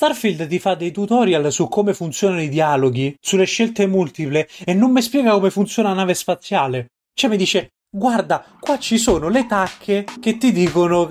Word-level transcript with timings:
Starfield 0.00 0.46
ti 0.46 0.58
fa 0.58 0.76
dei 0.76 0.92
tutorial 0.92 1.52
su 1.52 1.68
come 1.68 1.92
funzionano 1.92 2.40
i 2.40 2.48
dialoghi, 2.48 3.14
sulle 3.20 3.44
scelte 3.44 3.86
multiple 3.86 4.48
e 4.64 4.72
non 4.72 4.92
mi 4.92 5.02
spiega 5.02 5.32
come 5.32 5.50
funziona 5.50 5.90
la 5.90 5.96
nave 5.96 6.14
spaziale. 6.14 6.86
Cioè 7.12 7.28
mi 7.28 7.36
dice, 7.36 7.72
guarda, 7.94 8.42
qua 8.58 8.78
ci 8.78 8.96
sono 8.96 9.28
le 9.28 9.44
tacche 9.44 10.06
che 10.18 10.38
ti 10.38 10.52
dicono 10.52 11.06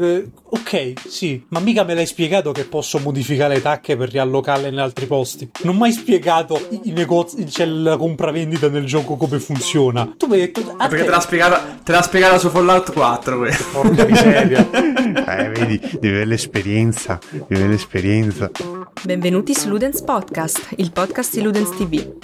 ok, 0.52 0.94
sì, 1.08 1.44
ma 1.50 1.60
mica 1.60 1.84
me 1.84 1.94
l'hai 1.94 2.06
spiegato 2.06 2.52
che 2.52 2.66
posso 2.66 3.00
modificare 3.00 3.56
le 3.56 3.62
tacche 3.62 3.96
per 3.96 4.10
riallocarle 4.10 4.68
in 4.68 4.80
altri 4.80 5.06
posti. 5.06 5.50
Non 5.64 5.76
ho 5.76 5.78
mai 5.78 5.92
spiegato 5.92 6.60
i 6.84 6.92
negozi, 6.92 7.44
c'è 7.44 7.66
la 7.66 7.98
compravendita 7.98 8.70
nel 8.70 8.86
gioco 8.86 9.16
come 9.16 9.40
funziona. 9.40 10.14
Tu 10.18 10.28
mi 10.28 10.34
hai 10.34 10.40
detto, 10.40 10.74
ah, 10.78 10.88
perché 10.88 11.06
te 11.06 11.12
l'ha 11.12 11.20
spiegata, 11.20 11.80
te 11.84 11.92
l'ha 11.92 12.02
spiegata 12.02 12.38
su 12.40 12.50
Fallout 12.50 12.92
4. 12.92 13.48
Porca 13.72 14.06
miseria. 14.06 14.70
eh, 14.72 15.50
vedi, 15.50 15.80
devi 15.80 16.08
avere 16.08 16.26
l'esperienza, 16.26 17.20
devi 17.30 17.54
avere 17.54 17.70
l'esperienza. 17.70 18.52
Benvenuti 19.02 19.54
su 19.54 19.70
Ludens 19.70 20.02
Podcast, 20.02 20.70
il 20.78 20.92
podcast 20.92 21.36
di 21.36 21.42
Ludens 21.42 21.70
TV. 21.72 22.16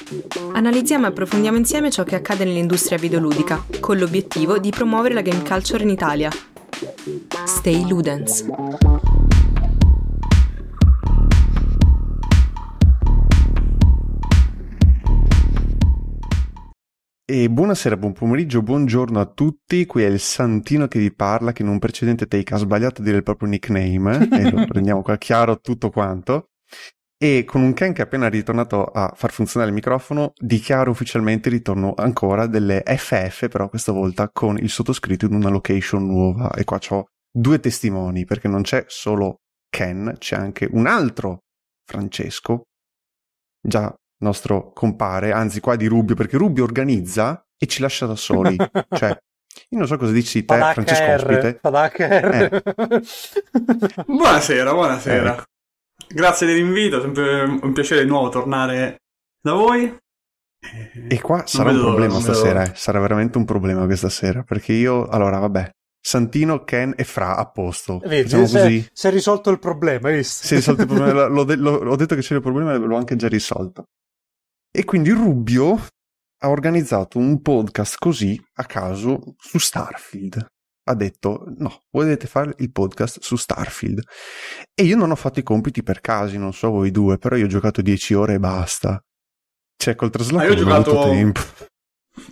Analizziamo 0.54 1.05
e 1.05 1.10
approfondiamo 1.10 1.57
insieme 1.57 1.90
ciò 1.90 2.04
che 2.04 2.16
accade 2.16 2.44
nell'industria 2.44 2.98
videoludica, 2.98 3.66
con 3.80 3.98
l'obiettivo 3.98 4.57
di 4.57 4.71
promuovere 4.71 5.13
la 5.13 5.21
game 5.21 5.44
culture 5.44 5.84
in 5.84 5.90
Italia. 5.90 6.30
Stay 7.45 7.88
Ludens. 7.88 8.45
E 17.23 17.49
buonasera, 17.49 17.95
buon 17.95 18.11
pomeriggio, 18.11 18.61
buongiorno 18.61 19.21
a 19.21 19.25
tutti. 19.25 19.85
Qui 19.85 20.03
è 20.03 20.07
il 20.07 20.20
Santino 20.20 20.89
che 20.89 20.99
vi 20.99 21.13
parla, 21.13 21.53
che 21.53 21.61
in 21.61 21.70
un 21.70 21.79
precedente 21.79 22.27
take 22.27 22.53
ha 22.53 22.57
sbagliato 22.57 22.99
a 22.99 23.05
dire 23.05 23.17
il 23.17 23.23
proprio 23.23 23.48
nickname, 23.48 24.27
e 24.29 24.51
lo 24.51 24.65
prendiamo 24.67 25.01
qua 25.01 25.17
chiaro 25.17 25.62
tutto 25.62 25.89
quanto. 25.89 26.49
E 27.18 27.46
con 27.46 27.62
un 27.62 27.74
Ken 27.74 27.94
che 27.94 28.02
è 28.02 28.05
appena 28.05 28.28
ritornato 28.28 28.84
a 28.84 29.14
far 29.16 29.32
funzionare 29.32 29.72
il 29.72 29.76
microfono, 29.76 30.34
dichiaro 30.36 30.91
ufficialmente 30.91 31.48
il 31.48 31.55
ritorno 31.55 31.94
ancora 31.96 32.46
delle 32.46 32.84
FF, 32.85 33.48
però 33.48 33.70
questa 33.70 33.94
volta 33.94 34.30
con 34.32 34.57
il 34.57 34.70
sottoscritto 34.70 35.26
in 35.26 35.34
una 35.34 35.49
location 35.49 36.05
nuova. 36.05 36.52
E 36.52 36.66
qua 36.66 36.80
ho 36.90 37.05
due 37.32 37.60
testimoni, 37.60 38.26
perché 38.26 38.48
non 38.49 38.63
c'è 38.63 38.84
solo 38.88 39.38
Ken, 39.70 40.16
c'è 40.18 40.35
anche 40.35 40.68
un 40.70 40.88
altro 40.88 41.44
Francesco, 41.85 42.63
già 43.62 43.94
nostro 44.20 44.72
compare, 44.74 45.32
anzi 45.32 45.62
qua 45.62 45.76
di 45.76 45.88
Rubio, 45.88 46.16
perché 46.16 46.38
Rubio 46.38 46.63
organizza 46.63 47.46
e 47.57 47.66
ci 47.68 47.82
lascia 47.82 48.05
da 48.05 48.16
soli. 48.16 48.57
cioè, 48.91 49.10
io 49.70 49.77
non 49.77 49.88
so 49.88 49.98
cosa 49.98 50.12
dici 50.12 50.44
te, 50.44 50.57
Francesco 50.57 51.04
R, 51.04 51.13
Ospite. 51.13 51.60
Eh. 51.98 52.62
buonasera, 54.05 54.74
buonasera. 54.74 55.38
Eh. 55.38 55.44
Grazie 56.07 56.48
dell'invito, 56.48 57.01
sempre 57.01 57.43
un 57.43 57.74
piacere 57.74 58.04
di 58.04 58.10
nuovo 58.10 58.29
tornare 58.29 59.01
da 59.41 59.54
voi. 59.54 59.98
E 61.07 61.21
qua 61.21 61.38
non 61.38 61.48
sarà 61.48 61.71
vedo, 61.71 61.79
un 61.79 61.85
problema 61.93 62.20
stasera, 62.20 62.63
eh. 62.63 62.76
sarà 62.76 62.99
veramente 62.99 63.38
un 63.38 63.46
problema 63.46 63.85
questa 63.85 64.09
sera, 64.09 64.44
perché 64.44 64.73
io, 64.73 65.07
allora 65.07 65.38
vabbè, 65.40 65.69
Santino, 66.01 66.63
Ken 66.63 66.94
e 66.97 67.03
Fra 67.03 67.38
a 67.38 67.46
posto. 67.50 68.00
Vedi, 68.00 68.29
si, 68.29 68.35
così. 68.35 68.90
si 68.91 69.07
è 69.07 69.12
risolto 69.12 69.50
il 69.50 69.59
problema, 69.59 70.09
hai 70.09 70.16
visto? 70.16 70.46
Si 70.46 70.53
è 70.53 70.57
risolto 70.57 70.81
il 70.81 70.88
problema, 70.88 71.25
l'ho, 71.28 71.44
de- 71.44 71.56
l'ho, 71.56 71.78
ho 71.78 71.96
detto 71.96 72.16
che 72.16 72.22
c'era 72.22 72.35
il 72.35 72.41
problema 72.41 72.73
e 72.73 72.78
l'ho 72.78 72.97
anche 72.97 73.16
già 73.16 73.28
risolto. 73.28 73.85
E 74.72 74.84
quindi 74.84 75.12
Rubio 75.12 75.88
ha 76.40 76.50
organizzato 76.50 77.18
un 77.18 77.41
podcast 77.41 77.97
così 77.97 78.41
a 78.56 78.66
caso 78.66 79.35
su 79.38 79.57
Starfield 79.57 80.46
ha 80.88 80.94
detto 80.94 81.46
no, 81.58 81.84
voi 81.91 82.03
dovete 82.03 82.28
fare 82.28 82.53
il 82.58 82.72
podcast 82.72 83.19
su 83.22 83.36
Starfield. 83.36 84.02
E 84.74 84.84
io 84.84 84.96
non 84.96 85.12
ho 85.12 85.16
fatto 85.16 85.40
i 85.40 85.44
compiti 85.44 85.84
per 85.84 86.02
casi, 86.02 86.38
non 86.38 86.53
so 86.53 86.69
voi 86.69 86.91
due, 86.91 87.18
però 87.18 87.36
io 87.36 87.46
ho 87.46 87.50
giocato 87.50 87.81
10 87.81 88.14
ore 88.14 88.34
e 88.36 88.40
basta. 88.40 89.03
Cioè, 89.78 89.96
col 89.96 90.09
trasloco 90.09 90.44
ah, 90.44 90.50
ho 90.50 90.56
giocato... 90.56 91.03
tempo. 91.03 91.41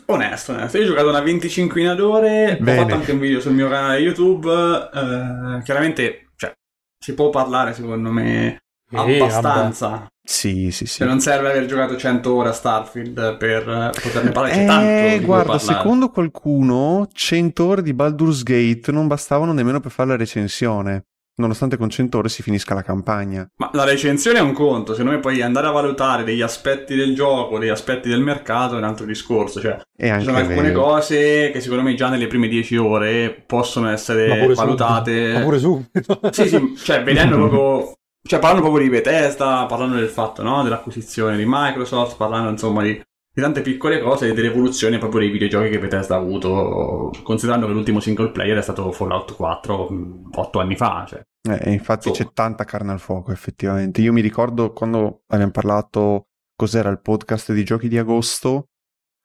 Onesto, 0.05 0.53
onesto. 0.53 0.77
Io 0.77 0.83
ho 0.83 0.87
giocato 0.87 1.09
una 1.09 1.21
25 1.21 1.95
d'ore, 1.95 2.57
Bene. 2.59 2.79
ho 2.79 2.81
fatto 2.81 2.95
anche 2.95 3.11
un 3.11 3.19
video 3.19 3.39
sul 3.41 3.53
mio 3.53 3.67
canale 3.67 3.99
YouTube. 3.99 4.49
Eh, 4.49 5.61
chiaramente, 5.63 6.29
cioè, 6.35 6.53
si 6.97 7.13
può 7.13 7.29
parlare 7.29 7.73
secondo 7.73 8.11
me 8.11 8.63
abbastanza. 8.91 10.07
Sì, 10.25 10.71
sì, 10.71 10.85
sì. 10.85 10.99
Cioè 10.99 11.07
non 11.07 11.19
serve 11.19 11.49
aver 11.49 11.65
giocato 11.65 11.97
100 11.97 12.33
ore 12.33 12.49
a 12.49 12.53
Starfield 12.53 13.37
per 13.37 13.91
poterne 14.01 14.31
parlare. 14.31 14.53
C'è 14.55 14.63
eh, 14.63 14.65
tanto 14.65 15.25
guarda, 15.25 15.59
secondo 15.59 16.09
qualcuno 16.09 17.07
100 17.11 17.65
ore 17.65 17.81
di 17.81 17.93
Baldur's 17.93 18.43
Gate 18.43 18.91
non 18.91 19.07
bastavano 19.07 19.51
nemmeno 19.51 19.81
per 19.81 19.91
fare 19.91 20.09
la 20.09 20.15
recensione. 20.15 21.05
Nonostante 21.35 21.77
con 21.77 21.89
100 21.89 22.19
ore 22.19 22.29
si 22.29 22.43
finisca 22.43 22.75
la 22.75 22.83
campagna. 22.83 23.45
Ma 23.57 23.71
la 23.73 23.83
recensione 23.83 24.37
è 24.37 24.41
un 24.41 24.53
conto, 24.53 24.93
secondo 24.93 25.15
me 25.15 25.19
poi 25.19 25.41
andare 25.41 25.65
a 25.65 25.71
valutare 25.71 26.23
degli 26.23 26.43
aspetti 26.43 26.95
del 26.95 27.15
gioco, 27.15 27.57
degli 27.57 27.69
aspetti 27.69 28.07
del 28.07 28.21
mercato 28.21 28.75
è 28.75 28.77
un 28.77 28.83
altro 28.83 29.05
discorso. 29.05 29.59
Cioè, 29.59 29.79
ci 29.97 30.23
sono 30.23 30.37
alcune 30.37 30.69
vero. 30.69 30.81
cose 30.83 31.49
che 31.51 31.59
secondo 31.59 31.83
me 31.83 31.95
già 31.95 32.09
nelle 32.09 32.27
prime 32.27 32.47
10 32.47 32.77
ore 32.77 33.43
possono 33.47 33.89
essere 33.89 34.53
valutate. 34.53 35.33
Ma 35.33 35.39
pure 35.41 35.57
subito. 35.57 36.19
sì, 36.31 36.47
sì, 36.47 36.75
cioè 36.77 37.03
vedendo 37.03 37.35
proprio 37.49 37.93
cioè 38.25 38.39
parlando 38.39 38.61
proprio 38.61 38.83
di 38.83 38.89
Bethesda, 38.89 39.65
parlando 39.67 39.95
del 39.97 40.07
fatto, 40.07 40.43
no? 40.43 40.63
Dell'acquisizione 40.63 41.35
di 41.35 41.43
Microsoft, 41.45 42.15
parlando 42.15 42.49
insomma 42.49 42.81
di, 42.81 42.93
di 42.93 43.41
tante 43.41 43.61
piccole 43.61 43.99
cose 43.99 44.29
e 44.29 44.33
dell'evoluzione 44.33 44.97
proprio 44.97 45.21
dei 45.21 45.29
videogiochi 45.29 45.69
che 45.69 45.79
Bethesda 45.79 46.15
ha 46.15 46.19
avuto, 46.19 47.11
considerando 47.21 47.67
che 47.67 47.73
l'ultimo 47.73 47.99
single 47.99 48.31
player 48.31 48.57
è 48.57 48.61
stato 48.61 48.91
Fallout 48.93 49.35
4 49.35 49.89
otto 50.31 50.59
anni 50.59 50.77
fa. 50.77 51.05
Cioè. 51.05 51.21
Eh, 51.49 51.73
infatti 51.73 52.07
oh. 52.07 52.11
c'è 52.11 52.31
tanta 52.31 52.63
carne 52.63 52.93
al 52.93 52.99
fuoco, 53.01 53.33
effettivamente. 53.33 53.99
Io 53.99 54.13
mi 54.13 54.21
ricordo 54.21 54.71
quando 54.71 55.23
abbiamo 55.27 55.51
parlato, 55.51 56.27
cos'era 56.55 56.89
il 56.89 57.01
podcast 57.01 57.51
di 57.51 57.65
giochi 57.65 57.89
di 57.89 57.97
agosto, 57.97 58.69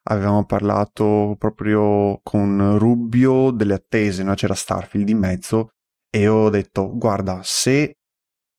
avevamo 0.09 0.45
parlato 0.45 1.37
proprio 1.39 2.19
con 2.25 2.77
Rubio 2.79 3.53
delle 3.53 3.75
attese, 3.75 4.25
no? 4.25 4.35
c'era 4.35 4.55
Starfield 4.55 5.09
in 5.09 5.19
mezzo, 5.19 5.69
e 6.11 6.27
ho 6.27 6.51
detto, 6.51 6.91
guarda, 6.97 7.41
se 7.45 7.99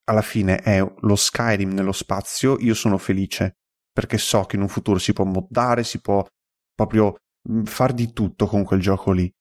alla 0.09 0.24
fine 0.24 0.58
è 0.58 0.80
lo 0.80 1.16
Skyrim 1.16 1.72
nello 1.72 1.92
spazio, 1.92 2.58
io 2.59 2.74
sono 2.74 2.97
felice 2.97 3.58
perché 3.92 4.18
so 4.18 4.46
che 4.46 4.56
in 4.56 4.62
un 4.64 4.68
futuro 4.68 4.97
si 4.97 5.14
può 5.14 5.24
moddare, 5.25 5.84
si 5.84 6.00
può 6.00 6.25
proprio 6.74 7.18
mm, 7.50 7.64
far 7.64 7.94
di 7.94 8.12
tutto 8.12 8.47
con 8.47 8.64
quel 8.64 8.80
gioco 8.80 9.12
lì. 9.12 9.31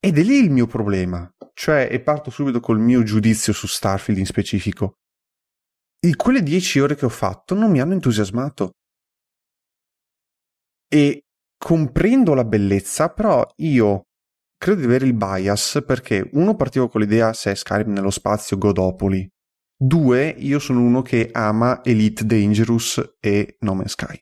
Ed 0.00 0.18
è 0.18 0.22
lì 0.22 0.38
il 0.38 0.50
mio 0.50 0.66
problema, 0.66 1.30
cioè, 1.52 1.88
e 1.90 2.00
parto 2.00 2.30
subito 2.30 2.60
col 2.60 2.80
mio 2.80 3.02
giudizio 3.02 3.52
su 3.52 3.66
Starfield 3.66 4.18
in 4.18 4.26
specifico. 4.26 4.94
In 6.06 6.16
quelle 6.16 6.42
dieci 6.42 6.80
ore 6.80 6.96
che 6.96 7.04
ho 7.04 7.10
fatto 7.10 7.54
non 7.54 7.70
mi 7.70 7.80
hanno 7.80 7.92
entusiasmato. 7.92 8.72
E 10.88 11.24
comprendo 11.56 12.34
la 12.34 12.44
bellezza, 12.44 13.10
però 13.10 13.46
io 13.56 14.02
credo 14.56 14.80
di 14.80 14.86
avere 14.86 15.04
il 15.04 15.14
bias 15.14 15.82
perché 15.86 16.28
uno 16.32 16.56
partivo 16.56 16.88
con 16.88 17.02
l'idea 17.02 17.32
se 17.32 17.50
è 17.50 17.54
Skyrim 17.54 17.92
nello 17.92 18.10
spazio 18.10 18.56
Godopoli 18.56 19.28
Due, 19.86 20.28
io 20.38 20.58
sono 20.60 20.80
uno 20.80 21.02
che 21.02 21.28
ama 21.30 21.84
Elite 21.84 22.24
Dangerous 22.24 23.16
e 23.20 23.58
No 23.60 23.74
Man's 23.74 23.90
Sky. 23.90 24.18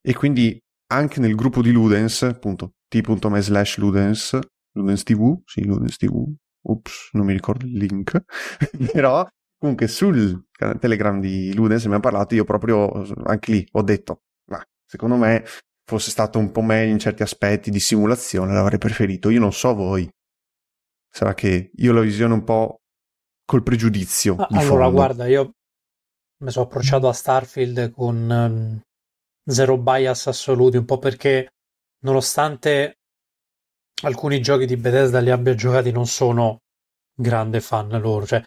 E 0.00 0.14
quindi 0.14 0.60
anche 0.88 1.20
nel 1.20 1.36
gruppo 1.36 1.62
di 1.62 1.70
Ludens, 1.70 2.22
appunto, 2.22 2.72
t.me 2.88 3.40
slash 3.40 3.78
Ludens, 3.78 4.36
Ludens 4.72 5.04
TV, 5.04 5.40
sì, 5.44 5.64
Ludens 5.64 5.96
TV, 5.96 6.28
ups, 6.62 7.10
non 7.12 7.26
mi 7.26 7.32
ricordo 7.32 7.66
il 7.66 7.76
link, 7.76 8.20
però 8.92 9.24
comunque 9.56 9.86
sul 9.86 10.48
Telegram 10.80 11.20
di 11.20 11.54
Ludens 11.54 11.84
abbiamo 11.84 12.02
parlato, 12.02 12.34
io 12.34 12.42
proprio, 12.42 12.90
anche 13.26 13.52
lì, 13.52 13.68
ho 13.70 13.82
detto, 13.82 14.22
ma 14.50 14.60
secondo 14.86 15.14
me 15.14 15.44
fosse 15.84 16.10
stato 16.10 16.40
un 16.40 16.50
po' 16.50 16.62
meglio 16.62 16.90
in 16.90 16.98
certi 16.98 17.22
aspetti 17.22 17.70
di 17.70 17.78
simulazione, 17.78 18.54
l'avrei 18.54 18.78
preferito, 18.78 19.30
io 19.30 19.38
non 19.38 19.52
so 19.52 19.72
voi. 19.72 20.08
Sarà 21.08 21.32
che 21.34 21.70
io 21.72 21.92
la 21.92 22.00
visione 22.00 22.34
un 22.34 22.42
po' 22.42 22.80
col 23.48 23.62
pregiudizio. 23.62 24.36
Ah, 24.36 24.46
allora, 24.50 24.84
fondo. 24.84 24.90
guarda, 24.90 25.26
io 25.26 25.52
mi 26.44 26.50
sono 26.50 26.66
approcciato 26.66 27.08
a 27.08 27.14
Starfield 27.14 27.92
con 27.92 28.28
um, 28.28 28.80
zero 29.50 29.78
bias 29.78 30.26
assoluti, 30.26 30.76
un 30.76 30.84
po' 30.84 30.98
perché 30.98 31.48
nonostante 32.04 32.98
alcuni 34.02 34.42
giochi 34.42 34.66
di 34.66 34.76
Bethesda 34.76 35.20
li 35.20 35.30
abbia 35.30 35.54
giocati, 35.54 35.90
non 35.90 36.06
sono 36.06 36.58
grande 37.14 37.62
fan 37.62 37.88
loro. 38.02 38.26
Cioè, 38.26 38.42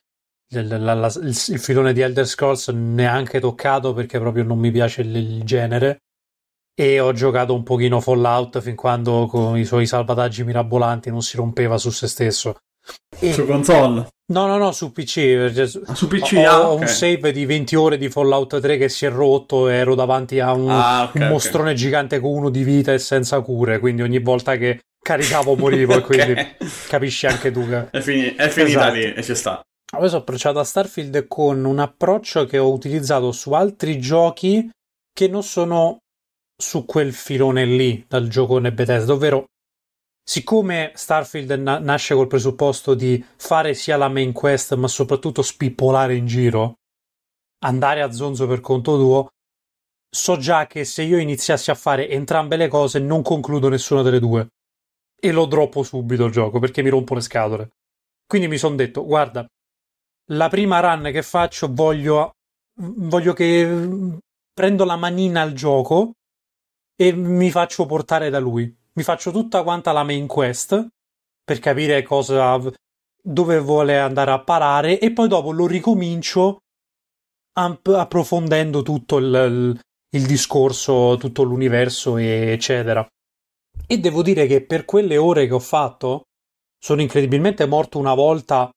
il, 0.49 0.67
la, 0.67 0.93
la, 0.93 1.07
il, 1.07 1.29
il, 1.29 1.59
filone 1.59 1.93
di 1.93 2.01
Elder 2.01 2.27
Scrolls 2.27 2.67
neanche 2.67 3.39
toccato 3.39 3.93
perché 3.93 4.19
proprio 4.19 4.43
non 4.43 4.59
mi 4.59 4.69
piace 4.69 5.01
il, 5.01 5.15
il 5.15 5.43
genere. 5.43 6.01
E 6.75 6.99
ho 6.99 7.11
giocato 7.11 7.55
un 7.55 7.63
pochino 7.63 7.99
Fallout 7.99 8.61
fin 8.61 8.75
quando 8.75 9.25
con 9.25 9.57
i 9.57 9.65
suoi 9.65 9.87
salvataggi 9.87 10.43
mirabolanti 10.43 11.09
non 11.09 11.23
si 11.23 11.37
rompeva 11.37 11.79
su 11.79 11.89
se 11.89 12.07
stesso. 12.07 12.57
E... 13.19 13.33
Su 13.33 13.45
console? 13.45 14.07
No, 14.31 14.47
no, 14.47 14.57
no, 14.57 14.71
su 14.71 14.91
PC. 14.91 15.83
Ah, 15.85 15.93
su 15.93 16.07
PC 16.07 16.33
ho, 16.35 16.49
ah, 16.49 16.69
ho 16.69 16.71
okay. 16.73 16.81
un 16.81 16.87
save 16.87 17.31
di 17.31 17.45
20 17.45 17.75
ore 17.75 17.97
di 17.97 18.09
Fallout 18.09 18.59
3 18.59 18.77
che 18.77 18.89
si 18.89 19.05
è 19.05 19.09
rotto 19.09 19.67
e 19.67 19.75
ero 19.75 19.93
davanti 19.93 20.39
a 20.39 20.53
un, 20.53 20.69
ah, 20.69 21.03
okay, 21.03 21.21
un 21.21 21.27
mostrone 21.27 21.71
okay. 21.71 21.81
gigante 21.81 22.19
con 22.19 22.31
uno 22.31 22.49
di 22.49 22.63
vita 22.63 22.93
e 22.93 22.99
senza 22.99 23.41
cure, 23.41 23.79
quindi 23.79 24.01
ogni 24.01 24.19
volta 24.19 24.55
che 24.55 24.79
caricavo 25.01 25.55
morivo 25.55 25.95
e 25.97 26.01
quindi 26.01 26.35
capisci 26.87 27.27
anche 27.27 27.51
tu 27.51 27.67
che... 27.67 27.89
È, 27.91 27.99
fini- 27.99 28.33
è 28.35 28.47
finita 28.47 28.87
esatto. 28.87 28.93
lì 28.93 29.13
e 29.13 29.23
ci 29.23 29.35
sta. 29.35 29.61
Io 29.99 30.07
sono 30.07 30.21
approcciato 30.21 30.59
a 30.59 30.63
Starfield 30.63 31.27
con 31.27 31.65
un 31.65 31.79
approccio 31.79 32.45
che 32.45 32.57
ho 32.57 32.71
utilizzato 32.71 33.33
su 33.33 33.51
altri 33.51 33.99
giochi 33.99 34.69
che 35.13 35.27
non 35.27 35.43
sono 35.43 35.97
su 36.55 36.85
quel 36.85 37.11
filone 37.11 37.65
lì 37.65 38.05
dal 38.07 38.29
gioco 38.29 38.61
Bethesda, 38.61 39.11
ovvero 39.11 39.47
siccome 40.23 40.91
Starfield 40.95 41.51
na- 41.51 41.79
nasce 41.79 42.15
col 42.15 42.27
presupposto 42.27 42.93
di 42.93 43.23
fare 43.37 43.73
sia 43.73 43.97
la 43.97 44.07
main 44.07 44.31
quest 44.31 44.75
ma 44.75 44.87
soprattutto 44.87 45.41
spippolare 45.41 46.15
in 46.15 46.25
giro, 46.25 46.75
andare 47.63 48.01
a 48.01 48.11
zonzo 48.11 48.47
per 48.47 48.59
conto 48.59 48.97
tuo, 48.97 49.29
so 50.13 50.37
già 50.37 50.67
che 50.67 50.83
se 50.83 51.03
io 51.03 51.17
iniziassi 51.17 51.71
a 51.71 51.75
fare 51.75 52.09
entrambe 52.09 52.57
le 52.57 52.67
cose 52.67 52.99
non 52.99 53.21
concludo 53.21 53.69
nessuna 53.69 54.01
delle 54.01 54.19
due 54.19 54.47
e 55.23 55.31
lo 55.31 55.45
droppo 55.45 55.83
subito 55.83 56.25
il 56.25 56.31
gioco 56.31 56.59
perché 56.59 56.81
mi 56.81 56.89
rompo 56.89 57.13
le 57.13 57.21
scatole. 57.21 57.69
Quindi 58.25 58.47
mi 58.47 58.57
sono 58.57 58.75
detto, 58.75 59.05
guarda, 59.05 59.45
la 60.31 60.49
prima 60.49 60.79
run 60.79 61.11
che 61.11 61.21
faccio 61.21 61.71
voglio, 61.71 62.31
voglio 62.79 63.33
che 63.33 64.19
prendo 64.53 64.85
la 64.85 64.95
manina 64.95 65.41
al 65.41 65.53
gioco 65.53 66.13
e 66.95 67.13
mi 67.13 67.51
faccio 67.51 67.85
portare 67.85 68.29
da 68.29 68.39
lui. 68.39 68.73
Mi 68.93 69.03
faccio 69.03 69.31
tutta 69.31 69.63
quanta 69.63 69.91
la 69.91 70.03
main 70.03 70.27
quest 70.27 70.87
per 71.43 71.59
capire 71.59 72.03
cosa 72.03 72.59
dove 73.23 73.59
vuole 73.59 73.99
andare 73.99 74.31
a 74.31 74.43
parare 74.43 74.99
e 74.99 75.11
poi 75.13 75.27
dopo 75.27 75.51
lo 75.51 75.67
ricomincio 75.67 76.59
approfondendo 77.53 78.81
tutto 78.81 79.17
il, 79.17 79.79
il, 80.09 80.25
discorso, 80.25 81.17
tutto 81.19 81.43
l'universo, 81.43 82.17
eccetera. 82.17 83.05
E 83.87 83.99
devo 83.99 84.21
dire 84.21 84.47
che 84.47 84.65
per 84.65 84.85
quelle 84.85 85.17
ore 85.17 85.47
che 85.47 85.53
ho 85.53 85.59
fatto 85.59 86.23
sono 86.77 87.01
incredibilmente 87.01 87.65
morto 87.65 87.99
una 87.99 88.13
volta, 88.13 88.69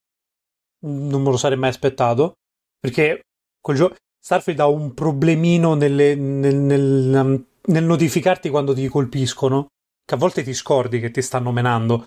non 0.87 1.23
me 1.23 1.31
lo 1.31 1.37
sarei 1.37 1.57
mai 1.57 1.71
aspettato, 1.71 2.35
perché 2.79 3.23
quel 3.61 3.77
gioco 3.77 3.97
Starfield 4.21 4.61
ha 4.61 4.67
un 4.67 4.95
problemino 4.95 5.75
nelle, 5.75 6.15
nel, 6.15 6.57
nel, 6.57 7.47
nel, 7.63 7.85
notificarti 7.85 8.49
quando 8.51 8.75
ti 8.75 8.89
colpiscono, 8.89 9.69
che 10.05 10.15
a 10.15 10.19
volte 10.19 10.43
ti 10.43 10.55
scordi 10.55 11.01
che 11.01 11.11
ti 11.11 11.23
stanno 11.23 11.53
menando. 11.53 12.05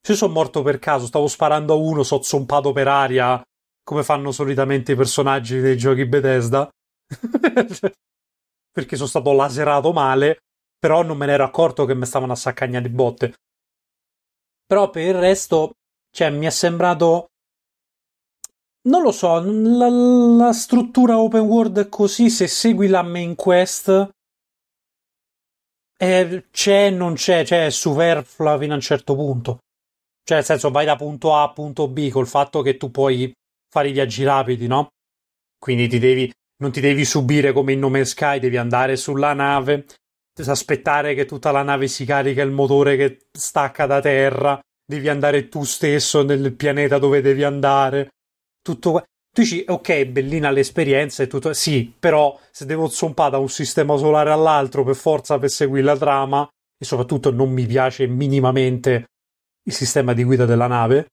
Se 0.00 0.14
sono 0.14 0.32
morto 0.32 0.62
per 0.62 0.78
caso, 0.78 1.06
stavo 1.06 1.26
sparando 1.26 1.74
a 1.74 1.76
uno, 1.76 2.02
so 2.02 2.22
zompato 2.22 2.72
per 2.72 2.88
aria, 2.88 3.42
come 3.82 4.02
fanno 4.02 4.32
solitamente 4.32 4.92
i 4.92 4.96
personaggi 4.96 5.60
dei 5.60 5.76
giochi 5.76 6.06
Bethesda. 6.06 6.68
perché 8.76 8.96
sono 8.96 9.08
stato 9.08 9.32
laserato 9.32 9.90
male, 9.92 10.40
però 10.78 11.02
non 11.02 11.16
me 11.16 11.24
ne 11.24 11.32
ero 11.32 11.44
accorto 11.44 11.86
che 11.86 11.94
mi 11.94 12.04
stavano 12.04 12.32
a 12.32 12.36
saccagnare 12.36 12.88
di 12.88 12.94
botte. 12.94 13.34
Però 14.66 14.90
per 14.90 15.06
il 15.06 15.14
resto, 15.14 15.72
cioè, 16.10 16.28
mi 16.28 16.44
è 16.44 16.50
sembrato. 16.50 17.28
Non 18.82 19.00
lo 19.00 19.12
so, 19.12 19.40
la, 19.40 19.88
la 19.88 20.52
struttura 20.52 21.18
open 21.18 21.40
world 21.40 21.78
è 21.78 21.88
così, 21.88 22.28
se 22.28 22.46
segui 22.46 22.88
la 22.88 23.02
main 23.02 23.34
quest. 23.34 24.10
Eh, 25.98 26.46
c'è, 26.50 26.90
non 26.90 27.14
c'è, 27.14 27.44
cioè 27.44 27.66
è 27.66 27.70
superflua 27.70 28.58
fino 28.58 28.72
a 28.72 28.76
un 28.76 28.82
certo 28.82 29.14
punto. 29.14 29.58
Cioè, 30.22 30.38
nel 30.38 30.46
senso, 30.46 30.70
vai 30.70 30.84
da 30.84 30.96
punto 30.96 31.34
A 31.34 31.42
a 31.44 31.52
punto 31.52 31.88
B 31.88 32.10
col 32.10 32.26
fatto 32.26 32.60
che 32.60 32.76
tu 32.76 32.90
puoi 32.90 33.32
fare 33.70 33.88
i 33.88 33.92
viaggi 33.92 34.24
rapidi, 34.24 34.66
no? 34.66 34.88
Quindi 35.58 35.88
ti 35.88 35.98
devi, 35.98 36.30
non 36.58 36.72
ti 36.72 36.80
devi 36.80 37.04
subire 37.04 37.52
come 37.52 37.72
in 37.72 37.78
Nome 37.78 38.04
Sky, 38.04 38.38
devi 38.38 38.56
andare 38.56 38.96
sulla 38.96 39.32
nave, 39.32 39.86
aspettare 40.44 41.14
che 41.14 41.24
tutta 41.24 41.50
la 41.50 41.62
nave 41.62 41.88
si 41.88 42.04
carica 42.04 42.42
il 42.42 42.50
motore 42.50 42.96
che 42.96 43.28
stacca 43.32 43.86
da 43.86 44.00
terra, 44.00 44.60
devi 44.84 45.08
andare 45.08 45.48
tu 45.48 45.64
stesso 45.64 46.22
nel 46.22 46.54
pianeta 46.54 46.98
dove 46.98 47.20
devi 47.20 47.42
andare. 47.42 48.10
Tutto 48.60 49.04
tu 49.36 49.42
dici, 49.42 49.62
ok, 49.68 50.06
bellina 50.06 50.50
l'esperienza 50.50 51.22
e 51.22 51.26
tutto, 51.26 51.52
sì, 51.52 51.92
però 51.98 52.40
se 52.50 52.64
devo 52.64 52.88
zompare 52.88 53.32
da 53.32 53.38
un 53.38 53.50
sistema 53.50 53.98
solare 53.98 54.30
all'altro 54.30 54.82
per 54.82 54.94
forza 54.94 55.38
per 55.38 55.50
seguire 55.50 55.84
la 55.84 55.96
trama, 55.98 56.48
e 56.78 56.84
soprattutto 56.86 57.30
non 57.30 57.50
mi 57.50 57.66
piace 57.66 58.06
minimamente 58.06 59.08
il 59.62 59.74
sistema 59.74 60.14
di 60.14 60.24
guida 60.24 60.46
della 60.46 60.68
nave, 60.68 61.08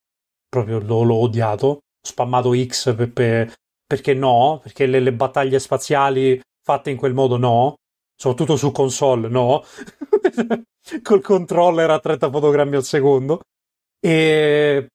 proprio 0.47 0.79
l'ho, 0.79 1.03
l'ho 1.03 1.15
odiato, 1.15 1.79
spammato 2.01 2.55
X 2.55 2.95
per, 2.95 3.11
per, 3.11 3.53
perché 3.85 4.13
no, 4.13 4.61
perché 4.63 4.85
le, 4.85 5.01
le 5.01 5.11
battaglie 5.11 5.59
spaziali 5.59 6.39
fatte 6.63 6.91
in 6.91 6.95
quel 6.95 7.13
modo 7.13 7.35
no, 7.35 7.75
soprattutto 8.15 8.55
su 8.55 8.71
console, 8.71 9.27
no. 9.27 9.65
Col 11.01 11.21
controller 11.21 11.89
a 11.89 11.99
30 11.99 12.31
fotogrammi 12.31 12.77
al 12.77 12.85
secondo. 12.85 13.41
E 13.99 14.87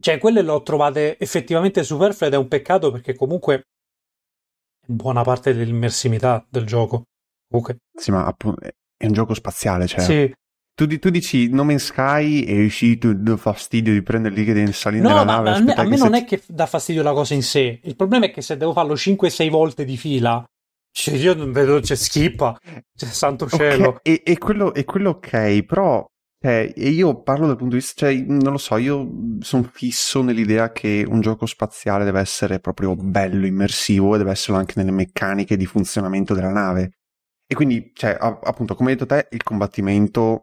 cioè, 0.00 0.18
quelle 0.18 0.42
le 0.42 0.50
ho 0.50 0.62
trovate 0.62 1.18
effettivamente 1.18 1.82
superflue 1.82 2.28
ed 2.28 2.34
è 2.34 2.38
un 2.38 2.48
peccato 2.48 2.90
perché 2.90 3.14
comunque 3.14 3.54
è 3.54 4.92
buona 4.92 5.22
parte 5.22 5.54
dell'immersività 5.54 6.44
del 6.48 6.64
gioco. 6.64 7.04
Comunque. 7.48 7.78
Sì, 7.94 8.10
ma 8.10 8.26
appunto 8.26 8.60
è 8.60 9.06
un 9.06 9.12
gioco 9.12 9.34
spaziale, 9.34 9.86
cioè. 9.86 10.00
Sì. 10.00 10.34
Tu, 10.74 10.86
tu, 10.98 11.08
dici 11.08 11.48
No 11.48 11.64
Man's 11.64 11.86
Sky 11.86 12.42
e 12.42 12.98
tu 12.98 13.14
do 13.14 13.38
fastidio 13.38 13.94
di 13.94 14.02
prendere 14.02 14.34
lì 14.34 14.44
che 14.44 14.52
devi 14.52 14.70
salire 14.72 15.02
no, 15.02 15.08
nella 15.08 15.24
nave. 15.24 15.50
A 15.50 15.60
me, 15.60 15.72
a 15.72 15.82
me 15.84 15.96
non 15.96 16.12
se... 16.12 16.18
è 16.18 16.24
che 16.26 16.42
dà 16.46 16.66
fastidio 16.66 17.02
la 17.02 17.14
cosa 17.14 17.32
in 17.32 17.42
sé. 17.42 17.80
Il 17.82 17.96
problema 17.96 18.26
è 18.26 18.30
che 18.30 18.42
se 18.42 18.58
devo 18.58 18.74
farlo 18.74 18.92
5-6 18.92 19.48
volte 19.48 19.86
di 19.86 19.96
fila, 19.96 20.44
cioè 20.92 21.14
io 21.14 21.32
non 21.32 21.50
vedo, 21.50 21.80
c'è 21.80 21.94
schippa, 21.94 22.58
c'è 22.94 23.06
santo 23.06 23.48
cielo. 23.48 23.88
Okay. 23.88 24.00
E, 24.02 24.22
e, 24.22 24.36
quello, 24.36 24.74
e 24.74 24.84
quello 24.84 25.10
ok, 25.10 25.62
però 25.62 26.06
cioè, 26.46 26.72
io 26.76 27.22
parlo 27.22 27.48
dal 27.48 27.56
punto 27.56 27.74
di 27.74 27.80
vista, 27.80 28.06
cioè, 28.06 28.14
non 28.24 28.52
lo 28.52 28.58
so, 28.58 28.76
io 28.76 29.08
sono 29.40 29.68
fisso 29.72 30.22
nell'idea 30.22 30.70
che 30.70 31.04
un 31.04 31.20
gioco 31.20 31.44
spaziale 31.44 32.04
deve 32.04 32.20
essere 32.20 32.60
proprio 32.60 32.94
bello, 32.94 33.46
immersivo 33.46 34.14
e 34.14 34.18
deve 34.18 34.30
esserlo 34.30 34.56
anche 34.56 34.74
nelle 34.76 34.92
meccaniche 34.92 35.56
di 35.56 35.66
funzionamento 35.66 36.34
della 36.34 36.52
nave. 36.52 36.98
E 37.48 37.56
quindi, 37.56 37.90
cioè, 37.92 38.16
appunto, 38.20 38.76
come 38.76 38.90
hai 38.90 38.96
detto 38.96 39.12
te, 39.12 39.26
il 39.32 39.42
combattimento 39.42 40.42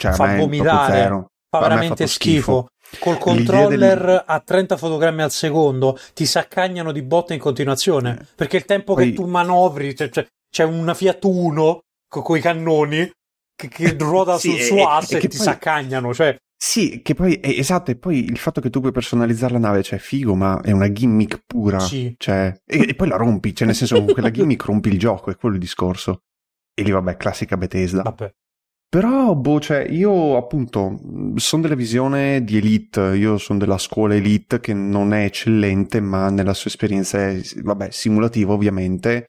cioè, 0.00 0.12
fa 0.12 0.34
vomitare, 0.34 1.26
fa 1.50 1.58
veramente 1.58 2.06
schifo. 2.06 2.70
schifo. 2.86 2.98
Col 2.98 3.18
controller 3.18 4.00
del... 4.00 4.22
a 4.24 4.40
30 4.40 4.78
fotogrammi 4.78 5.20
al 5.20 5.30
secondo 5.30 5.98
ti 6.14 6.24
saccagnano 6.24 6.90
di 6.90 7.02
botte 7.02 7.34
in 7.34 7.40
continuazione. 7.40 8.18
Eh. 8.18 8.26
Perché 8.34 8.56
il 8.56 8.64
tempo 8.64 8.94
Poi... 8.94 9.10
che 9.10 9.14
tu 9.14 9.26
manovri, 9.26 9.94
cioè, 9.94 10.08
cioè, 10.08 10.26
c'è 10.50 10.64
una 10.64 10.94
Fiat 10.94 11.22
1 11.22 11.80
con 12.08 12.36
i 12.38 12.40
cannoni 12.40 13.10
che, 13.56 13.68
che 13.68 13.96
ruota 13.98 14.38
sì, 14.38 14.50
sul 14.50 14.60
suo 14.60 14.88
asse 14.88 15.16
e, 15.16 15.20
che 15.20 15.28
ti 15.28 15.36
poi... 15.36 15.46
saccagnano. 15.46 16.14
Cioè, 16.14 16.36
sì, 16.58 17.00
che 17.02 17.14
poi 17.14 17.34
è 17.34 17.48
esatto, 17.48 17.90
e 17.90 17.96
poi 17.96 18.24
il 18.24 18.38
fatto 18.38 18.60
che 18.60 18.70
tu 18.70 18.80
puoi 18.80 18.92
personalizzare 18.92 19.54
la 19.54 19.58
nave, 19.58 19.82
cioè 19.82 19.98
figo, 19.98 20.34
ma 20.34 20.60
è 20.60 20.70
una 20.70 20.90
gimmick 20.90 21.42
pura. 21.46 21.80
Sì. 21.80 22.14
Cioè, 22.16 22.62
e, 22.64 22.86
e, 22.88 22.94
poi 22.94 23.08
la 23.08 23.16
rompi, 23.16 23.54
cioè 23.54 23.66
nel 23.66 23.76
senso 23.76 23.96
con 23.96 24.12
quella 24.12 24.30
gimmick 24.30 24.64
rompi 24.64 24.88
il 24.90 24.98
gioco, 24.98 25.30
è 25.30 25.36
quello 25.36 25.56
il 25.56 25.60
discorso. 25.60 26.22
E 26.74 26.82
lì 26.82 26.90
vabbè, 26.90 27.16
classica 27.16 27.56
Bethesda. 27.56 28.02
Vabbè. 28.02 28.32
Però, 28.88 29.34
boh, 29.34 29.60
cioè, 29.60 29.86
io 29.88 30.36
appunto 30.36 30.98
sono 31.36 31.62
della 31.62 31.74
visione 31.74 32.44
di 32.44 32.56
Elite, 32.56 33.00
io 33.16 33.36
sono 33.36 33.58
della 33.58 33.78
scuola 33.78 34.14
Elite 34.14 34.60
che 34.60 34.72
non 34.72 35.12
è 35.12 35.24
eccellente, 35.24 36.00
ma 36.00 36.30
nella 36.30 36.54
sua 36.54 36.70
esperienza 36.70 37.18
è, 37.18 37.40
vabbè, 37.62 37.90
simulativa 37.90 38.52
ovviamente. 38.52 39.26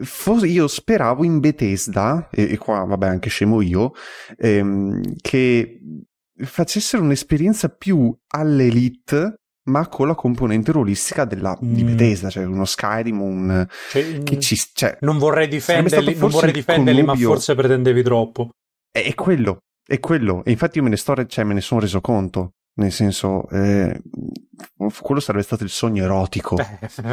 Forse 0.00 0.46
io 0.46 0.68
speravo 0.68 1.24
in 1.24 1.40
Bethesda, 1.40 2.28
e, 2.30 2.52
e 2.52 2.56
qua, 2.56 2.84
vabbè, 2.84 3.08
anche 3.08 3.28
scemo 3.28 3.60
io, 3.60 3.92
ehm, 4.36 5.16
che 5.20 5.80
facessero 6.44 7.02
un'esperienza 7.02 7.68
più 7.68 8.16
all'Elite 8.28 9.40
ma 9.68 9.86
con 9.88 10.06
la 10.06 10.14
componente 10.14 10.72
ruolistica 10.72 11.24
della, 11.24 11.56
mm. 11.62 11.74
di 11.74 11.84
Bethesda, 11.84 12.30
cioè 12.30 12.44
uno 12.44 12.64
Skyrim, 12.64 13.20
un... 13.20 13.66
Cioè, 13.90 14.22
che 14.22 14.38
ci, 14.40 14.56
cioè, 14.72 14.96
non 15.00 15.18
vorrei 15.18 15.46
difenderli, 15.46 16.14
non 16.16 16.30
vorrei 16.30 16.52
difenderli 16.52 17.02
ma 17.02 17.14
forse 17.14 17.54
pretendevi 17.54 18.02
troppo. 18.02 18.50
È, 18.90 19.02
è 19.02 19.14
quello, 19.14 19.58
è 19.86 20.00
quello. 20.00 20.42
E 20.44 20.50
infatti 20.50 20.78
io 20.78 20.84
me 20.84 20.90
ne, 20.90 20.96
sto, 20.96 21.26
cioè, 21.26 21.44
me 21.44 21.54
ne 21.54 21.60
sono 21.60 21.80
reso 21.80 22.00
conto. 22.00 22.54
Nel 22.78 22.92
senso, 22.92 23.48
eh, 23.50 24.00
quello 25.02 25.20
sarebbe 25.20 25.42
stato 25.42 25.64
il 25.64 25.70
sogno 25.70 26.04
erotico. 26.04 26.56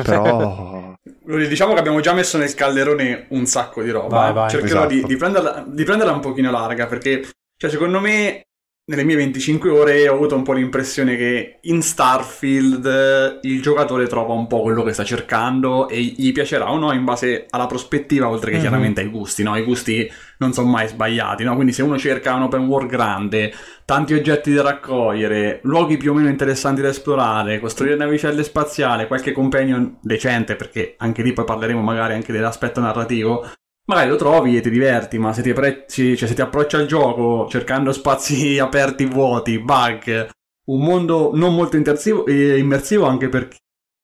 però. 0.04 0.94
Diciamo 1.26 1.74
che 1.74 1.80
abbiamo 1.80 2.02
già 2.02 2.14
messo 2.14 2.38
nel 2.38 2.54
calderone 2.54 3.26
un 3.30 3.48
sacco 3.48 3.82
di 3.82 3.90
roba. 3.90 4.20
Vai, 4.20 4.34
vai, 4.34 4.50
Cercherò 4.50 4.82
esatto. 4.82 4.94
di, 4.94 5.04
di, 5.04 5.16
prenderla, 5.16 5.66
di 5.68 5.84
prenderla 5.84 6.14
un 6.14 6.20
pochino 6.20 6.52
larga 6.52 6.86
perché, 6.86 7.28
cioè, 7.58 7.70
secondo 7.72 8.00
me, 8.00 8.46
nelle 8.88 9.04
mie 9.04 9.16
25 9.16 9.70
ore 9.72 10.08
ho 10.08 10.14
avuto 10.14 10.36
un 10.36 10.44
po' 10.44 10.54
l'impressione 10.54 11.16
che 11.18 11.58
in 11.62 11.82
Starfield 11.82 13.40
il 13.42 13.60
giocatore 13.60 14.06
trova 14.06 14.34
un 14.34 14.46
po' 14.46 14.62
quello 14.62 14.84
che 14.84 14.94
sta 14.94 15.04
cercando 15.04 15.90
e 15.90 16.00
gli 16.00 16.32
piacerà 16.32 16.72
o 16.72 16.78
no 16.78 16.94
in 16.94 17.04
base 17.04 17.48
alla 17.50 17.66
prospettiva, 17.66 18.30
oltre 18.30 18.52
che 18.52 18.58
mm-hmm. 18.58 18.66
chiaramente 18.66 19.02
ai 19.02 19.10
gusti, 19.10 19.42
no? 19.42 19.58
I 19.58 19.64
gusti 19.64 20.08
non 20.38 20.54
sono 20.54 20.70
mai 20.70 20.88
sbagliati, 20.88 21.44
no? 21.44 21.56
Quindi 21.56 21.74
se 21.74 21.82
uno 21.82 21.98
cerca 21.98 22.36
un 22.36 22.44
open 22.44 22.68
world 22.68 22.88
grande, 22.88 23.52
tanti 23.86 24.14
oggetti 24.14 24.54
da 24.54 24.62
raccogliere, 24.62 25.62
luoghi 25.64 25.98
più 25.98 26.12
o 26.12 26.14
meno 26.14 26.30
interessanti 26.30 26.82
da 26.82 26.90
esplorare, 26.90 27.60
costruire 27.60 27.96
navicelle 27.96 28.44
spaziali, 28.44 29.08
qualche 29.08 29.32
companion 29.32 29.98
decente, 30.00 30.56
perché 30.56 30.94
anche 31.00 31.24
lì 31.24 31.34
poi 31.34 31.46
parleremo 31.46 31.82
magari 31.82 32.14
anche 32.14 32.32
dell'aspetto 32.32 32.82
narrativo, 32.82 33.50
magari 33.86 34.10
lo 34.10 34.16
trovi 34.16 34.58
e 34.58 34.62
ti 34.62 34.70
diverti, 34.70 35.18
ma 35.18 35.34
se 35.34 35.42
ti, 35.42 35.52
apprezzi, 35.52 36.18
cioè 36.18 36.28
se 36.28 36.36
ti 36.36 36.42
approccia 36.42 36.78
al 36.78 36.88
gioco 36.88 37.48
cercando 37.50 37.92
spazi 37.92 38.58
aperti 38.60 39.06
vuoti, 39.06 39.60
bug, 39.60 40.30
un 40.66 40.82
mondo 40.82 41.32
non 41.34 41.54
molto 41.54 41.78
eh, 41.78 42.58
immersivo 42.58 43.06
anche, 43.06 43.30
per, 43.30 43.50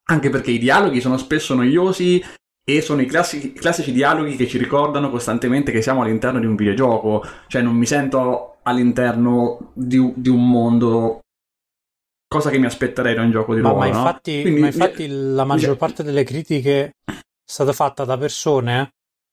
anche 0.09 0.29
perché 0.29 0.51
i 0.51 0.59
dialoghi 0.59 1.01
sono 1.01 1.17
spesso 1.17 1.53
noiosi 1.55 2.23
e 2.63 2.81
sono 2.81 3.01
i 3.01 3.07
classici, 3.07 3.53
classici, 3.53 3.91
dialoghi 3.91 4.35
che 4.35 4.47
ci 4.47 4.59
ricordano 4.59 5.09
costantemente 5.09 5.71
che 5.71 5.81
siamo 5.81 6.03
all'interno 6.03 6.39
di 6.39 6.45
un 6.45 6.55
videogioco, 6.55 7.23
cioè 7.47 7.61
non 7.61 7.75
mi 7.75 7.87
sento 7.87 8.57
all'interno 8.63 9.71
di, 9.73 10.13
di 10.15 10.29
un 10.29 10.47
mondo 10.47 11.21
cosa 12.27 12.51
che 12.51 12.59
mi 12.59 12.67
aspetterei 12.67 13.15
da 13.15 13.23
un 13.23 13.31
gioco 13.31 13.55
di 13.55 13.61
ma, 13.61 13.69
ruolo. 13.69 13.83
Ma 13.83 13.87
infatti, 13.87 14.35
no? 14.35 14.41
Quindi, 14.43 14.59
ma 14.61 14.67
infatti 14.67 15.07
la 15.07 15.43
maggior 15.43 15.75
parte 15.75 16.03
delle 16.03 16.23
critiche 16.23 16.93
è 17.03 17.13
stata 17.43 17.73
fatta 17.73 18.05
da 18.05 18.17
persone 18.17 18.91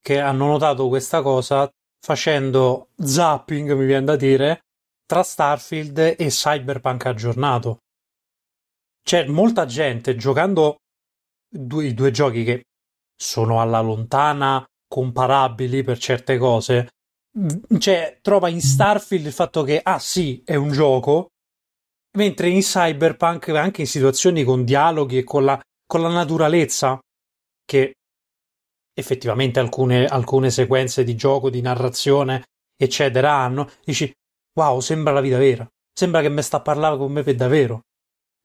che 0.08 0.20
hanno 0.20 0.46
notato 0.46 0.88
questa 0.88 1.20
cosa 1.20 1.70
facendo 2.00 2.88
zapping, 2.96 3.74
mi 3.74 3.84
viene 3.84 4.06
da 4.06 4.16
dire, 4.16 4.60
tra 5.04 5.22
Starfield 5.22 5.98
e 5.98 6.28
Cyberpunk 6.28 7.04
aggiornato. 7.04 7.80
C'è 9.02 9.26
molta 9.26 9.66
gente 9.66 10.16
giocando 10.16 10.76
due, 11.46 11.88
i 11.88 11.92
due 11.92 12.10
giochi 12.10 12.42
che 12.42 12.62
sono 13.14 13.60
alla 13.60 13.80
lontana 13.80 14.64
comparabili 14.88 15.82
per 15.82 15.98
certe 15.98 16.38
cose. 16.38 16.88
Cioè, 17.78 18.18
trova 18.22 18.48
in 18.48 18.62
Starfield 18.62 19.26
il 19.26 19.32
fatto 19.34 19.62
che, 19.62 19.78
ah 19.82 19.98
sì, 19.98 20.40
è 20.42 20.54
un 20.54 20.72
gioco, 20.72 21.26
mentre 22.16 22.48
in 22.48 22.60
Cyberpunk, 22.60 23.50
anche 23.50 23.82
in 23.82 23.86
situazioni 23.86 24.42
con 24.42 24.64
dialoghi 24.64 25.18
e 25.18 25.24
con 25.24 25.44
la, 25.44 25.60
con 25.84 26.00
la 26.00 26.08
naturalezza, 26.08 26.98
che 27.66 27.92
effettivamente 28.98 29.60
alcune, 29.60 30.06
alcune 30.06 30.50
sequenze 30.50 31.04
di 31.04 31.14
gioco, 31.14 31.50
di 31.50 31.60
narrazione, 31.60 32.44
eccetera, 32.76 33.32
hanno, 33.32 33.70
dici, 33.84 34.12
wow, 34.54 34.80
sembra 34.80 35.12
la 35.12 35.20
vita 35.20 35.38
vera. 35.38 35.66
Sembra 35.92 36.20
che 36.20 36.28
mi 36.28 36.42
sta 36.42 36.60
parlando 36.60 36.98
con 36.98 37.12
me 37.12 37.22
per 37.22 37.34
davvero. 37.34 37.80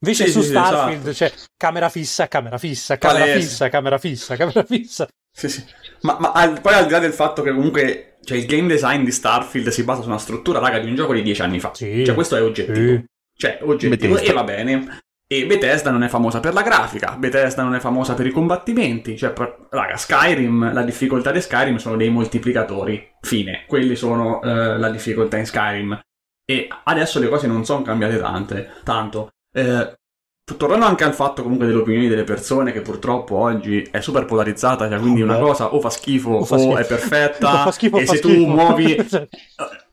Invece 0.04 0.26
sì, 0.26 0.32
su 0.32 0.42
sì, 0.42 0.50
Starfield 0.50 1.08
esatto. 1.08 1.32
c'è 1.32 1.42
camera 1.56 1.90
fissa, 1.90 2.28
camera 2.28 2.58
fissa, 2.58 2.98
camera 2.98 3.26
Palese. 3.26 3.40
fissa, 3.40 3.70
camera 3.70 3.98
fissa, 3.98 4.36
camera 4.36 4.64
fissa. 4.64 5.08
Sì, 5.32 5.50
sì. 5.50 5.64
Ma, 6.02 6.18
ma 6.20 6.32
al, 6.32 6.62
poi 6.62 6.74
al 6.74 6.86
di 6.86 6.92
là 6.92 7.00
del 7.00 7.14
fatto 7.14 7.42
che 7.42 7.54
comunque 7.54 8.18
cioè, 8.24 8.38
il 8.38 8.46
game 8.46 8.68
design 8.68 9.04
di 9.04 9.12
Starfield 9.12 9.70
si 9.70 9.84
basa 9.84 10.02
su 10.02 10.08
una 10.08 10.18
struttura, 10.18 10.60
raga, 10.60 10.80
di 10.80 10.90
un 10.90 10.96
gioco 10.96 11.14
di 11.14 11.22
dieci 11.22 11.42
anni 11.42 11.60
fa. 11.60 11.74
Sì. 11.74 12.04
Cioè, 12.06 12.16
questo 12.16 12.36
è 12.36 12.42
oggettivo. 12.42 12.76
Sì. 12.76 13.06
Cioè, 13.36 13.60
oggettivo 13.62 14.14
Bethesda. 14.16 14.32
e 14.32 14.34
va 14.34 14.44
bene. 14.44 15.00
E 15.26 15.46
Bethesda 15.48 15.90
non 15.90 16.04
è 16.04 16.10
famosa 16.10 16.40
per 16.40 16.54
la 16.54 16.62
grafica, 16.62 17.16
Bethesda 17.18 17.64
non 17.64 17.74
è 17.76 17.80
famosa 17.80 18.14
per 18.14 18.28
i 18.28 18.32
combattimenti. 18.32 19.18
Cioè, 19.18 19.32
per- 19.32 19.68
raga, 19.70 19.96
Skyrim, 19.98 20.72
la 20.74 20.84
difficoltà 20.84 21.32
di 21.32 21.42
Skyrim 21.42 21.78
sono 21.78 21.96
dei 21.96 22.10
moltiplicatori. 22.10 23.12
Fine. 23.22 23.64
Quelli 23.68 23.96
sono 23.96 24.42
eh, 24.44 24.78
la 24.78 24.90
difficoltà 24.90 25.38
in 25.38 25.46
Skyrim. 25.46 26.00
E 26.46 26.68
adesso 26.84 27.20
le 27.20 27.30
cose 27.30 27.48
non 27.48 27.66
sono 27.66 27.82
cambiate 27.84 28.20
tante, 28.20 28.70
tanto. 28.84 29.30
Eh, 29.56 29.94
tornando 30.58 30.86
anche 30.86 31.06
al 31.06 31.14
fatto 31.14 31.42
comunque 31.42 31.66
delle 31.66 31.80
opinioni 31.80 32.10
delle 32.10 32.26
persone 32.26 32.72
che 32.74 32.82
purtroppo 32.82 33.38
oggi 33.38 33.82
è 33.90 34.02
super 34.02 34.26
polarizzata, 34.26 34.90
cioè 34.90 35.00
quindi 35.00 35.22
una 35.22 35.36
Vabbè. 35.38 35.46
cosa 35.46 35.74
o 35.74 35.80
fa 35.80 35.90
schifo 35.90 36.32
o, 36.32 36.38
O 36.42 36.46
fa 36.46 36.58
schifo. 36.58 36.78
è 36.78 36.86
perfetta 36.86 37.54
O 37.54 37.64
fa 37.64 37.72
schifo 37.72 37.96
o 37.96 38.00
e 38.02 38.06
fa 38.06 38.14
se 38.14 38.20
tu 38.20 38.28
schifo. 38.30 38.48
muovi 38.50 38.98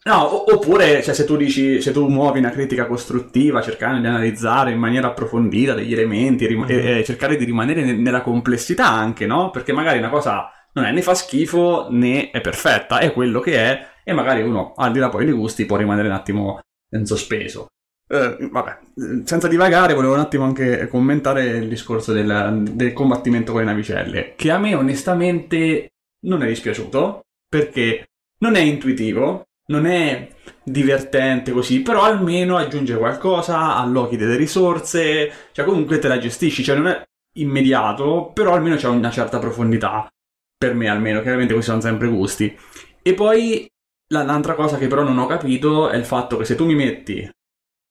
No, 0.03 0.51
oppure 0.51 1.03
cioè, 1.03 1.13
se 1.13 1.25
tu 1.25 1.37
dici, 1.37 1.83
se 1.83 1.93
tu 1.93 2.09
muovi 2.09 2.39
una 2.39 2.51
critica 2.51 2.87
costruttiva 2.87 3.61
cercando 3.61 4.01
di 4.01 4.07
analizzare 4.07 4.71
in 4.71 4.79
maniera 4.79 5.09
approfondita 5.09 5.75
degli 5.75 5.93
elementi 5.93 6.47
rim- 6.47 6.65
e 6.71 7.05
cercare 7.05 7.37
di 7.37 7.45
rimanere 7.45 7.85
ne- 7.85 7.93
nella 7.93 8.23
complessità 8.23 8.89
anche, 8.89 9.27
no? 9.27 9.51
Perché 9.51 9.73
magari 9.73 9.99
una 9.99 10.09
cosa 10.09 10.51
non 10.73 10.87
è 10.87 10.93
né 10.93 11.03
fa 11.03 11.15
schifo 11.15 11.89
né 11.91 12.31
è 12.31 12.41
perfetta, 12.41 12.99
è 12.99 13.13
quello 13.13 13.41
che 13.41 13.57
è 13.57 13.89
e 14.03 14.13
magari 14.15 14.43
uno, 14.43 14.73
al 14.77 14.93
di 14.93 14.99
là 14.99 15.11
poi 15.11 15.27
dei 15.27 15.35
gusti, 15.35 15.67
può 15.67 15.77
rimanere 15.77 16.09
un 16.09 16.15
attimo 16.15 16.61
in 16.95 17.05
sospeso. 17.05 17.67
Eh, 18.09 18.49
vabbè, 18.51 18.71
eh, 18.71 19.23
senza 19.25 19.49
divagare, 19.49 19.95
volevo 19.95 20.15
un 20.15 20.21
attimo 20.21 20.45
anche 20.45 20.89
commentare 20.89 21.45
il 21.45 21.69
discorso 21.69 22.13
del, 22.13 22.63
del 22.73 22.93
combattimento 22.95 23.53
con 23.53 23.61
le 23.61 23.67
navicelle, 23.67 24.33
che 24.35 24.51
a 24.51 24.59
me 24.59 24.75
onestamente 24.75 25.89
non 26.25 26.43
è 26.43 26.47
dispiaciuto, 26.47 27.21
perché 27.49 28.07
non 28.39 28.57
è 28.57 28.61
intuitivo, 28.61 29.45
non 29.71 29.87
è 29.87 30.29
divertente 30.63 31.53
così, 31.53 31.81
però 31.81 32.03
almeno 32.03 32.57
aggiunge 32.57 32.97
qualcosa, 32.97 33.77
allochi 33.77 34.17
delle 34.17 34.37
risorse, 34.37 35.31
cioè 35.53 35.65
comunque 35.65 35.99
te 35.99 36.09
la 36.09 36.19
gestisci, 36.19 36.63
cioè 36.63 36.77
non 36.77 36.89
è 36.89 37.03
immediato, 37.39 38.31
però 38.35 38.55
almeno 38.55 38.77
c'è 38.77 38.89
una 38.89 39.11
certa 39.11 39.39
profondità, 39.39 40.09
per 40.57 40.75
me 40.75 40.89
almeno, 40.89 41.23
chiaramente 41.23 41.53
questi 41.55 41.71
sono 41.71 41.83
sempre 41.83 42.09
gusti. 42.09 42.55
E 43.03 43.15
poi 43.15 43.67
la- 44.13 44.25
l'altra 44.25 44.55
cosa 44.55 44.77
che 44.77 44.89
però 44.89 45.03
non 45.03 45.19
ho 45.19 45.27
capito 45.27 45.89
è 45.89 45.97
il 45.97 46.05
fatto 46.05 46.37
che 46.37 46.45
se 46.45 46.57
tu 46.57 46.67
mi 46.67 46.75
metti 46.75 47.29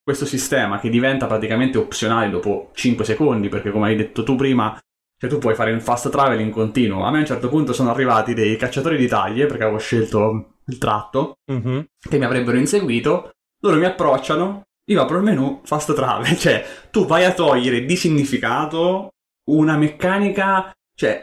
questo 0.03 0.25
sistema 0.25 0.79
che 0.79 0.89
diventa 0.89 1.27
praticamente 1.27 1.77
opzionale 1.77 2.29
dopo 2.29 2.71
5 2.73 3.05
secondi, 3.05 3.47
perché 3.47 3.71
come 3.71 3.87
hai 3.87 3.95
detto 3.95 4.23
tu 4.23 4.35
prima, 4.35 4.77
cioè 5.17 5.29
tu 5.29 5.37
puoi 5.37 5.55
fare 5.55 5.71
un 5.71 5.81
fast 5.81 6.09
travel 6.09 6.39
in 6.39 6.49
continuo. 6.49 7.03
A 7.05 7.11
me 7.11 7.17
a 7.17 7.19
un 7.21 7.25
certo 7.25 7.47
punto 7.49 7.73
sono 7.73 7.91
arrivati 7.91 8.33
dei 8.33 8.55
cacciatori 8.57 8.97
di 8.97 9.07
taglie, 9.07 9.45
perché 9.45 9.63
avevo 9.63 9.77
scelto 9.79 10.58
il 10.69 10.77
tratto, 10.77 11.35
Mhm. 11.51 11.85
che 12.09 12.17
mi 12.17 12.25
avrebbero 12.25 12.57
inseguito, 12.57 13.31
loro 13.61 13.75
mi 13.77 13.85
approcciano, 13.85 14.63
io 14.89 15.01
apro 15.01 15.17
il 15.17 15.23
menu 15.23 15.61
fast 15.63 15.93
travel, 15.93 16.25
cioè 16.37 16.65
tu 16.91 17.05
vai 17.05 17.25
a 17.25 17.33
togliere 17.33 17.83
di 17.85 17.95
significato 17.95 19.09
una 19.49 19.77
meccanica, 19.77 20.71
cioè 20.95 21.21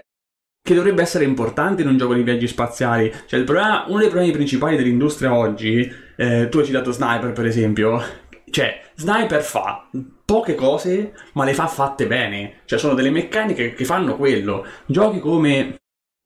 che 0.66 0.74
dovrebbe 0.74 1.02
essere 1.02 1.24
importante 1.24 1.82
in 1.82 1.88
un 1.88 1.96
gioco 1.96 2.14
di 2.14 2.24
viaggi 2.24 2.48
spaziali. 2.48 3.12
Cioè, 3.26 3.38
il 3.38 3.44
problema, 3.44 3.84
uno 3.86 4.00
dei 4.00 4.08
problemi 4.08 4.32
principali 4.32 4.76
dell'industria 4.76 5.32
oggi, 5.32 5.88
eh, 6.16 6.48
tu 6.48 6.58
hai 6.58 6.64
citato 6.64 6.90
Sniper 6.90 7.30
per 7.32 7.46
esempio, 7.46 8.02
cioè, 8.50 8.82
Sniper 8.96 9.42
fa 9.42 9.88
poche 10.24 10.56
cose, 10.56 11.12
ma 11.34 11.44
le 11.44 11.54
fa 11.54 11.68
fatte 11.68 12.08
bene. 12.08 12.62
Cioè, 12.64 12.80
sono 12.80 12.94
delle 12.94 13.10
meccaniche 13.10 13.74
che 13.74 13.84
fanno 13.84 14.16
quello. 14.16 14.66
Giochi 14.86 15.20
come 15.20 15.76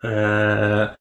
eh, 0.02 0.92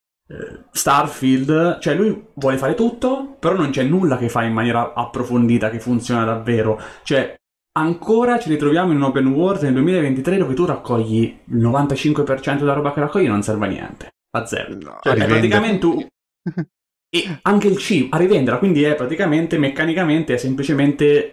Starfield, 0.71 1.79
cioè 1.79 1.95
lui 1.95 2.27
vuole 2.35 2.57
fare 2.57 2.75
tutto, 2.75 3.35
però 3.39 3.55
non 3.55 3.71
c'è 3.71 3.83
nulla 3.83 4.17
che 4.17 4.29
fa 4.29 4.43
in 4.43 4.53
maniera 4.53 4.93
approfondita, 4.93 5.69
che 5.69 5.79
funziona 5.79 6.23
davvero. 6.23 6.79
Cioè, 7.03 7.35
ancora 7.77 8.39
ci 8.39 8.49
ritroviamo 8.49 8.91
in 8.91 8.97
un 8.97 9.03
open 9.03 9.27
world 9.27 9.63
nel 9.63 9.73
2023 9.73 10.37
dove 10.37 10.53
tu 10.53 10.65
raccogli 10.65 11.23
il 11.45 11.57
95% 11.57 12.57
della 12.59 12.73
roba 12.73 12.93
che 12.93 12.99
raccogli 12.99 13.27
non 13.27 13.41
serve 13.41 13.65
a 13.65 13.69
niente. 13.69 14.09
A 14.37 14.45
zero. 14.45 14.75
No, 14.75 14.99
Cioè, 15.01 15.25
praticamente 15.25 15.85
un- 15.85 16.07
e 17.09 17.39
anche 17.41 17.67
il 17.67 17.77
cibo 17.77 18.15
a 18.15 18.19
rivenderla, 18.19 18.59
quindi 18.59 18.83
è 18.83 18.93
praticamente 18.95 19.57
meccanicamente 19.57 20.35
è 20.35 20.37
semplicemente 20.37 21.31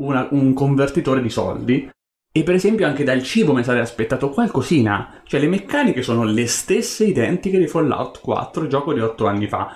una- 0.00 0.28
un 0.30 0.54
convertitore 0.54 1.20
di 1.20 1.30
soldi. 1.30 1.90
E 2.36 2.42
per 2.42 2.54
esempio 2.54 2.86
anche 2.86 3.02
dal 3.02 3.22
cibo 3.22 3.54
mi 3.54 3.64
sarei 3.64 3.80
aspettato 3.80 4.28
qualcosina. 4.28 5.22
Cioè 5.24 5.40
le 5.40 5.46
meccaniche 5.48 6.02
sono 6.02 6.22
le 6.24 6.46
stesse 6.46 7.06
identiche 7.06 7.58
di 7.58 7.66
Fallout 7.66 8.20
4, 8.20 8.66
gioco 8.66 8.92
di 8.92 9.00
8 9.00 9.26
anni 9.26 9.46
fa. 9.48 9.74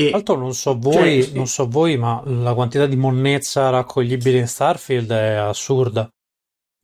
E 0.00 0.04
Tra 0.04 0.10
l'altro 0.12 0.36
non 0.36 0.54
so 0.54 0.78
voi, 0.78 1.24
Cioè, 1.24 1.34
non 1.34 1.48
so 1.48 1.66
voi, 1.68 1.96
ma 1.96 2.22
la 2.24 2.54
quantità 2.54 2.86
di 2.86 2.94
monnezza 2.94 3.70
raccoglibile 3.70 4.38
in 4.38 4.46
Starfield 4.46 5.10
è 5.10 5.32
assurda. 5.34 6.08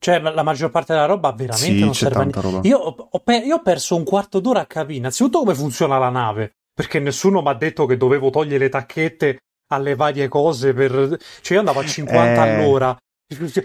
Cioè, 0.04 0.18
la 0.20 0.42
maggior 0.42 0.70
parte 0.70 0.92
della 0.92 1.06
roba 1.06 1.30
veramente 1.30 1.74
Sì, 1.76 1.78
non 1.78 1.90
c'è 1.90 1.96
serve 1.96 2.14
a 2.16 2.18
tanta 2.22 2.40
niente. 2.40 2.56
roba. 2.56 2.68
Io 2.68 2.76
ho, 2.78 3.08
ho 3.12 3.20
pe- 3.20 3.36
io 3.46 3.54
ho 3.54 3.62
perso 3.62 3.94
un 3.94 4.02
quarto 4.02 4.40
d'ora 4.40 4.60
a 4.62 4.66
capire 4.66 4.98
innanzitutto 4.98 5.38
come 5.38 5.54
funziona 5.54 5.96
la 5.96 6.10
nave, 6.10 6.54
perché 6.74 6.98
nessuno 6.98 7.40
mi 7.40 7.48
ha 7.50 7.54
detto 7.54 7.86
che 7.86 7.96
dovevo 7.96 8.30
togliere 8.30 8.64
le 8.64 8.68
tacchette 8.68 9.38
alle 9.72 9.94
varie 9.94 10.26
cose 10.26 10.74
per... 10.74 10.90
Cioè 11.40 11.52
io 11.52 11.58
andavo 11.60 11.78
a 11.78 11.84
50 11.86 12.46
Eh, 12.46 12.50
all'ora. 12.50 12.96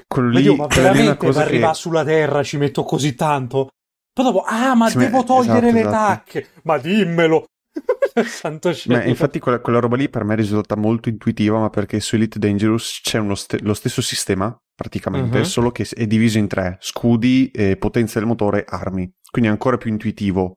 Quello 0.07 0.31
Ma 0.31 0.39
lì, 0.39 0.45
io, 0.45 0.55
ma 0.55 0.67
veramente 0.67 1.09
per 1.09 1.17
cosa 1.17 1.41
che... 1.41 1.47
arrivare 1.49 1.73
sulla 1.73 2.03
Terra 2.03 2.43
ci 2.43 2.57
metto 2.57 2.83
così 2.83 3.15
tanto? 3.15 3.69
Poi 4.13 4.25
dopo, 4.25 4.41
ah, 4.41 4.75
ma 4.75 4.89
Sì, 4.89 4.97
devo 4.97 5.23
togliere 5.23 5.69
esatto, 5.69 5.73
le 5.73 5.79
esatto. 5.79 5.95
tacche! 5.95 6.47
Ma 6.63 6.77
dimmelo! 6.77 7.45
Santo 8.25 8.73
cielo. 8.73 9.03
Infatti 9.07 9.39
quella, 9.39 9.59
quella 9.59 9.79
roba 9.79 9.95
lì 9.95 10.09
per 10.09 10.23
me 10.23 10.33
è 10.33 10.37
risultata 10.37 10.79
molto 10.79 11.09
intuitiva, 11.09 11.59
ma 11.59 11.69
perché 11.69 11.99
su 11.99 12.15
Elite 12.15 12.39
Dangerous 12.39 13.01
c'è 13.03 13.19
uno 13.19 13.35
ste- 13.35 13.59
lo 13.61 13.73
stesso 13.73 14.01
sistema, 14.01 14.55
praticamente, 14.75 15.39
Mhm. 15.39 15.43
solo 15.43 15.71
che 15.71 15.87
è 15.93 16.07
diviso 16.07 16.37
in 16.37 16.47
tre, 16.47 16.77
scudi, 16.79 17.51
eh, 17.51 17.77
potenza 17.77 18.19
del 18.19 18.27
motore, 18.27 18.65
armi. 18.67 19.09
Quindi 19.29 19.49
è 19.49 19.53
ancora 19.53 19.77
più 19.77 19.89
intuitivo. 19.91 20.55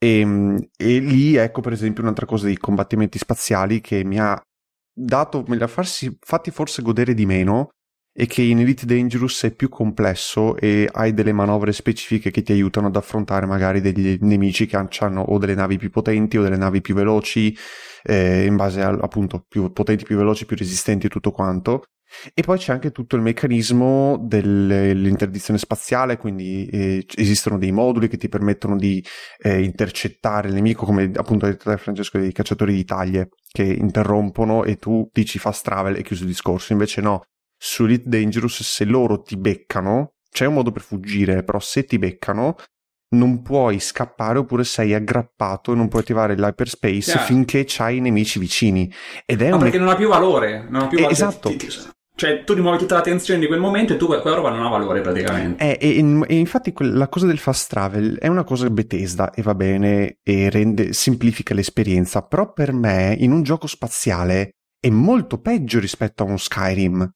E, 0.00 0.68
e 0.76 0.98
lì 1.00 1.34
ecco 1.34 1.60
per 1.60 1.72
esempio 1.72 2.04
un'altra 2.04 2.24
cosa 2.24 2.46
dei 2.46 2.56
combattimenti 2.56 3.18
spaziali 3.18 3.80
che 3.80 4.04
mi 4.04 4.20
ha 4.20 4.40
dato, 4.94 5.42
me 5.48 5.56
li 5.56 5.62
ha 5.64 5.66
farsi, 5.66 6.16
fatti 6.20 6.52
forse 6.52 6.82
godere 6.82 7.14
di 7.14 7.26
meno 7.26 7.70
e 8.20 8.26
che 8.26 8.42
in 8.42 8.58
Elite 8.58 8.84
Dangerous 8.84 9.44
è 9.44 9.52
più 9.52 9.68
complesso 9.68 10.56
e 10.56 10.88
hai 10.90 11.14
delle 11.14 11.32
manovre 11.32 11.70
specifiche 11.70 12.32
che 12.32 12.42
ti 12.42 12.50
aiutano 12.50 12.88
ad 12.88 12.96
affrontare 12.96 13.46
magari 13.46 13.80
degli 13.80 14.18
nemici 14.22 14.66
che 14.66 14.76
hanno 14.76 15.20
o 15.20 15.38
delle 15.38 15.54
navi 15.54 15.78
più 15.78 15.88
potenti 15.88 16.36
o 16.36 16.42
delle 16.42 16.56
navi 16.56 16.80
più 16.80 16.96
veloci, 16.96 17.56
eh, 18.02 18.44
in 18.44 18.56
base 18.56 18.82
al, 18.82 18.98
appunto 19.00 19.44
più 19.46 19.70
potenti, 19.70 20.02
più 20.02 20.16
veloci, 20.16 20.46
più 20.46 20.56
resistenti 20.56 21.06
e 21.06 21.10
tutto 21.10 21.30
quanto. 21.30 21.84
E 22.34 22.42
poi 22.42 22.58
c'è 22.58 22.72
anche 22.72 22.90
tutto 22.90 23.14
il 23.14 23.22
meccanismo 23.22 24.18
dell'interdizione 24.20 25.60
spaziale, 25.60 26.16
quindi 26.16 26.66
eh, 26.66 27.06
esistono 27.14 27.56
dei 27.56 27.70
moduli 27.70 28.08
che 28.08 28.16
ti 28.16 28.28
permettono 28.28 28.74
di 28.74 29.00
eh, 29.40 29.62
intercettare 29.62 30.48
il 30.48 30.54
nemico, 30.54 30.84
come 30.84 31.08
appunto 31.14 31.46
ha 31.46 31.50
detto 31.50 31.76
Francesco, 31.76 32.18
dei 32.18 32.32
cacciatori 32.32 32.74
di 32.74 32.84
taglie 32.84 33.28
che 33.48 33.62
interrompono 33.62 34.64
e 34.64 34.74
tu 34.74 35.08
dici 35.12 35.38
fast 35.38 35.62
travel 35.62 35.94
e 35.94 36.02
chiuso 36.02 36.22
il 36.22 36.30
discorso. 36.30 36.72
Invece 36.72 37.00
no, 37.00 37.22
su 37.58 37.84
Elite 37.84 38.08
Dangerous 38.08 38.62
se 38.62 38.84
loro 38.84 39.20
ti 39.22 39.36
beccano, 39.36 40.14
c'è 40.30 40.46
un 40.46 40.54
modo 40.54 40.70
per 40.70 40.82
fuggire, 40.82 41.42
però 41.42 41.58
se 41.60 41.84
ti 41.84 41.98
beccano 41.98 42.54
non 43.10 43.40
puoi 43.42 43.80
scappare 43.80 44.38
oppure 44.38 44.64
sei 44.64 44.92
aggrappato 44.94 45.72
e 45.72 45.74
non 45.74 45.88
puoi 45.88 46.02
attivare 46.02 46.34
l'hyperspace 46.36 47.00
Chiaro. 47.12 47.20
finché 47.20 47.64
c'hai 47.66 47.96
i 47.96 48.00
nemici 48.00 48.38
vicini. 48.38 48.90
Ed 49.24 49.40
è 49.40 49.48
Ma 49.48 49.56
un... 49.56 49.62
perché 49.62 49.78
non 49.78 49.88
ha 49.88 49.96
più 49.96 50.08
valore. 50.08 50.66
Non 50.68 50.82
ha 50.82 50.86
più 50.88 50.98
Eh, 50.98 51.02
valore. 51.02 51.12
esatto. 51.14 51.50
Cioè, 52.14 52.42
tu 52.44 52.52
rimuovi 52.52 52.78
tutta 52.78 52.96
la 52.96 53.00
tensione 53.00 53.38
di 53.40 53.46
quel 53.46 53.60
momento 53.60 53.94
e 53.94 53.96
tu 53.96 54.06
quella 54.06 54.34
roba 54.34 54.50
non 54.50 54.66
ha 54.66 54.68
valore 54.68 55.00
praticamente. 55.00 55.64
Eh, 55.64 55.78
e, 55.80 55.98
e- 56.00 56.24
e 56.26 56.34
infatti 56.36 56.72
quel- 56.72 56.92
la 56.94 57.08
cosa 57.08 57.26
del 57.26 57.38
fast 57.38 57.70
travel 57.70 58.18
è 58.18 58.26
una 58.26 58.42
cosa 58.44 58.68
Bethesda 58.68 59.30
e 59.32 59.40
va 59.40 59.54
bene 59.54 60.18
e 60.22 60.50
rende, 60.50 60.92
semplifica 60.92 61.54
l'esperienza, 61.54 62.22
però 62.22 62.52
per 62.52 62.72
me 62.72 63.14
in 63.18 63.30
un 63.32 63.42
gioco 63.42 63.66
spaziale 63.68 64.50
è 64.80 64.90
molto 64.90 65.40
peggio 65.40 65.78
rispetto 65.78 66.24
a 66.24 66.26
uno 66.26 66.36
Skyrim. 66.36 67.08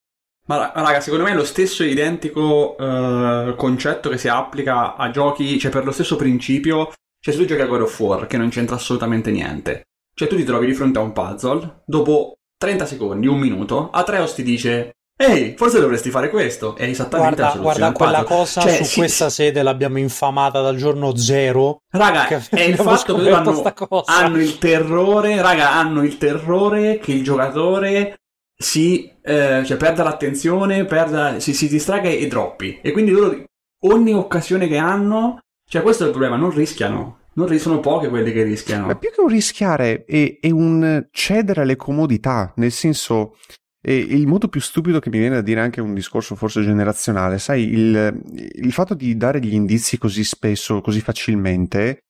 Ma 0.49 0.57
ra- 0.57 0.73
raga, 0.75 1.01
secondo 1.01 1.25
me 1.25 1.31
è 1.31 1.35
lo 1.35 1.45
stesso 1.45 1.85
identico 1.85 2.77
eh, 2.77 3.55
concetto 3.57 4.09
che 4.09 4.19
si 4.19 4.29
applica 4.29 4.97
a 4.97 5.11
giochi, 5.11 5.59
cioè 5.59 5.71
per 5.71 5.85
lo 5.85 5.93
stesso 5.93 6.17
principio, 6.17 6.93
cioè 7.21 7.35
se 7.35 7.41
tu 7.41 7.47
giochi 7.47 7.61
a 7.63 7.67
God 7.67 7.83
of 7.83 8.01
War, 8.01 8.27
che 8.27 8.37
non 8.37 8.49
c'entra 8.49 8.77
assolutamente 8.77 9.31
niente, 9.31 9.83
cioè 10.15 10.29
tu 10.29 10.37
ti 10.37 10.45
trovi 10.45 10.67
di 10.67 10.75
fronte 10.75 10.99
a 10.99 11.03
un 11.03 11.13
puzzle, 11.13 11.83
dopo 11.87 12.35
30 12.57 12.87
secondi, 12.87 13.27
un 13.29 13.39
minuto, 13.39 13.91
Atreus 13.91 14.35
ti 14.35 14.43
dice 14.43 14.93
Ehi, 15.17 15.55
forse 15.57 15.79
dovresti 15.79 16.11
fare 16.11 16.31
questo. 16.31 16.75
È 16.75 16.85
esattamente 16.85 17.41
la 17.41 17.49
Guarda, 17.49 17.59
soluzione 17.61 17.93
guarda 17.93 18.05
quella 18.05 18.19
puzzle. 18.25 18.37
cosa 18.37 18.61
Cioè, 18.63 18.77
su 18.79 18.85
sì, 18.85 18.99
questa 18.99 19.29
sì. 19.29 19.35
sede 19.37 19.63
l'abbiamo 19.63 19.99
infamata 19.99 20.61
dal 20.61 20.77
giorno 20.77 21.15
zero. 21.17 21.83
Raga, 21.91 22.27
è 22.51 22.61
il 22.63 22.77
fatto 22.77 23.17
che 23.17 23.31
hanno, 23.31 23.63
hanno 24.07 24.41
il 24.41 24.59
terrore, 24.59 25.41
raga, 25.41 25.73
hanno 25.75 26.03
il 26.03 26.19
terrore 26.19 26.99
che 26.99 27.13
il 27.13 27.23
giocatore 27.23 28.17
si 28.63 29.11
eh, 29.23 29.63
cioè 29.65 29.77
perda 29.77 30.03
l'attenzione, 30.03 30.85
perda, 30.85 31.39
si, 31.41 31.53
si 31.53 31.69
distragga 31.69 32.09
e 32.09 32.27
droppi. 32.27 32.79
E 32.81 32.93
quindi 32.93 33.11
loro 33.11 33.45
ogni 33.85 34.15
occasione 34.15 34.69
che 34.69 34.77
hanno, 34.77 35.41
cioè 35.69 35.83
questo 35.83 36.05
è 36.05 36.07
il 36.07 36.13
problema, 36.13 36.37
non 36.37 36.51
rischiano. 36.51 37.19
Non 37.35 37.47
ri- 37.47 37.59
sono 37.59 37.81
poche 37.81 38.09
quelle 38.09 38.31
che 38.31 38.43
rischiano. 38.43 38.87
Ma 38.87 38.97
più 38.97 39.11
che 39.11 39.21
un 39.21 39.29
rischiare 39.29 40.05
è, 40.05 40.39
è 40.39 40.51
un 40.51 41.07
cedere 41.11 41.63
alle 41.63 41.77
comodità, 41.77 42.53
nel 42.57 42.73
senso 42.73 43.37
eh, 43.81 43.97
il 43.97 44.27
modo 44.27 44.49
più 44.49 44.61
stupido 44.61 44.99
che 44.99 45.09
mi 45.09 45.19
viene 45.19 45.37
da 45.37 45.41
dire 45.41 45.61
anche 45.61 45.81
un 45.81 45.95
discorso 45.95 46.35
forse 46.35 46.61
generazionale, 46.61 47.39
sai, 47.39 47.73
il, 47.73 48.23
il 48.55 48.73
fatto 48.73 48.95
di 48.95 49.17
dare 49.17 49.41
gli 49.41 49.55
indizi 49.55 49.97
così 49.97 50.25
spesso, 50.25 50.83
così 50.83 51.01
facilmente, 51.01 52.01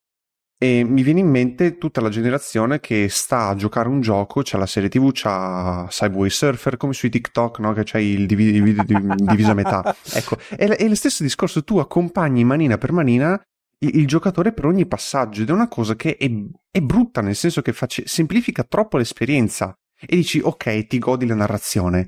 e 0.63 0.85
mi 0.85 1.03
viene 1.03 1.19
in 1.19 1.29
mente 1.29 1.77
tutta 1.77 2.01
la 2.01 2.09
generazione 2.09 2.79
che 2.79 3.09
sta 3.09 3.49
a 3.49 3.57
giocare 3.57 3.89
un 3.89 4.01
gioco, 4.01 4.43
c'ha 4.45 4.59
la 4.59 4.67
serie 4.67 4.89
tv, 4.89 5.11
c'ha 5.13 5.89
Subway 5.91 6.31
Surfer, 6.31 6.77
come 6.77 6.93
sui 6.93 7.11
TikTok, 7.11 7.59
no? 7.59 7.73
Che 7.73 7.83
c'hai 7.83 8.11
il, 8.11 8.27
divi- 8.27 8.63
diviso 8.63 9.51
a 9.51 9.55
metà. 9.55 9.97
Ecco, 10.15 10.37
è, 10.51 10.69
è 10.69 10.87
lo 10.87 10.95
stesso 10.95 11.25
discorso, 11.25 11.65
tu 11.65 11.79
accompagni 11.79 12.45
manina 12.45 12.79
per 12.79 12.93
manina 12.93 13.43
il, 13.81 13.97
il 13.99 14.07
giocatore 14.07 14.53
per 14.53 14.67
ogni 14.67 14.87
passaggio 14.87 15.43
ed 15.43 15.49
è 15.49 15.53
una 15.53 15.67
cosa 15.67 15.97
che 15.97 16.17
è, 16.17 16.31
è 16.71 16.81
brutta, 16.81 17.23
nel 17.23 17.35
senso 17.35 17.61
che 17.61 17.73
face- 17.73 18.05
semplifica 18.07 18.63
troppo 18.63 18.99
l'esperienza 18.99 19.77
e 19.99 20.15
dici 20.15 20.39
ok, 20.39 20.87
ti 20.87 21.01
godi 21.01 21.27
la 21.27 21.35
narrazione. 21.35 22.07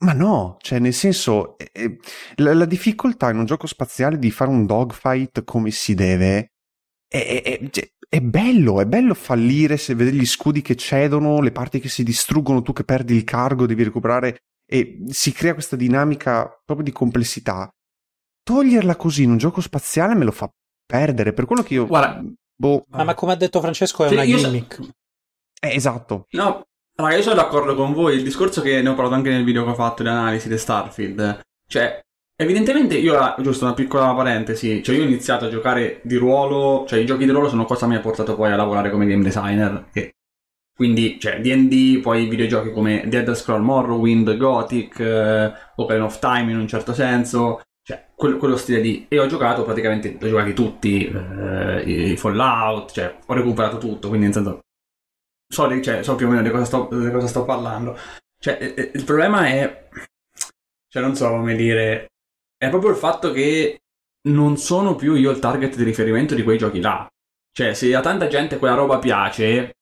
Ma 0.00 0.12
no, 0.12 0.58
cioè 0.60 0.78
nel 0.78 0.92
senso, 0.92 1.56
eh, 1.56 1.96
la, 2.34 2.52
la 2.52 2.66
difficoltà 2.66 3.30
in 3.30 3.38
un 3.38 3.46
gioco 3.46 3.66
spaziale 3.66 4.18
di 4.18 4.30
fare 4.30 4.50
un 4.50 4.66
dogfight 4.66 5.42
come 5.44 5.70
si 5.70 5.94
deve 5.94 6.50
è, 7.08 7.42
è- 7.42 7.42
è- 7.58 7.70
cioè, 7.70 7.90
è 8.08 8.20
bello, 8.20 8.80
è 8.80 8.86
bello 8.86 9.14
fallire 9.14 9.76
se 9.76 9.94
vedi 9.94 10.18
gli 10.18 10.26
scudi 10.26 10.62
che 10.62 10.76
cedono, 10.76 11.40
le 11.40 11.50
parti 11.52 11.80
che 11.80 11.88
si 11.88 12.02
distruggono, 12.02 12.62
tu 12.62 12.72
che 12.72 12.84
perdi 12.84 13.14
il 13.14 13.24
cargo, 13.24 13.66
devi 13.66 13.82
recuperare 13.82 14.38
e 14.70 15.02
si 15.08 15.32
crea 15.32 15.54
questa 15.54 15.76
dinamica 15.76 16.46
proprio 16.64 16.84
di 16.86 16.92
complessità. 16.92 17.70
Toglierla 18.42 18.96
così 18.96 19.24
in 19.24 19.30
un 19.30 19.36
gioco 19.38 19.60
spaziale 19.60 20.14
me 20.14 20.24
lo 20.24 20.30
fa 20.32 20.50
perdere, 20.86 21.32
per 21.32 21.44
quello 21.44 21.62
che 21.62 21.74
io... 21.74 21.86
Guarda- 21.86 22.22
boh, 22.54 22.84
Ma, 22.90 23.04
ma 23.04 23.14
come 23.14 23.32
ha 23.32 23.36
detto 23.36 23.60
Francesco 23.60 24.04
è 24.04 24.08
Sì, 24.08 24.14
una 24.14 24.22
io 24.22 24.38
so- 24.38 24.46
gimmick. 24.48 24.80
eh, 25.60 25.74
esatto. 25.74 26.26
No, 26.30 26.64
raga, 26.94 27.16
io 27.16 27.22
sono 27.22 27.34
d'accordo 27.34 27.74
con 27.74 27.92
voi. 27.92 28.16
Il 28.16 28.22
discorso 28.22 28.62
che 28.62 28.80
ne 28.80 28.88
ho 28.88 28.94
parlato 28.94 29.16
anche 29.16 29.28
nel 29.30 29.44
video 29.44 29.64
che 29.64 29.70
ho 29.70 29.74
fatto 29.74 30.02
di 30.02 30.08
analisi 30.08 30.48
di 30.48 30.56
Starfield. 30.56 31.40
Cioè, 31.68 32.00
evidentemente 32.40 32.96
io, 32.96 33.18
ah, 33.18 33.36
giusto 33.40 33.64
una 33.64 33.74
piccola 33.74 34.14
parentesi, 34.14 34.82
cioè 34.82 34.96
io 34.96 35.02
ho 35.02 35.06
iniziato 35.06 35.46
a 35.46 35.48
giocare 35.50 36.00
di 36.02 36.16
ruolo, 36.16 36.84
cioè 36.86 37.00
i 37.00 37.06
giochi 37.06 37.24
di 37.24 37.30
ruolo 37.30 37.48
sono 37.48 37.64
cosa 37.64 37.86
mi 37.86 37.96
ha 37.96 38.00
portato 38.00 38.36
poi 38.36 38.52
a 38.52 38.56
lavorare 38.56 38.90
come 38.90 39.06
game 39.06 39.22
designer. 39.22 39.86
Che, 39.92 40.12
quindi, 40.74 41.18
cioè, 41.18 41.40
D&D, 41.40 42.00
poi 42.00 42.28
videogiochi 42.28 42.70
come 42.70 43.04
Dead 43.08 43.32
Scroll 43.34 43.62
Morrowind, 43.62 44.36
Gothic, 44.36 45.00
eh, 45.00 45.52
Ocarina 45.74 46.04
of 46.04 46.20
Time 46.20 46.52
in 46.52 46.58
un 46.58 46.68
certo 46.68 46.94
senso. 46.94 47.62
Cioè, 47.82 48.06
quello, 48.14 48.36
quello 48.36 48.56
stile 48.56 48.80
lì. 48.80 49.06
E 49.08 49.18
ho 49.18 49.26
giocato 49.26 49.64
praticamente, 49.64 50.16
ho 50.22 50.28
giocati 50.28 50.52
tutti, 50.52 51.06
eh, 51.06 51.82
i 52.12 52.16
Fallout, 52.16 52.92
cioè, 52.92 53.16
ho 53.26 53.34
recuperato 53.34 53.78
tutto, 53.78 54.08
quindi 54.08 54.26
in 54.26 54.32
senso 54.32 54.60
so, 55.48 55.82
cioè, 55.82 56.02
so 56.02 56.14
più 56.14 56.26
o 56.26 56.30
meno 56.30 56.42
di 56.42 56.50
cosa 56.50 56.64
sto, 56.64 56.88
di 56.92 57.10
cosa 57.10 57.26
sto 57.26 57.44
parlando. 57.44 57.98
Cioè, 58.38 58.58
eh, 58.60 58.74
eh, 58.76 58.90
il 58.94 59.04
problema 59.04 59.46
è. 59.46 59.88
Cioè, 60.88 61.02
non 61.02 61.16
so 61.16 61.28
come 61.30 61.56
dire. 61.56 62.08
È 62.58 62.68
proprio 62.70 62.90
il 62.90 62.96
fatto 62.96 63.30
che 63.30 63.78
non 64.28 64.56
sono 64.56 64.96
più 64.96 65.14
io 65.14 65.30
il 65.30 65.38
target 65.38 65.76
di 65.76 65.84
riferimento 65.84 66.34
di 66.34 66.42
quei 66.42 66.58
giochi 66.58 66.80
là. 66.80 67.06
Cioè, 67.52 67.72
se 67.72 67.94
a 67.94 68.00
tanta 68.00 68.26
gente 68.26 68.58
quella 68.58 68.74
roba 68.74 68.98
piace. 68.98 69.74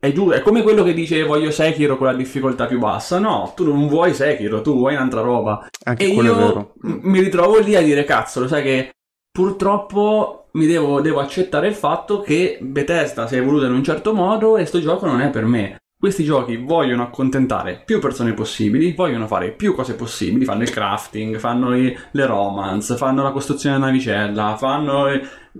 È, 0.00 0.10
giù, 0.12 0.30
è 0.30 0.40
come 0.40 0.62
quello 0.62 0.82
che 0.82 0.94
dice 0.94 1.22
voglio 1.24 1.50
Sekiro 1.50 1.98
con 1.98 2.06
la 2.06 2.14
difficoltà 2.14 2.66
più 2.66 2.78
bassa. 2.78 3.18
No, 3.18 3.52
tu 3.54 3.64
non 3.64 3.86
vuoi 3.86 4.14
Sekiro, 4.14 4.62
tu 4.62 4.74
vuoi 4.74 4.94
un'altra 4.94 5.20
roba. 5.20 5.68
Anche 5.84 6.04
E 6.04 6.08
io 6.08 6.74
mi 6.80 7.20
ritrovo 7.20 7.58
lì 7.58 7.76
a 7.76 7.82
dire 7.82 8.04
cazzo, 8.04 8.40
lo 8.40 8.48
sai 8.48 8.62
che 8.62 8.92
purtroppo 9.30 10.48
mi 10.52 10.66
devo, 10.66 11.02
devo 11.02 11.20
accettare 11.20 11.68
il 11.68 11.74
fatto 11.74 12.20
che 12.20 12.58
Bethesda 12.62 13.26
si 13.26 13.34
è 13.34 13.38
evoluta 13.38 13.66
in 13.66 13.74
un 13.74 13.84
certo 13.84 14.14
modo 14.14 14.56
e 14.56 14.64
sto 14.64 14.80
gioco 14.80 15.04
non 15.04 15.20
è 15.20 15.28
per 15.28 15.44
me. 15.44 15.79
Questi 16.00 16.24
giochi 16.24 16.56
vogliono 16.56 17.02
accontentare 17.02 17.82
più 17.84 18.00
persone 18.00 18.32
possibili, 18.32 18.94
vogliono 18.94 19.26
fare 19.26 19.50
più 19.52 19.74
cose 19.74 19.94
possibili, 19.94 20.46
fanno 20.46 20.62
il 20.62 20.70
crafting, 20.70 21.36
fanno 21.36 21.76
i- 21.76 21.94
le 22.12 22.24
romance, 22.24 22.96
fanno 22.96 23.22
la 23.22 23.32
costruzione 23.32 23.74
della 23.74 23.88
navicella, 23.88 24.56
fanno, 24.56 25.04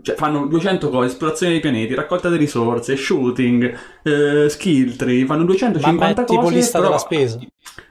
cioè, 0.01 0.17
fanno 0.17 0.47
200 0.47 0.89
cose, 0.89 1.09
esplorazione 1.09 1.53
dei 1.53 1.61
pianeti, 1.61 1.95
raccolta 1.95 2.31
di 2.31 2.39
risorse, 2.39 2.97
shooting, 2.97 3.79
eh, 4.03 4.49
skill 4.49 4.97
tree, 4.97 5.27
fanno 5.27 5.41
Ma, 5.41 5.47
250 5.49 6.21
ma 6.23 6.23
è 6.23 6.25
tipo 6.31 6.41
cose. 6.41 6.55
lista 6.55 6.79
però- 6.79 6.85
della 6.89 7.01
spesa. 7.01 7.39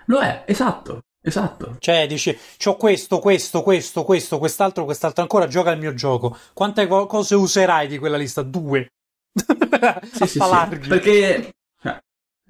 Lo 0.06 0.20
è, 0.20 0.44
esatto, 0.48 1.02
esatto. 1.22 1.76
Cioè, 1.78 2.08
dici, 2.08 2.36
c'ho 2.58 2.76
questo, 2.78 3.20
questo, 3.20 3.62
questo, 3.62 4.02
questo, 4.04 4.40
quest'altro, 4.40 4.86
quest'altro 4.86 5.22
ancora, 5.22 5.46
gioca 5.46 5.70
il 5.70 5.78
mio 5.80 5.94
gioco. 5.94 6.36
Quante 6.56 6.88
co- 6.88 7.06
cose 7.06 7.36
userai 7.36 7.88
di 7.88 8.00
quella 8.00 8.18
lista? 8.18 8.42
Due. 8.42 8.88
Sì, 10.12 10.26
sì, 10.28 10.40
sì. 10.40 10.88
Perché 10.88 11.52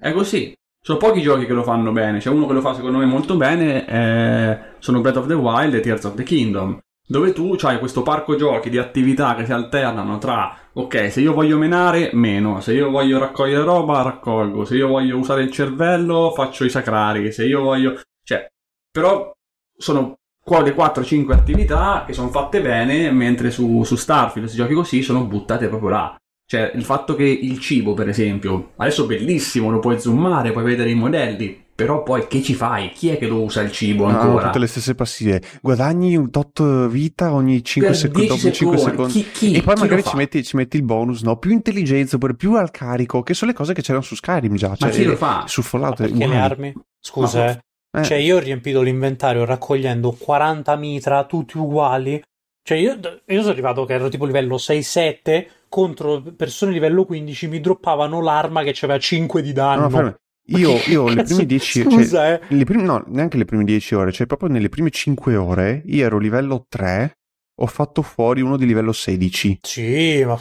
è 0.00 0.12
così. 0.12 0.52
Sono 0.82 0.98
pochi 0.98 1.20
giochi 1.20 1.44
che 1.44 1.52
lo 1.52 1.62
fanno 1.62 1.92
bene. 1.92 2.20
Cioè, 2.20 2.32
uno 2.32 2.46
che 2.46 2.54
lo 2.54 2.62
fa 2.62 2.74
secondo 2.74 2.98
me 2.98 3.04
molto 3.04 3.36
bene 3.36 3.84
è... 3.84 4.72
sono 4.78 5.00
Breath 5.00 5.18
of 5.18 5.26
the 5.26 5.34
Wild 5.34 5.74
e 5.74 5.80
Tears 5.80 6.04
of 6.04 6.14
the 6.14 6.22
Kingdom. 6.22 6.78
Dove 7.06 7.32
tu 7.32 7.56
hai 7.62 7.78
questo 7.78 8.02
parco 8.02 8.36
giochi 8.36 8.70
di 8.70 8.78
attività 8.78 9.34
che 9.34 9.44
si 9.44 9.52
alternano 9.52 10.18
tra, 10.18 10.56
ok, 10.72 11.10
se 11.10 11.20
io 11.20 11.34
voglio 11.34 11.58
menare, 11.58 12.10
meno, 12.12 12.60
se 12.60 12.72
io 12.72 12.88
voglio 12.88 13.18
raccogliere 13.18 13.64
roba, 13.64 14.02
raccolgo, 14.02 14.64
se 14.64 14.76
io 14.76 14.86
voglio 14.86 15.18
usare 15.18 15.42
il 15.42 15.50
cervello, 15.50 16.32
faccio 16.32 16.64
i 16.64 16.70
sacrari, 16.70 17.32
se 17.32 17.44
io 17.44 17.62
voglio... 17.62 18.00
Cioè, 18.22 18.46
però 18.92 19.32
sono 19.76 20.14
quelle 20.42 20.72
4-5 20.72 21.32
attività 21.32 22.04
che 22.06 22.12
sono 22.12 22.28
fatte 22.28 22.62
bene, 22.62 23.10
mentre 23.10 23.50
su, 23.50 23.82
su 23.82 23.96
Starfield, 23.96 24.48
se 24.48 24.54
giochi 24.54 24.74
così, 24.74 25.02
sono 25.02 25.24
buttate 25.24 25.66
proprio 25.66 25.90
là. 25.90 26.16
Cioè, 26.50 26.72
il 26.74 26.82
fatto 26.82 27.14
che 27.14 27.22
il 27.22 27.60
cibo, 27.60 27.94
per 27.94 28.08
esempio, 28.08 28.72
adesso 28.78 29.06
bellissimo, 29.06 29.70
lo 29.70 29.78
puoi 29.78 30.00
zoomare, 30.00 30.50
puoi 30.50 30.64
vedere 30.64 30.90
i 30.90 30.94
modelli, 30.96 31.62
però 31.72 32.02
poi 32.02 32.26
che 32.26 32.42
ci 32.42 32.54
fai? 32.54 32.90
Chi 32.90 33.08
è 33.10 33.18
che 33.18 33.28
lo 33.28 33.40
usa 33.42 33.60
il 33.62 33.70
cibo 33.70 34.06
Ah, 34.06 34.18
ancora? 34.20 34.46
tutte 34.46 34.58
le 34.58 34.66
stesse 34.66 34.96
passive. 34.96 35.40
Guadagni 35.62 36.16
un 36.16 36.28
tot 36.30 36.88
vita 36.88 37.32
ogni 37.34 37.62
5 37.62 37.90
Per 37.92 38.00
secondi. 38.00 38.26
10 38.26 38.42
Dopo 38.42 38.54
5 38.56 38.78
secondi. 38.78 39.12
secondi. 39.12 39.12
Chi- 39.30 39.46
chi- 39.52 39.56
e 39.58 39.62
poi 39.62 39.74
chi 39.76 39.80
magari 39.80 40.02
ci 40.02 40.16
metti, 40.16 40.42
ci 40.42 40.56
metti 40.56 40.76
il 40.76 40.82
bonus, 40.82 41.22
no? 41.22 41.36
Più 41.36 41.52
intelligenza, 41.52 42.16
oppure 42.16 42.34
più 42.34 42.54
al 42.56 42.72
carico, 42.72 43.22
che 43.22 43.32
sono 43.34 43.52
le 43.52 43.56
cose 43.56 43.72
che 43.72 43.82
c'erano 43.82 44.02
su 44.02 44.16
Skyrim 44.16 44.56
già. 44.56 44.70
Ma 44.70 44.74
Cioè, 44.76 44.90
chi 44.90 45.04
lo 45.04 45.14
fa? 45.14 45.44
Su 45.46 45.62
Fallout. 45.62 45.98
Perché 45.98 46.12
uguali. 46.14 46.32
le 46.32 46.38
armi? 46.38 46.74
Scusa, 46.98 47.44
Ma- 47.44 47.50
eh. 47.52 47.60
Eh, 48.00 48.02
Cioè, 48.04 48.18
io 48.18 48.36
ho 48.36 48.40
riempito 48.40 48.82
l'inventario 48.82 49.44
raccogliendo 49.44 50.16
40 50.18 50.74
mitra, 50.74 51.22
tutti 51.26 51.56
uguali. 51.58 52.20
Cioè, 52.62 52.76
io, 52.76 52.98
io 53.24 53.40
sono 53.40 53.52
arrivato 53.52 53.84
che 53.84 53.94
ero 53.94 54.08
tipo 54.08 54.24
livello 54.26 54.58
6-7 54.58 55.46
contro 55.70 56.20
persone 56.36 56.72
livello 56.72 57.06
15, 57.06 57.48
mi 57.48 57.60
droppavano 57.60 58.20
l'arma 58.20 58.62
che 58.62 58.74
aveva 58.82 58.98
5 58.98 59.40
di 59.40 59.48
no, 59.48 59.54
danno. 59.54 59.80
no, 59.82 59.88
fermi. 59.88 60.14
Io, 60.46 60.76
io 60.88 61.08
le 61.08 61.22
prime 61.22 61.46
10 61.46 61.82
Scusa, 61.82 62.32
eh. 62.32 62.40
le 62.48 62.64
prime, 62.64 62.82
no, 62.82 63.04
neanche 63.06 63.36
le 63.36 63.44
prime 63.44 63.62
10 63.62 63.94
ore, 63.94 64.12
cioè 64.12 64.26
proprio 64.26 64.50
nelle 64.50 64.68
prime 64.68 64.90
5 64.90 65.36
ore, 65.36 65.82
io 65.86 66.04
ero 66.04 66.18
livello 66.18 66.66
3, 66.68 67.18
ho 67.60 67.66
fatto 67.66 68.02
fuori 68.02 68.40
uno 68.40 68.56
di 68.56 68.66
livello 68.66 68.92
16. 68.92 69.60
Sì, 69.62 70.24
ma 70.24 70.38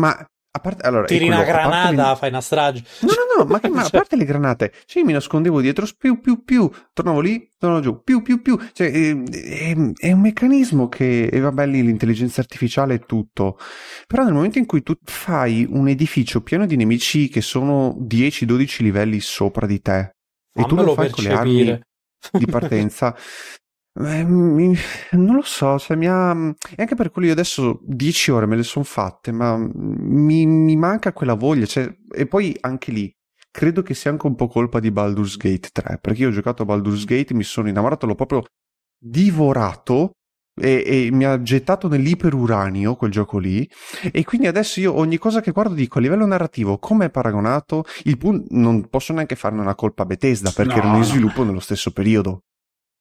Ma 0.00 0.26
parte, 0.60 0.86
allora, 0.86 1.06
Tiri 1.06 1.26
quello, 1.26 1.40
una 1.40 1.44
granata, 1.44 1.94
parte... 2.02 2.18
fai 2.18 2.28
una 2.28 2.40
strage. 2.40 2.84
No, 3.00 3.08
no, 3.08 3.42
no, 3.42 3.50
ma, 3.50 3.58
che, 3.60 3.68
ma 3.70 3.82
a 3.84 3.88
parte 3.90 4.16
le 4.16 4.24
granate, 4.24 4.72
cioè 4.84 5.00
io 5.00 5.08
mi 5.08 5.14
nascondevo 5.14 5.60
dietro, 5.60 5.86
più, 5.96 6.20
più, 6.20 6.44
più, 6.44 6.70
tornavo 6.92 7.20
lì, 7.20 7.48
tornavo 7.58 7.80
giù, 7.80 8.02
più, 8.02 8.20
più, 8.22 8.42
più. 8.42 8.58
Cioè, 8.72 8.90
è, 8.90 9.22
è- 9.22 9.92
è 9.96 10.12
un 10.12 10.20
meccanismo 10.20 10.88
che, 10.88 11.24
e 11.26 11.40
vabbè 11.40 11.66
lì 11.66 11.82
l'intelligenza 11.82 12.40
artificiale 12.42 12.94
è 12.96 13.00
tutto, 13.06 13.56
però 14.06 14.24
nel 14.24 14.34
momento 14.34 14.58
in 14.58 14.66
cui 14.66 14.82
tu 14.82 14.94
fai 15.02 15.66
un 15.68 15.88
edificio 15.88 16.42
pieno 16.42 16.66
di 16.66 16.76
nemici 16.76 17.28
che 17.28 17.40
sono 17.40 17.96
10-12 17.98 18.82
livelli 18.82 19.20
sopra 19.20 19.66
di 19.66 19.80
te, 19.80 19.98
e 20.54 20.62
tu 20.64 20.68
Fammelo 20.68 20.84
lo 20.88 20.94
fai 20.94 21.10
con 21.10 21.24
le 21.24 21.32
armi 21.32 21.64
percepire. 21.64 21.86
di 22.32 22.46
partenza. 22.46 23.16
eh, 23.94 24.24
mi- 24.24 24.74
non 25.12 25.34
lo 25.36 25.42
so, 25.42 25.78
cioè 25.78 25.96
mi 25.96 26.06
ha... 26.08 26.32
e 26.32 26.74
anche 26.76 26.94
per 26.94 27.10
quello 27.10 27.28
io 27.28 27.34
adesso 27.34 27.80
10 27.82 28.30
ore 28.30 28.46
me 28.46 28.56
le 28.56 28.62
sono 28.62 28.84
fatte, 28.84 29.32
ma 29.32 29.56
mi, 29.58 30.46
mi 30.46 30.76
manca 30.76 31.12
quella 31.12 31.34
voglia. 31.34 31.66
Cioè, 31.66 31.94
e 32.10 32.26
poi 32.26 32.56
anche 32.60 32.90
lì, 32.90 33.14
credo 33.50 33.82
che 33.82 33.94
sia 33.94 34.10
anche 34.10 34.26
un 34.26 34.34
po' 34.34 34.48
colpa 34.48 34.80
di 34.80 34.90
Baldur's 34.90 35.36
Gate 35.36 35.68
3, 35.72 35.98
perché 36.00 36.22
io 36.22 36.28
ho 36.28 36.32
giocato 36.32 36.62
a 36.62 36.66
Baldur's 36.66 37.04
Gate, 37.04 37.34
mi 37.34 37.42
sono 37.42 37.68
innamorato, 37.68 38.06
l'ho 38.06 38.14
proprio 38.14 38.44
divorato 38.98 40.12
e, 40.58 40.84
e 40.86 41.10
mi 41.12 41.24
ha 41.24 41.42
gettato 41.42 41.88
nell'iperuranio 41.88 42.96
quel 42.96 43.10
gioco 43.10 43.38
lì. 43.38 43.68
E 44.10 44.24
quindi 44.24 44.46
adesso 44.46 44.80
io 44.80 44.94
ogni 44.94 45.18
cosa 45.18 45.42
che 45.42 45.50
guardo 45.50 45.74
dico 45.74 45.98
a 45.98 46.00
livello 46.00 46.24
narrativo 46.24 46.78
come 46.78 47.06
è 47.06 47.10
paragonato? 47.10 47.84
Il 48.04 48.16
punto 48.16 48.46
non 48.50 48.88
posso 48.88 49.12
neanche 49.12 49.36
farne 49.36 49.60
una 49.60 49.74
colpa 49.74 50.04
a 50.04 50.06
Bethesda 50.06 50.50
perché 50.50 50.74
No, 50.74 50.78
erano 50.78 50.96
in 50.96 51.04
sviluppo 51.04 51.44
nello 51.44 51.60
stesso 51.60 51.90
periodo 51.92 52.44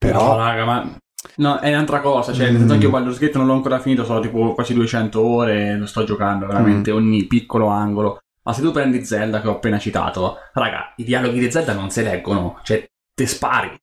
però 0.01 0.29
No, 0.31 0.37
raga, 0.37 0.65
ma... 0.65 0.97
No, 1.35 1.59
è 1.59 1.69
un'altra 1.69 2.01
cosa, 2.01 2.33
cioè, 2.33 2.45
nel 2.45 2.55
Mm. 2.55 2.57
senso 2.57 2.73
anche 2.73 2.85
io 2.85 2.91
Baldur's 2.91 3.19
Gate 3.19 3.37
non 3.37 3.45
l'ho 3.45 3.53
ancora 3.53 3.79
finito, 3.79 4.03
sono 4.03 4.19
tipo 4.19 4.53
quasi 4.53 4.73
200 4.73 5.21
ore, 5.23 5.77
lo 5.77 5.85
sto 5.85 6.03
giocando 6.03 6.47
veramente 6.47 6.91
Mm. 6.91 6.95
ogni 6.95 7.25
piccolo 7.27 7.67
angolo. 7.67 8.17
Ma 8.43 8.53
se 8.53 8.61
tu 8.63 8.71
prendi 8.71 9.05
Zelda 9.05 9.39
che 9.39 9.47
ho 9.47 9.51
appena 9.51 9.77
citato, 9.77 10.37
raga, 10.53 10.93
i 10.97 11.03
dialoghi 11.03 11.37
di 11.39 11.51
Zelda 11.51 11.73
non 11.73 11.91
si 11.91 12.01
leggono, 12.01 12.59
cioè 12.63 12.83
te 13.13 13.27
spari 13.27 13.77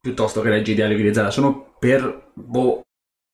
piuttosto 0.00 0.40
che 0.40 0.50
leggi 0.50 0.70
i 0.72 0.74
dialoghi 0.76 1.02
di 1.02 1.12
Zelda, 1.12 1.30
sono 1.32 1.74
per 1.80 2.30
boh 2.34 2.82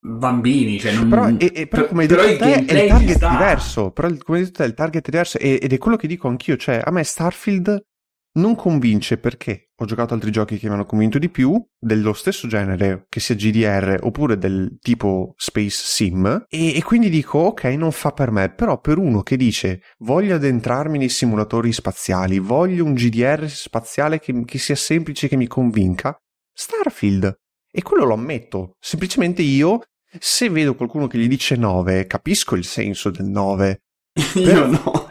bambini, 0.03 0.79
cioè 0.81 0.95
non 0.95 1.09
Però, 1.11 1.29
e- 1.29 1.53
e- 1.55 1.67
però 1.67 1.83
per- 1.83 1.89
come 1.91 2.07
però 2.07 2.25
il 2.25 2.39
te, 2.39 2.65
è 2.65 2.83
il 2.85 2.89
target 2.89 3.17
sta. 3.17 3.29
diverso. 3.31 3.91
Però 3.91 4.09
come 4.25 4.39
hai 4.39 4.45
detto 4.45 4.63
te, 4.63 4.69
il 4.69 4.75
target 4.75 5.07
è 5.07 5.11
diverso. 5.11 5.39
e- 5.39 5.59
ed 5.61 5.73
è 5.73 5.79
quello 5.79 5.97
che 5.99 6.07
dico 6.07 6.29
anch'io. 6.29 6.57
Cioè, 6.57 6.81
a 6.83 6.91
me 6.91 7.05
Starfield 7.05 7.85
non 8.39 8.55
convince 8.55 9.19
perché 9.19 9.70
ho 9.83 9.87
giocato 9.87 10.13
altri 10.13 10.31
giochi 10.31 10.59
che 10.59 10.69
mi 10.69 10.75
hanno 10.75 10.85
convinto 10.85 11.19
di 11.19 11.31
più, 11.31 11.59
dello 11.79 12.13
stesso 12.13 12.47
genere, 12.47 13.07
che 13.09 13.19
sia 13.19 13.35
GDR 13.35 14.01
oppure 14.03 14.37
del 14.37 14.77
tipo 14.79 15.33
Space 15.37 15.81
Sim. 15.83 16.45
E, 16.49 16.77
e 16.77 16.83
quindi 16.83 17.09
dico, 17.09 17.39
ok, 17.39 17.65
non 17.65 17.91
fa 17.91 18.11
per 18.11 18.31
me. 18.31 18.53
Però 18.53 18.79
per 18.79 18.99
uno 18.99 19.23
che 19.23 19.39
dice, 19.39 19.81
voglio 20.01 20.35
addentrarmi 20.35 20.99
nei 20.99 21.09
simulatori 21.09 21.73
spaziali, 21.73 22.39
voglio 22.39 22.85
un 22.85 22.93
GDR 22.93 23.49
spaziale 23.49 24.21
che, 24.21 24.45
che 24.45 24.59
sia 24.59 24.77
semplice, 24.77 25.29
che 25.29 25.37
mi 25.37 25.47
convinca, 25.47 26.15
Starfield. 26.53 27.35
E 27.73 27.83
quello 27.83 28.05
lo 28.05 28.15
ammetto. 28.15 28.77
Semplicemente 28.79 29.41
io 29.41 29.81
se 30.19 30.51
vedo 30.51 30.75
qualcuno 30.75 31.07
che 31.07 31.19
gli 31.19 31.29
dice 31.29 31.57
9, 31.57 32.07
capisco 32.07 32.55
il 32.55 32.65
senso 32.65 33.11
del 33.11 33.27
9. 33.27 33.79
Io 34.35 34.67
no. 34.67 35.11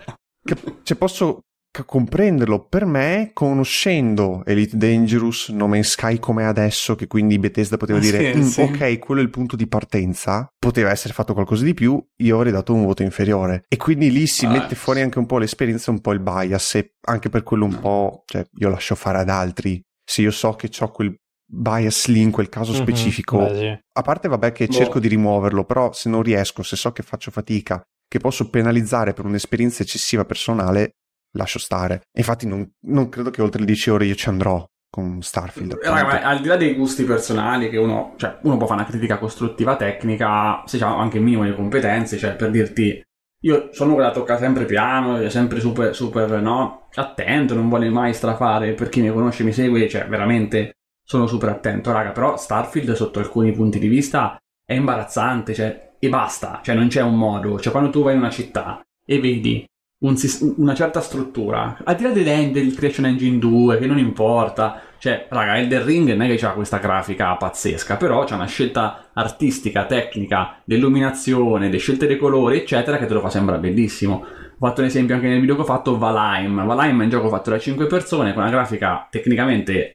Cioè, 0.84 0.97
posso 0.97 1.39
comprenderlo. 1.86 2.65
Per 2.65 2.86
me, 2.86 3.32
conoscendo 3.34 4.44
Elite 4.46 4.78
Dangerous, 4.78 5.50
No 5.50 5.68
Man's 5.68 5.89
Sky 5.92 6.20
come 6.20 6.46
adesso, 6.46 6.96
che 6.96 7.08
quindi 7.08 7.38
Bethesda 7.39 7.78
poteva 7.78 8.00
Ah, 8.00 8.02
dire, 8.02 8.32
sì, 8.34 8.38
"Mm, 8.38 8.42
sì. 8.42 8.62
ok, 8.62 9.00
quello 9.00 9.22
è 9.22 9.24
il 9.24 9.30
punto 9.30 9.56
di 9.56 9.68
partenza, 9.68 10.48
poteva 10.58 10.89
essere 10.92 11.13
fatto 11.13 11.34
qualcosa 11.34 11.63
di 11.63 11.74
più, 11.74 12.04
io 12.18 12.36
avrei 12.36 12.52
dato 12.52 12.74
un 12.74 12.86
voto 12.86 13.04
inferiore. 13.04 13.63
E 13.68 13.78
quindi 13.78 14.12
lì 14.12 14.28
si 14.28 14.46
Ah, 14.46 14.50
mette 14.50 14.76
fuori 14.76 15.02
anche 15.02 15.20
un 15.20 15.26
po' 15.26 15.38
l'esperienza, 15.38 15.92
un 15.92 16.02
po' 16.02 16.13
il 16.13 16.20
bias, 16.20 16.76
e 16.76 16.96
anche 17.08 17.30
per 17.30 17.44
quello 17.44 17.65
un 17.65 17.80
po', 17.80 18.24
cioè, 18.26 18.46
io 18.58 18.70
lascio 18.70 18.96
fare 18.96 19.20
ad 19.20 19.30
altri. 19.30 19.82
Se 20.04 20.22
io 20.22 20.32
so 20.32 20.54
che 20.54 20.70
ho 20.80 20.92
quel 20.92 21.15
bias 21.52 22.08
lì 22.08 22.22
in 22.22 22.32
quel 22.32 22.50
caso 22.50 22.72
Mhm, 22.72 22.78
specifico, 22.78 23.38
beh, 23.39 23.56
sì. 23.56 23.65
a 23.94 24.02
parte 24.02 24.28
vabbè 24.28 24.52
che 24.52 24.68
Boh. 24.68 24.74
cerco 24.74 25.00
di 25.00 25.08
rimuoverlo, 25.08 25.63
però 25.65 25.92
se 25.94 26.10
non 26.10 26.22
riesco, 26.22 26.63
se 26.63 26.76
so 26.76 26.92
che 26.92 27.04
faccio 27.04 27.32
fatica, 27.32 27.82
che 28.08 28.20
posso 28.20 28.50
penalizzare 28.50 29.13
per 29.13 29.26
un'esperienza 29.26 29.84
eccessiva 29.84 30.26
personale, 30.26 30.92
lascio 31.32 31.60
stare. 31.60 32.02
Infatti 32.18 32.48
non, 32.48 32.70
non 32.86 33.10
credo 33.10 33.30
che 33.30 33.42
oltre 33.42 33.60
le 33.60 33.65
10 33.65 33.89
ore 33.89 34.06
io 34.06 34.15
ci 34.15 34.30
andrò 34.30 34.65
con 34.89 35.22
Starfield. 35.22 35.80
Raga, 35.82 36.24
al 36.24 36.42
di 36.42 36.48
là 36.48 36.56
dei 36.56 36.74
gusti 36.74 37.04
personali, 37.04 37.70
che 37.70 37.78
uno, 37.78 38.13
cioè, 38.18 38.39
uno 38.42 38.58
può 38.58 38.65
fare 38.65 38.82
una 38.82 38.89
critica 38.89 39.20
costruttiva 39.20 39.76
tecnica, 39.76 40.63
se 40.65 40.78
c'ha 40.78 40.98
anche 40.98 41.18
il 41.18 41.24
minimo 41.24 41.46
di 41.46 41.54
competenze, 41.54 42.18
cioè 42.18 42.36
per 42.36 42.50
dirti, 42.50 43.02
io 43.42 43.70
sono 43.72 43.94
uno 43.94 44.00
che 44.00 44.08
la 44.08 44.13
tocca 44.13 44.38
sempre 44.38 44.65
piano, 44.65 45.18
è 45.18 45.30
sempre 45.30 45.60
super, 45.60 45.96
super, 45.96 46.42
no, 46.42 46.88
attento, 46.96 47.54
non 47.54 47.70
vuole 47.70 47.89
mai 47.89 48.13
strafare, 48.13 48.74
per 48.74 48.89
chi 48.89 49.02
mi 49.02 49.12
conosce, 49.12 49.44
mi 49.44 49.54
segue, 49.54 49.88
cioè, 49.88 50.08
veramente 50.08 50.74
sono 51.04 51.28
super 51.28 51.50
attento, 51.50 51.92
raga, 51.92 52.12
però 52.12 52.38
Starfield 52.38 52.94
sotto 52.94 53.20
alcuni 53.20 53.52
punti 53.52 53.80
di 53.80 53.88
vista 53.88 54.38
è 54.65 54.74
imbarazzante, 54.74 55.54
cioè, 55.54 55.96
e 56.00 56.10
basta, 56.10 56.62
cioè 56.63 56.76
non 56.76 56.88
c'è 56.88 57.02
un 57.02 57.15
modo, 57.15 57.60
cioè 57.60 57.72
quando 57.72 57.89
tu 57.89 58.04
vai 58.04 58.13
in 58.13 58.20
una 58.20 58.30
città 58.30 58.82
e 59.06 59.20
vedi 59.20 59.65
un 60.02 60.16
una 60.58 60.74
certa 60.74 61.02
struttura, 61.02 61.78
al 61.84 61.96
di 61.96 62.04
là 62.04 62.10
del, 62.12 62.52
del 62.52 62.74
Creation 62.74 63.06
Engine 63.06 63.38
2, 63.38 63.80
che 63.80 63.86
non 63.86 63.98
importa, 63.98 64.82
cioè, 64.98 65.28
raga, 65.30 65.58
Elden 65.58 65.86
Ring 65.86 66.10
non 66.10 66.22
è 66.22 66.28
che 66.28 66.38
c'ha 66.38 66.52
questa 66.52 66.78
grafica 66.78 67.36
pazzesca, 67.36 67.98
però 67.98 68.24
c'è 68.24 68.36
una 68.36 68.46
scelta 68.46 69.10
artistica, 69.14 69.86
tecnica, 69.86 70.62
l'illuminazione, 70.66 71.70
le 71.70 71.78
scelte 71.78 72.08
dei 72.08 72.18
colori, 72.18 72.58
eccetera, 72.58 72.98
che 72.98 73.06
te 73.08 73.14
lo 73.14 73.22
fa 73.22 73.30
sembrare 73.30 73.62
bellissimo. 73.62 74.26
Ho 74.62 74.68
fatto 74.68 74.82
un 74.82 74.88
esempio 74.88 75.16
anche 75.16 75.28
nel 75.28 75.40
video 75.40 75.56
che 75.56 75.62
ho 75.62 75.66
fatto, 75.66 75.98
Valheim. 75.98 76.66
Valheim 76.66 77.00
è 77.00 77.04
un 77.04 77.10
gioco 77.10 77.30
fatto 77.30 77.50
da 77.50 77.60
5 77.60 77.88
persone 77.88 78.34
con 78.34 78.42
una 78.42 78.52
grafica 78.52 79.08
tecnicamente 79.10 79.94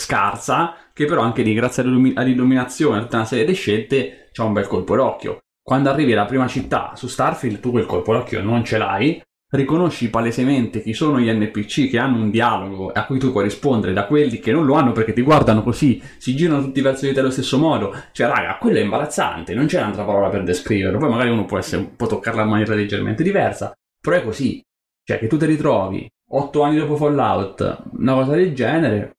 scarsa, 0.00 0.74
che 0.92 1.04
però 1.04 1.22
anche 1.22 1.42
lì, 1.42 1.54
grazie 1.54 1.82
all'illumi- 1.82 2.12
all'illuminazione, 2.14 2.98
a 2.98 3.02
tutta 3.02 3.16
una 3.16 3.24
serie 3.24 3.44
di 3.44 3.54
scelte, 3.54 4.28
c'ha 4.32 4.44
un 4.44 4.52
bel 4.52 4.66
colpo 4.66 4.96
d'occhio. 4.96 5.38
Quando 5.62 5.90
arrivi 5.90 6.12
alla 6.12 6.24
prima 6.24 6.48
città 6.48 6.92
su 6.96 7.06
Starfield, 7.06 7.60
tu 7.60 7.70
quel 7.70 7.86
colpo 7.86 8.12
d'occhio 8.12 8.42
non 8.42 8.64
ce 8.64 8.78
l'hai, 8.78 9.22
riconosci 9.52 10.08
palesemente 10.08 10.82
chi 10.82 10.94
sono 10.94 11.20
gli 11.20 11.30
NPC 11.30 11.90
che 11.90 11.98
hanno 11.98 12.16
un 12.16 12.30
dialogo 12.30 12.90
a 12.90 13.04
cui 13.04 13.18
tu 13.18 13.32
puoi 13.32 13.44
rispondere 13.44 13.92
da 13.92 14.06
quelli 14.06 14.38
che 14.38 14.50
non 14.50 14.64
lo 14.64 14.74
hanno 14.74 14.92
perché 14.92 15.12
ti 15.12 15.20
guardano 15.20 15.62
così, 15.62 16.02
si 16.16 16.34
girano 16.34 16.62
tutti 16.62 16.80
verso 16.80 17.06
di 17.06 17.12
te 17.12 17.20
allo 17.20 17.30
stesso 17.30 17.58
modo. 17.58 17.94
Cioè, 18.12 18.26
raga, 18.28 18.56
quello 18.58 18.78
è 18.78 18.82
imbarazzante, 18.82 19.54
non 19.54 19.66
c'è 19.66 19.80
un'altra 19.80 20.04
parola 20.04 20.28
per 20.30 20.42
descriverlo. 20.42 20.98
Poi 20.98 21.10
magari 21.10 21.30
uno 21.30 21.44
può, 21.44 21.58
essere, 21.58 21.84
può 21.84 22.06
toccarla 22.06 22.42
in 22.42 22.48
maniera 22.48 22.74
leggermente 22.74 23.22
diversa, 23.22 23.72
però 24.00 24.16
è 24.16 24.24
così. 24.24 24.62
Cioè, 25.04 25.18
che 25.18 25.26
tu 25.26 25.36
ti 25.36 25.46
ritrovi 25.46 26.08
otto 26.30 26.62
anni 26.62 26.78
dopo 26.78 26.96
Fallout, 26.96 27.82
una 27.98 28.14
cosa 28.14 28.34
del 28.34 28.54
genere, 28.54 29.16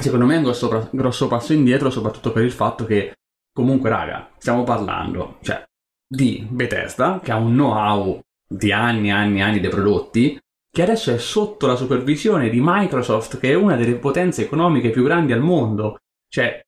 secondo 0.00 0.24
me 0.24 0.34
è 0.34 0.36
un 0.38 0.44
grosso, 0.44 0.88
grosso 0.90 1.26
passo 1.26 1.52
indietro, 1.52 1.90
soprattutto 1.90 2.32
per 2.32 2.44
il 2.44 2.52
fatto 2.52 2.86
che, 2.86 3.12
comunque, 3.52 3.90
raga, 3.90 4.30
stiamo 4.38 4.62
parlando, 4.64 5.36
cioè, 5.42 5.62
di 6.06 6.46
Bethesda, 6.48 7.20
che 7.22 7.30
ha 7.30 7.36
un 7.36 7.52
know-how 7.52 8.20
di 8.52 8.72
anni 8.72 9.08
e 9.08 9.12
anni 9.12 9.38
e 9.38 9.42
anni 9.42 9.60
dei 9.60 9.70
prodotti, 9.70 10.38
che 10.72 10.82
adesso 10.82 11.12
è 11.12 11.18
sotto 11.18 11.66
la 11.66 11.76
supervisione 11.76 12.50
di 12.50 12.60
Microsoft, 12.60 13.38
che 13.38 13.50
è 13.50 13.54
una 13.54 13.76
delle 13.76 13.94
potenze 13.94 14.42
economiche 14.42 14.90
più 14.90 15.04
grandi 15.04 15.32
al 15.32 15.40
mondo. 15.40 15.98
Cioè, 16.28 16.60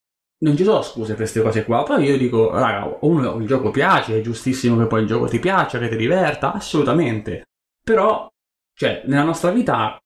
non 0.43 0.55
ci 0.55 0.63
sono 0.63 0.81
scuse 0.81 1.09
per 1.09 1.17
queste 1.17 1.41
cose 1.41 1.65
qua. 1.65 1.83
Poi 1.83 2.03
io 2.05 2.17
dico, 2.17 2.51
raga, 2.51 2.97
uno 3.01 3.35
il 3.35 3.47
gioco 3.47 3.71
piace, 3.71 4.17
è 4.17 4.21
giustissimo 4.21 4.77
che 4.77 4.87
poi 4.87 5.01
il 5.01 5.07
gioco 5.07 5.27
ti 5.27 5.39
piaccia, 5.39 5.79
che 5.79 5.89
ti 5.89 5.97
diverta, 5.97 6.53
assolutamente. 6.53 7.43
Però, 7.83 8.29
cioè, 8.73 9.03
nella 9.05 9.23
nostra 9.23 9.51
vita, 9.51 9.97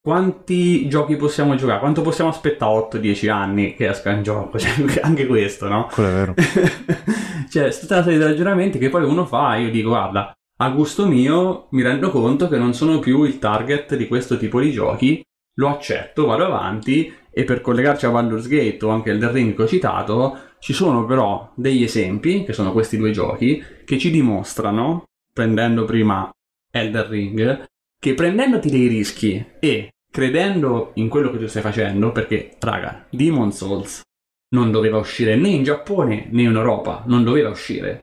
quanti 0.00 0.88
giochi 0.88 1.16
possiamo 1.16 1.54
giocare? 1.54 1.80
Quanto 1.80 2.02
possiamo 2.02 2.30
aspettare 2.30 2.72
8-10 2.72 3.30
anni 3.30 3.74
che 3.74 3.88
esca 3.88 4.12
un 4.12 4.22
gioco? 4.22 4.58
Cioè, 4.58 5.00
anche 5.02 5.26
questo, 5.26 5.68
no? 5.68 5.88
Quello 5.92 6.08
è 6.08 6.12
vero. 6.12 6.34
cioè, 7.48 7.70
tutta 7.78 7.94
una 7.94 8.02
serie 8.04 8.18
di 8.18 8.24
ragionamenti 8.24 8.78
che 8.78 8.88
poi 8.88 9.04
uno 9.04 9.24
fa, 9.24 9.56
io 9.56 9.70
dico, 9.70 9.90
guarda, 9.90 10.32
a 10.62 10.68
gusto 10.70 11.06
mio 11.06 11.68
mi 11.70 11.82
rendo 11.82 12.10
conto 12.10 12.48
che 12.48 12.58
non 12.58 12.74
sono 12.74 12.98
più 12.98 13.24
il 13.24 13.38
target 13.38 13.96
di 13.96 14.06
questo 14.06 14.36
tipo 14.36 14.60
di 14.60 14.70
giochi, 14.70 15.22
lo 15.54 15.68
accetto, 15.68 16.26
vado 16.26 16.44
avanti 16.44 17.12
e 17.30 17.44
per 17.44 17.62
collegarci 17.62 18.04
a 18.04 18.10
Baldur's 18.10 18.46
Gate 18.46 18.84
o 18.84 18.90
anche 18.90 19.10
al 19.10 19.18
Ring 19.18 19.54
che 19.54 19.62
ho 19.62 19.66
citato, 19.66 20.38
ci 20.58 20.74
sono 20.74 21.06
però 21.06 21.50
degli 21.54 21.82
esempi, 21.82 22.44
che 22.44 22.52
sono 22.52 22.72
questi 22.72 22.98
due 22.98 23.10
giochi, 23.10 23.62
che 23.86 23.98
ci 23.98 24.10
dimostrano, 24.10 25.04
prendendo 25.32 25.86
prima 25.86 26.30
Elder 26.70 27.06
Ring, 27.06 27.64
che 27.98 28.14
prendendoti 28.14 28.68
dei 28.68 28.86
rischi 28.86 29.42
e 29.58 29.92
credendo 30.10 30.90
in 30.94 31.08
quello 31.08 31.30
che 31.30 31.38
tu 31.38 31.46
stai 31.46 31.62
facendo, 31.62 32.12
perché, 32.12 32.56
raga, 32.58 33.06
Demon 33.08 33.52
Souls 33.52 34.02
non 34.50 34.70
doveva 34.70 34.98
uscire 34.98 35.36
né 35.36 35.48
in 35.48 35.62
Giappone 35.62 36.28
né 36.30 36.42
in 36.42 36.54
Europa, 36.54 37.04
non 37.06 37.24
doveva 37.24 37.48
uscire. 37.48 38.02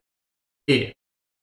E 0.64 0.94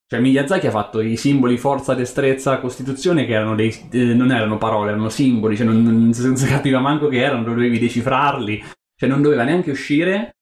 cioè 0.06 0.20
Miyazaki 0.20 0.66
ha 0.66 0.70
fatto 0.70 1.00
i 1.00 1.16
simboli 1.16 1.56
forza, 1.56 1.94
destrezza, 1.94 2.58
costituzione 2.58 3.24
che 3.24 3.32
erano 3.32 3.54
dei, 3.54 3.74
eh, 3.90 4.14
non 4.14 4.30
erano 4.30 4.58
parole, 4.58 4.90
erano 4.90 5.08
simboli, 5.08 5.56
cioè 5.56 5.66
non, 5.66 5.82
non 5.82 6.12
si 6.12 6.46
capiva 6.46 6.78
manco 6.78 7.08
che 7.08 7.22
erano, 7.22 7.42
dovevi 7.42 7.78
decifrarli, 7.78 8.62
cioè 8.96 9.08
non 9.08 9.22
doveva 9.22 9.44
neanche 9.44 9.70
uscire, 9.70 10.36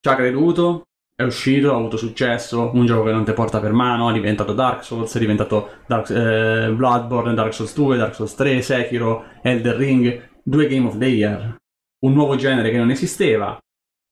ci 0.00 0.08
ha 0.08 0.14
creduto, 0.14 0.84
è 1.14 1.22
uscito, 1.22 1.72
ha 1.72 1.76
avuto 1.76 1.96
successo, 1.96 2.70
un 2.74 2.84
gioco 2.84 3.04
che 3.04 3.12
non 3.12 3.24
ti 3.24 3.32
porta 3.32 3.58
per 3.58 3.72
mano, 3.72 4.10
è 4.10 4.12
diventato 4.12 4.52
Dark 4.52 4.84
Souls, 4.84 5.14
è 5.16 5.18
diventato 5.18 5.78
Dark, 5.86 6.10
eh, 6.10 6.70
Bloodborne, 6.72 7.32
Dark 7.32 7.54
Souls 7.54 7.74
2, 7.74 7.96
Dark 7.96 8.14
Souls 8.14 8.34
3, 8.34 8.60
Sekiro, 8.60 9.24
Elder 9.42 9.76
Ring, 9.76 10.28
due 10.42 10.66
Game 10.68 10.86
of 10.86 10.98
the 10.98 11.06
Year, 11.06 11.56
un 12.04 12.12
nuovo 12.12 12.36
genere 12.36 12.70
che 12.70 12.76
non 12.76 12.90
esisteva. 12.90 13.58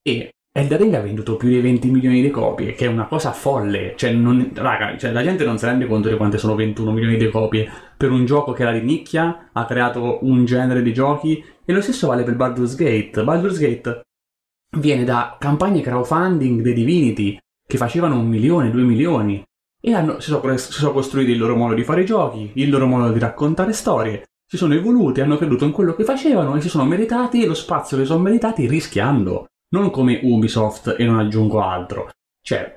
E 0.03 0.34
Elder 0.57 0.79
Ring 0.79 0.95
ha 0.95 1.01
venduto 1.01 1.37
più 1.37 1.49
di 1.49 1.61
20 1.61 1.91
milioni 1.91 2.23
di 2.23 2.31
copie, 2.31 2.75
che 2.75 2.85
è 2.85 2.89
una 2.89 3.07
cosa 3.07 3.33
folle, 3.33 3.95
cioè, 3.97 4.13
non, 4.13 4.53
raga, 4.55 4.97
cioè, 4.97 5.11
la 5.11 5.25
gente 5.25 5.45
non 5.45 5.59
si 5.59 5.65
rende 5.65 5.87
conto 5.87 6.09
di 6.09 6.17
quante 6.17 6.39
sono 6.39 6.55
21 6.55 6.93
milioni 6.93 7.17
di 7.17 7.29
copie. 7.29 7.69
Per 7.97 8.13
un 8.13 8.25
gioco 8.25 8.53
che 8.53 8.63
era 8.63 8.71
di 8.71 8.81
nicchia, 8.81 9.51
ha 9.53 9.65
creato 9.65 10.21
un 10.23 10.45
genere 10.45 10.83
di 10.83 10.95
giochi 10.95 11.45
e 11.65 11.73
lo 11.73 11.81
stesso 11.81 12.07
vale 12.07 12.23
per 12.23 12.37
Baldur's 12.37 12.77
Gate. 12.77 13.25
Baldur's 13.25 13.59
Gate 13.59 14.03
viene 14.79 15.03
da 15.03 15.37
campagne 15.41 15.81
crowdfunding 15.81 16.61
dei 16.61 16.73
Divinity 16.73 17.37
che 17.67 17.77
facevano 17.77 18.17
un 18.17 18.29
milione, 18.29 18.71
due 18.71 18.83
milioni 18.83 19.43
e 19.81 19.93
hanno, 19.93 20.21
si, 20.21 20.31
sono, 20.31 20.57
si 20.57 20.71
sono 20.71 20.93
costruiti 20.93 21.33
il 21.33 21.39
loro 21.39 21.57
modo 21.57 21.75
di 21.75 21.83
fare 21.83 22.05
giochi, 22.05 22.53
il 22.55 22.71
loro 22.71 22.87
modo 22.87 23.11
di 23.11 23.19
raccontare 23.19 23.73
storie, 23.73 24.23
si 24.47 24.57
sono 24.57 24.75
evoluti, 24.75 25.21
hanno 25.21 25.37
creduto 25.37 25.65
in 25.65 25.73
quello 25.73 25.95
che 25.95 26.05
facevano 26.05 26.55
e 26.55 26.61
si 26.61 26.69
sono 26.69 26.85
meritati 26.85 27.45
lo 27.45 27.55
spazio 27.55 27.97
che 27.97 28.05
sono 28.05 28.23
meritati 28.23 28.69
rischiando, 28.69 29.47
non 29.75 29.91
come 29.91 30.21
Ubisoft 30.23 30.95
e 30.97 31.05
non 31.05 31.19
aggiungo 31.19 31.61
altro. 31.61 32.11
Cioè, 32.41 32.73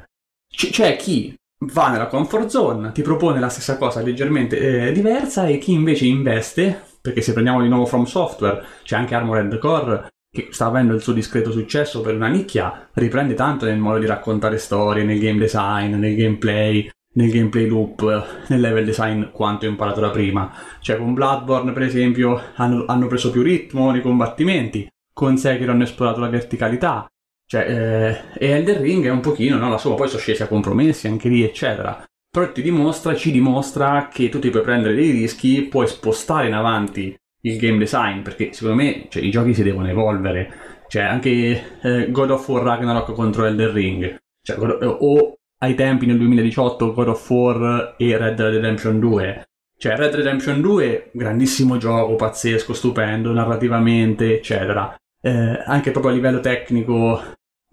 c- 0.52 0.72
c'è 0.72 0.96
chi 0.96 1.36
va 1.60 1.90
nella 1.90 2.08
comfort 2.08 2.48
zone, 2.48 2.92
ti 2.92 3.04
propone 3.04 3.40
la 3.40 3.50
stessa 3.50 3.78
cosa 3.78 4.02
leggermente 4.02 4.88
eh, 4.88 4.92
diversa 4.92 5.46
e 5.46 5.60
chi 5.60 5.74
invece 5.74 6.06
investe, 6.06 6.82
perché 7.00 7.22
se 7.22 7.34
prendiamo 7.34 7.62
di 7.62 7.70
nuovo 7.70 7.86
From 7.86 8.06
Software, 8.06 8.64
c'è 8.84 8.96
anche 8.96 9.14
Armored 9.14 9.60
Core 9.60 10.08
che 10.30 10.48
sta 10.52 10.66
avendo 10.66 10.94
il 10.94 11.02
suo 11.02 11.14
discreto 11.14 11.52
successo 11.52 12.02
per 12.02 12.16
una 12.16 12.28
nicchia, 12.28 12.90
riprende 12.94 13.34
tanto 13.36 13.66
nel 13.66 13.78
modo 13.78 14.00
di 14.00 14.06
raccontare 14.06 14.58
storie, 14.58 15.04
nel 15.04 15.20
game 15.20 15.40
design, 15.40 15.96
nel 15.96 16.16
gameplay, 16.16 16.90
nel 17.14 17.32
gameplay 17.32 17.68
loop, 17.68 18.46
nel 18.48 18.60
level 18.60 18.86
design 18.86 19.24
quanto 19.32 19.66
imparato 19.66 20.00
da 20.00 20.10
prima. 20.10 20.52
Cioè 20.80 20.98
con 20.98 21.14
Bloodborne 21.14 21.72
per 21.72 21.84
esempio 21.84 22.42
hanno, 22.56 22.86
hanno 22.88 23.08
preso 23.08 23.32
più 23.32 23.42
ritmo 23.42 23.92
nei 23.92 24.02
combattimenti, 24.02 24.88
con 25.18 25.36
Sekiro 25.36 25.72
hanno 25.72 25.82
esplorato 25.82 26.20
la 26.20 26.30
verticalità, 26.30 27.08
cioè, 27.44 28.28
eh, 28.38 28.46
e 28.46 28.52
Elder 28.52 28.80
Ring 28.80 29.04
è 29.04 29.10
un 29.10 29.20
pochino, 29.20 29.58
no? 29.58 29.68
La 29.68 29.80
sua, 29.80 29.96
poi 29.96 30.08
sono 30.08 30.22
scesi 30.22 30.44
a 30.44 30.48
compromessi 30.48 31.08
anche 31.08 31.28
lì, 31.28 31.42
eccetera. 31.44 32.04
Però 32.30 32.52
ti 32.52 32.62
dimostra, 32.62 33.16
ci 33.16 33.32
dimostra 33.32 34.10
che 34.14 34.30
tu 34.30 34.38
ti 34.38 34.52
puoi 34.52 34.62
prendere 34.62 34.94
dei 34.94 35.10
rischi, 35.10 35.64
puoi 35.64 35.88
spostare 35.88 36.46
in 36.46 36.54
avanti 36.54 37.18
il 37.42 37.58
game 37.58 37.80
design, 37.80 38.22
perché 38.22 38.54
secondo 38.54 38.76
me 38.84 39.08
cioè, 39.10 39.24
i 39.24 39.32
giochi 39.32 39.56
si 39.56 39.64
devono 39.64 39.90
evolvere. 39.90 40.54
Cioè, 40.88 41.02
anche 41.02 41.80
eh, 41.82 42.12
God 42.12 42.30
of 42.30 42.48
War 42.48 42.62
Ragnarok 42.62 43.12
contro 43.14 43.46
Elder 43.46 43.72
Ring, 43.72 44.18
cioè, 44.44 44.60
o 44.60 45.34
ai 45.58 45.74
tempi 45.74 46.06
nel 46.06 46.20
2018 46.20 46.94
God 46.94 47.08
of 47.08 47.28
War 47.28 47.96
e 47.98 48.18
Red 48.18 48.36
Dead 48.36 48.54
Redemption 48.54 49.00
2. 49.00 49.48
Cioè, 49.80 49.96
Red 49.96 50.14
Redemption 50.14 50.62
2, 50.62 51.10
grandissimo 51.12 51.78
gioco, 51.78 52.16
pazzesco, 52.16 52.76
stupendo, 52.76 53.32
narrativamente, 53.32 54.36
eccetera. 54.36 54.96
Eh, 55.28 55.64
anche 55.66 55.92
proprio 55.92 56.12
a 56.12 56.16
livello 56.16 56.40
tecnico, 56.40 57.22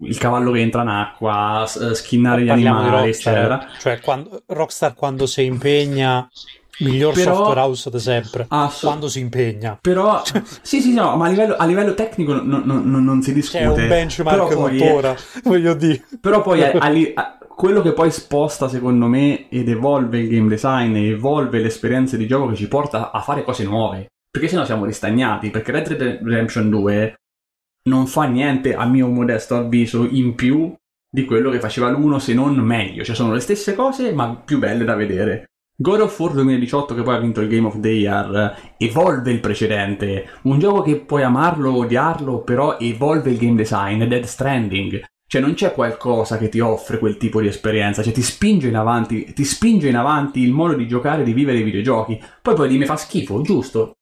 il 0.03 0.17
cavallo 0.17 0.51
che 0.51 0.59
entra 0.59 0.81
in 0.81 0.89
acqua, 0.89 1.65
skinnare 1.65 2.41
gli 2.41 2.49
animali, 2.49 3.09
eccetera. 3.09 3.67
Cioè, 3.79 4.01
quando, 4.01 4.43
Rockstar 4.47 4.93
quando 4.93 5.25
si 5.25 5.43
impegna 5.43 6.27
Miglior 6.79 7.13
però, 7.13 7.35
software 7.35 7.59
house 7.61 7.89
da 7.89 7.99
sempre, 7.99 8.45
assolut- 8.49 8.83
quando 8.83 9.07
si 9.07 9.19
impegna. 9.19 9.77
Però, 9.79 10.21
sì, 10.61 10.81
sì, 10.81 10.93
no, 10.93 11.15
ma 11.15 11.27
a 11.27 11.29
livello, 11.29 11.55
a 11.55 11.65
livello 11.65 11.93
tecnico 11.93 12.33
non, 12.33 12.63
non, 12.65 12.89
non, 12.89 13.03
non, 13.03 13.21
si 13.21 13.31
discute. 13.31 13.59
C'è 13.59 13.67
un 13.67 13.87
benchmark 13.87 14.49
tuttora, 14.49 15.15
voglio 15.43 15.73
dire. 15.75 16.03
Però 16.19 16.41
poi 16.41 16.61
a, 16.61 16.71
a, 17.13 17.37
quello 17.47 17.81
che 17.81 17.93
poi 17.93 18.11
sposta, 18.11 18.67
secondo 18.67 19.05
me, 19.07 19.47
ed 19.47 19.69
evolve 19.69 20.19
il 20.19 20.27
game 20.27 20.49
design, 20.49 20.93
evolve 20.97 21.59
l'esperienza 21.59 22.17
di 22.17 22.27
gioco 22.27 22.49
che 22.49 22.55
ci 22.55 22.67
porta 22.67 23.11
a 23.11 23.21
fare 23.21 23.45
cose 23.45 23.63
nuove. 23.63 24.07
Perché 24.29 24.49
sennò 24.49 24.65
siamo 24.65 24.83
ristagnati, 24.83 25.49
perché 25.49 25.71
Red 25.71 25.95
Dead 25.95 26.19
Redemption 26.21 26.69
2 26.69 27.15
non 27.87 28.07
fa 28.07 28.23
niente, 28.25 28.75
a 28.75 28.85
mio 28.85 29.07
modesto 29.07 29.55
avviso, 29.55 30.07
in 30.09 30.35
più 30.35 30.73
di 31.09 31.25
quello 31.25 31.49
che 31.49 31.59
faceva 31.59 31.89
l'uno, 31.89 32.19
se 32.19 32.33
non 32.33 32.55
meglio. 32.55 33.03
Cioè 33.03 33.15
sono 33.15 33.33
le 33.33 33.39
stesse 33.39 33.75
cose, 33.75 34.11
ma 34.13 34.35
più 34.35 34.59
belle 34.59 34.83
da 34.83 34.95
vedere. 34.95 35.45
God 35.77 36.01
of 36.01 36.19
War 36.19 36.31
2018, 36.33 36.95
che 36.95 37.01
poi 37.01 37.15
ha 37.15 37.19
vinto 37.19 37.41
il 37.41 37.49
Game 37.49 37.67
of 37.67 37.79
the 37.79 37.89
Year, 37.89 38.75
evolve 38.77 39.31
il 39.31 39.39
precedente. 39.39 40.27
Un 40.43 40.59
gioco 40.59 40.81
che 40.81 40.97
puoi 40.97 41.23
amarlo 41.23 41.71
o 41.71 41.79
odiarlo, 41.79 42.43
però 42.43 42.77
evolve 42.79 43.31
il 43.31 43.37
game 43.37 43.55
design. 43.55 44.03
Dead 44.03 44.23
Stranding. 44.23 45.03
Cioè, 45.27 45.41
non 45.41 45.53
c'è 45.53 45.73
qualcosa 45.73 46.37
che 46.37 46.49
ti 46.49 46.59
offre 46.59 46.99
quel 46.99 47.17
tipo 47.17 47.41
di 47.41 47.47
esperienza, 47.47 48.03
cioè 48.03 48.13
ti 48.13 48.21
spinge 48.21 48.67
in 48.67 48.75
avanti, 48.75 49.33
ti 49.33 49.43
spinge 49.43 49.89
in 49.89 49.97
avanti 49.97 50.41
il 50.41 50.53
modo 50.53 50.75
di 50.75 50.87
giocare 50.87 51.23
di 51.23 51.33
vivere 51.33 51.57
i 51.57 51.63
videogiochi. 51.63 52.21
Poi 52.41 52.55
poi 52.55 52.77
mi 52.77 52.85
fa 52.85 52.95
schifo, 52.95 53.41
giusto? 53.41 53.95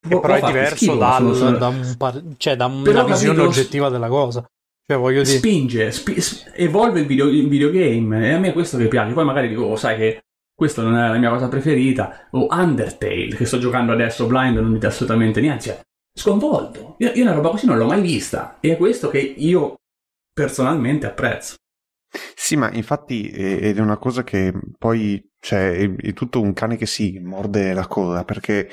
Può, 0.00 0.20
però 0.20 0.34
è 0.34 0.40
diverso 0.40 0.76
schifo, 0.76 0.96
dal, 0.96 1.34
sono... 1.34 1.56
da, 1.58 1.68
un 1.68 1.94
par... 1.98 2.22
cioè, 2.38 2.56
da 2.56 2.66
una 2.66 2.82
però, 2.82 3.04
visione 3.04 3.36
capito, 3.36 3.48
oggettiva 3.48 3.88
della 3.90 4.08
cosa. 4.08 4.44
Cioè, 4.86 4.98
voglio 4.98 5.22
dire... 5.22 5.36
Spinge, 5.36 5.92
spi... 5.92 6.16
evolve 6.54 7.00
il, 7.00 7.06
video... 7.06 7.28
il 7.28 7.48
videogame 7.48 8.28
e 8.28 8.32
a 8.32 8.38
me 8.38 8.48
è 8.48 8.52
questo 8.52 8.78
che 8.78 8.88
piace. 8.88 9.12
Poi 9.12 9.24
magari 9.24 9.48
dico, 9.48 9.64
oh, 9.64 9.76
sai 9.76 9.96
che 9.96 10.20
questa 10.54 10.82
non 10.82 10.96
è 10.96 11.08
la 11.08 11.18
mia 11.18 11.30
cosa 11.30 11.48
preferita, 11.48 12.28
o 12.32 12.46
Undertale, 12.50 13.34
che 13.34 13.46
sto 13.46 13.58
giocando 13.58 13.92
adesso 13.92 14.26
blind, 14.26 14.58
non 14.58 14.74
dite 14.74 14.86
assolutamente 14.86 15.40
niente, 15.40 15.62
cioè, 15.62 15.80
sconvolto. 16.14 16.96
Io, 16.98 17.12
io 17.12 17.22
una 17.22 17.32
roba 17.32 17.48
così 17.50 17.64
non 17.64 17.78
l'ho 17.78 17.86
mai 17.86 18.02
vista, 18.02 18.58
e 18.60 18.72
è 18.72 18.76
questo 18.76 19.08
che 19.08 19.18
io 19.18 19.76
personalmente 20.32 21.06
apprezzo. 21.06 21.54
Sì, 22.34 22.56
ma 22.56 22.70
infatti 22.72 23.28
ed 23.30 23.78
è 23.78 23.80
una 23.80 23.96
cosa 23.96 24.24
che 24.24 24.52
poi 24.76 25.24
cioè, 25.38 25.76
è, 25.76 25.96
è 25.96 26.12
tutto 26.12 26.40
un 26.40 26.52
cane 26.52 26.76
che 26.76 26.86
si 26.86 27.20
morde 27.22 27.72
la 27.72 27.86
coda 27.86 28.24
perché 28.24 28.68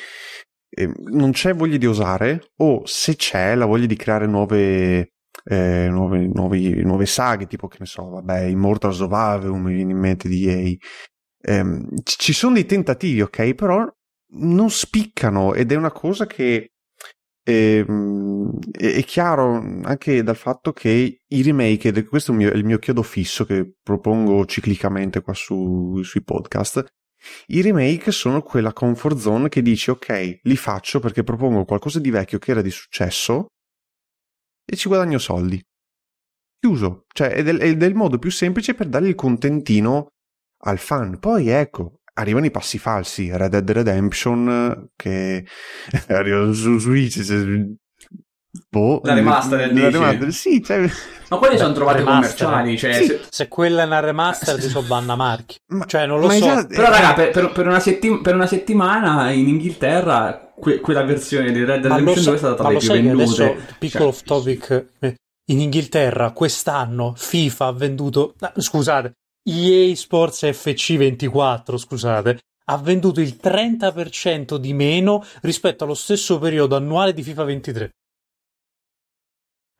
eh, 0.78 0.92
non 1.06 1.32
c'è 1.32 1.54
voglia 1.56 1.78
di 1.78 1.88
osare 1.88 2.52
o 2.58 2.84
se 2.86 3.16
c'è 3.16 3.56
la 3.56 3.66
voglia 3.66 3.88
di 3.88 3.96
creare 3.96 4.28
nuove, 4.28 5.14
eh, 5.44 5.88
nuove, 5.90 6.30
nuove, 6.32 6.60
nuove 6.84 7.06
saghe 7.06 7.48
tipo 7.48 7.68
che 7.68 7.78
ne 7.80 7.86
so, 7.86 8.10
vabbè, 8.10 8.42
Immortals 8.42 9.00
of 9.00 9.12
Aveum 9.12 9.64
mi 9.64 9.74
viene 9.74 9.92
in 9.92 10.00
mente 10.00 10.28
di 10.28 10.48
EA 10.48 10.76
ehm, 11.42 11.88
ci 12.04 12.34
sono 12.34 12.56
dei 12.56 12.66
tentativi, 12.66 13.22
ok, 13.22 13.54
però 13.54 13.86
non 14.30 14.70
spiccano 14.70 15.54
ed 15.54 15.72
è 15.72 15.76
una 15.76 15.92
cosa 15.92 16.26
che 16.26 16.74
ehm, 17.44 18.60
è 18.72 19.04
chiaro 19.04 19.56
anche 19.84 20.24
dal 20.24 20.36
fatto 20.36 20.74
che 20.74 21.22
i 21.26 21.42
remake, 21.42 21.90
ed 21.90 22.06
questo 22.08 22.32
è 22.32 22.36
il 22.36 22.40
mio, 22.42 22.52
il 22.52 22.66
mio 22.66 22.78
chiodo 22.80 23.04
fisso 23.04 23.46
che 23.46 23.76
propongo 23.82 24.46
ciclicamente 24.46 25.22
qua 25.22 25.34
su, 25.34 26.02
sui 26.04 26.24
podcast, 26.24 26.86
i 27.48 27.62
remake 27.62 28.12
sono 28.12 28.42
quella 28.42 28.74
comfort 28.74 29.18
zone 29.18 29.50
che 29.50 29.62
dici 29.62 29.90
ok, 29.90 30.40
li 30.44 30.58
faccio 30.58 31.00
perché 31.00 31.24
propongo 31.24 31.66
qualcosa 31.66 32.00
di 32.00 32.10
vecchio 32.10 32.40
che 32.40 32.52
era 32.52 32.62
di 32.62 32.72
successo 32.72 33.48
e 34.66 34.76
ci 34.76 34.88
guadagno 34.88 35.18
soldi. 35.18 35.62
Chiuso, 36.60 37.06
cioè 37.14 37.30
è 37.30 37.44
del, 37.44 37.60
è 37.60 37.76
del 37.76 37.94
modo 37.94 38.18
più 38.18 38.32
semplice 38.32 38.74
per 38.74 38.88
dare 38.88 39.08
il 39.08 39.16
contentino 39.16 40.08
al 40.64 40.80
fan. 40.80 41.20
Poi 41.20 41.50
ecco, 41.50 42.02
arrivano 42.14 42.46
i 42.46 42.52
passi 42.52 42.78
falsi, 42.78 43.30
Red 43.32 43.52
Dead 43.52 43.70
Redemption 43.70 44.90
che 44.96 45.46
arriva 46.08 46.52
su 46.52 46.78
Switch. 46.80 47.78
Boh, 48.70 49.02
la 49.04 49.14
remaster 49.14 49.74
la 49.74 49.90
remaster, 49.90 50.32
sì, 50.32 50.64
cioè... 50.64 50.90
ma 51.30 51.38
poi 51.38 51.52
le 51.52 51.58
sono 51.58 51.74
trovate 51.74 52.04
commerciali? 52.04 52.78
Cioè, 52.78 52.94
sì. 52.94 53.06
se... 53.06 53.20
se... 53.30 53.48
quella 53.48 53.84
è 53.84 53.86
una 53.86 54.00
remaster 54.00 54.60
ti 54.60 54.68
so 54.68 54.82
banna 54.82 55.16
marchi. 55.16 55.58
Ma, 55.68 55.86
cioè 55.86 56.06
non 56.06 56.20
lo 56.20 56.30
so. 56.30 56.40
già... 56.40 56.66
però 56.66 56.90
raga 56.90 57.14
per, 57.14 57.32
per, 57.32 57.52
per, 57.52 57.68
una 57.68 57.80
settim- 57.80 58.22
per, 58.22 58.36
una 58.36 58.48
settimana 58.48 59.32
in 59.32 59.48
Inghilterra 59.48 60.52
que- 60.60 60.80
quella 60.80 61.04
versione 61.04 61.52
di 61.52 61.64
Red 61.64 61.82
Dead 61.82 61.92
Redemption 61.92 62.24
2 62.24 62.34
è 62.34 62.38
stata 62.38 62.56
tra 62.56 62.70
le 62.70 62.78
più 62.78 62.92
vendute. 62.92 63.24
adesso, 63.24 63.56
piccolo 63.78 64.04
cioè... 64.04 64.14
off 64.14 64.24
topic 64.24 64.86
eh, 65.00 65.16
in 65.52 65.62
Inghilterra 65.62 66.32
quest'anno 66.32 67.14
FIFA 67.16 67.66
ha 67.66 67.74
venduto 67.74 68.34
ah, 68.40 68.54
scusate 68.56 69.14
EA 69.50 69.96
Sports 69.96 70.44
FC24, 70.44 71.78
scusate, 71.78 72.40
ha 72.66 72.78
venduto 72.80 73.22
il 73.22 73.40
30% 73.42 74.58
di 74.58 74.74
meno 74.74 75.24
rispetto 75.42 75.86
allo 75.86 75.94
stesso 75.94 76.38
periodo 76.38 76.76
annuale 76.76 77.14
di 77.14 77.24
FIFA 77.24 77.44
23. 77.46 77.90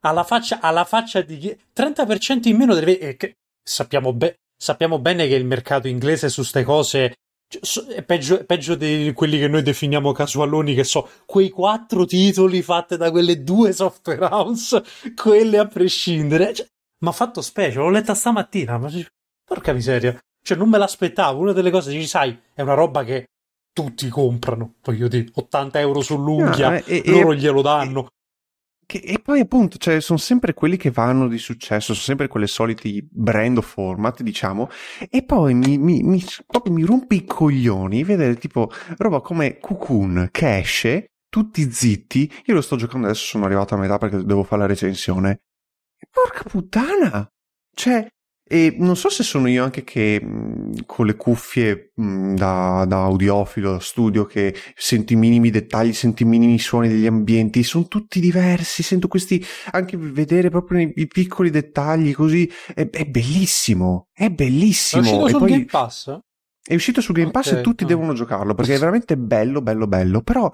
Alla 0.08 0.24
faccia, 0.24 0.60
alla 0.62 0.86
faccia 0.86 1.22
di 1.22 1.58
30% 1.76 2.48
in 2.48 2.58
meno 2.58 2.74
deve, 2.74 3.00
eh, 3.00 3.36
sappiamo, 3.62 4.14
be- 4.14 4.36
sappiamo, 4.56 5.00
bene 5.00 5.28
che 5.28 5.36
il 5.36 5.46
mercato 5.46 5.88
inglese 5.88 6.30
su 6.30 6.42
queste 6.42 6.64
cose 6.64 7.14
cioè, 7.48 7.86
è 7.96 8.04
peggio, 8.04 8.40
è 8.40 8.44
peggio, 8.44 8.76
di 8.76 9.12
quelli 9.16 9.40
che 9.40 9.48
noi 9.48 9.62
definiamo 9.62 10.12
casualoni, 10.12 10.74
che 10.74 10.84
so, 10.84 11.10
quei 11.26 11.50
quattro 11.50 12.06
titoli 12.06 12.62
fatti 12.62 12.98
da 12.98 13.10
quelle 13.10 13.44
due 13.44 13.72
software 13.72 14.26
house, 14.26 14.84
quelle 15.16 15.58
a 15.58 15.66
prescindere. 15.66 16.54
Cioè, 16.54 16.68
ma 17.00 17.10
ha 17.10 17.14
fatto 17.14 17.42
specie, 17.42 17.78
l'ho 17.78 17.90
letta 17.90 18.14
stamattina, 18.14 18.78
ma 18.78 18.90
Porca 19.46 19.72
miseria. 19.72 20.18
Cioè, 20.42 20.58
non 20.58 20.70
me 20.70 20.78
l'aspettavo. 20.78 21.40
Una 21.40 21.54
delle 21.54 21.72
cose, 21.72 21.92
ci 21.92 22.06
sai, 22.06 22.38
è 22.54 22.62
una 22.62 22.74
roba 22.74 23.06
che 23.06 23.28
tutti 23.72 24.10
comprano. 24.10 24.76
Voglio 24.84 25.08
dire, 25.08 25.30
80 25.34 25.80
euro 25.80 26.02
sull'unghia, 26.02 26.68
ah, 26.70 26.84
e, 26.86 27.02
loro 27.06 27.32
e, 27.32 27.38
glielo 27.38 27.62
danno. 27.62 28.10
Che, 28.88 29.00
e 29.00 29.20
poi 29.20 29.42
appunto, 29.42 29.78
cioè, 29.78 30.00
sono 30.00 30.18
sempre 30.18 30.54
quelli 30.54 30.78
che 30.78 30.92
vanno 30.92 31.28
di 31.28 31.38
successo, 31.38 31.94
sono 31.94 32.06
sempre 32.06 32.30
quelle 32.30 32.48
soliti 32.48 33.06
brand 33.12 33.58
o 33.58 33.62
format, 33.62 34.22
diciamo, 34.24 34.70
e 35.10 35.24
poi 35.24 35.54
mi, 35.54 35.78
mi, 35.78 36.02
mi, 36.04 36.24
proprio 36.46 36.74
mi 36.74 36.84
rompe 36.84 37.16
i 37.16 37.26
coglioni 37.26 38.06
vedere 38.06 38.38
tipo 38.38 38.72
roba 38.98 39.20
come 39.20 39.60
Cocoon 39.60 40.30
che 40.32 40.60
esce, 40.60 41.12
tutti 41.30 41.70
zitti, 41.70 42.32
io 42.46 42.54
lo 42.54 42.62
sto 42.62 42.78
giocando 42.78 43.08
adesso, 43.08 43.26
sono 43.26 43.44
arrivato 43.44 43.76
a 43.76 43.78
metà 43.78 43.98
perché 43.98 44.24
devo 44.24 44.44
fare 44.44 44.62
la 44.62 44.68
recensione. 44.68 45.42
Porca 46.10 46.44
puttana! 46.50 47.30
Cioè, 47.76 48.08
e 48.48 48.76
non 48.80 48.96
so 48.96 49.10
se 49.10 49.24
sono 49.24 49.48
io 49.48 49.64
anche 49.64 49.84
che 49.84 50.22
mh, 50.22 50.86
con 50.86 51.06
le 51.06 51.16
cuffie 51.16 51.92
mh, 51.96 52.36
da, 52.36 52.86
da, 52.88 53.04
audiofilo, 53.04 53.74
da 53.74 53.80
studio, 53.80 54.26
che 54.26 54.56
sento 54.76 55.14
i 55.14 55.16
minimi 55.18 55.50
dettagli, 55.50 55.92
sento 55.92 56.24
i 56.24 56.26
minimi 56.26 56.58
suoni 56.58 56.88
degli 56.88 57.06
ambienti, 57.06 57.64
sono 57.64 57.88
tutti 57.88 58.20
diversi, 58.20 58.84
sento 58.84 59.08
questi, 59.08 59.44
anche 59.72 59.98
vedere 59.98 60.50
proprio 60.50 60.80
i, 60.80 60.94
i 60.96 61.08
piccoli 61.08 61.50
dettagli 61.50 62.14
così, 62.14 62.50
è, 62.74 62.90
è, 62.90 63.06
bellissimo, 63.06 64.08
è 64.14 64.30
bellissimo. 64.30 65.02
È 65.02 65.06
uscito 65.06 65.28
e 65.28 65.30
sul 65.30 65.40
poi 65.40 65.50
Game 65.50 65.66
Pass? 65.66 66.20
È 66.64 66.74
uscito 66.74 67.02
su 67.02 67.14
Game 67.14 67.32
Pass 67.32 67.48
okay, 67.48 67.60
e 67.60 67.64
tutti 67.64 67.84
no. 67.84 67.90
devono 67.90 68.14
giocarlo, 68.14 68.54
perché 68.54 68.76
è 68.76 68.80
veramente 68.80 69.18
bello, 69.18 69.62
bello, 69.62 69.88
bello, 69.88 70.22
però 70.22 70.50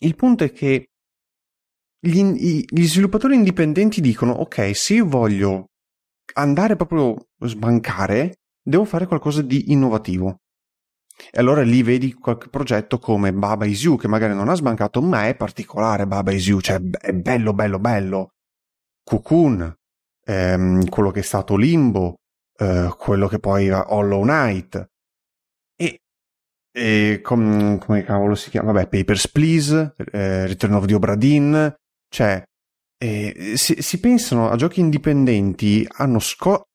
il 0.00 0.14
punto 0.14 0.44
è 0.44 0.52
che 0.52 0.90
gli, 1.98 2.22
gli 2.68 2.86
sviluppatori 2.86 3.34
indipendenti 3.34 4.02
dicono, 4.02 4.32
ok, 4.32 4.76
se 4.76 4.94
io 4.94 5.06
voglio 5.06 5.70
andare 6.34 6.76
proprio 6.76 7.14
a 7.38 7.46
sbancare, 7.46 8.38
devo 8.62 8.84
fare 8.84 9.06
qualcosa 9.06 9.42
di 9.42 9.72
innovativo. 9.72 10.40
E 11.30 11.38
allora 11.38 11.62
lì 11.62 11.82
vedi 11.82 12.12
qualche 12.14 12.48
progetto 12.48 12.98
come 12.98 13.32
Baba 13.32 13.66
Is 13.66 13.82
You, 13.84 13.96
che 13.96 14.08
magari 14.08 14.34
non 14.34 14.48
ha 14.48 14.54
sbancato, 14.54 15.00
ma 15.00 15.26
è 15.26 15.36
particolare 15.36 16.06
Baba 16.06 16.32
Is 16.32 16.46
You, 16.46 16.60
cioè 16.60 16.80
è 16.80 17.12
bello, 17.12 17.52
bello, 17.52 17.78
bello. 17.78 18.30
Cocoon, 19.04 19.72
ehm, 20.24 20.88
quello 20.88 21.10
che 21.10 21.20
è 21.20 21.22
stato 21.22 21.56
Limbo, 21.56 22.16
eh, 22.58 22.92
quello 22.98 23.28
che 23.28 23.38
poi 23.38 23.66
era 23.66 23.92
Hollow 23.92 24.22
Knight. 24.22 24.88
E, 25.76 26.00
e 26.72 27.20
com, 27.22 27.78
come 27.78 28.02
cavolo 28.02 28.34
si 28.34 28.50
chiama? 28.50 28.72
Vabbè, 28.72 28.88
Papers, 28.88 29.28
Please, 29.30 29.94
eh, 30.12 30.46
Return 30.46 30.74
of 30.74 30.86
the 30.86 30.94
Obra 30.94 31.14
Dinn, 31.14 31.54
cioè 32.08 32.42
eh, 32.98 33.54
si, 33.56 33.76
si, 33.80 34.00
pensano 34.00 34.48
a 34.50 34.56
giochi 34.56 34.80
indipendenti, 34.80 35.86
hanno 35.96 36.18
sco- 36.18 36.68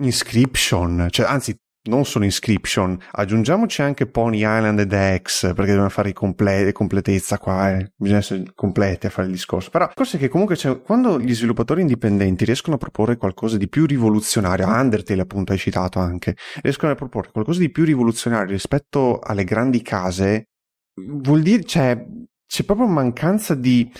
Inscription, 0.00 1.06
cioè 1.10 1.26
anzi 1.26 1.56
non 1.86 2.04
solo 2.04 2.24
Inscription, 2.24 2.98
aggiungiamoci 3.12 3.82
anche 3.82 4.06
Pony 4.06 4.38
Island 4.38 4.80
ed 4.80 5.22
X, 5.22 5.48
perché 5.48 5.66
dobbiamo 5.66 5.88
fare 5.88 6.12
comple- 6.12 6.72
completezza 6.72 7.38
qua, 7.38 7.76
eh. 7.76 7.92
bisogna 7.96 8.20
essere 8.20 8.44
completi 8.54 9.06
a 9.06 9.10
fare 9.10 9.26
il 9.26 9.32
discorso. 9.34 9.70
Però 9.70 9.88
è 9.88 10.18
che 10.18 10.28
comunque 10.28 10.56
quando 10.82 11.20
gli 11.20 11.34
sviluppatori 11.34 11.82
indipendenti 11.82 12.44
riescono 12.44 12.76
a 12.76 12.78
proporre 12.78 13.16
qualcosa 13.16 13.56
di 13.56 13.68
più 13.68 13.86
rivoluzionario, 13.86 14.66
Undertale 14.66 15.20
appunto 15.20 15.52
hai 15.52 15.58
citato 15.58 15.98
anche, 15.98 16.36
riescono 16.62 16.92
a 16.92 16.94
proporre 16.94 17.30
qualcosa 17.30 17.60
di 17.60 17.70
più 17.70 17.84
rivoluzionario 17.84 18.52
rispetto 18.52 19.18
alle 19.18 19.44
grandi 19.44 19.82
case, 19.82 20.48
vuol 20.94 21.42
dire, 21.42 21.64
cioè, 21.64 22.02
c'è 22.46 22.64
proprio 22.64 22.86
mancanza 22.86 23.54
di 23.54 23.90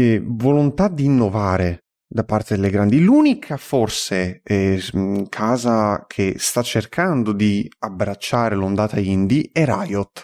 eh, 0.00 0.22
volontà 0.24 0.88
di 0.88 1.04
innovare 1.04 1.84
da 2.12 2.24
parte 2.24 2.56
delle 2.56 2.70
grandi. 2.70 3.00
L'unica 3.00 3.56
forse 3.56 4.40
eh, 4.42 4.82
casa 5.28 6.04
che 6.06 6.34
sta 6.38 6.62
cercando 6.62 7.32
di 7.32 7.70
abbracciare 7.78 8.54
l'ondata 8.56 8.98
indie 8.98 9.50
è 9.52 9.64
Riot, 9.64 10.22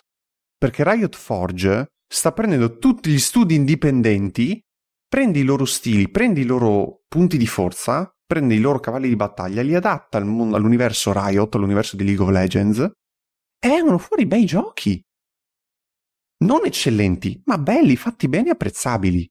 perché 0.59 0.83
Riot 0.85 1.15
Forge 1.15 1.87
sta 2.09 2.33
prendendo 2.33 2.79
tutti 2.79 3.11
gli 3.11 3.19
studi 3.19 3.55
indipendenti, 3.55 4.61
prende 5.09 5.39
i 5.39 5.45
loro 5.45 5.65
stili, 5.65 6.11
prende 6.11 6.41
i 6.41 6.45
loro 6.45 7.03
punti 7.07 7.37
di 7.37 7.47
forza, 7.47 8.11
prende 8.27 8.55
i 8.55 8.61
loro 8.61 8.81
cavalli 8.81 9.09
di 9.09 9.17
battaglia, 9.17 9.63
li 9.63 9.75
adatta 9.75 10.19
al 10.19 10.27
mondo, 10.27 10.57
all'universo 10.57 11.13
Riot, 11.13 11.55
all'universo 11.55 11.97
di 11.97 12.05
League 12.05 12.25
of 12.25 12.31
Legends 12.31 12.79
e 12.81 13.69
vengono 13.69 13.99
fuori 13.99 14.27
bei 14.27 14.45
giochi. 14.45 15.01
Non 16.39 16.67
eccellenti, 16.67 17.41
ma 17.47 17.57
belli, 17.59 17.97
fatti 17.97 18.29
bene 18.29 18.49
e 18.49 18.51
apprezzabili. 18.51 19.27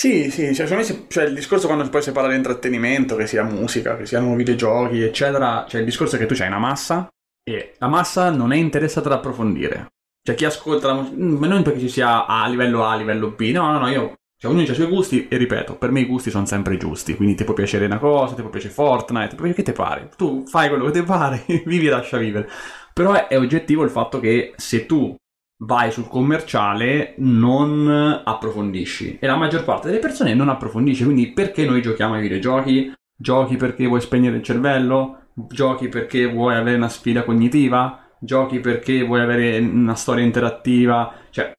Sì, 0.00 0.30
sì, 0.30 0.54
cioè, 0.54 0.66
secondo 0.66 0.94
me 0.94 1.04
cioè, 1.08 1.24
il 1.24 1.34
discorso 1.34 1.66
quando 1.66 1.86
poi 1.90 2.00
si 2.00 2.10
parla 2.10 2.30
di 2.30 2.36
intrattenimento, 2.36 3.16
che 3.16 3.26
sia 3.26 3.42
musica, 3.42 3.98
che 3.98 4.06
siano 4.06 4.34
videogiochi, 4.34 5.02
eccetera, 5.02 5.66
cioè 5.68 5.80
il 5.80 5.86
discorso 5.86 6.16
è 6.16 6.18
che 6.18 6.24
tu 6.24 6.32
hai 6.40 6.48
una 6.48 6.58
massa 6.58 7.06
e 7.42 7.74
la 7.76 7.86
massa 7.86 8.30
non 8.30 8.50
è 8.50 8.56
interessata 8.56 9.10
ad 9.10 9.16
approfondire. 9.16 9.88
Cioè 10.22 10.34
chi 10.34 10.46
ascolta 10.46 10.86
la 10.86 10.94
musica, 10.94 11.16
mm, 11.20 11.44
non 11.44 11.62
perché 11.62 11.80
ci 11.80 11.90
sia 11.90 12.24
a 12.24 12.48
livello 12.48 12.82
A, 12.82 12.92
a 12.92 12.96
livello 12.96 13.32
B, 13.32 13.50
no, 13.52 13.72
no, 13.72 13.78
no, 13.78 13.88
io 13.88 14.14
cioè, 14.38 14.50
ognuno 14.50 14.66
ha 14.66 14.70
i 14.70 14.74
suoi 14.74 14.86
gusti 14.86 15.28
e 15.28 15.36
ripeto, 15.36 15.76
per 15.76 15.90
me 15.90 16.00
i 16.00 16.06
gusti 16.06 16.30
sono 16.30 16.46
sempre 16.46 16.78
giusti, 16.78 17.14
quindi 17.14 17.34
ti 17.34 17.44
può 17.44 17.52
piacere 17.52 17.84
una 17.84 17.98
cosa, 17.98 18.34
ti 18.34 18.40
può 18.40 18.48
piacere 18.48 18.72
Fortnite, 18.72 19.36
che 19.52 19.62
ti 19.62 19.72
pare, 19.72 20.08
tu 20.16 20.46
fai 20.46 20.70
quello 20.70 20.86
che 20.86 20.92
ti 20.92 21.02
pare, 21.02 21.44
vivi 21.66 21.88
e 21.88 21.90
lascia 21.90 22.16
vivere. 22.16 22.48
Però 22.94 23.28
è 23.28 23.36
oggettivo 23.36 23.84
il 23.84 23.90
fatto 23.90 24.18
che 24.18 24.54
se 24.56 24.86
tu 24.86 25.14
vai 25.62 25.90
sul 25.90 26.08
commerciale 26.08 27.14
non 27.18 28.22
approfondisci. 28.24 29.18
E 29.20 29.26
la 29.26 29.36
maggior 29.36 29.64
parte 29.64 29.88
delle 29.88 30.00
persone 30.00 30.34
non 30.34 30.48
approfondisce 30.48 31.04
quindi 31.04 31.32
perché 31.32 31.64
noi 31.64 31.82
giochiamo 31.82 32.14
ai 32.14 32.22
videogiochi? 32.22 32.92
Giochi 33.16 33.56
perché 33.56 33.86
vuoi 33.86 34.00
spegnere 34.00 34.36
il 34.36 34.42
cervello? 34.42 35.18
Giochi 35.34 35.88
perché 35.88 36.26
vuoi 36.26 36.54
avere 36.54 36.76
una 36.76 36.88
sfida 36.88 37.24
cognitiva? 37.24 38.06
Giochi 38.18 38.60
perché 38.60 39.02
vuoi 39.02 39.20
avere 39.20 39.58
una 39.58 39.94
storia 39.94 40.24
interattiva? 40.24 41.14
Cioè 41.30 41.52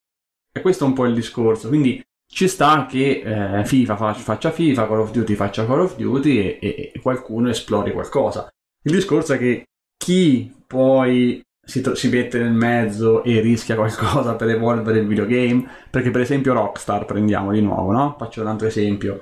è 0.52 0.62
questo 0.62 0.86
un 0.86 0.94
po' 0.94 1.06
il 1.06 1.14
discorso. 1.14 1.68
Quindi 1.68 2.02
ci 2.32 2.48
sta 2.48 2.86
che 2.86 3.22
eh, 3.24 3.66
FIFA 3.66 4.14
faccia 4.14 4.52
FIFA 4.52 4.88
Call 4.88 5.00
of 5.00 5.12
Duty 5.12 5.36
faccia 5.36 5.66
Call 5.66 5.82
of 5.82 5.96
Duty 5.98 6.38
e, 6.40 6.60
e, 6.62 6.92
e 6.94 7.00
qualcuno 7.00 7.50
esplori 7.50 7.92
qualcosa. 7.92 8.50
Il 8.84 8.94
discorso 8.94 9.34
è 9.34 9.38
che 9.38 9.66
chi 9.98 10.52
poi 10.66 11.42
si, 11.72 11.82
si, 11.94 12.10
mette 12.10 12.38
nel 12.38 12.52
mezzo 12.52 13.24
e 13.24 13.40
rischia 13.40 13.76
qualcosa 13.76 14.36
per 14.36 14.50
evolvere 14.50 15.00
il 15.00 15.08
videogame. 15.08 15.66
Perché, 15.90 16.12
per 16.12 16.22
esempio, 16.22 16.54
Rockstar 16.54 17.06
prendiamo 17.06 17.52
di 17.54 17.62
nuovo, 17.62 17.92
no? 17.92 18.16
Faccio 18.18 18.42
un 18.42 18.48
altro 18.48 18.68
esempio. 18.68 19.20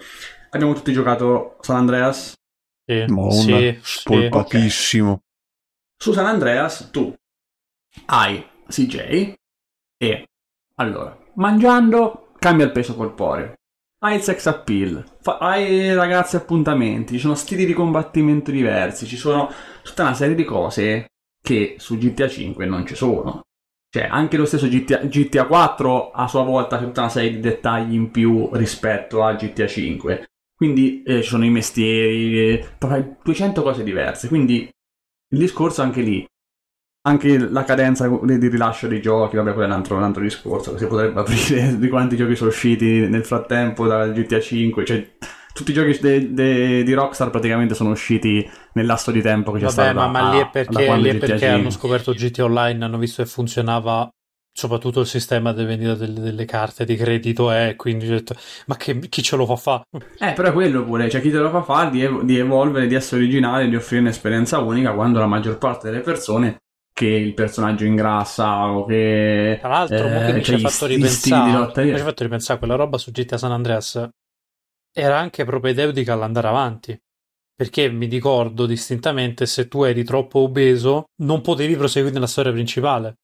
Abbiamo 0.50 0.74
tutti 0.74 0.92
giocato 0.92 1.58
San 1.62 1.76
Andreas. 1.76 2.34
Sì, 2.84 3.06
Mona, 3.08 3.32
sì, 3.32 3.80
spolpatissimo. 3.80 5.12
Okay. 5.12 5.24
Su 5.96 6.12
San 6.12 6.26
Andreas 6.26 6.90
tu 6.92 7.14
hai 8.08 8.44
CJ 8.68 9.34
e 9.98 10.26
allora, 10.76 11.16
mangiando 11.36 12.32
cambia 12.40 12.66
il 12.66 12.72
peso 12.72 12.96
corporeo. 12.96 13.54
Hai 14.02 14.16
il 14.16 14.22
sex 14.22 14.46
appeal, 14.46 15.04
fa- 15.22 15.38
hai 15.40 15.94
ragazzi 15.94 16.38
appuntamenti, 16.38 17.16
ci 17.16 17.20
sono 17.20 17.36
stili 17.36 17.66
di 17.66 17.74
combattimento 17.74 18.50
diversi, 18.50 19.06
ci 19.06 19.18
sono 19.18 19.52
tutta 19.84 20.04
una 20.04 20.14
serie 20.14 20.36
di 20.36 20.46
cose 20.46 21.10
che 21.42 21.76
su 21.78 21.98
GTA 21.98 22.28
5 22.28 22.66
non 22.66 22.86
ci 22.86 22.96
sono. 22.96 23.42
Cioè, 23.92 24.08
anche 24.10 24.38
lo 24.38 24.46
stesso 24.46 24.68
GTA, 24.68 25.00
GTA 25.06 25.48
4 25.48 26.12
a 26.12 26.28
sua 26.28 26.44
volta 26.44 26.78
ha 26.78 26.80
tutta 26.80 27.02
una 27.02 27.10
serie 27.10 27.32
di 27.32 27.40
dettagli 27.40 27.94
in 27.94 28.12
più 28.12 28.50
rispetto 28.54 29.24
a 29.24 29.34
GTA 29.34 29.66
5. 29.68 30.26
Quindi 30.56 31.02
eh, 31.04 31.24
ci 31.24 31.30
sono 31.30 31.46
i 31.46 31.50
mestieri, 31.50 32.60
eh, 32.60 32.68
200 33.24 33.62
cose 33.64 33.84
diverse. 33.84 34.28
Quindi 34.28 34.70
il 35.32 35.40
discorso 35.40 35.82
anche 35.82 36.02
lì, 36.02 36.26
anche 37.08 37.38
la 37.38 37.64
cadenza 37.64 38.08
di 38.08 38.48
rilascio 38.48 38.88
dei 38.88 39.02
giochi, 39.02 39.38
vabbè, 39.38 39.54
quello 39.54 39.68
è 39.68 39.72
un 39.72 39.78
altro, 39.78 39.96
un 39.96 40.04
altro 40.04 40.22
discorso, 40.22 40.78
si 40.78 40.86
potrebbe 40.86 41.22
aprire 41.22 41.78
di 41.80 41.90
quanti 41.90 42.16
giochi 42.16 42.36
sono 42.36 42.50
usciti 42.50 43.08
nel 43.08 43.26
frattempo 43.26 43.88
da 43.88 44.08
GTA 44.10 44.40
5, 44.40 44.86
cioè 44.86 45.08
tutti 45.60 45.72
i 45.72 45.74
giochi 45.74 46.00
de, 46.00 46.34
de, 46.34 46.84
di 46.84 46.94
Rockstar 46.94 47.30
praticamente 47.30 47.76
sono 47.76 47.90
usciti 47.90 48.50
nel 48.74 48.86
lasso 48.86 49.12
di 49.12 49.22
tempo 49.22 49.52
che 49.52 49.60
c'è 49.60 49.66
Vabbè, 49.66 49.90
stato. 49.90 49.98
Ma, 49.98 50.08
ma 50.08 50.32
lì 50.32 50.40
è 50.40 50.50
perché, 50.50 50.96
lì 50.96 51.10
è 51.10 51.18
perché 51.18 51.48
hanno 51.48 51.70
scoperto 51.70 52.14
GT 52.14 52.40
Online, 52.40 52.86
hanno 52.86 52.98
visto 52.98 53.22
che 53.22 53.28
funzionava 53.28 54.10
soprattutto 54.54 55.02
il 55.02 55.06
sistema 55.06 55.52
di 55.52 55.66
vendita 55.66 55.96
delle, 55.96 56.22
delle, 56.22 56.46
carte 56.46 56.86
di 56.86 56.96
credito 56.96 57.52
e 57.52 57.70
eh, 57.70 57.76
quindi 57.76 58.08
ho 58.08 58.12
detto 58.12 58.36
ma 58.68 58.78
che, 58.78 59.00
chi 59.00 59.22
ce 59.22 59.36
lo 59.36 59.46
fa 59.46 59.58
fare? 59.58 59.84
Eh 60.18 60.32
però 60.32 60.48
è 60.48 60.54
quello 60.54 60.84
pure, 60.86 61.10
cioè 61.10 61.20
chi 61.20 61.30
te 61.30 61.38
lo 61.38 61.50
fa 61.50 61.62
fare 61.62 61.90
di, 61.92 62.04
ev- 62.04 62.24
di 62.24 62.38
evolvere, 62.38 62.88
di 62.88 62.96
essere 62.96 63.22
originale, 63.22 63.68
di 63.68 63.76
offrire 63.76 64.02
un'esperienza 64.02 64.60
unica 64.60 64.94
quando 64.94 65.20
la 65.20 65.28
maggior 65.28 65.58
parte 65.58 65.90
delle 65.90 66.02
persone 66.02 66.60
che 66.94 67.06
il 67.06 67.34
personaggio 67.34 67.84
ingrassa 67.84 68.70
o 68.70 68.86
che 68.86 69.58
tra 69.60 69.70
l'altro 69.70 70.08
eh, 70.08 70.34
mi 70.34 70.44
ci 70.44 70.54
ha 70.54 70.58
fatto 70.58 70.86
ripensare 70.86 71.84
mi 71.86 71.94
ci 71.94 72.02
ha 72.02 72.04
fatto 72.04 72.24
ripensare 72.24 72.60
quella 72.60 72.76
roba 72.76 72.98
su 72.98 73.12
GTA 73.12 73.38
San 73.38 73.52
Andreas 73.52 74.10
era 74.92 75.18
anche 75.18 75.46
propedeutica 75.46 76.14
all'andare 76.14 76.48
avanti. 76.48 77.00
Perché 77.56 77.90
mi 77.90 78.06
ricordo 78.06 78.66
distintamente 78.66 79.46
se 79.46 79.68
tu 79.68 79.84
eri 79.84 80.04
troppo 80.04 80.40
obeso 80.40 81.06
non 81.24 81.42
potevi 81.42 81.76
proseguire 81.76 82.14
nella 82.14 82.28
storia 82.28 82.52
principale. 82.52 83.16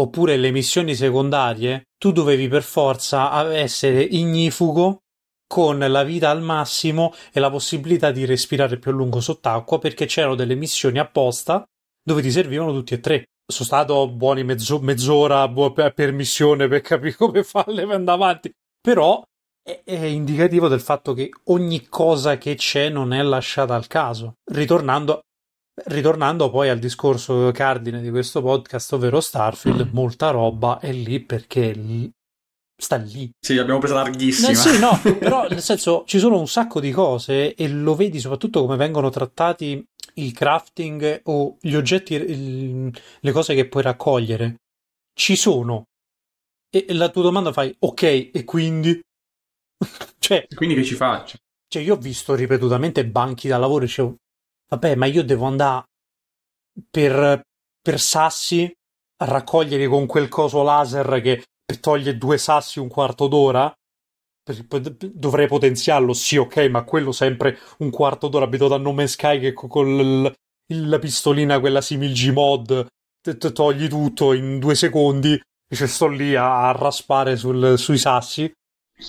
Oppure 0.00 0.36
le 0.36 0.50
missioni 0.50 0.94
secondarie, 0.94 1.84
tu 1.98 2.10
dovevi 2.10 2.48
per 2.48 2.62
forza 2.62 3.52
essere 3.52 4.02
ignifugo 4.02 5.02
con 5.46 5.78
la 5.78 6.02
vita 6.02 6.30
al 6.30 6.42
massimo 6.42 7.12
e 7.32 7.38
la 7.38 7.50
possibilità 7.50 8.10
di 8.10 8.24
respirare 8.24 8.78
più 8.78 8.90
a 8.90 8.94
lungo 8.94 9.20
sott'acqua 9.20 9.78
perché 9.78 10.06
c'erano 10.06 10.34
delle 10.34 10.54
missioni 10.56 10.98
apposta 10.98 11.64
dove 12.02 12.22
ti 12.22 12.30
servivano 12.30 12.72
tutti 12.72 12.94
e 12.94 13.00
tre. 13.00 13.24
Sono 13.46 13.66
stato 13.66 14.10
buoni 14.10 14.42
mezzo, 14.42 14.80
mezz'ora 14.80 15.48
per 15.92 16.12
missione 16.12 16.66
per 16.66 16.80
capire 16.80 17.14
come 17.16 17.44
farle 17.44 17.82
andare 17.82 18.18
avanti. 18.20 18.52
Però 18.80 19.22
è, 19.64 19.80
è 19.82 20.04
indicativo 20.04 20.68
del 20.68 20.80
fatto 20.80 21.14
che 21.14 21.30
ogni 21.44 21.86
cosa 21.88 22.36
che 22.36 22.54
c'è 22.54 22.90
non 22.90 23.12
è 23.12 23.22
lasciata 23.22 23.74
al 23.74 23.86
caso. 23.86 24.34
Ritornando, 24.52 25.20
ritornando 25.86 26.50
poi 26.50 26.68
al 26.68 26.78
discorso 26.78 27.50
cardine 27.52 28.02
di 28.02 28.10
questo 28.10 28.42
podcast, 28.42 28.92
ovvero 28.92 29.20
Starfield, 29.20 29.90
molta 29.92 30.30
roba 30.30 30.78
è 30.78 30.92
lì 30.92 31.20
perché 31.20 31.72
lì- 31.72 32.10
sta 32.76 32.96
lì. 32.96 33.30
Sì, 33.40 33.54
l'abbiamo 33.54 33.78
presa 33.78 33.94
larghissima. 33.94 34.50
Eh, 34.50 34.54
sì, 34.54 34.78
no, 34.78 35.00
però 35.18 35.48
nel 35.48 35.62
senso 35.62 36.04
ci 36.06 36.18
sono 36.18 36.38
un 36.38 36.48
sacco 36.48 36.78
di 36.80 36.90
cose 36.90 37.54
e 37.54 37.68
lo 37.68 37.94
vedi 37.94 38.20
soprattutto 38.20 38.60
come 38.60 38.76
vengono 38.76 39.08
trattati 39.08 39.82
il 40.16 40.32
crafting 40.32 41.22
o 41.24 41.56
gli 41.60 41.74
oggetti, 41.74 42.14
il- 42.14 42.92
le 43.20 43.32
cose 43.32 43.54
che 43.54 43.66
puoi 43.66 43.82
raccogliere. 43.82 44.56
Ci 45.16 45.36
sono. 45.36 45.84
E 46.70 46.86
la 46.92 47.08
tua 47.08 47.22
domanda 47.22 47.52
fai, 47.52 47.74
ok, 47.78 48.02
e 48.32 48.42
quindi? 48.44 49.00
cioè, 50.18 50.46
Quindi 50.54 50.74
che 50.74 50.84
ci 50.84 50.94
faccio? 50.94 51.38
cioè, 51.68 51.82
io 51.82 51.94
ho 51.94 51.98
visto 51.98 52.34
ripetutamente 52.34 53.06
banchi 53.06 53.48
da 53.48 53.58
lavoro 53.58 53.84
e 53.84 53.86
dicevo, 53.86 54.16
vabbè, 54.70 54.94
ma 54.94 55.06
io 55.06 55.24
devo 55.24 55.46
andare 55.46 55.84
per, 56.90 57.42
per 57.80 58.00
sassi 58.00 58.70
a 59.18 59.24
raccogliere 59.26 59.86
con 59.86 60.06
quel 60.06 60.28
coso 60.28 60.62
laser 60.62 61.20
che 61.20 61.44
toglie 61.80 62.16
due 62.16 62.38
sassi 62.38 62.78
un 62.78 62.88
quarto 62.88 63.26
d'ora? 63.28 63.72
Dovrei 65.12 65.46
potenziarlo, 65.46 66.12
sì, 66.12 66.36
ok, 66.36 66.68
ma 66.68 66.84
quello 66.84 67.12
sempre 67.12 67.58
un 67.78 67.90
quarto 67.90 68.28
d'ora 68.28 68.44
abituato 68.44 68.74
a 68.74 68.78
No 68.78 68.92
Man's 68.92 69.12
Sky 69.12 69.40
che 69.40 69.52
co- 69.54 69.68
con 69.68 70.30
la 70.66 70.98
pistolina, 70.98 71.60
quella 71.60 71.80
simil 71.80 72.12
Gmod, 72.12 72.86
togli 73.52 73.88
tutto 73.88 74.34
in 74.34 74.58
due 74.58 74.74
secondi 74.74 75.32
e 75.32 75.74
ci 75.76 75.86
sto 75.86 76.08
lì 76.08 76.34
a, 76.34 76.68
a 76.68 76.72
raspare 76.72 77.36
sul- 77.36 77.78
sui 77.78 77.96
sassi. 77.96 78.52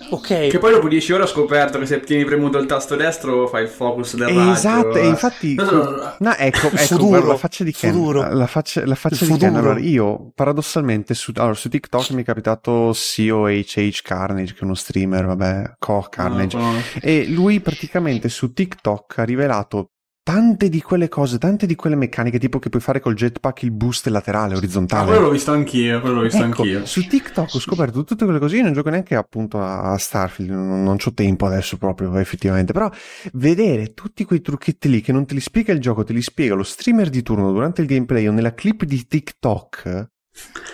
Ok, 0.10 0.48
Che 0.48 0.58
poi 0.58 0.72
dopo 0.72 0.88
10 0.88 1.14
ore 1.14 1.24
ho 1.24 1.28
scoperto 1.28 1.78
che 1.78 1.86
se 1.86 2.00
tieni 2.00 2.26
premuto 2.26 2.58
il 2.58 2.66
tasto 2.66 2.96
destro 2.96 3.48
fai 3.48 3.64
il 3.64 3.70
focus 3.70 4.16
del 4.16 4.28
raggio. 4.30 4.52
Esatto, 4.52 4.96
e 4.96 5.06
infatti... 5.06 5.54
No, 5.56 6.36
ecco, 6.36 6.68
ecco 6.74 6.78
Futuro, 6.78 7.08
guarda, 7.08 7.28
la 7.28 7.38
faccia 7.38 7.64
di 7.64 7.72
Ken. 7.72 7.92
futuro. 7.94 8.34
La 8.34 8.48
faccia, 8.48 8.86
la 8.86 8.96
faccia 8.96 9.26
di 9.26 9.38
Ken. 9.38 9.56
Allora, 9.56 9.80
io 9.80 10.32
paradossalmente 10.34 11.14
su, 11.14 11.32
allora, 11.36 11.54
su 11.54 11.70
TikTok 11.70 12.10
mi 12.12 12.24
è 12.24 12.26
capitato 12.26 12.94
COHH 12.96 14.02
Carnage, 14.02 14.54
che 14.54 14.62
è 14.62 14.64
uno 14.64 14.74
streamer, 14.74 15.26
vabbè, 15.26 15.76
Koch 15.78 16.10
Carnage. 16.10 16.58
No, 16.58 16.72
no. 16.72 16.80
E 17.00 17.28
lui 17.28 17.60
praticamente 17.60 18.28
su 18.28 18.54
TikTok 18.54 19.20
ha 19.20 19.24
rivelato 19.24 19.92
tante 20.26 20.70
di 20.70 20.82
quelle 20.82 21.08
cose, 21.08 21.38
tante 21.38 21.68
di 21.68 21.76
quelle 21.76 21.96
meccaniche, 21.96 22.40
tipo 22.40 22.58
che 22.58 22.70
puoi 22.70 22.82
fare 22.82 23.00
col 23.00 23.14
jetpack 23.14 23.62
il 23.62 23.70
boost 23.70 24.08
laterale, 24.08 24.56
Ah, 24.56 24.58
orizzontale. 24.58 25.06
quello 25.06 25.22
l'ho 25.22 25.30
visto 25.30 25.52
anch'io, 25.52 26.02
quello 26.02 26.16
l'ho 26.16 26.22
visto 26.24 26.44
Ecco, 26.44 26.64
anch'io. 26.64 26.86
su 26.88 27.06
TikTok 27.06 27.54
ho 27.54 27.60
scoperto 27.60 28.04
tutte 28.04 28.26
quelle 28.26 28.40
cose. 28.40 28.56
Io 28.58 28.64
non 28.64 28.74
gioco 28.74 28.90
neanche 28.90 29.14
appunto 29.16 29.62
a 29.62 29.92
a 29.92 29.98
Starfield, 30.00 30.50
non, 30.50 30.84
non 30.84 30.98
ho 31.00 31.14
tempo 31.14 31.46
adesso 31.46 31.78
proprio 31.78 32.18
effettivamente. 32.18 32.74
Però 32.74 32.90
vedere 33.34 33.94
tutti 33.94 34.24
quei 34.26 34.42
trucchetti 34.42 34.90
lì 34.90 35.02
che 35.02 35.12
non 35.12 35.28
te 35.28 35.36
li 35.36 35.40
spiega 35.42 35.72
il 35.74 35.80
gioco, 35.80 36.04
te 36.04 36.14
li 36.14 36.24
spiega 36.24 36.56
lo 36.56 36.64
streamer 36.64 37.10
di 37.10 37.22
turno 37.22 37.52
durante 37.52 37.82
il 37.82 37.88
gameplay 37.88 38.26
o 38.28 38.32
nella 38.32 38.56
clip 38.56 38.84
di 38.84 39.06
TikTok. 39.06 40.10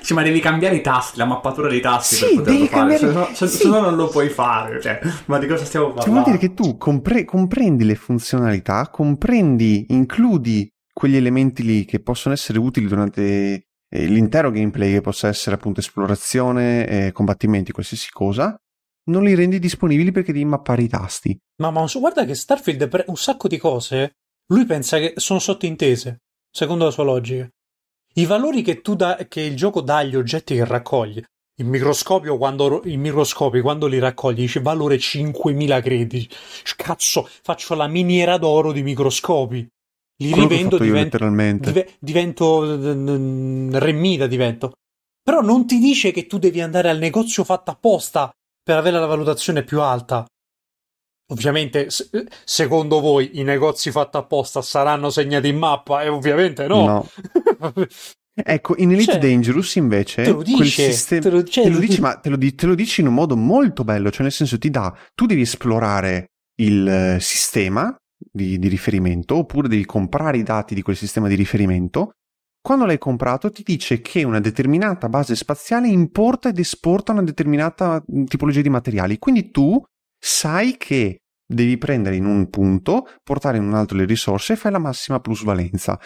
Sì, 0.02 0.14
ma 0.16 0.24
devi 0.24 0.40
cambiare 0.40 0.76
i 0.76 0.82
tasti, 0.82 1.18
la 1.20 1.26
mappatura 1.26 1.70
dei 1.70 1.80
tasti 1.82 2.16
Sì, 2.16 2.22
per 2.26 2.34
poterlo 2.38 2.54
devi 2.58 2.68
fare. 2.68 2.80
cambiare- 2.98 3.08
Se 3.08 3.14
no, 3.14 3.36
se- 3.36 3.48
sì. 3.48 3.58
se 3.58 3.68
no 3.70 3.80
non 3.80 3.96
lo 3.96 4.08
puoi 4.08 4.30
fare. 4.30 4.82
Cioè, 4.82 5.00
ma 5.26 5.38
di 5.38 5.48
cosa 5.48 5.64
stiamo 5.66 5.94
parlando? 5.94 6.12
Cioè 6.12 6.22
vuol 6.24 6.24
dire 6.26 6.38
che 6.38 6.54
tu 6.56 6.78
compre- 6.78 7.26
comprendi 7.26 7.84
le 7.86 7.96
funzionalità, 7.96 8.90
comprendi, 8.90 9.86
includi 9.90 10.68
quegli 10.92 11.16
elementi 11.16 11.64
lì 11.64 11.86
che 11.86 12.00
possono 12.02 12.34
essere 12.34 12.58
utili 12.60 12.88
durante 12.88 13.68
eh, 13.94 14.06
l'intero 14.06 14.50
gameplay, 14.52 14.94
che 14.94 15.02
possa 15.02 15.28
essere 15.28 15.56
appunto 15.56 15.80
esplorazione, 15.82 16.88
eh, 16.88 17.12
combattimenti, 17.12 17.72
qualsiasi 17.72 18.10
cosa, 18.12 18.56
non 19.10 19.24
li 19.24 19.36
rendi 19.36 19.60
disponibili 19.60 20.12
perché 20.12 20.32
devi 20.34 20.46
mappare 20.46 20.84
i 20.84 20.88
tasti. 20.88 21.38
Ma, 21.62 21.70
ma 21.72 21.86
guarda 21.94 22.26
che 22.26 22.34
Starfield 22.36 22.88
pre- 22.88 23.06
un 23.08 23.18
sacco 23.18 23.48
di 23.48 23.58
cose 23.58 24.14
lui 24.52 24.66
pensa 24.66 24.98
che 24.98 25.14
sono 25.18 25.40
sottintese, 25.40 26.18
secondo 26.50 26.86
la 26.86 26.92
sua 26.92 27.04
logica. 27.04 27.48
I 28.14 28.26
valori 28.26 28.62
che, 28.62 28.82
tu 28.82 28.96
da- 28.96 29.18
che 29.28 29.42
il 29.42 29.56
gioco 29.56 29.82
dà 29.82 29.98
agli 29.98 30.16
oggetti 30.16 30.56
che 30.56 30.66
raccogli. 30.66 31.24
Il 31.56 31.66
microscopio, 31.66 32.38
quando, 32.38 32.82
i 32.86 32.98
microscopi, 32.98 33.62
quando 33.62 33.88
li 33.88 34.00
raccogli, 34.00 34.42
dice 34.42 34.62
valore 34.62 34.98
5.000 34.98 35.82
crediti. 35.82 36.28
Cazzo, 36.76 37.30
faccio 37.44 37.76
la 37.76 37.88
miniera 37.88 38.38
d'oro 38.38 38.72
di 38.72 38.82
microscopi. 38.82 39.68
Li 40.22 40.30
Quello 40.30 40.48
rivendo, 40.48 40.78
divento, 40.78 41.18
dive- 41.18 41.96
divento 42.00 42.62
mm, 42.62 43.76
remmida, 43.76 44.28
divento. 44.28 44.74
Però 45.24 45.42
non 45.42 45.68
ti 45.68 45.78
dice 45.78 46.12
che 46.12 46.26
tu 46.26 46.40
devi 46.40 46.62
andare 46.62 46.90
al 46.90 46.98
negozio 46.98 47.44
fatto 47.44 47.72
apposta 47.72 48.32
per 48.64 48.78
avere 48.78 49.00
la 49.00 49.06
valutazione 49.06 49.64
più 49.64 49.82
alta. 49.82 50.26
Ovviamente, 51.32 51.90
se- 51.90 52.10
secondo 52.44 53.00
voi 53.00 53.40
i 53.40 53.44
negozi 53.44 53.90
fatti 53.92 54.18
apposta 54.18 54.62
saranno 54.62 55.10
segnati 55.10 55.48
in 55.48 55.58
mappa? 55.58 56.04
E 56.04 56.10
ovviamente 56.10 56.68
no. 56.68 57.08
Ecco, 58.34 58.76
in 58.78 58.92
Elite 58.92 59.12
Cioè, 59.12 59.20
Dangerous 59.20 59.76
invece 59.76 60.24
te 60.24 60.30
lo 60.32 60.38
quel 60.38 60.58
dice, 60.58 60.92
sistema 60.92 61.22
te 61.22 61.30
lo- 61.30 61.44
cioè, 61.44 61.64
te 61.66 61.70
lo 61.70 61.80
dici, 61.80 61.96
di- 61.96 62.02
ma 62.02 62.16
te 62.16 62.30
lo, 62.30 62.36
di- 62.38 62.56
te 62.56 62.66
lo 62.66 62.76
dici 62.76 63.02
in 63.02 63.08
un 63.08 63.14
modo 63.14 63.36
molto 63.36 63.84
bello, 63.84 64.10
cioè 64.10 64.22
nel 64.24 64.32
senso 64.32 64.58
ti 64.58 64.70
dà, 64.70 64.96
tu 65.14 65.26
devi 65.26 65.42
esplorare 65.42 66.28
il 66.62 66.88
eh, 66.88 67.18
sistema 67.20 67.94
di, 68.18 68.58
di 68.58 68.68
riferimento 68.70 69.36
oppure 69.36 69.68
devi 69.68 69.86
comprare 69.86 70.38
i 70.38 70.44
dati 70.44 70.74
di 70.74 70.82
quel 70.82 70.96
sistema 70.96 71.28
di 71.28 71.36
riferimento. 71.36 72.12
Quando 72.62 72.86
l'hai 72.86 72.98
comprato 73.00 73.52
ti 73.52 73.64
dice 73.64 74.00
che 74.02 74.24
una 74.24 74.40
determinata 74.40 75.10
base 75.10 75.36
spaziale 75.36 75.88
importa 75.90 76.50
ed 76.50 76.58
esporta 76.60 77.12
una 77.12 77.24
determinata 77.24 78.02
mh, 78.06 78.24
tipologia 78.26 78.62
di 78.62 78.70
materiali. 78.70 79.18
Quindi 79.18 79.52
tu 79.52 79.82
sai 80.18 80.78
che 80.78 81.21
devi 81.54 81.78
prendere 81.78 82.16
in 82.16 82.26
un 82.26 82.50
punto, 82.50 83.08
portare 83.24 83.58
in 83.58 83.64
un 83.64 83.74
altro 83.74 83.98
le 83.98 84.06
risorse 84.06 84.54
e 84.54 84.56
fai 84.56 84.72
la 84.72 84.80
massima 84.80 85.20
plusvalenza. 85.20 86.00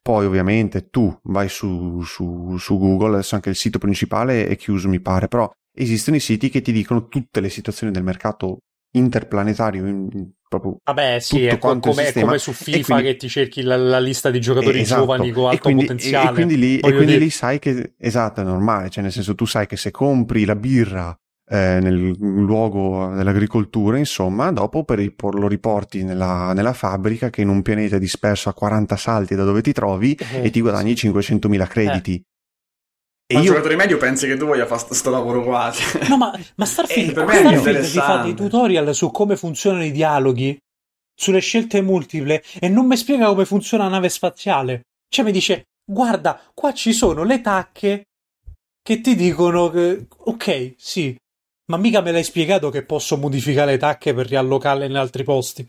Poi 0.00 0.26
ovviamente 0.26 0.88
tu 0.88 1.14
vai 1.24 1.48
su, 1.48 2.00
su, 2.02 2.56
su 2.58 2.78
Google, 2.78 3.14
adesso 3.14 3.34
anche 3.34 3.50
il 3.50 3.56
sito 3.56 3.78
principale 3.78 4.46
è 4.46 4.56
chiuso 4.56 4.88
mi 4.88 5.00
pare, 5.00 5.28
però 5.28 5.50
esistono 5.74 6.16
i 6.16 6.20
siti 6.20 6.48
che 6.50 6.60
ti 6.60 6.72
dicono 6.72 7.06
tutte 7.08 7.40
le 7.40 7.48
situazioni 7.48 7.92
del 7.92 8.02
mercato 8.02 8.58
interplanetario, 8.94 9.86
in- 9.86 10.08
in- 10.12 10.30
proprio 10.48 10.76
Vabbè, 10.84 11.18
sì, 11.18 11.46
è, 11.46 11.56
come, 11.56 11.80
come 11.80 12.38
su 12.38 12.50
E 12.50 12.52
FIFA 12.52 12.84
quindi- 12.84 13.02
che 13.04 13.16
ti 13.16 13.28
cerchi 13.28 13.62
la, 13.62 13.76
la 13.76 13.98
lista 13.98 14.30
di 14.30 14.38
giocatori 14.38 14.80
esatto. 14.80 15.00
giovani 15.00 15.30
con 15.30 15.44
E 15.44 15.48
alto 15.48 15.62
quindi, 15.62 15.82
potenziale. 15.84 16.26
E, 16.26 16.30
e 16.30 16.34
quindi 16.34 16.56
lì, 16.58 16.78
e 16.78 16.92
quindi 16.94 17.18
lì 17.18 17.30
sai 17.30 17.58
che 17.58 17.94
esatto, 17.98 18.42
è 18.42 18.44
normale, 18.44 18.90
cioè 18.90 19.02
nel 19.02 19.12
senso 19.12 19.34
tu 19.34 19.46
sai 19.46 19.66
che 19.66 19.76
se 19.78 19.90
compri 19.90 20.44
la 20.44 20.54
birra 20.56 21.16
eh, 21.52 21.80
nel 21.80 22.16
luogo 22.18 23.12
dell'agricoltura, 23.14 23.98
insomma, 23.98 24.50
dopo 24.52 24.84
per 24.84 25.00
il- 25.00 25.14
lo 25.32 25.48
riporti 25.48 26.02
nella, 26.02 26.52
nella 26.54 26.72
fabbrica 26.72 27.28
che 27.28 27.42
in 27.42 27.48
un 27.48 27.60
pianeta 27.60 27.98
disperso 27.98 28.48
a 28.48 28.54
40 28.54 28.96
salti 28.96 29.34
da 29.34 29.44
dove 29.44 29.60
ti 29.60 29.72
trovi 29.72 30.14
Eh, 30.32 30.44
e 30.44 30.50
ti 30.50 30.60
guadagni 30.62 30.94
500.000 30.96 31.66
crediti. 31.66 32.22
E 33.26 33.34
Ma 33.34 33.40
il 33.40 33.46
io 33.46 33.52
giocatore 33.52 33.76
medio 33.76 33.98
pensi 33.98 34.26
che 34.26 34.36
tu 34.36 34.46
voglia 34.46 34.66
fare 34.66 34.80
sto, 34.80 34.94
sto 34.94 35.10
lavoro 35.10 35.42
qua. 35.42 35.70
No, 36.08 36.16
ma, 36.16 36.38
ma 36.56 36.64
Starfield, 36.64 37.10
Eh, 37.10 37.12
per 37.12 37.24
me 37.26 37.32
è 37.32 37.36
Starfield 37.38 37.90
ti 37.90 37.98
fa 37.98 38.16
dei 38.22 38.34
tutorial 38.34 38.94
su 38.94 39.10
come 39.10 39.36
funzionano 39.36 39.84
i 39.84 39.90
dialoghi, 39.92 40.56
sulle 41.14 41.40
scelte 41.40 41.82
multiple, 41.82 42.42
e 42.58 42.68
non 42.68 42.86
mi 42.86 42.96
spiega 42.96 43.26
come 43.26 43.44
funziona 43.44 43.84
la 43.84 43.90
nave 43.90 44.08
spaziale. 44.08 44.82
Cioè 45.08 45.24
mi 45.24 45.32
dice, 45.32 45.64
guarda, 45.84 46.40
qua 46.54 46.72
ci 46.72 46.92
sono 46.92 47.24
le 47.24 47.40
tacche 47.42 48.04
che 48.82 49.00
ti 49.00 49.14
dicono 49.14 49.68
che, 49.70 50.06
ok, 50.08 50.74
sì, 50.76 51.14
ma 51.70 51.76
mica 51.76 52.00
me 52.00 52.12
l'hai 52.12 52.24
spiegato 52.24 52.70
che 52.70 52.84
posso 52.84 53.16
modificare 53.16 53.72
le 53.72 53.78
tacche 53.78 54.14
per 54.14 54.26
riallocarle 54.26 54.86
in 54.86 54.96
altri 54.96 55.24
posti. 55.24 55.66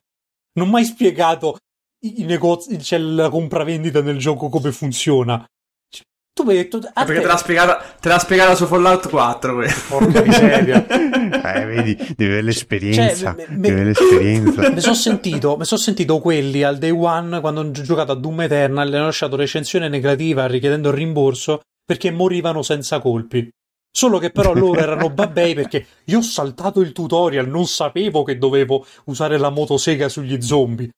Non 0.60 0.70
mi 0.70 0.76
hai 0.76 0.86
spiegato 0.86 1.58
i, 2.06 2.24
negozi, 2.26 2.76
c'è 2.78 2.98
la 2.98 3.30
compravendita 3.30 4.02
nel 4.02 4.18
gioco 4.18 4.50
come 4.50 4.72
funziona. 4.72 5.44
Cioè, 5.90 6.04
Tu 6.34 6.44
mi 6.44 6.50
hai 6.52 6.58
detto, 6.58 6.78
a 6.94 7.06
Perché 7.06 7.22
te- 7.22 7.28
l'ha 7.28 7.38
spiegata, 7.38 7.78
te 8.00 8.10
l'ha 8.10 8.20
spiegata 8.20 8.56
su 8.56 8.66
Fallout 8.66 9.08
4. 9.10 9.56
que- 9.56 9.74
Porca 9.88 10.22
miseria. 10.22 10.86
eh, 10.90 11.66
vedi, 11.66 11.96
devi 11.96 12.24
avere 12.26 12.42
l'esperienza, 12.42 13.34
Cioè, 13.36 13.48
me- 13.48 13.70
me- 13.72 13.84
l'esperienza. 13.86 14.70
Mi 14.70 14.82
sono 14.82 14.96
sentito, 14.96 15.64
son 15.64 15.78
sentito 15.78 16.20
quelli 16.20 16.64
al 16.64 16.78
day 16.78 16.90
one 16.92 17.40
quando 17.40 17.62
ho 17.62 17.72
giocato 17.72 18.12
a 18.12 18.16
Doom 18.16 18.42
Eternal 18.42 18.92
e 18.92 18.96
hanno 18.98 19.06
lasciato 19.06 19.36
recensione 19.36 19.88
negativa 19.88 20.46
richiedendo 20.48 20.90
il 20.90 20.96
rimborso 20.96 21.62
perché 21.86 22.12
morivano 22.12 22.62
senza 22.64 23.00
colpi. 23.00 23.50
Solo 23.96 24.18
che 24.18 24.32
però 24.32 24.54
loro 24.54 24.80
erano 24.80 25.10
babbei 25.14 25.54
perché 25.54 25.86
io 26.06 26.18
ho 26.18 26.24
saltato 26.24 26.82
il 26.82 26.94
tutorial, 26.94 27.48
non 27.48 27.68
sapevo 27.68 28.24
che 28.24 28.40
dovevo 28.40 28.84
usare 29.06 29.38
la 29.38 29.52
motosega 29.52 30.10
sugli 30.10 30.42
zombie. 30.42 30.90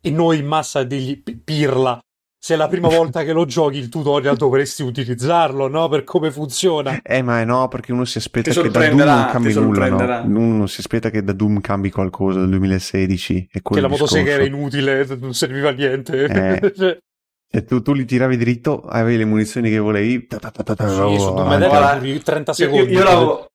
E 0.00 0.10
noi 0.10 0.38
in 0.38 0.46
massa 0.46 0.84
"Pi- 0.84 1.22
pirla. 1.44 2.00
Se 2.38 2.54
è 2.54 2.56
la 2.56 2.68
prima 2.68 2.88
volta 2.88 3.24
che 3.24 3.32
lo 3.32 3.44
giochi 3.44 3.78
il 3.78 3.88
tutorial 3.88 4.36
dovresti 4.36 4.82
utilizzarlo, 4.82 5.68
no? 5.68 5.88
Per 5.88 6.04
come 6.04 6.30
funziona. 6.30 7.00
Eh, 7.02 7.22
ma 7.22 7.42
no, 7.44 7.66
perché 7.68 7.92
uno 7.92 8.04
si 8.04 8.18
aspetta 8.18 8.50
che 8.50 8.68
da 8.70 8.88
Doom 8.88 8.98
non 8.98 9.28
cambi 9.30 9.54
nulla, 9.54 9.88
no? 9.88 10.38
Uno 10.38 10.66
si 10.66 10.80
aspetta 10.80 11.10
che 11.10 11.22
da 11.22 11.32
Doom 11.32 11.60
cambi 11.60 11.90
qualcosa 11.90 12.40
del 12.40 12.50
2016 12.50 13.48
e 13.52 13.62
Che 13.62 13.80
la 13.80 13.88
motosega 13.88 14.32
era 14.32 14.44
inutile, 14.44 15.04
non 15.18 15.32
serviva 15.34 15.68
a 15.70 15.72
niente. 15.72 16.24
Eh. 16.24 17.00
Cioè, 17.48 17.60
E 17.60 17.64
tu, 17.64 17.80
tu 17.82 17.92
li 17.94 18.04
tiravi 18.04 18.36
dritto, 18.36 18.82
avevi 18.82 19.16
le 19.18 19.24
munizioni 19.24 19.70
che 19.70 19.78
volevi. 19.78 20.26
ta 20.26 20.38
ta 20.38 20.50
ta 20.50 20.62
ta 20.62 20.74
ta, 20.74 20.88
Sì, 20.88 21.00
oh, 21.00 21.18
su 21.18 21.32
Guarda, 21.32 21.94
duri 21.98 22.22
30 22.22 22.50
Io, 22.50 22.54
secondi. 22.54 22.92
io 22.92 23.02
l'avevo... 23.04 23.46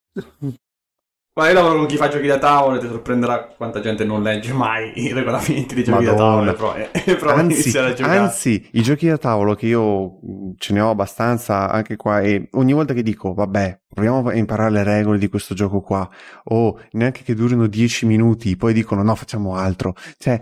quando 1.34 1.54
io 1.54 1.60
lavoro 1.62 1.78
con 1.80 1.88
chi 1.88 1.98
fa 1.98 2.08
giochi 2.10 2.28
da 2.28 2.38
tavolo 2.40 2.80
ti 2.80 2.88
sorprenderà 2.88 3.46
quanta 3.48 3.80
gente 3.80 4.04
non 4.06 4.22
legge 4.24 4.54
mai 4.54 4.92
i 5.00 5.14
regolamenti 5.14 5.76
dei 5.76 5.84
giochi 5.84 6.04
Madonna. 6.06 6.52
da 6.52 6.54
tavolo 6.54 6.76
e 6.76 6.90
e 7.06 7.16
prova 7.16 7.34
a 7.40 7.40
Anzi, 7.40 7.54
iniziare 7.54 7.90
a 7.92 7.94
giocare. 7.94 8.18
anzi, 8.18 8.70
i 8.74 8.82
giochi 8.82 9.08
da 9.08 9.18
tavolo 9.18 9.56
che 9.56 9.68
io 9.68 10.20
mh, 10.22 10.52
ce 10.58 10.74
ne 10.74 10.82
ho 10.82 10.90
abbastanza 10.90 11.70
anche 11.70 11.96
qua 11.96 12.20
e 12.22 12.50
ogni 12.52 12.74
volta 12.74 12.94
che 12.94 13.04
dico, 13.04 13.34
vabbè, 13.34 13.82
proviamo 13.94 14.30
a 14.30 14.36
imparare 14.36 14.72
le 14.72 14.84
regole 14.84 15.18
di 15.18 15.30
questo 15.30 15.54
gioco 15.54 15.82
qua, 15.82 16.08
o 16.46 16.80
neanche 16.92 17.24
che 17.24 17.34
durino 17.34 17.68
10 17.68 18.06
minuti, 18.06 18.58
poi 18.58 18.74
dicono 18.74 19.02
no, 19.04 19.16
facciamo 19.16 19.56
altro. 19.56 19.94
Cioè, 20.18 20.42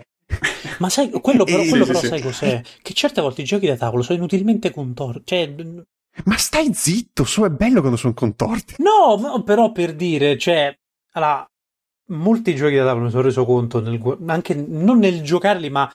Ma 0.78 0.88
sai, 0.88 1.10
quello 1.10 1.44
però, 1.44 1.62
quello 1.64 1.84
però 1.84 2.00
sai 2.00 2.20
cos'è? 2.22 2.60
Che 2.82 2.92
certe 2.94 3.20
volte 3.20 3.42
i 3.42 3.44
giochi 3.44 3.66
da 3.66 3.76
tavolo 3.76 4.02
sono 4.02 4.18
inutilmente 4.18 4.70
contorti. 4.70 5.22
Cioè, 5.24 5.54
ma 6.24 6.36
stai 6.36 6.72
zitto, 6.74 7.24
so 7.24 7.44
è 7.44 7.50
bello 7.50 7.80
quando 7.80 7.96
sono 7.98 8.14
contorti. 8.14 8.76
no, 8.78 9.16
no, 9.18 9.42
però 9.42 9.72
per 9.72 9.94
dire, 9.94 10.36
cioè, 10.38 10.74
allora, 11.12 11.46
molti 12.08 12.54
giochi 12.54 12.76
da 12.76 12.84
tavolo 12.84 13.04
mi 13.06 13.10
sono 13.10 13.22
reso 13.22 13.44
conto, 13.44 13.80
nel 13.80 14.00
anche 14.26 14.54
non 14.54 14.98
nel 14.98 15.22
giocarli, 15.22 15.70
ma 15.70 15.90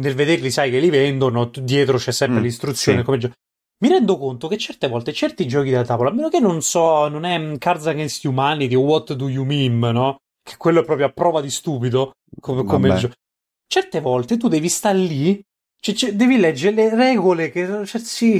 nel 0.00 0.14
vederli, 0.14 0.50
sai 0.50 0.70
che 0.70 0.78
li 0.80 0.88
vendono, 0.90 1.50
dietro 1.60 1.98
c'è 1.98 2.12
sempre 2.12 2.40
Mm, 2.40 2.42
l'istruzione. 2.42 2.98
sì. 2.98 3.04
come 3.04 3.18
gio- 3.18 3.32
Mi 3.82 3.88
rendo 3.88 4.16
conto 4.16 4.46
che 4.48 4.56
certe 4.58 4.88
volte 4.88 5.12
certi 5.12 5.46
giochi 5.46 5.70
da 5.70 5.84
tavolo, 5.84 6.08
a 6.10 6.12
meno 6.12 6.28
che 6.28 6.38
non 6.40 6.62
so, 6.62 7.08
non 7.08 7.24
è 7.24 7.36
mm, 7.38 7.54
Cards 7.56 7.86
Against 7.86 8.24
Humanity 8.24 8.74
o 8.76 8.80
What 8.80 9.12
Do 9.14 9.28
You 9.28 9.44
Meme, 9.44 9.90
no? 9.92 10.16
Che 10.42 10.56
quello 10.56 10.80
è 10.80 10.84
proprio 10.84 11.06
a 11.06 11.10
prova 11.10 11.40
di 11.40 11.50
stupido, 11.50 12.12
come, 12.40 12.64
come 12.64 12.88
gioco. 12.96 13.14
Certe 13.72 14.00
volte 14.00 14.36
tu 14.36 14.48
devi 14.48 14.68
stare 14.68 14.98
lì, 14.98 15.42
cioè, 15.80 15.94
cioè, 15.94 16.12
devi 16.12 16.36
leggere 16.36 16.74
le 16.74 16.94
regole 16.94 17.50
che, 17.50 17.66
cioè, 17.86 18.00
sì. 18.02 18.32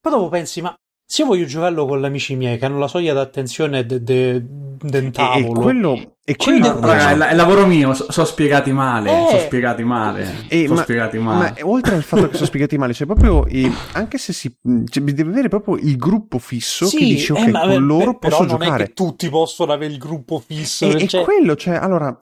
Poi 0.00 0.12
dopo 0.12 0.28
pensi, 0.28 0.60
ma 0.62 0.74
se 1.06 1.22
io 1.22 1.28
voglio 1.28 1.44
giocarlo 1.46 1.86
con 1.86 2.00
gli 2.00 2.04
amici 2.04 2.34
miei 2.34 2.58
che 2.58 2.64
hanno 2.64 2.80
la 2.80 2.88
soglia 2.88 3.12
d'attenzione 3.14 3.86
de- 3.86 4.02
de- 4.02 4.42
del 4.44 5.04
E, 5.04 5.06
e 5.06 5.10
tavolo, 5.12 5.60
quello, 5.60 5.92
e 6.24 6.34
Cioè, 6.34 6.58
quello 6.58 6.74
devo- 6.74 6.86
Raga, 6.88 7.10
è, 7.10 7.14
la- 7.14 7.28
è 7.28 7.34
lavoro 7.36 7.66
mio, 7.66 7.94
so, 7.94 8.10
so 8.10 8.24
spiegati 8.24 8.72
male, 8.72 9.10
Eh. 9.26 9.30
so 9.30 9.38
spiegati 9.38 9.84
male, 9.84 10.46
Eh, 10.48 10.66
so 10.66 10.74
ma- 10.74 10.82
spiegati 10.82 11.18
Ma 11.18 11.34
male. 11.34 11.62
oltre 11.62 11.94
al 11.94 12.02
fatto 12.02 12.26
che 12.28 12.34
sono 12.34 12.46
spiegati 12.46 12.76
male, 12.76 12.92
c'è 12.94 13.06
proprio, 13.06 13.46
eh, 13.46 13.70
anche 13.92 14.18
se 14.18 14.32
si, 14.32 14.52
cioè, 14.88 15.04
deve 15.04 15.30
avere 15.30 15.48
proprio 15.48 15.76
il 15.76 15.96
gruppo 15.96 16.38
fisso 16.40 16.86
Sì, 16.86 16.96
che 16.96 17.04
dice 17.04 17.32
ok, 17.32 17.38
eh, 17.46 17.50
ma- 17.52 17.60
con 17.60 17.86
loro 17.86 18.18
per- 18.18 18.18
però 18.18 18.38
posso 18.38 18.50
non 18.50 18.58
giocare. 18.58 18.82
è 18.82 18.86
che 18.88 18.92
tutti 18.92 19.28
possono 19.28 19.72
avere 19.72 19.92
il 19.92 19.98
gruppo 19.98 20.42
fisso. 20.44 20.86
E, 20.86 21.04
e 21.04 21.06
cioè- 21.06 21.22
quello, 21.22 21.54
cioè, 21.54 21.76
allora, 21.76 22.18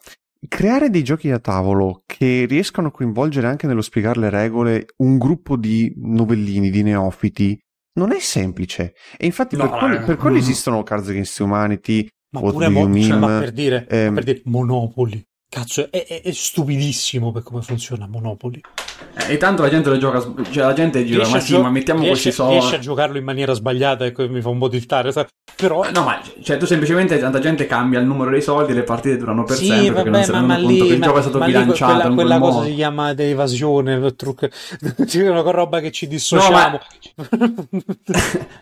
creare 0.49 0.91
dei 0.91 1.03
giochi 1.05 1.29
da 1.29 1.39
tavolo 1.39 2.03
che 2.07 2.47
riescano 2.49 2.89
a 2.89 2.91
coinvolgere 2.91 3.47
anche 3.47 3.67
nello 3.67 3.83
spiegare 3.83 4.21
le 4.21 4.31
regole 4.31 4.87
un 4.99 5.19
gruppo 5.19 5.57
di 5.57 5.93
novellini, 5.97 6.71
di 6.71 6.83
neofiti, 6.83 7.59
non 7.95 8.13
è 8.13 8.19
semplice. 8.19 8.95
E 9.17 9.27
infatti 9.27 9.57
No, 9.57 9.69
per, 9.69 9.79
quello, 9.79 9.95
raga. 9.95 10.07
per 10.07 10.17
quello 10.17 10.37
Mm. 10.37 10.41
esistono 10.41 10.83
Cards 10.83 11.09
Against 11.09 11.39
Humanity, 11.41 12.07
ma 12.35 12.41
What 12.41 12.53
pure 12.55 12.69
mo- 12.69 12.99
cioè, 12.99 13.19
ma 13.19 13.39
per 13.39 13.53
dire, 13.53 13.87
ma 13.89 13.97
ehm, 13.97 14.15
per 14.15 14.25
dire 14.25 14.41
Monopoli. 14.45 15.23
Cazzo, 15.53 15.89
è, 15.91 16.07
è- 16.07 16.23
è 16.23 16.33
stupidissimo 16.33 17.31
per 17.31 17.43
come 17.43 17.61
funziona 17.61 18.07
Monopoli. 18.07 18.59
Eh, 19.29 19.35
e 19.35 19.37
tanto 19.37 19.61
la 19.61 19.69
gente 19.69 19.91
lo 19.91 19.99
gioca, 19.99 20.19
cioè 20.51 20.65
la 20.65 20.73
gente 20.73 21.05
gira, 21.05 21.29
ma 21.29 21.41
sì, 21.41 21.53
gio- 21.53 21.61
ma 21.61 21.69
mettiamo 21.69 22.01
riesce, 22.01 22.23
questi 22.23 22.41
soldi. 22.41 22.55
riesce 22.55 22.77
a 22.77 22.79
giocarlo 22.79 23.19
in 23.19 23.25
maniera 23.25 23.53
sbagliata 23.53 24.07
e 24.07 24.15
mi 24.29 24.41
fa 24.41 24.49
un 24.49 24.59
po' 24.59 24.69
tiltare. 24.69 25.13
sa- 25.13 25.27
Però 25.55 25.85
No, 25.93 26.05
ma 26.05 26.19
cioè, 26.43 26.57
tu 26.57 26.65
semplicemente 26.65 27.19
tanta 27.19 27.39
gente 27.39 27.67
cambia 27.67 28.01
il 28.01 28.07
numero 28.07 28.31
dei 28.31 28.41
soldi 28.41 28.73
e 28.73 28.75
le 28.77 28.83
partite 28.83 29.19
durano 29.19 29.45
per 29.45 29.57
sì, 29.57 29.67
sempre 29.67 29.89
vabbè, 29.91 29.95
perché 29.95 30.11
non 30.11 30.25
si 30.25 30.31
ma, 30.31 30.37
rendono 30.39 30.59
ma 30.59 30.65
conto 30.67 30.73
lì, 30.83 30.89
che 30.89 30.95
il 30.95 30.99
ma- 31.01 31.07
gioco 31.07 31.19
è 31.19 31.23
stato 31.23 31.39
ma 31.39 31.45
bilanciato 31.45 31.93
quella, 31.93 32.15
quella 32.15 32.29
quel 32.39 32.41
cosa 32.41 32.57
modo. 32.59 32.69
si 32.69 32.75
chiama 32.75 33.11
evasione, 33.11 34.15
trucco. 34.17 34.49
Una 35.15 35.51
roba 35.51 35.81
che 35.81 35.91
ci 35.93 36.09
dissociamo. 36.09 36.81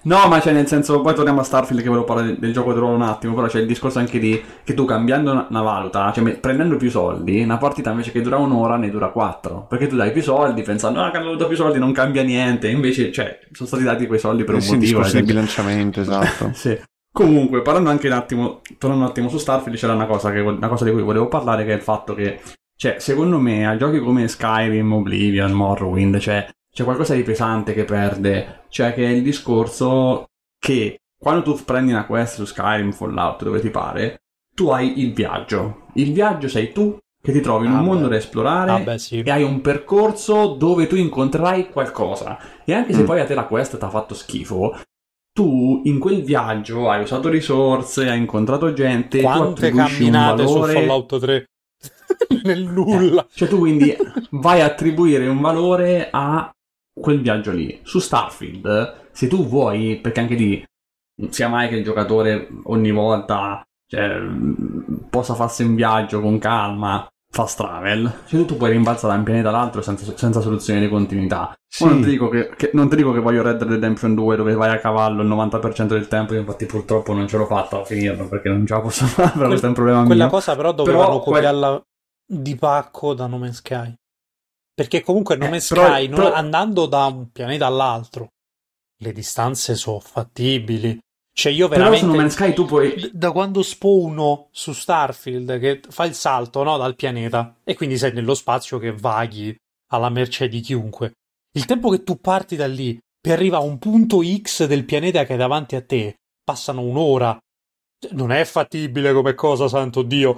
No, 0.03 0.27
ma 0.29 0.41
cioè 0.41 0.53
nel 0.53 0.67
senso, 0.67 1.01
poi 1.01 1.15
torniamo 1.15 1.41
a 1.41 1.45
Starfield 1.45 1.81
che 1.83 1.89
volevo 1.89 2.05
parlare 2.05 2.29
del, 2.29 2.39
del 2.39 2.53
gioco 2.53 2.73
di 2.73 2.79
ruolo 2.81 2.97
un 2.97 3.03
attimo, 3.03 3.35
però 3.35 3.47
c'è 3.47 3.61
il 3.61 3.67
discorso 3.67 3.99
anche 4.01 4.19
di 4.19 4.43
che 4.65 4.75
tu 4.75 4.85
cambiando 4.85 5.31
una, 5.33 5.47
una 5.49 5.63
valuta, 5.63 6.11
cioè 6.13 6.37
prendendo 6.39 6.77
più 6.81 6.91
soldi, 6.91 7.43
una 7.43 7.59
partita 7.59 7.91
invece 7.91 8.11
che 8.11 8.23
dura 8.23 8.39
un'ora 8.39 8.77
ne 8.77 8.89
dura 8.89 9.11
quattro, 9.11 9.67
perché 9.69 9.87
tu 9.87 9.97
dai 9.97 10.11
più 10.11 10.23
soldi 10.23 10.63
pensando, 10.63 11.03
ah, 11.03 11.11
che 11.11 11.19
hanno 11.19 11.33
dato 11.33 11.47
più 11.47 11.57
soldi 11.57 11.79
non 11.79 11.93
cambia 11.93 12.23
niente, 12.23 12.69
invece, 12.69 13.13
cioè, 13.13 13.39
sono 13.53 13.69
stati 13.69 13.85
dati 13.85 14.07
quei 14.07 14.19
soldi 14.19 14.45
per 14.45 14.55
un 14.55 14.61
eh 14.61 14.63
sì, 14.63 14.71
un 14.71 14.77
motivo. 14.79 14.99
discorso 14.99 15.17
di 15.17 15.21
la 15.21 15.27
gente- 15.27 15.33
bilanciamento, 15.33 16.01
esatto. 16.01 16.51
sì. 16.59 16.79
Comunque, 17.13 17.61
parlando 17.61 17.91
anche 17.91 18.07
un 18.07 18.15
attimo, 18.15 18.61
tornando 18.79 19.05
un 19.05 19.11
attimo 19.11 19.29
su 19.29 19.37
Starfield, 19.37 19.77
c'era 19.77 19.93
una 19.93 20.07
cosa, 20.07 20.33
che, 20.33 20.41
una 20.41 20.69
cosa 20.69 20.85
di 20.85 20.93
cui 20.93 21.03
volevo 21.03 21.29
parlare, 21.29 21.65
che 21.65 21.73
è 21.73 21.77
il 21.77 21.83
fatto 21.83 22.15
che, 22.15 22.41
cioè, 22.77 22.97
secondo 22.99 23.39
me, 23.39 23.67
a 23.67 23.77
giochi 23.77 23.99
come 23.99 24.27
Skyrim, 24.27 24.93
Oblivion, 24.93 25.53
Morrowind, 25.53 26.19
cioè, 26.19 26.49
c'è 26.73 26.85
qualcosa 26.85 27.15
di 27.15 27.23
pesante 27.23 27.75
che 27.75 27.85
perde, 27.85 28.63
cioè 28.69 28.95
che 28.95 29.05
è 29.05 29.11
il 29.11 29.23
discorso 29.23 30.27
che 30.59 31.01
quando 31.19 31.43
tu 31.43 31.65
prendi 31.65 31.93
una 31.93 32.07
quest 32.07 32.37
su 32.37 32.47
Skyrim, 32.47 32.93
Fallout, 32.93 33.43
dove 33.43 33.61
ti 33.61 33.69
pare, 33.69 34.23
tu 34.55 34.71
hai 34.71 35.01
il 35.01 35.13
viaggio. 35.13 35.80
Il 35.95 36.13
viaggio 36.13 36.49
sei 36.49 36.73
tu 36.73 36.97
che 37.23 37.33
ti 37.33 37.41
trovi 37.41 37.67
in 37.67 37.73
un 37.73 37.79
Ah, 37.79 37.83
mondo 37.83 38.05
beh. 38.05 38.11
da 38.11 38.17
esplorare 38.17 38.71
Vabbè, 38.71 38.99
sì. 38.99 39.21
e 39.21 39.31
hai 39.31 39.43
un 39.43 39.61
percorso 39.61 40.55
dove 40.59 40.87
tu 40.87 40.97
incontrerai 40.97 41.69
qualcosa. 41.71 42.39
E 42.65 42.73
anche 42.73 42.93
se 42.95 43.03
Mm. 43.03 43.07
poi 43.07 43.21
a 43.21 43.25
te 43.27 43.35
la 43.35 43.45
quest 43.45 43.77
ti 43.79 43.85
ha 43.85 43.91
fatto 43.91 44.15
schifo, 44.15 44.79
tu 45.33 45.83
in 45.85 45.99
quel 45.99 46.23
viaggio 46.23 46.89
hai 46.91 47.03
usato 47.03 47.29
risorse, 47.29 48.09
hai 48.09 48.19
incontrato 48.19 48.73
gente, 48.73 49.19
tu 49.19 49.25
Quante 49.25 49.69
un 49.69 49.77
camminate 49.77 50.47
su 50.47 50.53
valore. 50.55 50.73
Fallout 50.73 51.19
3 51.19 51.45
nel 52.45 52.63
nulla. 52.65 53.27
Cioè 53.33 53.49
tu 53.49 53.59
quindi 53.59 53.95
vai 54.31 54.61
a 54.61 54.65
attribuire 54.67 55.27
un 55.29 55.41
valore 55.41 56.09
a 56.11 56.51
quel 56.93 57.21
viaggio 57.21 57.53
lì. 57.53 57.81
Su 57.83 57.99
Starfield, 57.99 59.09
se 59.13 59.27
tu 59.29 59.47
vuoi, 59.47 59.97
perché 60.01 60.21
anche 60.21 60.35
lì 60.35 60.65
non 61.21 61.33
sia 61.33 61.49
mai 61.49 61.69
che 61.69 61.77
il 61.77 61.85
giocatore 61.85 62.49
ogni 62.65 62.91
volta 62.91 63.63
cioè, 63.91 64.21
possa 65.11 65.35
farsi 65.35 65.65
un 65.65 65.75
viaggio 65.75 66.21
con 66.21 66.39
calma, 66.39 67.07
fast 67.33 67.59
travel, 67.59 68.13
cioè 68.27 68.45
tu, 68.45 68.57
puoi 68.57 68.71
rimbalzare 68.71 69.13
da 69.13 69.19
un 69.19 69.25
pianeta 69.25 69.49
all'altro 69.49 69.83
senza, 69.83 70.17
senza 70.17 70.41
soluzione 70.41 70.81
di 70.81 70.89
continuità. 70.89 71.53
Sì. 71.69 71.85
Non, 71.85 72.01
ti 72.03 72.11
dico 72.11 72.29
che, 72.29 72.51
che- 72.57 72.71
non 72.75 72.89
ti 72.89 72.97
dico 72.97 73.13
che 73.13 73.21
voglio 73.21 73.43
Red 73.43 73.59
Dead 73.59 73.71
Redemption 73.71 74.15
2 74.15 74.37
dove 74.37 74.55
vai 74.55 74.71
a 74.71 74.79
cavallo 74.79 75.23
il 75.23 75.29
90% 75.29 75.87
del 75.87 76.09
tempo, 76.09 76.35
io 76.35 76.41
infatti 76.41 76.67
purtroppo 76.67 77.13
non 77.13 77.27
ce 77.29 77.37
l'ho 77.37 77.47
fatta 77.47 77.81
a 77.81 77.85
finirlo 77.85 78.29
perché 78.29 78.49
non 78.49 78.67
ce 78.67 78.75
la 78.75 78.81
posso 78.81 79.07
fare, 79.11 79.31
però 79.35 79.47
questo 79.49 79.67
è 79.67 79.69
un 79.69 79.75
problema 79.75 80.05
Quella 80.05 80.25
mio. 80.25 80.33
cosa 80.33 80.57
però 80.57 80.73
dovevano 80.73 81.05
Però 81.05 81.19
copiarla 81.21 81.83
di 82.27 82.55
pacco 82.57 83.15
da 83.15 83.27
No 83.27 83.39
Man's 83.39 83.57
Sky. 83.57 83.93
Perché 84.75 85.03
comunque 85.03 85.37
No 85.37 85.45
Eh, 85.47 85.51
Man's 85.51 85.69
però- 85.69 85.87
Sky, 85.87 86.07
non- 86.09 86.19
però- 86.21 86.33
andando 86.35 86.87
da 86.87 87.07
un 87.07 87.31
pianeta 87.31 87.67
all'altro, 87.67 88.29
le 88.99 89.13
distanze 89.13 89.75
sono 89.77 90.01
fattibili. 90.01 90.99
Cioè 91.41 91.53
io 91.53 91.69
Però 91.69 91.85
veramente... 91.85 92.05
su 92.05 92.11
No 92.11 92.17
Man's 92.19 92.35
Sky 92.35 92.53
tu 92.53 92.67
puoi... 92.67 93.11
Da 93.15 93.33
quando 93.33 93.63
spawno 93.63 94.49
su 94.51 94.75
Starfield, 94.75 95.59
che 95.59 95.81
fa 95.89 96.05
il 96.05 96.13
salto 96.13 96.63
no, 96.63 96.77
dal 96.77 96.97
pianeta, 96.97 97.57
e 97.65 97.75
quindi 97.77 97.97
sei 97.97 98.13
nello 98.13 98.35
spazio 98.35 98.79
che 98.79 98.93
vaghi 98.93 99.57
alla 99.91 100.11
mercé 100.11 100.49
di 100.49 100.61
chiunque. 100.61 101.13
Il 101.53 101.65
tempo 101.65 101.89
che 101.89 102.03
tu 102.05 102.21
parti 102.21 102.57
da 102.57 102.67
lì 102.67 102.99
per 103.19 103.39
arrivare 103.39 103.65
a 103.65 103.67
un 103.67 103.79
punto 103.79 104.21
X 104.23 104.67
del 104.67 104.85
pianeta 104.85 105.25
che 105.25 105.33
è 105.33 105.39
davanti 105.39 105.77
a 105.77 105.83
te, 105.83 106.17
passano 106.45 106.83
un'ora. 106.83 107.39
Non 108.11 108.33
è 108.33 108.45
fattibile 108.45 109.15
come 109.15 109.33
cosa, 109.33 109.67
santo 109.67 110.03
Dio. 110.03 110.37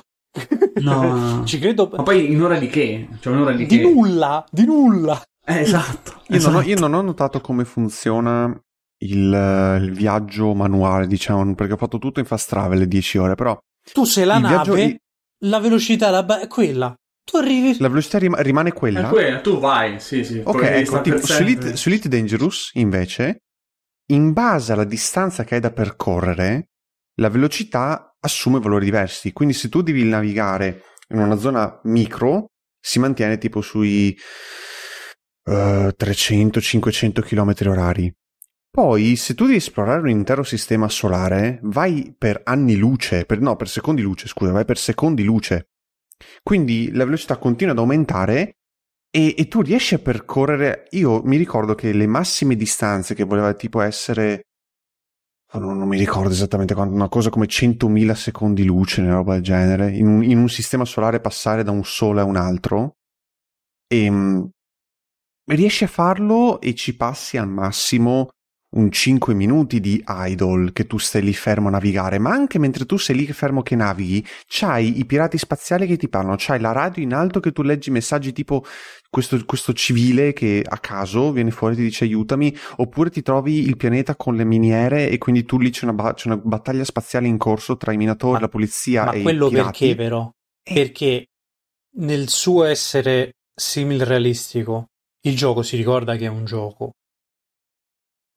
No. 0.74 1.42
Ci 1.46 1.59
credo. 1.59 1.90
Ma 1.96 2.05
poi 2.05 2.30
in 2.30 2.40
ora 2.40 2.61
di 2.61 2.68
che? 2.68 3.09
Cioè 3.18 3.32
un'ora 3.32 3.55
di, 3.55 3.66
Di 3.66 3.78
che? 3.78 3.82
nulla, 3.82 4.44
di 4.48 4.64
nulla. 4.64 5.20
Eh, 5.44 5.62
esatto. 5.62 6.22
Io, 6.28 6.38
non 6.42 6.55
ho, 6.55 6.59
esatto. 6.61 6.68
io 6.68 6.78
non 6.78 6.94
ho 6.94 7.03
notato 7.03 7.40
come 7.40 7.64
funziona 7.64 8.57
il, 9.05 9.32
eh, 9.32 9.76
il 9.84 9.92
viaggio 9.92 10.55
manuale, 10.55 11.07
diciamo, 11.07 11.55
perché 11.55 11.72
ho 11.74 11.76
fatto 11.76 11.98
tutto 11.98 12.20
in 12.20 12.26
fast 12.26 12.48
travel 12.48 12.78
le 12.78 12.88
10 12.88 13.18
ore, 13.18 13.34
però 13.34 13.59
Tu 13.92 14.05
sei 14.05 14.24
la 14.24 14.38
nave, 14.38 14.74
viaggio- 14.74 14.96
la 15.44 15.59
velocità 15.59 16.11
la 16.11 16.22
ba- 16.22 16.40
è 16.40 16.46
quella. 16.46 16.94
Tu 17.24 17.36
arrivi. 17.36 17.76
la 17.78 17.88
velocità 17.88 18.18
rim- 18.18 18.34
rimane 18.40 18.70
È 18.70 18.72
quella. 18.72 19.09
quella, 19.09 19.40
tu 19.40 19.59
vai, 19.61 20.00
sì, 20.00 20.24
sì. 20.24 20.40
Ok, 20.44 20.62
ecco, 20.62 21.00
tipo, 21.03 21.24
su. 21.24 21.40
Elite, 21.42 21.76
su 21.76 21.88
Elite 21.88 22.09
Dangerous, 22.09 22.70
invece, 22.74 23.38
in 24.12 24.32
base 24.32 24.72
alla 24.72 24.84
distanza 24.84 25.44
che 25.44 25.55
hai 25.55 25.61
da 25.61 25.70
percorrere, 25.70 26.70
la 27.20 27.28
velocità 27.28 28.16
assume 28.18 28.59
valori 28.59 28.84
diversi. 28.86 29.32
Quindi 29.32 29.55
se 29.55 29.68
tu 29.68 29.82
devi 29.82 30.03
navigare 30.05 30.82
in 31.11 31.18
una 31.18 31.36
zona 31.36 31.78
micro, 31.84 32.46
si 32.80 32.98
mantiene 32.98 33.38
tipo 33.38 33.61
sui 33.61 34.16
eh, 35.44 35.94
300-500 35.96 37.20
km 37.22 37.55
orari. 37.68 38.12
Poi, 38.75 39.16
se 39.16 39.35
tu 39.35 39.45
devi 39.45 39.57
esplorare 39.57 40.01
un 40.01 40.09
intero 40.09 40.43
sistema 40.43 40.89
solare, 40.89 41.61
vai 41.64 42.14
per 42.16 42.41
anni 42.43 42.77
luce, 42.77 43.27
per, 43.27 43.39
no, 43.39 43.55
per 43.55 43.68
secondi 43.68 44.01
luce, 44.01 44.29
scusa, 44.29 44.51
vai 44.51 44.64
per 44.64 44.79
secondi 44.79 45.25
luce. 45.25 45.66
Quindi 46.43 46.91
la 46.91 47.05
velocità 47.05 47.37
continua 47.37 47.75
ad 47.75 47.79
aumentare 47.79 48.61
e, 49.11 49.35
e 49.37 49.49
tu 49.49 49.61
riesci 49.61 49.95
a 49.95 49.99
percorrere. 49.99 50.87
Io 50.93 51.23
mi 51.23 51.37
ricordo 51.37 51.75
che 51.75 51.93
le 51.93 52.07
massime 52.07 52.57
distanze 52.57 53.14
che 53.14 53.25
voleva 53.25 53.53
tipo 53.53 53.83
essere. 53.83 54.47
oh, 55.53 55.59
Non, 55.59 55.77
non 55.77 55.87
mi 55.87 55.99
ricordo 55.99 56.31
esattamente 56.31 56.73
quanto, 56.73 56.95
una 56.95 57.11
cosa 57.11 57.29
come 57.29 57.45
100.000 57.45 58.14
secondi 58.14 58.64
luce, 58.64 59.03
una 59.03 59.16
roba 59.16 59.35
del 59.35 59.43
genere, 59.43 59.91
in 59.95 60.07
un, 60.07 60.23
in 60.25 60.39
un 60.39 60.49
sistema 60.49 60.87
solare 60.87 61.20
passare 61.20 61.62
da 61.62 61.73
un 61.73 61.85
sole 61.85 62.23
a 62.23 62.25
un 62.25 62.37
altro. 62.37 62.97
E 63.87 64.11
mm, 64.11 64.45
riesci 65.51 65.85
a 65.85 65.89
farlo 65.89 66.59
e 66.59 66.75
ci 66.75 66.97
passi 66.97 67.37
al 67.37 67.49
massimo 67.51 68.31
un 68.73 68.91
5 68.91 69.35
minuti 69.35 69.81
di 69.81 70.03
idle 70.07 70.73
che 70.73 70.87
tu 70.87 70.99
stai 70.99 71.23
lì 71.23 71.33
fermo 71.35 71.68
a 71.68 71.73
navigare, 71.73 72.18
ma 72.18 72.31
anche 72.31 72.59
mentre 72.59 72.87
tu 72.87 72.97
sei 72.97 73.16
lì 73.16 73.27
fermo 73.27 73.62
che 73.62 73.77
navighi, 73.77 74.25
c'hai 74.47 74.99
i 74.99 75.05
pirati 75.05 75.37
spaziali 75.39 75.87
che 75.87 75.97
ti 75.97 76.09
parlano, 76.09 76.37
c'hai 76.39 76.61
la 76.61 76.73
radio 76.73 77.03
in 77.03 77.12
alto 77.12 77.41
che 77.41 77.53
tu 77.53 77.62
leggi 77.62 77.91
messaggi 77.91 78.33
tipo 78.33 78.64
questo, 79.11 79.43
questo 79.45 79.73
civile 79.73 80.33
che 80.33 80.64
a 80.66 80.79
caso 80.79 81.33
viene 81.33 81.51
fuori 81.51 81.75
e 81.75 81.77
ti 81.79 81.83
dice 81.85 82.05
aiutami, 82.05 82.55
oppure 82.77 83.11
ti 83.11 83.23
trovi 83.23 83.61
il 83.61 83.77
pianeta 83.77 84.16
con 84.16 84.37
le 84.37 84.45
miniere 84.45 85.11
e 85.11 85.18
quindi 85.18 85.45
tu 85.45 85.59
lì 85.59 85.70
c'è 85.70 85.85
una, 85.85 85.93
ba- 85.95 86.14
c'è 86.14 86.29
una 86.29 86.39
battaglia 86.43 86.85
spaziale 86.85 87.27
in 87.27 87.37
corso 87.37 87.77
tra 87.77 87.93
i 87.93 87.97
minatori, 87.99 88.35
Ma- 88.35 88.41
la 88.41 88.49
polizia 88.49 89.05
Ma 89.05 89.12
e 89.12 89.23
quello 89.23 89.49
i 89.49 89.51
pirati. 89.51 89.79
perché 89.79 89.95
però? 89.95 90.31
Eh. 90.62 90.75
Perché 90.75 91.27
nel 91.97 92.29
suo 92.31 92.64
essere 92.64 93.33
simil 93.55 94.05
realistico, 94.07 94.87
il 95.25 95.37
gioco 95.37 95.62
si 95.62 95.77
ricorda 95.77 96.16
che 96.16 96.25
è 96.25 96.29
un 96.29 96.47
gioco. 96.47 96.93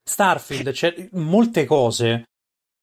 Starfield, 0.08 0.72
c'è 0.72 1.10
molte 1.14 1.66
cose. 1.66 2.24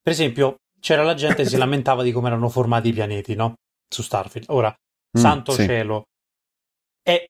Per 0.03 0.13
esempio, 0.13 0.57
c'era 0.81 1.03
la 1.03 1.15
gente 1.15 1.43
che 1.45 1.49
si 1.49 1.57
lamentava 1.59 2.03
di 2.03 2.13
come 2.13 2.29
erano 2.29 2.49
formati 2.49 2.89
i 2.89 2.93
pianeti, 2.93 3.35
no? 3.35 3.55
Su 3.89 4.03
Starfield. 4.03 4.47
Ora, 4.51 4.75
Mm, 5.17 5.21
santo 5.21 5.53
sì. 5.53 5.67
cielo, 5.67 6.05
è, 7.03 7.23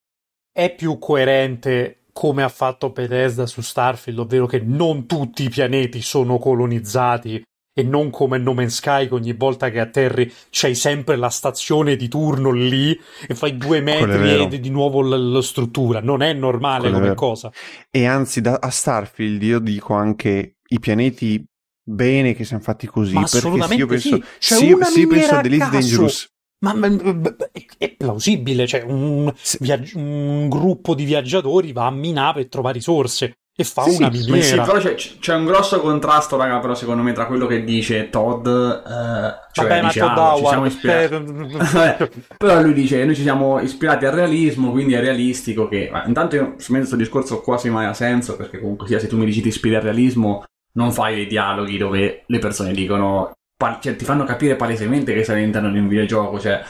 è 0.52 0.74
più 0.74 0.98
coerente 0.98 2.04
come 2.12 2.42
ha 2.42 2.48
fatto 2.48 2.90
Bethesda 2.90 3.46
su 3.46 3.60
Starfield, 3.60 4.20
ovvero 4.20 4.46
che 4.46 4.60
non 4.60 5.06
tutti 5.06 5.42
i 5.44 5.48
pianeti 5.48 6.00
sono 6.00 6.38
colonizzati 6.38 7.42
e 7.74 7.82
non 7.82 8.10
come 8.10 8.38
No 8.38 8.52
Man's 8.52 8.74
Sky 8.76 9.08
che 9.08 9.14
ogni 9.14 9.32
volta 9.32 9.70
che 9.70 9.80
atterri 9.80 10.32
c'hai 10.50 10.74
sempre 10.74 11.16
la 11.16 11.30
stazione 11.30 11.96
di 11.96 12.08
turno 12.08 12.50
lì 12.50 12.98
e 13.26 13.34
fai 13.34 13.56
due 13.56 13.78
è 13.78 13.80
metri 13.80 14.54
e 14.56 14.60
di 14.60 14.70
nuovo 14.70 15.00
la, 15.02 15.16
la 15.16 15.42
struttura. 15.42 16.00
Non 16.00 16.22
è 16.22 16.32
normale 16.32 16.80
Quello 16.80 16.96
è 16.96 16.98
come 16.98 17.08
vero. 17.08 17.18
cosa. 17.20 17.52
E 17.90 18.06
anzi, 18.06 18.40
da, 18.40 18.58
a 18.60 18.70
Starfield 18.70 19.42
io 19.42 19.58
dico 19.58 19.94
anche 19.94 20.56
i 20.68 20.78
pianeti 20.78 21.44
bene 21.84 22.34
che 22.34 22.44
siano 22.44 22.62
fatti 22.62 22.86
così, 22.86 23.14
Ma 23.14 23.24
perché 23.24 23.74
io 23.74 23.86
penso, 23.86 24.16
sì. 24.16 24.20
C'è 24.38 24.54
sì, 24.54 24.76
sì, 24.82 25.06
penso 25.06 25.34
a 25.34 25.40
caso. 25.40 25.58
Dangerous. 25.70 26.30
Ma, 26.62 26.74
ma- 26.74 26.88
ma- 26.88 27.36
è, 27.50 27.64
è 27.76 27.96
plausibile, 27.96 28.68
cioè 28.68 28.82
un, 28.82 29.32
viaggi- 29.58 29.96
un 29.96 30.48
gruppo 30.48 30.94
di 30.94 31.04
viaggiatori 31.04 31.72
va 31.72 31.86
a 31.86 31.90
minare 31.90 32.42
per 32.42 32.48
trovare 32.48 32.74
risorse 32.74 33.38
e 33.54 33.64
fa 33.64 33.82
Sì, 33.82 33.96
una 33.96 34.08
Ma 34.08 34.14
sì, 34.14 34.30
miniera. 34.30 34.62
però 34.64 34.78
c'è, 34.78 34.94
c'è 34.94 35.34
un 35.34 35.44
grosso 35.44 35.80
contrasto, 35.80 36.36
raga, 36.36 36.58
però 36.58 36.74
secondo 36.74 37.02
me 37.02 37.12
tra 37.12 37.26
quello 37.26 37.46
che 37.46 37.64
dice 37.64 38.08
Todd, 38.08 38.46
eh, 38.46 39.34
cioè 39.52 39.68
Vabbè, 39.68 39.80
ma 39.82 39.88
dice, 39.88 40.00
Todd 40.00 40.18
ah, 40.18 40.34
ci 40.36 40.46
siamo 40.46 40.66
ispirati. 40.66 41.14
eh, 41.14 42.10
però 42.36 42.60
lui 42.62 42.72
dice 42.72 43.04
noi 43.04 43.14
ci 43.14 43.22
siamo 43.22 43.60
ispirati 43.60 44.06
al 44.06 44.12
realismo 44.14 44.70
quindi 44.70 44.94
è 44.94 45.00
realistico 45.00 45.68
che 45.68 45.88
ma 45.92 46.04
intanto 46.06 46.36
io 46.36 46.54
su 46.58 46.72
me 46.72 46.78
questo 46.78 46.96
discorso 46.96 47.40
quasi 47.42 47.68
mai 47.70 47.86
ha 47.86 47.92
senso 47.94 48.36
perché 48.36 48.58
comunque 48.58 48.86
sia 48.86 48.98
se 48.98 49.06
tu 49.06 49.16
mi 49.16 49.26
dici 49.26 49.42
ti 49.42 49.48
ispiri 49.48 49.74
al 49.76 49.82
realismo 49.82 50.44
non 50.74 50.90
fai 50.92 51.14
dei 51.16 51.26
dialoghi 51.26 51.76
dove 51.76 52.22
le 52.26 52.38
persone 52.38 52.72
dicono 52.72 53.32
cioè, 53.80 53.94
ti 53.94 54.04
fanno 54.04 54.24
capire 54.24 54.56
palesemente 54.56 55.12
che 55.14 55.22
sei 55.24 55.40
all'interno 55.40 55.70
di 55.70 55.78
un 55.78 55.86
videogioco 55.88 56.40
cioè 56.40 56.62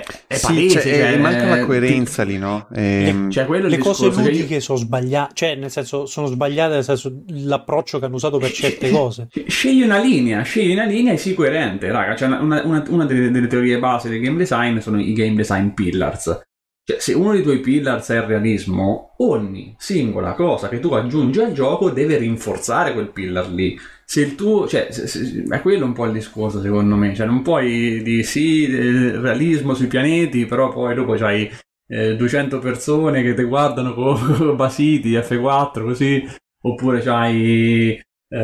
è, 0.00 0.04
è 0.26 0.34
Sì, 0.36 0.46
palese 0.46 0.68
cioè, 0.80 0.82
cioè, 0.82 1.12
eh, 1.12 1.16
manca 1.18 1.46
la 1.46 1.56
ti- 1.58 1.64
coerenza 1.64 2.22
lì, 2.24 2.38
no? 2.38 2.66
Ehm, 2.74 3.30
cioè 3.30 3.44
quello 3.46 3.66
è 3.66 3.70
le 3.70 3.78
cose 3.78 4.10
cioè, 4.10 4.22
io- 4.22 4.28
ludiche 4.30 4.60
sono 4.60 4.78
sbagliate, 4.78 5.32
cioè 5.34 5.54
nel 5.56 5.70
senso 5.70 6.06
sono 6.06 6.26
sbagliate 6.26 6.74
nel 6.74 6.84
senso 6.84 7.12
l'approccio 7.28 7.98
che 7.98 8.04
hanno 8.06 8.14
usato 8.16 8.38
per 8.38 8.52
certe 8.52 8.90
cose. 8.90 9.28
Scegli 9.46 9.82
una 9.82 9.98
linea, 9.98 10.42
scegli 10.42 10.72
una 10.72 10.84
linea 10.84 11.12
e 11.12 11.16
sii 11.16 11.34
coerente, 11.34 11.90
raga. 11.90 12.14
Cioè, 12.16 12.28
una, 12.28 12.40
una- 12.40 12.62
una- 12.64 12.84
una 12.88 13.04
delle, 13.04 13.30
delle 13.30 13.46
teorie 13.46 13.78
base 13.78 14.08
del 14.08 14.20
game 14.20 14.36
design 14.36 14.78
sono 14.78 15.00
i 15.00 15.12
game 15.12 15.34
design 15.34 15.68
pillars. 15.70 16.40
Cioè, 16.88 17.00
se 17.00 17.14
uno 17.14 17.32
dei 17.32 17.42
tuoi 17.42 17.58
pillars 17.58 18.08
è 18.10 18.16
il 18.16 18.22
realismo, 18.22 19.14
ogni 19.18 19.74
singola 19.76 20.34
cosa 20.34 20.68
che 20.68 20.78
tu 20.78 20.92
aggiungi 20.92 21.40
al 21.40 21.52
gioco 21.52 21.90
deve 21.90 22.16
rinforzare 22.16 22.92
quel 22.92 23.10
pillar 23.10 23.48
lì. 23.50 23.76
Se 24.04 24.20
il 24.20 24.36
tuo, 24.36 24.68
cioè, 24.68 24.86
se- 24.92 25.08
se- 25.08 25.42
è 25.48 25.60
quello 25.62 25.84
un 25.84 25.92
po' 25.92 26.04
il 26.04 26.12
discorso, 26.12 26.60
secondo 26.60 26.94
me. 26.94 27.12
Cioè, 27.12 27.26
non 27.26 27.42
puoi 27.42 28.02
di 28.02 28.22
sì, 28.22 28.66
eh, 28.66 29.20
realismo 29.20 29.74
sui 29.74 29.88
pianeti, 29.88 30.46
però 30.46 30.68
poi 30.72 30.94
dopo 30.94 31.14
c'hai 31.14 31.50
eh, 31.88 32.14
200 32.16 32.60
persone 32.60 33.22
che 33.22 33.34
ti 33.34 33.42
guardano 33.42 33.92
con 33.92 34.54
basiti, 34.56 35.16
F4, 35.16 35.82
così. 35.82 36.24
Oppure 36.62 37.00
c'hai 37.00 38.00
eh, 38.28 38.36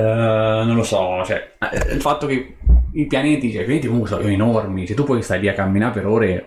non 0.64 0.74
lo 0.76 0.82
so, 0.84 1.22
cioè, 1.24 1.54
eh, 1.58 1.94
il 1.94 2.00
fatto 2.00 2.26
che 2.26 2.56
i 2.94 3.06
pianeti, 3.06 3.50
cioè, 3.52 3.62
i 3.62 3.64
pianeti 3.64 3.86
comunque 3.86 4.10
sono 4.10 4.26
enormi, 4.28 4.86
se 4.86 4.94
tu 4.94 5.04
poi 5.04 5.22
stai 5.22 5.40
lì 5.40 5.48
a 5.48 5.54
camminare 5.54 5.92
per 5.92 6.06
ore... 6.06 6.46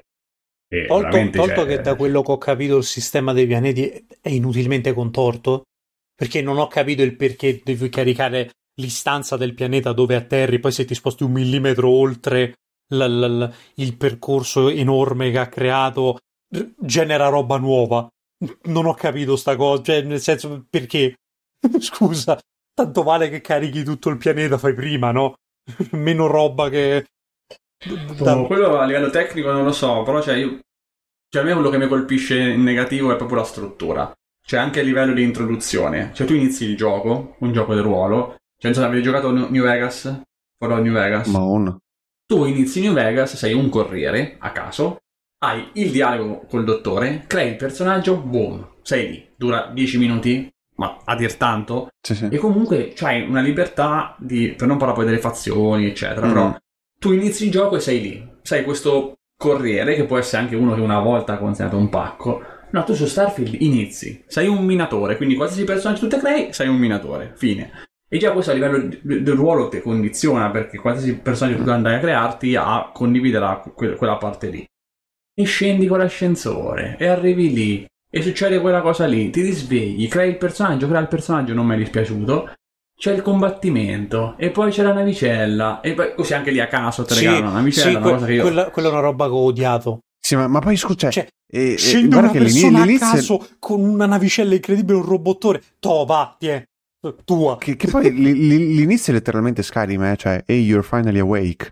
eh, 0.70 0.86
Tolto, 0.88 1.10
veramente, 1.10 1.38
tolto 1.38 1.56
cioè, 1.62 1.68
che 1.68 1.82
da 1.82 1.96
quello 1.96 2.22
che 2.22 2.32
ho 2.32 2.38
capito 2.38 2.78
il 2.78 2.84
sistema 2.84 3.34
dei 3.34 3.48
pianeti 3.48 4.08
è 4.22 4.30
inutilmente 4.30 4.94
contorto, 4.94 5.64
perché 6.16 6.42
non 6.42 6.58
ho 6.58 6.68
capito 6.68 7.02
il 7.04 7.16
perché 7.16 7.62
devi 7.64 7.90
caricare 7.90 8.52
l'istanza 8.82 9.38
del 9.38 9.54
pianeta 9.54 9.94
dove 9.94 10.16
atterri, 10.16 10.60
poi 10.60 10.72
se 10.72 10.86
ti 10.86 10.96
sposti 10.96 11.24
un 11.24 11.32
millimetro 11.32 11.90
oltre 11.90 12.56
l- 12.90 12.98
l- 12.98 13.38
l- 13.38 13.54
il 13.76 13.96
percorso 13.98 14.70
enorme 14.70 15.32
che 15.32 15.40
ha 15.40 15.48
creato, 15.48 16.20
r- 16.54 16.74
genera 16.80 17.28
roba 17.28 17.58
nuova. 17.58 18.08
Non 18.64 18.86
ho 18.86 18.94
capito 18.94 19.36
sta 19.38 19.56
cosa, 19.56 19.82
cioè 19.84 20.02
nel 20.02 20.20
senso 20.20 20.66
perché? 20.70 21.16
Scusa, 21.80 22.38
tanto 22.74 23.04
vale 23.04 23.30
che 23.30 23.42
carichi 23.42 23.84
tutto 23.84 24.10
il 24.10 24.18
pianeta, 24.18 24.58
fai 24.58 24.74
prima, 24.74 25.12
no? 25.12 25.36
Meno 25.92 26.28
roba 26.28 26.70
che... 26.70 27.06
da- 27.84 28.36
boh, 28.36 28.48
quello 28.48 28.78
a 28.78 28.86
livello 28.86 29.10
tecnico 29.10 29.52
non 29.52 29.64
lo 29.64 29.72
so, 29.72 30.04
però 30.04 30.22
cioè, 30.22 30.36
io, 30.36 30.60
cioè, 31.30 31.44
a 31.44 31.46
me 31.46 31.54
quello 31.54 31.70
che 31.70 31.78
mi 31.78 31.88
colpisce 31.88 32.40
in 32.40 32.64
negativo 32.64 33.12
è 33.12 33.18
proprio 33.18 33.40
la 33.40 33.44
struttura. 33.44 34.12
Cioè, 34.48 34.60
anche 34.60 34.80
a 34.80 34.84
livello 34.84 35.14
di 35.14 35.24
introduzione. 35.24 36.12
Cioè, 36.14 36.28
tu 36.28 36.34
inizi 36.34 36.66
il 36.66 36.78
gioco, 36.78 37.36
un 37.40 37.52
gioco 37.52 37.74
di 37.74 37.82
ruolo. 37.82 38.36
Cioè, 38.58 38.72
non 38.72 38.74
so 38.74 38.84
avete 38.84 39.02
giocato 39.02 39.32
New 39.32 39.64
Vegas? 39.64 40.22
Fallout 40.58 40.82
New 40.82 40.94
Vegas? 40.94 41.28
Maon. 41.28 41.78
Tu 42.26 42.46
inizi 42.46 42.82
New 42.82 42.94
Vegas, 42.94 43.36
sei 43.36 43.54
un 43.54 43.70
corriere 43.70 44.38
a 44.40 44.52
caso, 44.52 45.00
hai 45.44 45.70
il 45.74 45.92
dialogo 45.92 46.46
col 46.50 46.64
dottore, 46.64 47.26
crei 47.28 47.50
il 47.50 47.56
personaggio, 47.56 48.18
boom, 48.18 48.78
sei 48.82 49.10
lì. 49.10 49.30
Dura 49.36 49.70
10 49.74 49.98
minuti, 49.98 50.50
ma 50.78 50.98
a 51.04 51.16
dir 51.16 51.36
tanto. 51.36 51.90
Sì, 52.02 52.16
sì. 52.16 52.30
E 52.32 52.38
comunque 52.38 52.94
c'hai 52.96 53.28
una 53.28 53.42
libertà 53.42 54.16
di. 54.18 54.54
per 54.54 54.68
non 54.68 54.78
parlare 54.78 55.00
poi 55.00 55.10
delle 55.10 55.22
fazioni, 55.22 55.86
eccetera. 55.88 56.26
Mm. 56.26 56.30
Però 56.30 56.58
tu 57.06 57.12
inizi 57.12 57.46
il 57.46 57.52
gioco 57.52 57.76
e 57.76 57.82
sei 57.82 58.02
lì. 58.02 58.28
Sei 58.42 58.64
questo 58.64 59.14
corriere, 59.38 59.94
che 59.94 60.06
può 60.06 60.18
essere 60.18 60.42
anche 60.42 60.56
uno 60.56 60.74
che 60.74 60.82
una 60.82 61.00
volta 61.00 61.34
ha 61.34 61.38
consegnato 61.38 61.78
un 61.78 61.90
pacco. 61.90 62.42
No, 62.72 62.84
tu 62.84 62.96
su 62.96 63.06
Starfield 63.06 63.62
inizi, 63.62 64.24
sei 64.26 64.48
un 64.48 64.66
minatore, 64.66 65.16
quindi 65.16 65.36
qualsiasi 65.36 65.66
personaggio 65.66 66.02
tu 66.02 66.08
te 66.08 66.18
crei, 66.18 66.52
sei 66.52 66.68
un 66.68 66.78
minatore, 66.78 67.34
fine. 67.36 67.70
E 68.10 68.18
già 68.18 68.32
questo 68.32 68.50
a 68.50 68.54
livello 68.56 68.90
del 69.04 69.36
ruolo 69.36 69.68
ti 69.68 69.82
condiziona, 69.82 70.50
perché 70.50 70.80
qualsiasi 70.80 71.20
personaggio 71.20 71.62
tu 71.62 71.70
andai 71.70 71.94
a 71.94 72.00
crearti 72.00 72.56
a 72.56 72.90
condividere 72.92 73.46
la- 73.46 73.72
que- 73.76 73.96
quella 73.96 74.18
parte 74.18 74.50
lì. 74.50 74.66
E 75.38 75.44
scendi 75.44 75.86
con 75.86 76.00
l'ascensore, 76.00 76.96
e 76.98 77.06
arrivi 77.06 77.54
lì, 77.54 77.86
e 78.10 78.22
succede 78.24 78.60
quella 78.60 78.82
cosa 78.82 79.06
lì, 79.06 79.30
ti 79.30 79.42
risvegli, 79.42 80.08
crei 80.08 80.32
il 80.32 80.38
personaggio, 80.38 80.88
crea 80.88 81.02
il 81.02 81.08
personaggio, 81.08 81.54
non 81.54 81.68
mi 81.68 81.76
è 81.76 81.78
dispiaciuto, 81.78 82.52
c'è 82.98 83.14
il 83.14 83.22
combattimento, 83.22 84.36
e 84.38 84.52
poi 84.52 84.72
c'è 84.72 84.82
la 84.84 84.94
navicella, 84.94 85.82
e 85.82 85.94
poi 85.94 86.14
così 86.16 86.34
anche 86.34 86.52
lì 86.52 86.60
a 86.60 86.68
caso 86.68 87.04
ti 87.04 87.14
Sì, 87.14 87.26
regalano 87.26 87.46
la 87.48 87.58
navicella, 87.58 87.90
sì, 87.90 87.96
una 87.96 88.02
que- 88.06 88.12
cosa 88.14 88.26
che 88.26 88.34
io... 88.34 88.42
quella, 88.42 88.70
quella 88.70 88.88
è 88.88 88.92
una 88.92 89.00
roba 89.02 89.26
che 89.26 89.32
ho 89.32 89.44
odiato. 89.44 90.00
Sì, 90.20 90.36
ma, 90.36 90.48
ma 90.48 90.60
poi 90.60 90.76
scusa, 90.76 91.10
Cioè, 91.12 91.28
eh, 91.52 91.74
eh, 91.74 91.78
Scende 91.78 92.08
guarda 92.08 92.32
una 92.32 92.40
persona 92.40 92.82
a 92.82 92.98
caso 92.98 93.48
con 93.60 93.82
una 93.82 94.06
navicella 94.08 94.56
incredibile, 94.56 94.98
un 94.98 95.06
robottore. 95.06 95.62
To, 95.80 96.04
va, 96.06 96.36
tiè, 96.40 96.64
tua. 97.24 97.58
Che, 97.60 97.76
che 97.76 97.88
poi 97.88 98.12
li- 98.12 98.34
li- 98.34 98.76
l'inizio 98.76 99.14
è 99.14 99.16
letteralmente 99.16 99.62
Skyrim, 99.62 100.04
eh? 100.04 100.16
cioè, 100.18 100.44
hey, 100.48 100.62
you're 100.64 100.82
finally 100.82 101.20
awake. 101.20 101.70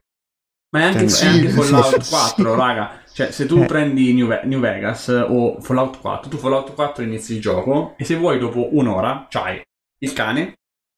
Ma 0.74 0.82
è 0.82 0.84
anche, 0.84 1.10
Sì, 1.10 1.24
è 1.26 1.28
anche 1.30 1.50
Fallout 1.50 2.02
sì, 2.02 2.10
4, 2.12 2.52
sì. 2.54 2.60
raga. 2.60 3.02
Cioè, 3.12 3.32
se 3.32 3.46
tu 3.48 3.58
Eh. 3.60 3.66
prendi 3.66 4.14
New, 4.14 4.28
Ve- 4.28 4.42
New 4.46 4.60
Vegas 4.60 5.08
o 5.08 5.60
Fallout 5.62 6.00
4, 6.00 6.30
tu 6.30 6.38
Fallout 6.38 6.74
4 6.74 7.04
inizi 7.04 7.34
il 7.34 7.42
gioco 7.42 7.94
e 7.98 8.04
se 8.06 8.16
vuoi 8.16 8.38
dopo 8.40 8.70
un'ora 8.76 9.26
c'hai 9.30 9.62
il 10.00 10.14
cane, 10.14 10.54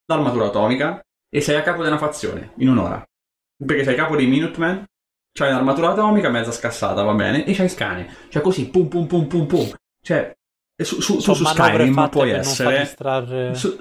l'armatura 0.08 0.46
atomica 0.48 1.00
e 1.30 1.42
sei 1.42 1.56
a 1.56 1.62
capo 1.62 1.84
della 1.84 1.98
fazione 1.98 2.52
in 2.58 2.70
un'ora. 2.70 3.04
Perché 3.66 3.84
sei 3.84 3.96
capo 3.96 4.16
dei 4.16 4.28
Minutemen, 4.28 4.84
c'hai 5.32 5.52
l'armatura 5.52 5.92
atomica 5.92 6.30
mezza 6.30 6.52
scassata, 6.52 7.02
va 7.04 7.14
bene, 7.14 7.46
e 7.46 7.54
c'hai 7.54 7.66
il 7.66 7.74
cane. 7.76 8.08
Cioè 8.30 8.42
così, 8.42 8.70
pum 8.70 8.88
pum 8.88 9.08
pum 9.08 9.28
pum 9.28 9.46
pum. 9.46 9.74
Cioè, 10.02 10.32
su, 10.84 11.02
su, 11.02 11.16
tu 11.18 11.34
su 11.34 11.46
Skyrim 11.46 12.10
puoi 12.10 12.32
essere... 12.32 12.80
distrarre. 12.80 13.56
Su- 13.56 13.78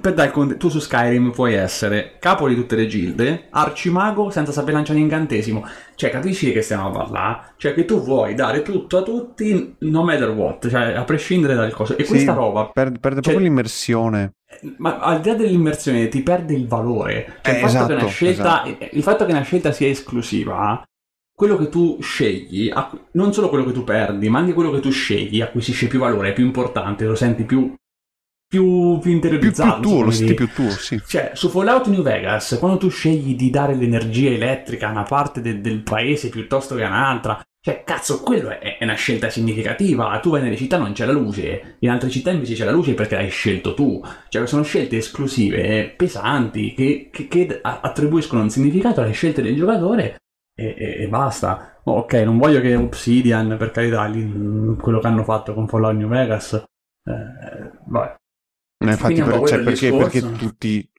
per 0.00 0.14
dare 0.14 0.32
conte- 0.32 0.56
tu 0.56 0.68
su 0.68 0.80
Skyrim 0.80 1.30
puoi 1.30 1.54
essere 1.54 2.16
capo 2.18 2.48
di 2.48 2.56
tutte 2.56 2.74
le 2.74 2.88
gilde, 2.88 3.46
arcimago 3.50 4.30
senza 4.30 4.50
saper 4.50 4.74
lanciare 4.74 4.98
incantesimo. 4.98 5.64
Cioè, 5.94 6.10
capisci 6.10 6.50
che 6.50 6.60
stiamo 6.60 6.88
a 6.88 6.90
parlare? 6.90 7.52
Cioè, 7.56 7.72
che 7.72 7.84
tu 7.84 8.02
vuoi 8.02 8.34
dare 8.34 8.62
tutto 8.62 8.98
a 8.98 9.02
tutti, 9.02 9.76
no 9.78 10.02
matter 10.02 10.30
what, 10.30 10.68
cioè, 10.68 10.92
a 10.92 11.04
prescindere 11.04 11.54
dal 11.54 11.72
coso. 11.72 11.96
E 11.96 12.02
Sì, 12.02 12.10
questa 12.10 12.32
roba, 12.32 12.68
Perde, 12.72 12.98
perde 12.98 13.20
Cioè- 13.20 13.32
proprio 13.32 13.38
l'immersione. 13.48 14.32
Ma 14.78 14.98
al 14.98 15.20
di 15.20 15.28
là 15.28 15.34
dell'immersione, 15.34 16.08
ti 16.08 16.22
perde 16.22 16.54
il 16.54 16.66
valore. 16.66 17.38
Cioè, 17.42 17.54
Eh, 17.54 17.58
il, 17.58 17.60
fatto 17.60 17.66
esatto, 17.66 17.86
che 17.86 17.92
una 17.94 18.06
scelta, 18.06 18.64
esatto. 18.64 18.96
il 18.96 19.02
fatto 19.02 19.24
che 19.24 19.32
una 19.32 19.42
scelta 19.42 19.72
sia 19.72 19.88
esclusiva, 19.88 20.82
quello 21.34 21.56
che 21.56 21.68
tu 21.68 21.98
scegli, 22.00 22.72
non 23.12 23.32
solo 23.32 23.48
quello 23.48 23.64
che 23.64 23.72
tu 23.72 23.84
perdi, 23.84 24.28
ma 24.28 24.38
anche 24.38 24.54
quello 24.54 24.70
che 24.70 24.80
tu 24.80 24.90
scegli, 24.90 25.40
acquisisce 25.40 25.86
più 25.86 25.98
valore, 25.98 26.30
è 26.30 26.32
più 26.32 26.44
importante, 26.44 27.04
lo 27.04 27.14
senti 27.14 27.44
più 27.44 27.74
più, 28.48 28.98
più 29.00 29.10
interiorizzato. 29.10 29.80
Più, 29.80 29.80
più 29.80 29.90
tuo, 29.90 30.02
lo 30.04 30.10
senti 30.10 30.34
più 30.34 30.48
tuo, 30.48 30.70
sì. 30.70 31.02
Cioè, 31.04 31.32
su 31.34 31.48
Fallout 31.48 31.88
New 31.88 32.02
Vegas, 32.02 32.56
quando 32.58 32.78
tu 32.78 32.88
scegli 32.88 33.34
di 33.34 33.50
dare 33.50 33.74
l'energia 33.74 34.30
elettrica 34.30 34.88
a 34.88 34.92
una 34.92 35.02
parte 35.02 35.40
de- 35.40 35.60
del 35.60 35.82
paese 35.82 36.28
piuttosto 36.28 36.74
che 36.76 36.84
a 36.84 36.88
un'altra, 36.88 37.40
cioè, 37.66 37.82
cazzo, 37.82 38.22
quello 38.22 38.50
è, 38.50 38.78
è, 38.78 38.84
una 38.84 38.94
scelta 38.94 39.28
significativa. 39.28 40.20
Tu 40.20 40.30
vai 40.30 40.40
nelle 40.40 40.54
città 40.54 40.78
non 40.78 40.92
c'è 40.92 41.04
la 41.04 41.10
luce, 41.10 41.78
in 41.80 41.90
altre 41.90 42.10
città 42.10 42.30
invece 42.30 42.54
c'è 42.54 42.64
la 42.64 42.70
luce 42.70 42.94
perché 42.94 43.16
l'hai 43.16 43.28
scelto 43.28 43.74
tu. 43.74 44.00
Cioè, 44.28 44.46
sono 44.46 44.62
scelte 44.62 44.98
esclusive, 44.98 45.92
pesanti, 45.96 46.74
che, 46.74 47.08
che, 47.10 47.26
che 47.26 47.58
attribuiscono 47.60 48.42
un 48.42 48.50
significato 48.50 49.00
alle 49.00 49.10
scelte 49.10 49.42
del 49.42 49.56
giocatore 49.56 50.18
e, 50.54 50.76
e, 50.78 51.02
e 51.02 51.08
basta. 51.08 51.80
Ok, 51.82 52.12
non 52.12 52.38
voglio 52.38 52.60
che 52.60 52.76
Obsidian, 52.76 53.56
per 53.58 53.72
carità, 53.72 54.04
lì, 54.04 54.76
quello 54.80 55.00
che 55.00 55.06
hanno 55.08 55.24
fatto 55.24 55.52
con 55.52 55.66
Fallout 55.66 55.96
New 55.96 56.08
Vegas, 56.08 56.52
eh, 56.52 57.70
vabbè. 57.84 58.14
No, 58.78 58.90
infatti, 58.90 59.22
per, 59.22 59.42
cioè, 59.48 59.62
perché, 59.62 59.90
perché, 59.90 60.20
tutti, 60.32 60.90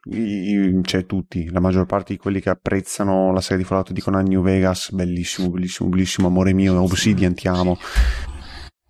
cioè 0.82 1.05
tutti, 1.05 1.47
la 1.51 1.59
maggior 1.59 1.86
parte 1.86 2.13
di 2.13 2.19
quelli 2.19 2.39
che 2.39 2.49
apprezzano 2.49 3.32
la 3.32 3.41
serie 3.41 3.57
di 3.57 3.63
Fallout 3.63 3.91
dicono 3.91 4.17
a 4.17 4.21
New 4.21 4.41
Vegas, 4.41 4.91
bellissimo, 4.91 5.49
bellissimo, 5.49 5.89
bellissimo, 5.89 6.28
amore 6.28 6.53
mio, 6.53 6.82
Obsidian 6.82 7.36
ti 7.36 7.47
amo. 7.47 7.78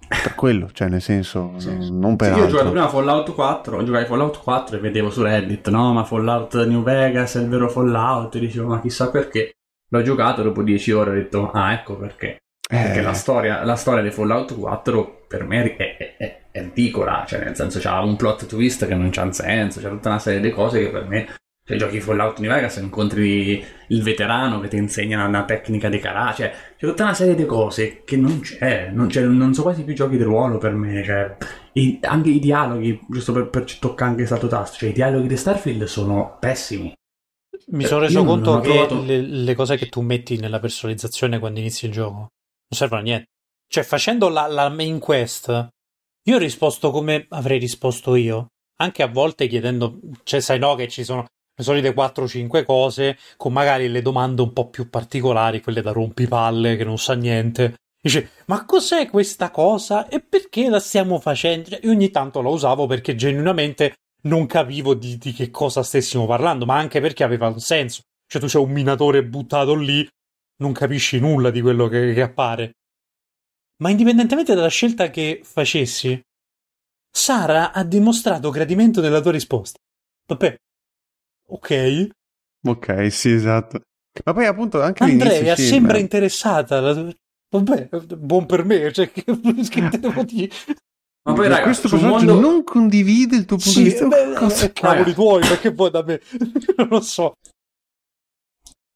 Per 0.08 0.36
quello, 0.36 0.70
cioè 0.72 0.88
nel 0.88 1.02
senso, 1.02 1.52
sì. 1.58 1.92
non 1.92 2.16
per 2.16 2.32
sì, 2.32 2.40
Io 2.40 2.46
ho 2.46 2.48
giocato 2.48 2.72
prima 2.72 2.88
Fallout 2.88 3.34
4, 3.34 3.84
giocai 3.84 4.06
Fallout 4.06 4.42
4 4.42 4.78
e 4.78 4.80
vedevo 4.80 5.10
su 5.10 5.22
Reddit, 5.22 5.68
no, 5.68 5.92
ma 5.92 6.06
Fallout 6.06 6.66
New 6.66 6.82
Vegas 6.82 7.36
è 7.36 7.42
il 7.42 7.50
vero 7.50 7.68
Fallout, 7.68 8.36
e 8.36 8.40
dicevo, 8.40 8.68
ma 8.68 8.80
chissà 8.80 9.10
perché. 9.10 9.58
L'ho 9.90 10.02
giocato 10.02 10.44
dopo 10.44 10.64
10 10.64 10.92
ore 10.94 11.10
e 11.10 11.14
ho 11.14 11.16
detto, 11.16 11.52
ah 11.52 11.74
ecco 11.74 11.98
perché. 11.98 12.40
Perché 12.68 13.02
la, 13.02 13.14
storia, 13.14 13.64
la 13.64 13.76
storia 13.76 14.04
di 14.04 14.12
Fallout 14.12 14.54
4 14.54 15.26
per 15.28 15.46
me 15.46 15.76
è, 15.78 15.98
è, 15.98 16.16
è, 16.52 16.62
ridicola, 16.62 17.24
cioè 17.26 17.44
nel 17.44 17.56
senso 17.56 17.80
c'ha 17.80 18.02
un 18.02 18.18
plot 18.18 18.46
twist 18.46 18.86
che 18.86 18.96
non 18.96 19.10
c'ha 19.10 19.32
senso, 19.32 19.80
c'è 19.80 19.90
tutta 19.90 20.10
una 20.10 20.20
serie 20.20 20.42
di 20.42 20.50
cose 20.50 20.80
che 20.80 20.90
per 20.90 21.06
me 21.06 21.28
cioè 21.68 21.76
giochi 21.76 22.00
Fallout 22.00 22.40
New 22.40 22.50
Vegas 22.50 22.78
incontri 22.78 23.62
il 23.90 24.02
veterano 24.02 24.62
che 24.62 24.70
ti 24.70 24.78
insegna 24.78 25.26
una 25.26 25.44
tecnica 25.44 25.90
di 25.90 26.00
karate, 26.00 26.36
cioè 26.36 26.54
c'è 26.78 26.88
tutta 26.88 27.04
una 27.04 27.14
serie 27.14 27.36
di 27.36 27.46
cose 27.46 28.04
che 28.06 28.16
non 28.16 28.40
c'è, 28.40 28.90
non, 28.90 29.08
c'è, 29.08 29.22
non 29.24 29.54
so 29.54 29.64
quasi 29.64 29.84
più 29.84 29.94
giochi 29.94 30.16
di 30.16 30.24
ruolo 30.24 30.58
per 30.60 30.72
me, 30.74 31.04
cioè 31.04 31.36
i, 31.74 32.00
anche 32.04 32.30
i 32.30 32.40
dialoghi, 32.40 33.02
giusto 33.10 33.34
per, 33.34 33.50
per 33.50 33.66
toccare 33.80 34.12
anche 34.12 34.26
stato 34.26 34.48
tasto, 34.48 34.78
cioè 34.78 34.90
i 34.90 34.94
dialoghi 34.94 35.28
di 35.28 35.36
Starfield 35.36 35.84
sono 35.84 36.38
pessimi. 36.40 36.94
Mi 37.68 37.84
sono 37.84 38.00
reso 38.02 38.24
conto 38.24 38.60
che 38.62 38.70
trovato... 38.70 39.04
le, 39.04 39.20
le, 39.20 39.54
cose 39.54 39.76
che 39.76 39.88
tu 39.88 40.00
metti 40.00 40.38
nella 40.38 40.60
personalizzazione 40.60 41.38
quando 41.38 41.60
inizi 41.60 41.86
il 41.86 41.92
gioco 41.92 42.30
servono 42.76 43.02
a 43.02 43.04
niente. 43.04 43.28
Cioè, 43.68 43.84
facendo 43.84 44.30
la, 44.30 44.48
la 44.48 44.70
main 44.70 45.00
quest, 45.00 45.68
io 46.24 46.36
ho 46.36 46.40
risposto 46.40 46.92
come 46.92 47.26
avrei 47.30 47.60
risposto 47.60 48.16
io. 48.16 48.48
Anche 48.80 49.04
a 49.04 49.08
volte 49.08 49.48
chiedendo, 49.48 50.00
cioè, 50.24 50.40
sai 50.40 50.60
no, 50.60 50.76
che 50.76 50.88
ci 50.88 51.04
sono 51.04 51.26
le 51.58 51.64
solite 51.64 51.94
4-5 51.94 52.64
cose, 52.64 53.18
con 53.36 53.52
magari 53.52 53.90
le 53.90 54.02
domande 54.02 54.44
un 54.44 54.54
po' 54.54 54.70
più 54.70 54.90
particolari, 54.90 55.62
quelle 55.62 55.82
da 55.82 55.92
rompipalle 55.92 56.76
che 56.76 56.84
non 56.84 56.98
sa 57.00 57.14
niente. 57.14 57.76
Dice, 58.00 58.30
ma 58.46 58.64
cos'è 58.64 59.10
questa 59.10 59.50
cosa 59.50 60.08
e 60.08 60.22
perché 60.22 60.70
la 60.70 60.80
stiamo 60.80 61.20
facendo? 61.20 61.76
Io 61.82 61.92
ogni 61.92 62.12
tanto 62.12 62.42
la 62.42 62.50
usavo 62.50 62.86
perché 62.86 63.16
genuinamente 63.16 63.96
non 64.24 64.46
capivo 64.46 64.94
di, 64.94 65.18
di 65.18 65.34
che 65.34 65.50
cosa 65.50 65.82
stessimo 65.82 66.28
parlando, 66.28 66.66
ma 66.66 66.78
anche 66.78 67.02
perché 67.02 67.24
aveva 67.24 67.48
un 67.48 67.60
senso. 67.60 68.02
Cioè, 68.28 68.40
tu 68.40 68.48
c'è 68.48 68.60
un 68.60 68.72
minatore 68.72 69.24
buttato 69.24 69.74
lì, 69.74 70.08
non 70.58 70.72
capisci 70.74 71.20
nulla 71.20 71.52
di 71.52 71.62
quello 71.62 71.88
che, 71.88 72.14
che 72.14 72.22
appare. 72.22 72.74
Ma 73.78 73.90
indipendentemente 73.90 74.56
dalla 74.56 74.70
scelta 74.70 75.10
che 75.10 75.42
facessi, 75.44 76.20
Sara 77.12 77.72
ha 77.72 77.84
dimostrato 77.84 78.50
gradimento 78.50 79.02
nella 79.02 79.22
tua 79.22 79.32
risposta. 79.32 79.78
Vabbè, 80.26 80.56
ok. 81.50 82.08
Ok, 82.68 83.12
sì, 83.12 83.32
esatto. 83.32 83.82
Ma 84.26 84.34
poi 84.34 84.46
appunto 84.46 84.82
anche 84.82 85.04
Andrea 85.04 85.56
sembra 85.56 85.98
interessata. 85.98 86.82
Vabbè, 87.50 87.90
buon 88.18 88.46
per 88.46 88.66
me, 88.66 88.92
cioè, 88.92 89.12
che, 89.12 89.24
che 89.70 89.88
te 89.90 90.00
devo 90.00 90.24
dire? 90.24 90.52
Ma 91.28 91.34
poi, 91.34 91.48
raga, 91.50 91.64
questo 91.64 91.90
personaggio 91.90 92.34
mondo... 92.34 92.40
non 92.40 92.64
condivide 92.64 93.36
il 93.36 93.46
tuo 93.46 93.58
punto 93.58 93.72
sì, 93.72 93.84
di 93.84 93.90
vista. 93.90 94.08
Beh, 94.08 94.34
Cosa... 94.34 94.72
Cavoli 94.72 95.14
tuoi, 95.14 95.42
perché 95.42 95.74
poi 95.74 95.92
da 95.92 96.04
me? 96.04 96.22
non 96.78 96.88
lo 96.88 97.02
so. 97.02 97.36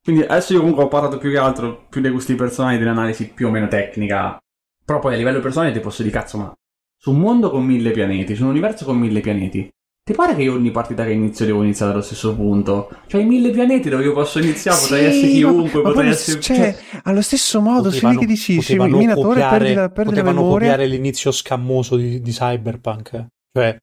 Quindi 0.03 0.23
adesso 0.23 0.53
io 0.53 0.59
comunque 0.59 0.83
ho 0.83 0.87
parlato 0.87 1.17
più 1.17 1.29
che 1.29 1.37
altro 1.37 1.85
più 1.89 2.01
dei 2.01 2.11
gusti 2.11 2.35
personali 2.35 2.77
dell'analisi 2.77 3.29
più 3.29 3.47
o 3.47 3.51
meno 3.51 3.67
tecnica. 3.67 4.37
Però 4.83 4.99
poi 4.99 5.13
a 5.13 5.17
livello 5.17 5.39
personale 5.39 5.71
ti 5.71 5.79
posso 5.79 6.01
dire 6.03 6.15
cazzo, 6.15 6.37
ma 6.37 6.53
su 6.97 7.11
un 7.11 7.19
mondo 7.19 7.49
con 7.49 7.65
mille 7.65 7.91
pianeti, 7.91 8.35
su 8.35 8.43
un 8.43 8.49
universo 8.49 8.85
con 8.85 8.97
mille 8.97 9.21
pianeti, 9.21 9.69
ti 10.03 10.13
pare 10.13 10.35
che 10.35 10.41
io 10.41 10.53
ogni 10.53 10.71
partita 10.71 11.03
che 11.03 11.11
inizio 11.11 11.45
devo 11.45 11.61
iniziare 11.61 11.91
dallo 11.91 12.03
stesso 12.03 12.35
punto? 12.35 12.89
Cioè, 13.05 13.21
i 13.21 13.25
mille 13.25 13.51
pianeti 13.51 13.87
dove 13.87 14.03
io 14.03 14.13
posso 14.13 14.39
iniziare, 14.39 14.77
sì, 14.77 14.87
potrei 14.87 15.05
essere 15.05 15.31
chiunque, 15.31 15.81
ma, 15.81 15.89
potrei 15.89 16.05
ma 16.07 16.11
essere. 16.11 16.39
Cioè, 16.41 16.55
cioè, 16.55 17.01
allo 17.03 17.21
stesso 17.21 17.61
modo, 17.61 17.91
se 17.91 18.15
che 18.17 18.25
dici, 18.25 18.61
sì, 18.61 18.73
il 18.73 18.81
minatore 18.81 19.41
perdi 19.41 19.73
la, 19.73 19.89
perdi 19.89 20.09
potevano 20.09 20.41
copiare 20.41 20.87
l'inizio 20.87 21.31
scammoso 21.31 21.97
di, 21.97 22.19
di 22.19 22.31
Cyberpunk. 22.31 23.27
Cioè, 23.53 23.77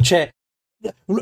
cioè, 0.00 0.30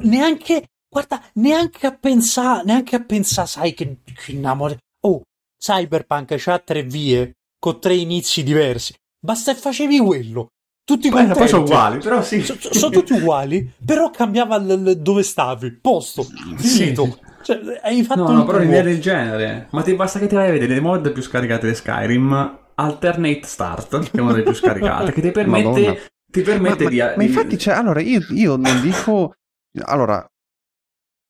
neanche, 0.03 0.67
guarda, 0.93 1.23
neanche 1.35 1.87
a 1.87 1.93
pensare, 1.93 2.65
neanche 2.65 2.97
a 2.97 3.03
pensare, 3.03 3.49
sai 3.49 3.73
che, 3.73 3.97
che 4.05 4.33
innamore. 4.33 4.77
Oh, 5.07 5.23
Cyberpunk 5.59 6.35
c'ha 6.37 6.59
tre 6.59 6.83
vie, 6.83 7.33
con 7.59 7.81
tre 7.81 7.95
inizi 7.95 8.43
diversi. 8.43 8.95
Basta 9.19 9.55
che 9.55 9.61
facevi 9.61 9.99
quello. 10.01 10.49
Tutti 10.85 11.09
Beh, 11.09 11.29
poi 11.29 11.49
sono 11.49 11.63
uguali, 11.63 11.99
però 12.01 12.23
sì. 12.23 12.43
So, 12.43 12.57
sono 12.59 12.93
tutti 12.93 13.13
uguali, 13.13 13.73
però 13.85 14.11
cambiava 14.11 14.59
l- 14.59 14.83
l- 14.83 14.97
dove 14.97 15.23
stavi, 15.23 15.71
posto, 15.81 16.25
finito. 16.57 17.05
Sì. 17.05 17.31
Cioè, 17.43 17.81
hai 17.83 18.03
fatto 18.03 18.25
no, 18.25 18.33
no, 18.33 18.45
però 18.45 18.59
l'idea 18.59 18.83
del 18.83 19.01
genere. 19.01 19.69
Ma 19.71 19.83
ti 19.83 19.95
basta 19.95 20.19
che 20.19 20.27
ti 20.27 20.35
vai 20.35 20.49
a 20.49 20.53
vedere 20.53 20.75
le 20.75 20.81
mod 20.81 21.11
più 21.13 21.23
scaricate 21.23 21.69
di 21.69 21.75
Skyrim, 21.75 22.59
Alternate 22.75 23.45
Start, 23.45 24.11
che 24.11 24.19
è 24.19 24.21
una 24.21 24.33
delle 24.33 24.45
più 24.45 24.55
scaricate, 24.55 25.13
che 25.13 25.21
ti 25.21 25.31
permette, 25.31 26.11
ti 26.31 26.43
permette 26.43 26.85
ma, 26.85 26.91
di... 26.91 26.99
Ma, 26.99 27.13
ma 27.17 27.23
infatti, 27.23 27.57
cioè, 27.57 27.75
allora, 27.75 28.01
io, 28.01 28.21
io 28.31 28.57
non 28.57 28.81
dico... 28.81 29.35
Allora, 29.85 30.27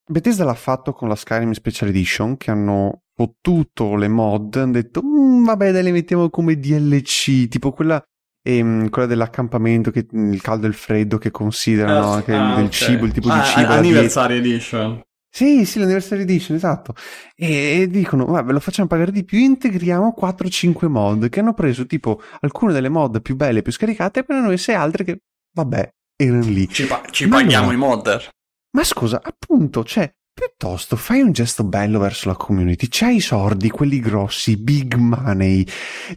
Bethesda 0.04 0.44
l'ha 0.44 0.54
fatto 0.54 0.92
con 0.92 1.08
la 1.08 1.16
Skyrim 1.16 1.52
Special 1.52 1.88
Edition, 1.88 2.36
che 2.36 2.50
hanno 2.50 3.02
fottuto 3.14 3.94
le 3.94 4.08
mod, 4.08 4.56
hanno 4.56 4.72
detto, 4.72 5.02
mm, 5.02 5.44
vabbè, 5.44 5.72
dai, 5.72 5.82
le 5.82 5.92
mettiamo 5.92 6.28
come 6.30 6.58
DLC, 6.58 7.48
tipo 7.48 7.72
quella 7.72 8.02
e 8.44 8.56
ehm, 8.56 8.88
quella 8.90 9.06
dell'accampamento, 9.06 9.90
che, 9.90 10.06
il 10.10 10.42
caldo 10.42 10.66
e 10.66 10.68
il 10.68 10.74
freddo 10.74 11.18
che 11.18 11.30
considerano 11.30 12.12
ah, 12.12 12.14
anche 12.14 12.34
ah, 12.34 12.54
del 12.56 12.64
okay. 12.64 12.70
cibo, 12.70 13.04
il 13.04 13.12
tipo 13.12 13.28
ah, 13.28 13.38
di 13.38 13.44
cibo. 13.46 13.72
Anniversary 13.72 14.36
Edition. 14.38 15.00
Sì, 15.34 15.64
sì, 15.64 15.78
l'Anniversary 15.78 16.22
Edition, 16.22 16.56
esatto. 16.56 16.94
E, 17.34 17.80
e 17.80 17.88
dicono, 17.88 18.26
vabbè, 18.26 18.52
lo 18.52 18.60
facciamo 18.60 18.88
pagare 18.88 19.12
di 19.12 19.24
più, 19.24 19.38
integriamo 19.38 20.14
4-5 20.18 20.88
mod 20.88 21.28
che 21.30 21.40
hanno 21.40 21.54
preso 21.54 21.86
tipo 21.86 22.20
alcune 22.40 22.74
delle 22.74 22.90
mod 22.90 23.22
più 23.22 23.34
belle, 23.34 23.62
più 23.62 23.72
scaricate, 23.72 24.20
e 24.20 24.24
poi 24.24 24.42
noi 24.42 24.58
se 24.58 24.74
altre 24.74 25.04
che, 25.04 25.20
vabbè, 25.54 25.88
erano 26.16 26.44
lì. 26.44 26.68
Ci, 26.68 26.86
pa- 26.86 27.02
ci 27.10 27.28
paghiamo 27.28 27.68
no. 27.68 27.72
i 27.72 27.76
modder. 27.76 28.28
Ma 28.72 28.84
scusa, 28.84 29.20
appunto, 29.22 29.84
cioè, 29.84 30.12
Piuttosto 30.34 30.96
fai 30.96 31.20
un 31.20 31.32
gesto 31.32 31.62
bello 31.62 31.98
verso 31.98 32.28
la 32.28 32.36
community, 32.36 32.86
c'hai 32.88 33.16
i 33.16 33.20
sordi, 33.20 33.68
quelli 33.68 34.00
grossi, 34.00 34.56
big 34.56 34.94
money, 34.94 35.62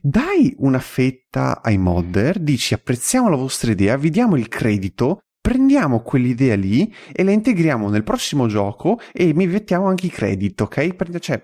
dai 0.01 0.56
una 0.60 0.80
fetta 0.80 1.62
ai 1.62 1.78
modder, 1.78 2.39
dici 2.39 2.74
apprezziamo 2.74 3.28
la 3.28 3.36
vostra 3.36 3.72
idea, 3.72 3.97
vi 3.97 4.10
diamo 4.10 4.38
il 4.38 4.47
credito, 4.47 5.20
prendiamo 5.41 5.99
quell'idea 5.99 6.56
lì 6.56 6.91
e 7.12 7.24
la 7.24 7.32
integriamo 7.32 7.89
nel 7.89 8.03
prossimo 8.03 8.47
gioco 8.47 9.01
e 9.12 9.34
mi 9.34 9.47
mettiamo 9.47 9.88
anche 9.88 10.06
i 10.06 10.12
credit, 10.12 10.62
ok? 10.62 11.20
Cioè, 11.20 11.43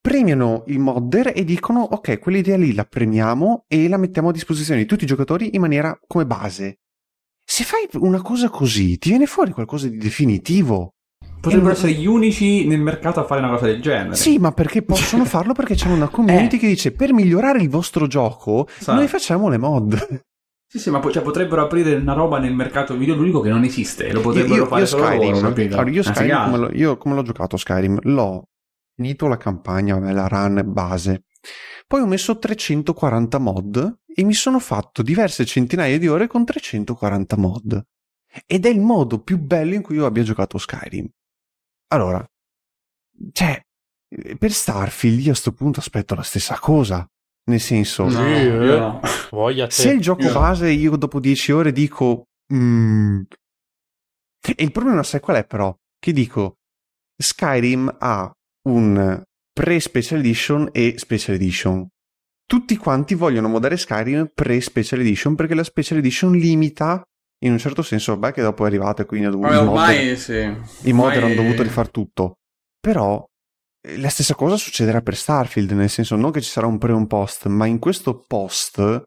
premiano 0.00 0.64
il 0.66 0.80
modder 0.80 1.30
e 1.32 1.44
dicono 1.44 1.82
ok, 1.82 2.18
quell'idea 2.18 2.56
lì 2.56 2.74
la 2.74 2.84
premiamo 2.84 3.64
e 3.68 3.86
la 3.88 3.96
mettiamo 3.96 4.30
a 4.30 4.32
disposizione 4.32 4.80
di 4.80 4.86
tutti 4.86 5.04
i 5.04 5.06
giocatori 5.06 5.54
in 5.54 5.60
maniera 5.60 5.96
come 6.04 6.26
base. 6.26 6.81
Se 7.54 7.64
fai 7.64 7.86
una 8.00 8.22
cosa 8.22 8.48
così, 8.48 8.96
ti 8.96 9.10
viene 9.10 9.26
fuori 9.26 9.52
qualcosa 9.52 9.86
di 9.86 9.98
definitivo. 9.98 10.94
Potrebbero 11.38 11.72
essere 11.72 11.92
gli 11.92 12.06
unici 12.06 12.66
nel 12.66 12.80
mercato 12.80 13.20
a 13.20 13.24
fare 13.24 13.42
una 13.42 13.50
cosa 13.50 13.66
del 13.66 13.82
genere. 13.82 14.16
Sì, 14.16 14.38
ma 14.38 14.52
perché 14.52 14.80
possono 14.80 15.26
farlo? 15.28 15.52
Perché 15.52 15.74
c'è 15.74 15.88
una 15.88 16.08
community 16.08 16.56
eh. 16.56 16.58
che 16.58 16.66
dice 16.68 16.92
per 16.92 17.12
migliorare 17.12 17.60
il 17.60 17.68
vostro 17.68 18.06
gioco 18.06 18.66
Sa. 18.78 18.94
noi 18.94 19.06
facciamo 19.06 19.50
le 19.50 19.58
mod. 19.58 20.22
Sì, 20.66 20.78
sì, 20.78 20.88
ma 20.88 21.00
po- 21.00 21.10
cioè, 21.10 21.22
potrebbero 21.22 21.60
aprire 21.60 21.96
una 21.96 22.14
roba 22.14 22.38
nel 22.38 22.54
mercato 22.54 22.96
videoludico 22.96 23.40
che 23.42 23.50
non 23.50 23.64
esiste. 23.64 24.10
Lo 24.10 24.22
potrebbero 24.22 24.54
io, 24.54 24.62
io, 24.62 24.66
fare 24.68 24.80
io 24.80 24.86
solo 24.86 25.04
Skyrim, 25.04 25.34
loro, 25.34 25.46
allora, 25.48 25.90
io, 25.90 26.02
Skyrim 26.02 26.44
come 26.44 26.56
lo, 26.56 26.70
io 26.72 26.96
come 26.96 27.14
l'ho 27.16 27.22
giocato 27.22 27.58
Skyrim? 27.58 27.98
L'ho 28.04 28.44
finito 28.94 29.26
la 29.26 29.36
campagna, 29.36 29.98
la 30.10 30.26
run 30.26 30.62
base. 30.64 31.24
Poi 31.86 32.00
ho 32.00 32.06
messo 32.06 32.38
340 32.38 33.38
mod 33.38 33.98
e 34.14 34.24
mi 34.24 34.34
sono 34.34 34.58
fatto 34.58 35.02
diverse 35.02 35.44
centinaia 35.44 35.98
di 35.98 36.08
ore 36.08 36.26
con 36.26 36.44
340 36.44 37.36
mod. 37.36 37.82
Ed 38.46 38.66
è 38.66 38.68
il 38.68 38.80
modo 38.80 39.20
più 39.22 39.38
bello 39.38 39.74
in 39.74 39.82
cui 39.82 39.96
io 39.96 40.06
abbia 40.06 40.22
giocato 40.22 40.58
Skyrim. 40.58 41.08
Allora, 41.88 42.26
cioè, 43.32 43.60
per 44.38 44.52
Starfield 44.52 45.18
io 45.18 45.24
a 45.24 45.32
questo 45.32 45.52
punto 45.52 45.80
aspetto 45.80 46.14
la 46.14 46.22
stessa 46.22 46.58
cosa. 46.58 47.06
Nel 47.44 47.60
senso, 47.60 48.08
no, 48.08 49.00
no. 49.00 49.00
se 49.68 49.90
il 49.90 50.00
gioco 50.00 50.22
io. 50.22 50.32
base 50.32 50.70
io 50.70 50.94
dopo 50.94 51.18
10 51.18 51.50
ore 51.50 51.72
dico, 51.72 52.28
mm, 52.54 53.22
E 54.56 54.62
il 54.62 54.70
problema 54.70 55.02
sai 55.02 55.18
qual 55.20 55.38
è 55.38 55.44
però? 55.44 55.76
Che 55.98 56.12
dico, 56.12 56.58
Skyrim 57.16 57.96
ha 57.98 58.32
un 58.68 59.22
pre-special 59.52 60.20
edition 60.20 60.68
e 60.72 60.94
special 60.98 61.34
edition. 61.34 61.86
Tutti 62.52 62.76
quanti 62.76 63.14
vogliono 63.14 63.48
modare 63.48 63.78
Skyrim 63.78 64.32
pre-special 64.34 65.00
edition 65.00 65.34
perché 65.34 65.54
la 65.54 65.64
special 65.64 66.00
edition 66.00 66.32
limita 66.32 67.02
in 67.44 67.52
un 67.52 67.56
certo 67.56 67.80
senso, 67.80 68.12
vabbè 68.12 68.34
che 68.34 68.42
dopo 68.42 68.64
è 68.64 68.66
arrivato 68.66 69.00
e 69.00 69.06
quindi 69.06 69.26
ha 69.26 69.30
dovuto... 69.30 69.48
Vabbè, 69.48 69.66
ormai 69.66 70.16
sì. 70.18 70.54
I 70.82 70.92
mod 70.92 71.14
erano 71.14 71.32
dovuto 71.32 71.62
rifare 71.62 71.88
tutto. 71.88 72.40
Però 72.78 73.24
eh, 73.80 73.96
la 73.96 74.10
stessa 74.10 74.34
cosa 74.34 74.58
succederà 74.58 75.00
per 75.00 75.16
Starfield, 75.16 75.70
nel 75.70 75.88
senso 75.88 76.14
non 76.14 76.30
che 76.30 76.42
ci 76.42 76.50
sarà 76.50 76.66
un 76.66 76.76
pre 76.76 76.92
e 76.92 76.94
un 76.94 77.06
post, 77.06 77.46
ma 77.46 77.64
in 77.64 77.78
questo 77.78 78.22
post 78.28 79.02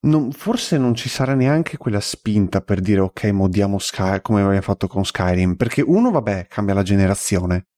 non, 0.00 0.32
forse 0.32 0.76
non 0.76 0.94
ci 0.94 1.08
sarà 1.08 1.32
neanche 1.32 1.78
quella 1.78 2.00
spinta 2.00 2.60
per 2.60 2.80
dire 2.80 3.00
ok, 3.00 3.24
modiamo 3.30 3.78
Sky 3.78 4.20
come 4.20 4.42
abbiamo 4.42 4.60
fatto 4.60 4.86
con 4.86 5.06
Skyrim, 5.06 5.54
perché 5.54 5.80
uno, 5.80 6.10
vabbè, 6.10 6.44
cambia 6.46 6.74
la 6.74 6.82
generazione. 6.82 7.68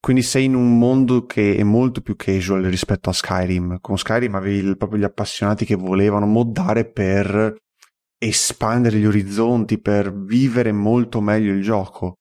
Quindi 0.00 0.22
sei 0.22 0.44
in 0.44 0.54
un 0.54 0.78
mondo 0.78 1.26
che 1.26 1.56
è 1.56 1.62
molto 1.62 2.00
più 2.00 2.16
casual 2.16 2.62
rispetto 2.62 3.10
a 3.10 3.12
Skyrim. 3.12 3.80
Con 3.82 3.98
Skyrim 3.98 4.34
avevi 4.34 4.74
proprio 4.76 4.98
gli 4.98 5.04
appassionati 5.04 5.66
che 5.66 5.74
volevano 5.74 6.24
moddare 6.24 6.86
per 6.86 7.54
espandere 8.18 8.96
gli 8.98 9.04
orizzonti, 9.04 9.78
per 9.78 10.14
vivere 10.14 10.72
molto 10.72 11.20
meglio 11.20 11.52
il 11.52 11.62
gioco. 11.62 12.14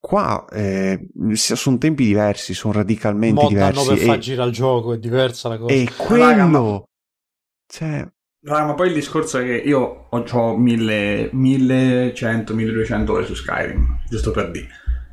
Qua 0.00 0.46
eh, 0.50 1.08
sono 1.32 1.78
tempi 1.78 2.04
diversi, 2.04 2.54
sono 2.54 2.74
radicalmente 2.74 3.42
Moddano 3.42 3.82
diversi. 3.82 3.88
per 3.88 3.98
e, 3.98 4.04
far 4.04 4.18
girare 4.18 4.48
il 4.48 4.54
gioco, 4.54 4.92
è 4.94 4.98
diversa 4.98 5.48
la 5.48 5.58
cosa. 5.58 5.74
e 5.74 5.88
quello... 5.96 6.24
Raga, 6.24 6.46
ma- 6.46 6.82
Cioè, 7.66 8.08
Raga, 8.42 8.66
ma 8.66 8.74
poi 8.74 8.88
il 8.88 8.94
discorso 8.94 9.38
è 9.38 9.44
che 9.44 9.56
io 9.56 10.06
ho, 10.08 10.24
ho 10.30 10.56
1100, 10.56 12.54
1200 12.54 13.12
ore 13.12 13.26
su 13.26 13.34
Skyrim, 13.34 14.04
giusto 14.08 14.30
per 14.30 14.50
dire. 14.50 14.68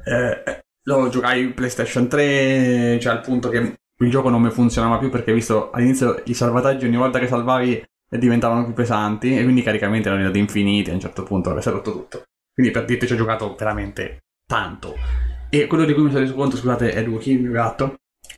Eh, 0.05 0.61
lo 0.87 1.09
giocai 1.09 1.49
PlayStation 1.49 2.07
3, 2.07 2.97
cioè 2.99 3.13
al 3.13 3.21
punto 3.21 3.49
che 3.49 3.75
il 3.99 4.09
gioco 4.09 4.29
non 4.29 4.41
mi 4.41 4.51
funzionava 4.51 4.97
più 4.97 5.09
perché 5.09 5.33
visto 5.33 5.69
all'inizio 5.71 6.21
i 6.25 6.33
salvataggi 6.33 6.85
ogni 6.85 6.97
volta 6.97 7.19
che 7.19 7.27
salvavi 7.27 7.83
diventavano 8.09 8.63
più 8.63 8.73
pesanti 8.73 9.37
e 9.37 9.43
quindi 9.43 9.61
i 9.61 9.63
caricamenti 9.63 10.07
erano 10.07 10.21
diventati 10.21 10.39
infiniti 10.39 10.89
a 10.89 10.93
un 10.93 10.99
certo 10.99 11.23
punto 11.23 11.49
aveva 11.49 11.71
rotto 11.71 11.91
tutto. 11.91 12.23
Quindi 12.53 12.71
per 12.71 12.85
dirti 12.85 13.05
ci 13.05 13.13
ho 13.13 13.17
giocato 13.17 13.55
veramente 13.55 14.19
tanto. 14.47 14.95
E 15.49 15.67
quello 15.67 15.85
di 15.85 15.93
cui 15.93 16.03
mi 16.03 16.09
sono 16.09 16.21
reso 16.21 16.33
conto, 16.33 16.57
scusate, 16.57 16.91
è 16.91 17.03
Luki, 17.03 17.31
il 17.31 17.41
mio 17.41 17.51
gatto. 17.51 17.95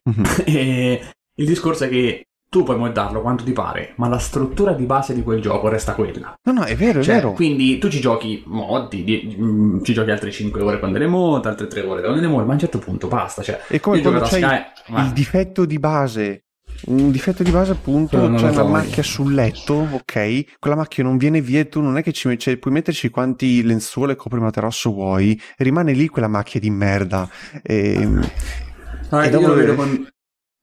mhm. 0.10 0.24
E 0.46 1.12
il 1.36 1.46
discorso 1.46 1.86
è 1.86 1.90
che 1.90 2.26
tu 2.50 2.64
puoi 2.64 2.78
moddarlo 2.78 3.22
quanto 3.22 3.44
ti 3.44 3.52
pare, 3.52 3.94
ma 3.98 4.08
la 4.08 4.18
struttura 4.18 4.74
di 4.74 4.86
base 4.86 5.14
di 5.14 5.22
quel 5.22 5.40
gioco 5.40 5.68
resta 5.68 5.94
quella. 5.94 6.34
no, 6.44 6.52
no, 6.52 6.64
è 6.64 6.76
vero, 6.76 7.00
è 7.00 7.04
Cioè, 7.04 7.16
vero. 7.16 7.34
quindi 7.34 7.78
tu 7.78 7.90
ci 7.90 8.00
giochi 8.00 8.42
moddi, 8.48 9.04
di- 9.04 9.38
mm, 9.40 9.84
ci 9.84 9.94
giochi 9.94 10.10
altre 10.10 10.32
5 10.32 10.60
ore 10.62 10.80
quando 10.80 10.98
le 10.98 11.08
mod, 11.08 11.46
altre 11.46 11.68
3 11.68 11.82
ore 11.82 12.02
quando 12.02 12.20
le 12.20 12.28
mod, 12.28 12.44
ma 12.46 12.50
a 12.52 12.54
un 12.54 12.60
certo 12.60 12.80
punto 12.80 13.08
basta. 13.08 13.44
Cioè, 13.44 13.60
È 13.68 13.80
come 13.80 14.02
quando 14.02 14.20
da 14.20 14.26
Sky, 14.26 14.42
ma- 14.88 15.06
il 15.06 15.12
difetto 15.12 15.66
di 15.66 15.78
base. 15.78 16.44
Un 16.86 17.12
difetto 17.12 17.44
di 17.44 17.52
base, 17.52 17.72
appunto, 17.74 18.18
non 18.18 18.36
c'è 18.38 18.50
una 18.50 18.64
macchia 18.64 19.04
sul 19.04 19.34
letto, 19.34 19.74
ok? 19.92 20.58
Quella 20.60 20.76
macchia 20.78 21.04
non 21.04 21.18
viene 21.18 21.42
via 21.42 21.66
tu 21.66 21.82
non 21.82 21.98
è 21.98 22.04
che 22.04 22.14
ci 22.14 22.36
cioè, 22.40 22.58
puoi 22.58 22.74
metterci 22.74 23.10
quanti 23.10 23.62
lenzuola 23.64 24.14
e 24.14 24.16
coprimaterasso 24.16 24.92
vuoi, 24.92 25.40
rimane 25.58 25.92
lì 25.94 26.08
quella 26.08 26.28
macchia 26.30 26.60
di 26.60 26.70
merda. 26.70 27.30
E, 27.62 28.08
Ah, 29.10 29.26
e 29.26 29.30
io 29.30 29.32
dopo- 29.32 29.48
lo 29.48 29.54
vedo, 29.56 29.76
con, 29.76 30.08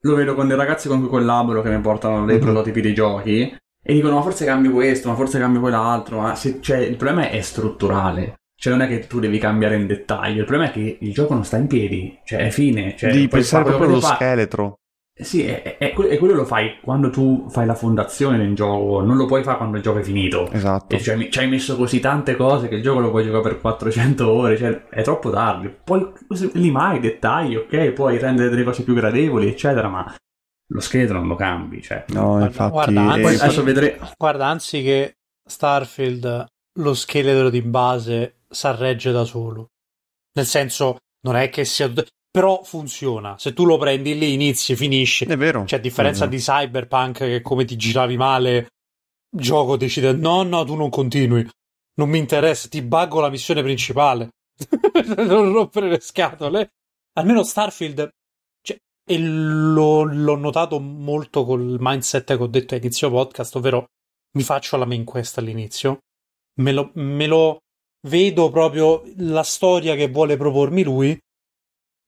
lo 0.06 0.14
vedo 0.14 0.34
con 0.34 0.48
dei 0.48 0.56
ragazzi 0.56 0.88
con 0.88 1.00
cui 1.00 1.08
collaboro 1.08 1.62
che 1.62 1.70
mi 1.70 1.80
portano 1.80 2.24
dei 2.24 2.36
Mhm. 2.36 2.42
prototipi 2.42 2.80
dei 2.80 2.94
giochi 2.94 3.54
e 3.82 3.92
dicono 3.94 4.16
ma 4.16 4.22
forse 4.22 4.44
cambio 4.44 4.72
questo, 4.72 5.08
ma 5.08 5.14
forse 5.14 5.38
cambio 5.38 5.60
quell'altro, 5.60 6.20
ma 6.20 6.34
se- 6.34 6.58
cioè, 6.60 6.78
il 6.78 6.96
problema 6.96 7.28
è 7.30 7.40
strutturale. 7.40 8.34
Cioè 8.58 8.72
non 8.72 8.82
è 8.82 8.88
che 8.88 9.06
tu 9.06 9.20
devi 9.20 9.38
cambiare 9.38 9.76
in 9.76 9.86
dettaglio, 9.86 10.40
il 10.40 10.46
problema 10.46 10.70
è 10.70 10.72
che 10.72 10.96
il 11.00 11.12
gioco 11.12 11.34
non 11.34 11.44
sta 11.44 11.58
in 11.58 11.66
piedi, 11.66 12.18
cioè 12.24 12.46
è 12.46 12.50
fine. 12.50 12.96
Cioè, 12.96 13.12
devi 13.12 13.28
pensare 13.28 13.64
proprio 13.64 13.88
allo 13.88 14.00
scheletro. 14.00 14.76
Sì, 15.18 15.44
è, 15.46 15.62
è- 15.62 15.78
è 15.78 15.92
que- 15.94 16.08
e 16.10 16.18
quello 16.18 16.34
lo 16.34 16.44
fai 16.44 16.78
quando 16.82 17.08
tu 17.08 17.48
fai 17.48 17.64
la 17.64 17.74
fondazione 17.74 18.36
del 18.36 18.54
gioco, 18.54 19.00
non 19.00 19.16
lo 19.16 19.24
puoi 19.24 19.42
fare 19.42 19.56
quando 19.56 19.78
il 19.78 19.82
gioco 19.82 20.00
è 20.00 20.02
finito. 20.02 20.50
Esatto. 20.50 20.94
E 20.94 21.00
cioè, 21.00 21.28
ci 21.30 21.38
hai 21.38 21.48
messo 21.48 21.74
così 21.76 22.00
tante 22.00 22.36
cose 22.36 22.68
che 22.68 22.74
il 22.74 22.82
gioco 22.82 23.00
lo 23.00 23.08
puoi 23.10 23.24
giocare 23.24 23.42
per 23.42 23.60
400 23.62 24.30
ore, 24.30 24.58
cioè 24.58 24.88
è 24.88 25.02
troppo 25.02 25.30
tardi. 25.30 25.68
Poi 25.82 26.12
limai 26.52 26.96
i 26.98 27.00
dettagli, 27.00 27.56
ok, 27.56 27.92
puoi 27.92 28.18
rendere 28.18 28.50
delle 28.50 28.62
cose 28.64 28.82
più 28.82 28.92
gradevoli, 28.92 29.48
eccetera, 29.48 29.88
ma 29.88 30.14
lo 30.68 30.80
scheletro 30.80 31.18
non 31.18 31.28
lo 31.28 31.34
cambi, 31.36 31.80
cioè. 31.80 32.04
No, 32.08 32.44
infatti. 32.44 32.70
guarda, 32.72 33.00
eh, 33.00 33.04
anzi- 33.06 33.20
Poi 33.22 33.34
adesso 33.36 33.62
vedremo. 33.62 34.08
Guarda, 34.18 34.46
anzi 34.48 34.82
che 34.82 35.14
Starfield 35.48 36.46
lo 36.78 36.92
scheletro 36.94 37.48
di 37.48 37.62
base 37.62 38.40
s'arregge 38.50 39.12
da 39.12 39.24
solo. 39.24 39.68
Nel 40.34 40.44
senso, 40.44 40.98
non 41.22 41.36
è 41.36 41.48
che 41.48 41.64
sia... 41.64 41.90
Però 42.36 42.62
funziona. 42.62 43.38
Se 43.38 43.54
tu 43.54 43.64
lo 43.64 43.78
prendi 43.78 44.18
lì, 44.18 44.34
inizi, 44.34 44.76
finisci. 44.76 45.24
è 45.24 45.38
vero. 45.38 45.64
Cioè, 45.64 45.78
a 45.78 45.82
differenza 45.82 46.26
di 46.26 46.36
Cyberpunk, 46.36 47.16
che 47.20 47.40
come 47.40 47.64
ti 47.64 47.76
giravi 47.76 48.18
male, 48.18 48.56
il 48.58 49.40
gioco 49.40 49.78
decide: 49.78 50.12
no, 50.12 50.42
no, 50.42 50.62
tu 50.62 50.74
non 50.74 50.90
continui. 50.90 51.48
Non 51.94 52.10
mi 52.10 52.18
interessa, 52.18 52.68
ti 52.68 52.82
buggo 52.82 53.20
la 53.20 53.30
missione 53.30 53.62
principale. 53.62 54.28
non 55.16 55.50
rompere 55.50 55.88
le 55.88 55.98
scatole. 55.98 56.72
Almeno 57.14 57.42
Starfield. 57.42 58.10
Cioè, 58.60 58.76
e 59.08 59.18
lo- 59.18 60.02
l'ho 60.02 60.36
notato 60.36 60.78
molto 60.78 61.42
col 61.46 61.78
mindset 61.80 62.36
che 62.36 62.42
ho 62.42 62.46
detto 62.48 62.74
a 62.74 62.76
inizio 62.76 63.08
podcast, 63.08 63.56
ovvero 63.56 63.86
mi 64.36 64.42
faccio 64.42 64.76
la 64.76 64.84
main 64.84 65.04
quest 65.04 65.38
all'inizio. 65.38 66.00
Me 66.60 66.72
lo, 66.72 66.90
me 66.96 67.26
lo 67.26 67.60
vedo 68.08 68.50
proprio 68.50 69.04
la 69.16 69.42
storia 69.42 69.94
che 69.94 70.08
vuole 70.10 70.36
propormi 70.36 70.82
lui. 70.82 71.18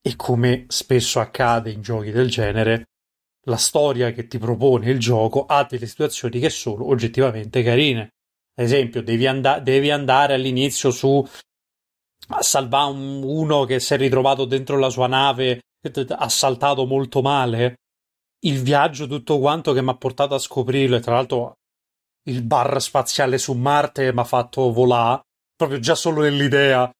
E 0.01 0.15
come 0.15 0.65
spesso 0.69 1.19
accade 1.19 1.71
in 1.71 1.81
giochi 1.81 2.11
del 2.11 2.29
genere, 2.29 2.85
la 3.47 3.57
storia 3.57 4.11
che 4.11 4.27
ti 4.27 4.37
propone 4.37 4.89
il 4.89 4.99
gioco 4.99 5.45
ha 5.45 5.65
delle 5.65 5.87
situazioni 5.87 6.39
che 6.39 6.49
sono 6.49 6.87
oggettivamente 6.87 7.63
carine. 7.63 8.13
Ad 8.55 8.65
esempio, 8.65 9.01
devi, 9.01 9.27
and- 9.27 9.59
devi 9.59 9.91
andare 9.91 10.33
all'inizio 10.33 10.91
su 10.91 11.25
a 12.31 12.41
salvare 12.41 12.91
un- 12.91 13.23
uno 13.23 13.63
che 13.63 13.79
si 13.79 13.93
è 13.93 13.97
ritrovato 13.97 14.45
dentro 14.45 14.77
la 14.77 14.89
sua 14.89 15.07
nave 15.07 15.61
assaltato 16.09 16.85
molto 16.85 17.21
male. 17.21 17.77
Il 18.41 18.61
viaggio, 18.61 19.07
tutto 19.07 19.39
quanto 19.39 19.73
che 19.73 19.81
mi 19.81 19.89
ha 19.89 19.95
portato 19.95 20.35
a 20.35 20.39
scoprirlo, 20.39 20.97
e 20.97 20.99
tra 20.99 21.15
l'altro 21.15 21.55
il 22.27 22.43
bar 22.43 22.81
spaziale 22.81 23.37
su 23.37 23.53
Marte 23.53 24.13
mi 24.13 24.19
ha 24.19 24.23
fatto 24.23 24.71
volare, 24.71 25.21
proprio 25.55 25.79
già 25.79 25.95
solo 25.95 26.21
nell'idea. 26.21 26.91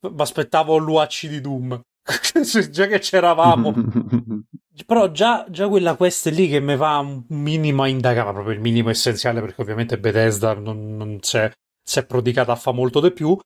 Mi 0.00 0.20
aspettavo 0.20 0.76
l'UAC 0.76 1.26
di 1.26 1.40
Doom. 1.40 1.80
già 2.70 2.86
che 2.86 2.98
c'eravamo. 2.98 3.72
Però 4.86 5.10
già, 5.10 5.46
già 5.48 5.68
quella 5.68 5.94
quest 5.94 6.26
lì 6.28 6.48
che 6.48 6.60
mi 6.60 6.76
fa 6.76 6.98
un 6.98 7.24
minimo 7.28 7.82
a 7.82 7.88
indagare, 7.88 8.32
proprio 8.32 8.54
il 8.54 8.60
minimo 8.60 8.90
essenziale, 8.90 9.40
perché 9.40 9.62
ovviamente 9.62 9.98
Bethesda 9.98 10.52
non, 10.54 10.96
non 10.96 11.18
c'è, 11.20 11.50
si 11.82 11.98
è 12.00 12.04
prodigata 12.04 12.52
a 12.52 12.56
fa 12.56 12.72
molto 12.72 13.00
di 13.00 13.12
più. 13.12 13.38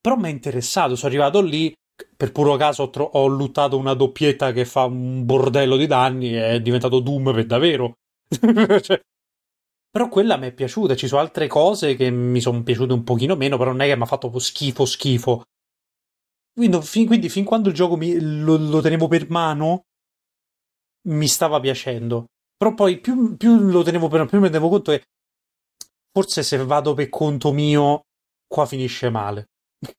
Però 0.00 0.16
mi 0.16 0.28
è 0.28 0.30
interessato, 0.30 0.96
sono 0.96 1.10
arrivato 1.10 1.40
lì, 1.40 1.72
per 2.16 2.32
puro 2.32 2.56
caso 2.56 2.84
ho, 2.84 2.90
tro- 2.90 3.10
ho 3.14 3.26
luttato 3.26 3.78
una 3.78 3.94
doppietta 3.94 4.52
che 4.52 4.64
fa 4.66 4.84
un 4.84 5.24
bordello 5.24 5.76
di 5.76 5.86
danni 5.86 6.36
e 6.36 6.50
è 6.50 6.60
diventato 6.60 7.00
Doom 7.00 7.32
per 7.32 7.46
davvero. 7.46 7.94
Cioè, 8.82 9.00
però 9.90 10.08
quella 10.08 10.36
mi 10.36 10.48
è 10.48 10.52
piaciuta, 10.52 10.96
ci 10.96 11.06
sono 11.06 11.20
altre 11.20 11.46
cose 11.46 11.94
che 11.94 12.10
mi 12.10 12.40
sono 12.40 12.62
piaciute 12.62 12.92
un 12.92 13.04
pochino 13.04 13.36
meno, 13.36 13.56
però 13.56 13.70
non 13.70 13.80
è 13.80 13.86
che 13.86 13.96
mi 13.96 14.02
ha 14.02 14.06
fatto 14.06 14.36
schifo 14.38 14.84
schifo. 14.84 15.44
Quindi 16.54 16.80
fin, 16.82 17.06
quindi 17.06 17.28
fin 17.28 17.44
quando 17.44 17.68
il 17.68 17.74
gioco 17.74 17.96
mi- 17.96 18.18
lo, 18.18 18.56
lo 18.56 18.80
tenevo 18.80 19.08
per 19.08 19.28
mano, 19.28 19.82
mi 21.08 21.28
stava 21.28 21.60
piacendo. 21.60 22.26
Però 22.56 22.74
poi 22.74 23.00
più, 23.00 23.36
più 23.36 23.56
lo 23.58 23.82
tenevo 23.82 24.08
per 24.08 24.18
mano, 24.18 24.28
più 24.28 24.38
mi 24.38 24.44
rendevo 24.44 24.68
conto 24.68 24.92
che 24.92 25.02
forse 26.10 26.42
se 26.42 26.56
vado 26.64 26.94
per 26.94 27.08
conto 27.08 27.52
mio, 27.52 28.02
qua 28.46 28.66
finisce 28.66 29.10
male. 29.10 29.46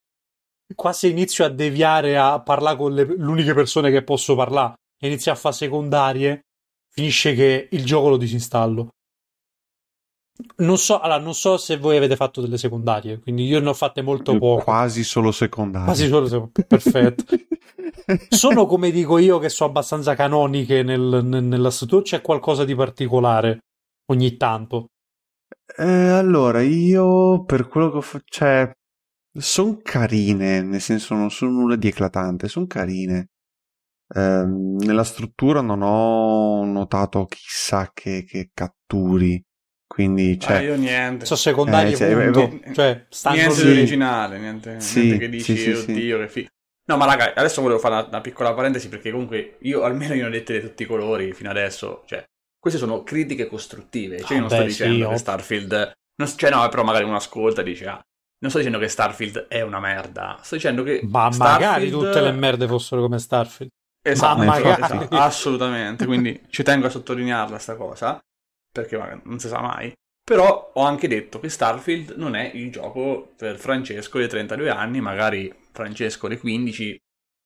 Qua 0.76 0.94
se 0.94 1.10
inizio 1.10 1.46
a 1.46 1.50
deviare 1.50 2.18
a 2.18 2.42
parlare 2.42 2.76
con 2.78 2.94
le, 2.94 3.04
l'uniche 3.04 3.54
persone 3.54 3.92
che 3.92 4.04
posso 4.04 4.36
parlare 4.36 4.76
e 5.00 5.08
inizio 5.08 5.32
a 5.32 5.36
fare 5.36 5.54
secondarie, 5.54 6.42
finisce 6.90 7.34
che 7.36 7.68
il 7.72 7.86
gioco 7.86 8.10
lo 8.10 8.18
disinstallo. 8.18 8.90
Non 10.58 10.78
so, 10.78 11.00
allora, 11.00 11.20
non 11.20 11.34
so 11.34 11.56
se 11.56 11.78
voi 11.78 11.96
avete 11.96 12.18
fatto 12.18 12.42
delle 12.42 12.58
secondarie, 12.58 13.20
quindi 13.20 13.46
io 13.46 13.60
ne 13.62 13.70
ho 13.70 13.74
fatte 13.74 14.02
molto 14.02 14.38
poco. 14.38 14.64
Quasi 14.64 15.04
solo 15.04 15.32
secondarie. 15.32 15.86
Quasi 15.86 16.08
solo 16.08 16.28
secondarie. 16.28 16.66
Perfetto. 16.68 17.24
Sono 18.30 18.66
come 18.66 18.92
dico 18.92 19.18
io 19.18 19.40
che 19.40 19.50
sono 19.50 19.70
abbastanza 19.70 20.14
canoniche 20.14 20.84
nel, 20.84 21.22
nel- 21.24 21.44
nella 21.44 21.72
struttura, 21.72 22.02
o 22.02 22.04
c'è 22.04 22.22
qualcosa 22.22 22.64
di 22.64 22.76
particolare 22.76 23.60
ogni 24.12 24.38
tanto. 24.38 24.90
Eh, 25.78 26.10
allora, 26.10 26.62
io 26.62 27.44
per 27.46 27.68
quello 27.68 27.90
che 27.90 27.98
ho 27.98 28.02
fatto, 28.02 28.26
cioè, 28.28 28.72
sono 29.32 29.80
carine, 29.82 30.62
nel 30.62 30.82
senso 30.82 31.16
non 31.16 31.32
sono 31.32 31.52
nulla 31.52 31.76
di 31.76 31.88
eclatante, 31.88 32.48
sono 32.48 32.68
carine. 32.68 33.30
Ehm, 34.14 34.76
nella 34.78 35.04
struttura 35.04 35.62
non 35.62 35.82
ho 35.82 36.64
notato 36.66 37.26
chissà 37.26 37.90
che, 37.94 38.24
che 38.24 38.52
catturi. 38.54 39.44
Quindi, 39.96 40.38
cioè, 40.40 40.58
Ah, 40.58 40.62
io 40.62 40.76
niente. 40.76 41.26
Sono 41.26 41.40
secondari 41.40 41.92
Eh, 41.94 41.96
cioè, 41.96 42.14
punto. 42.32 42.60
eh, 42.66 42.74
Cioè, 42.74 43.06
niente 43.32 43.54
sì. 43.56 43.64
di 43.64 43.72
originale, 43.72 44.38
niente, 44.40 44.80
Sì, 44.82 45.00
niente 45.00 45.18
che 45.20 45.30
dici, 45.30 45.56
sì, 45.56 45.74
sì, 45.74 45.76
sì. 45.76 45.92
oddio, 45.92 46.18
che 46.20 46.28
fi... 46.28 46.48
No, 46.88 46.98
ma 46.98 47.06
raga, 47.06 47.34
adesso 47.34 47.62
volevo 47.62 47.80
fare 47.80 47.96
una, 47.96 48.06
una 48.08 48.22
piccola 48.22 48.54
parentesi 48.54 48.90
perché 48.90 49.10
comunque 49.12 49.56
io 49.62 49.84
almeno 49.84 50.14
io 50.14 50.24
ne 50.24 50.28
ho 50.28 50.32
dette 50.32 50.54
di 50.60 50.60
tutti 50.68 50.84
i 50.84 50.86
colori 50.86 51.32
fino 51.34 51.50
adesso, 51.50 52.04
cioè, 52.08 52.24
queste 52.60 52.78
sono 52.78 53.04
critiche 53.04 53.48
costruttive, 53.48 54.24
cioè 54.24 54.38
io 54.38 54.44
non 54.44 54.52
Ah, 54.52 54.54
sto 54.54 54.64
beh, 54.64 54.68
dicendo 54.68 55.06
sì, 55.06 55.12
che. 55.12 55.18
Starfield, 55.18 55.92
non, 56.18 56.28
cioè 56.36 56.50
no, 56.52 56.68
però 56.70 56.84
magari 56.84 57.06
uno 57.06 57.16
ascolta 57.16 57.62
e 57.62 57.64
dice, 57.64 57.88
ah, 57.88 58.00
non 58.40 58.50
sto 58.50 58.58
dicendo 58.60 58.80
che 58.80 58.88
Starfield 58.90 59.48
è 59.48 59.62
una 59.62 59.80
merda, 59.80 60.38
sto 60.44 60.56
dicendo 60.56 60.84
che 60.84 61.00
Ma 61.04 61.32
Starfield... 61.32 61.62
magari 61.62 61.90
tutte 61.90 62.22
le 62.22 62.32
merde 62.34 62.68
fossero 62.68 63.02
come 63.02 63.18
Starfield. 63.18 63.72
Esatto, 64.08 64.38
Ma 64.40 64.46
magari. 64.46 64.82
esatto, 64.84 65.16
assolutamente, 65.16 66.06
quindi 66.06 66.40
ci 66.50 66.62
tengo 66.64 66.86
a 66.86 66.90
sottolinearla 66.92 67.58
sta 67.58 67.76
cosa, 67.76 68.20
perché 68.82 68.98
magari 68.98 69.22
non 69.24 69.40
si 69.40 69.48
sa 69.48 69.62
mai. 69.62 69.92
Però 70.24 70.72
ho 70.74 70.82
anche 70.84 71.08
detto 71.08 71.40
che 71.40 71.50
Starfield 71.50 72.16
non 72.18 72.36
è 72.36 72.52
il 72.54 72.72
gioco 72.72 73.34
per 73.38 73.58
Francesco 73.58 74.18
dei 74.18 74.28
32 74.28 74.70
anni, 74.70 75.00
magari 75.00 75.54
Francesco 75.72 76.28
dei 76.28 76.38
15 76.40 76.90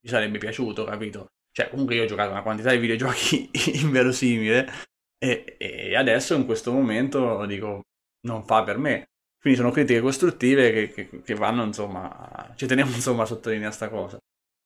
mi 0.02 0.10
sarebbe 0.10 0.38
piaciuto, 0.38 0.86
capito? 0.86 1.28
Cioè, 1.52 1.70
comunque 1.70 1.96
io 1.96 2.04
ho 2.04 2.08
giocato 2.08 2.32
una 2.32 2.42
quantità 2.42 2.72
di 2.72 2.78
videogiochi 2.78 3.50
inverosimile 3.82 4.68
e, 5.18 5.56
e 5.60 5.96
adesso 5.96 6.36
in 6.36 6.46
questo 6.46 6.72
momento 6.72 7.46
dico 7.46 7.82
non 8.26 8.46
fa 8.46 8.64
per 8.64 8.78
me. 8.78 9.06
Quindi 9.40 9.60
sono 9.60 9.72
critiche 9.72 10.02
costruttive 10.02 10.72
che, 10.72 11.08
che- 11.10 11.22
che 11.22 11.36
vanno, 11.36 11.64
insomma, 11.64 12.54
ci 12.56 12.66
teniamo 12.66 12.94
insomma 12.94 13.24
a 13.24 13.26
sottolineare 13.26 13.74
sta 13.74 13.90
cosa. 13.90 14.18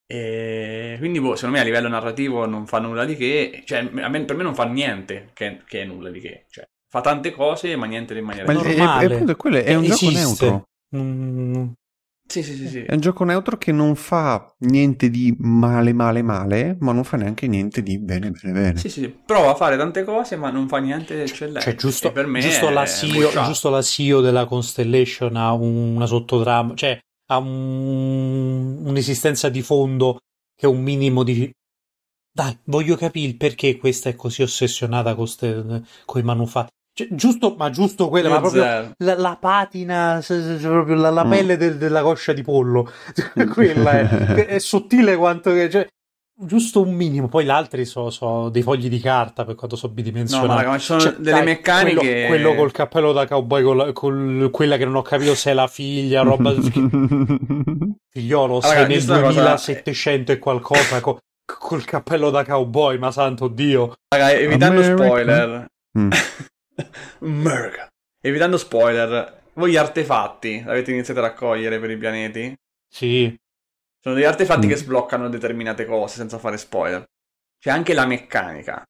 E 0.06 0.96
quindi, 1.00 1.20
boh, 1.20 1.36
secondo 1.36 1.56
me 1.56 1.62
a 1.62 1.66
livello 1.66 1.88
narrativo 1.88 2.46
non 2.46 2.68
fa 2.68 2.80
nulla 2.80 3.06
di 3.06 3.16
che, 3.16 3.64
cioè 3.66 3.80
a 3.80 4.10
me- 4.10 4.26
per 4.26 4.36
me 4.36 4.44
non 4.44 4.54
fa 4.56 4.66
niente 4.66 5.30
che, 5.34 5.62
che 5.66 5.82
è 5.82 5.86
nulla 5.86 6.10
di 6.10 6.20
che, 6.20 6.46
cioè 6.50 6.66
fa 6.90 7.02
tante 7.02 7.32
cose 7.32 7.76
ma 7.76 7.86
niente 7.86 8.16
in 8.18 8.26
maniera 8.26 8.52
Ma 8.52 8.54
normale. 8.62 9.04
e- 9.06 9.08
e 9.10 9.14
appunto 9.16 9.32
è 9.32 9.36
quello, 9.36 9.58
è 9.58 9.76
un 9.76 9.84
gioco 9.84 10.10
Esiste. 10.10 10.46
neutro. 10.46 10.64
Mm, 10.96 11.66
Sì, 12.28 12.42
sì, 12.44 12.56
sì, 12.56 12.68
sì. 12.68 12.82
È 12.84 12.94
un 12.94 13.00
gioco 13.00 13.24
neutro 13.24 13.58
che 13.58 13.72
non 13.72 13.96
fa 13.96 14.54
niente 14.60 15.10
di 15.10 15.36
male, 15.40 15.94
male, 15.94 16.22
male, 16.22 16.78
ma 16.80 16.92
non 16.92 17.04
fa 17.04 17.18
neanche 17.18 17.48
niente 17.48 17.82
di 17.84 18.00
bene, 18.00 18.32
bene, 18.32 18.54
bene. 18.54 18.78
Sì, 18.78 18.90
sì, 18.90 19.08
prova 19.10 19.52
a 19.52 19.56
fare 19.56 19.78
tante 19.78 20.04
cose 20.04 20.36
ma 20.36 20.50
non 20.50 20.68
fa 20.68 20.78
niente 20.80 21.16
di 21.16 21.22
eccellente. 21.22 21.62
Cioè, 21.62 21.76
giusto, 21.76 22.12
per 22.12 22.26
me 22.28 22.42
giusto, 22.42 22.70
la 22.70 22.84
è 22.84 22.88
CEO, 22.88 23.32
giusto 23.44 23.70
la 23.70 23.82
CEO 23.82 24.22
della 24.22 24.46
Constellation 24.46 25.36
ha 25.36 25.52
un- 25.54 25.96
una 25.96 26.06
sottotrama, 26.06 26.74
cioè 26.76 26.98
ha 27.28 27.38
un- 27.38 28.86
un'esistenza 28.86 29.50
di 29.50 29.62
fondo 29.62 30.20
che 30.56 30.66
è 30.66 30.70
un 30.70 30.82
minimo 30.82 31.24
di... 31.24 31.52
Dai, 32.36 32.58
voglio 32.66 32.96
capire 32.96 33.28
il 33.28 33.38
perché 33.38 33.78
questa 33.78 34.10
è 34.10 34.16
così 34.16 34.42
ossessionata 34.42 35.14
con 35.16 35.28
i 36.20 36.24
manufatti. 36.24 36.72
Cioè, 36.96 37.08
giusto, 37.12 37.56
ma 37.58 37.70
giusto 37.72 38.08
quella, 38.10 38.30
ma 38.30 38.36
Io 38.36 38.42
proprio 38.42 38.94
la, 38.98 39.16
la 39.16 39.38
patina, 39.40 40.22
proprio 40.26 40.96
la, 40.96 41.10
la 41.10 41.26
Mm. 41.26 41.30
pelle 41.30 41.58
del- 41.58 41.78
della 41.78 42.02
coscia 42.02 42.34
di 42.34 42.44
pollo. 42.44 42.90
quella 43.52 43.92
è, 43.92 44.46
è 44.46 44.60
sottile 44.60 45.16
quanto 45.16 45.52
che... 45.54 45.70
Cioè, 45.70 45.88
giusto 46.36 46.82
un 46.82 46.94
minimo, 46.94 47.28
poi 47.30 47.46
gli 47.46 47.50
altri 47.50 47.86
sono 47.86 48.50
dei 48.50 48.62
fogli 48.64 48.90
di 48.90 49.00
carta 49.00 49.46
per 49.46 49.56
quanto 49.56 49.76
sono 49.76 49.94
No, 49.94 50.02
bidimensionati. 50.02 50.48
ma 50.48 50.56
raga, 50.56 50.70
ma 50.70 50.78
ci 50.78 50.86
sono 50.86 51.00
Cioè, 51.00 51.14
delle 51.14 51.32
dai, 51.32 51.44
meccaniche... 51.46 51.98
Quello, 52.00 52.28
quello 52.28 52.56
col 52.56 52.72
cappello 52.72 53.12
da 53.12 53.28
cowboy, 53.28 53.64
con, 53.64 53.78
la- 53.78 53.92
col- 53.94 54.50
quella 54.52 54.78
che 54.78 54.86
non 54.86 54.96
ho 54.96 55.02
capito 55.02 55.36
se 55.36 55.52
è 55.52 55.54
la 55.54 55.68
figlia, 55.68 56.22
roba. 56.24 56.54
Figliolo, 58.10 58.60
Raga, 58.60 58.74
sei 58.74 58.80
nel 58.82 58.88
questa 58.92 59.22
cosa- 59.22 59.42
2700 59.44 60.32
e 60.32 60.40
qualcosa 60.40 61.00
co- 61.02 61.20
col 61.46 61.84
cappello 61.86 62.30
da 62.30 62.44
cowboy, 62.44 62.98
ma 62.98 63.12
santo 63.12 63.48
Dio. 63.48 63.94
Raga, 64.10 64.32
evitando 64.34 64.80
American. 64.82 65.06
spoiler... 65.08 65.66
Mm. 66.00 66.10
America. 67.22 67.88
Evitando 68.22 68.58
spoiler, 68.58 69.42
voi 69.54 69.72
gli 69.72 69.76
artefatti 69.78 70.64
l'avete 70.66 70.92
iniziato 70.92 71.20
a 71.20 71.24
raccogliere 71.24 71.80
per 71.80 71.92
i 71.92 71.98
pianeti? 71.98 72.54
Sì, 72.90 73.36
Sono 74.04 74.16
degli 74.16 74.26
artefatti 74.26 74.66
Mm. 74.66 74.70
che 74.70 74.76
sbloccano 74.76 75.30
determinate 75.30 75.86
cose 75.86 76.16
senza 76.18 76.38
fare 76.38 76.58
spoiler. 76.58 77.06
C'è 77.58 77.70
anche 77.72 77.94
la 77.94 78.06
meccanica. 78.06 78.84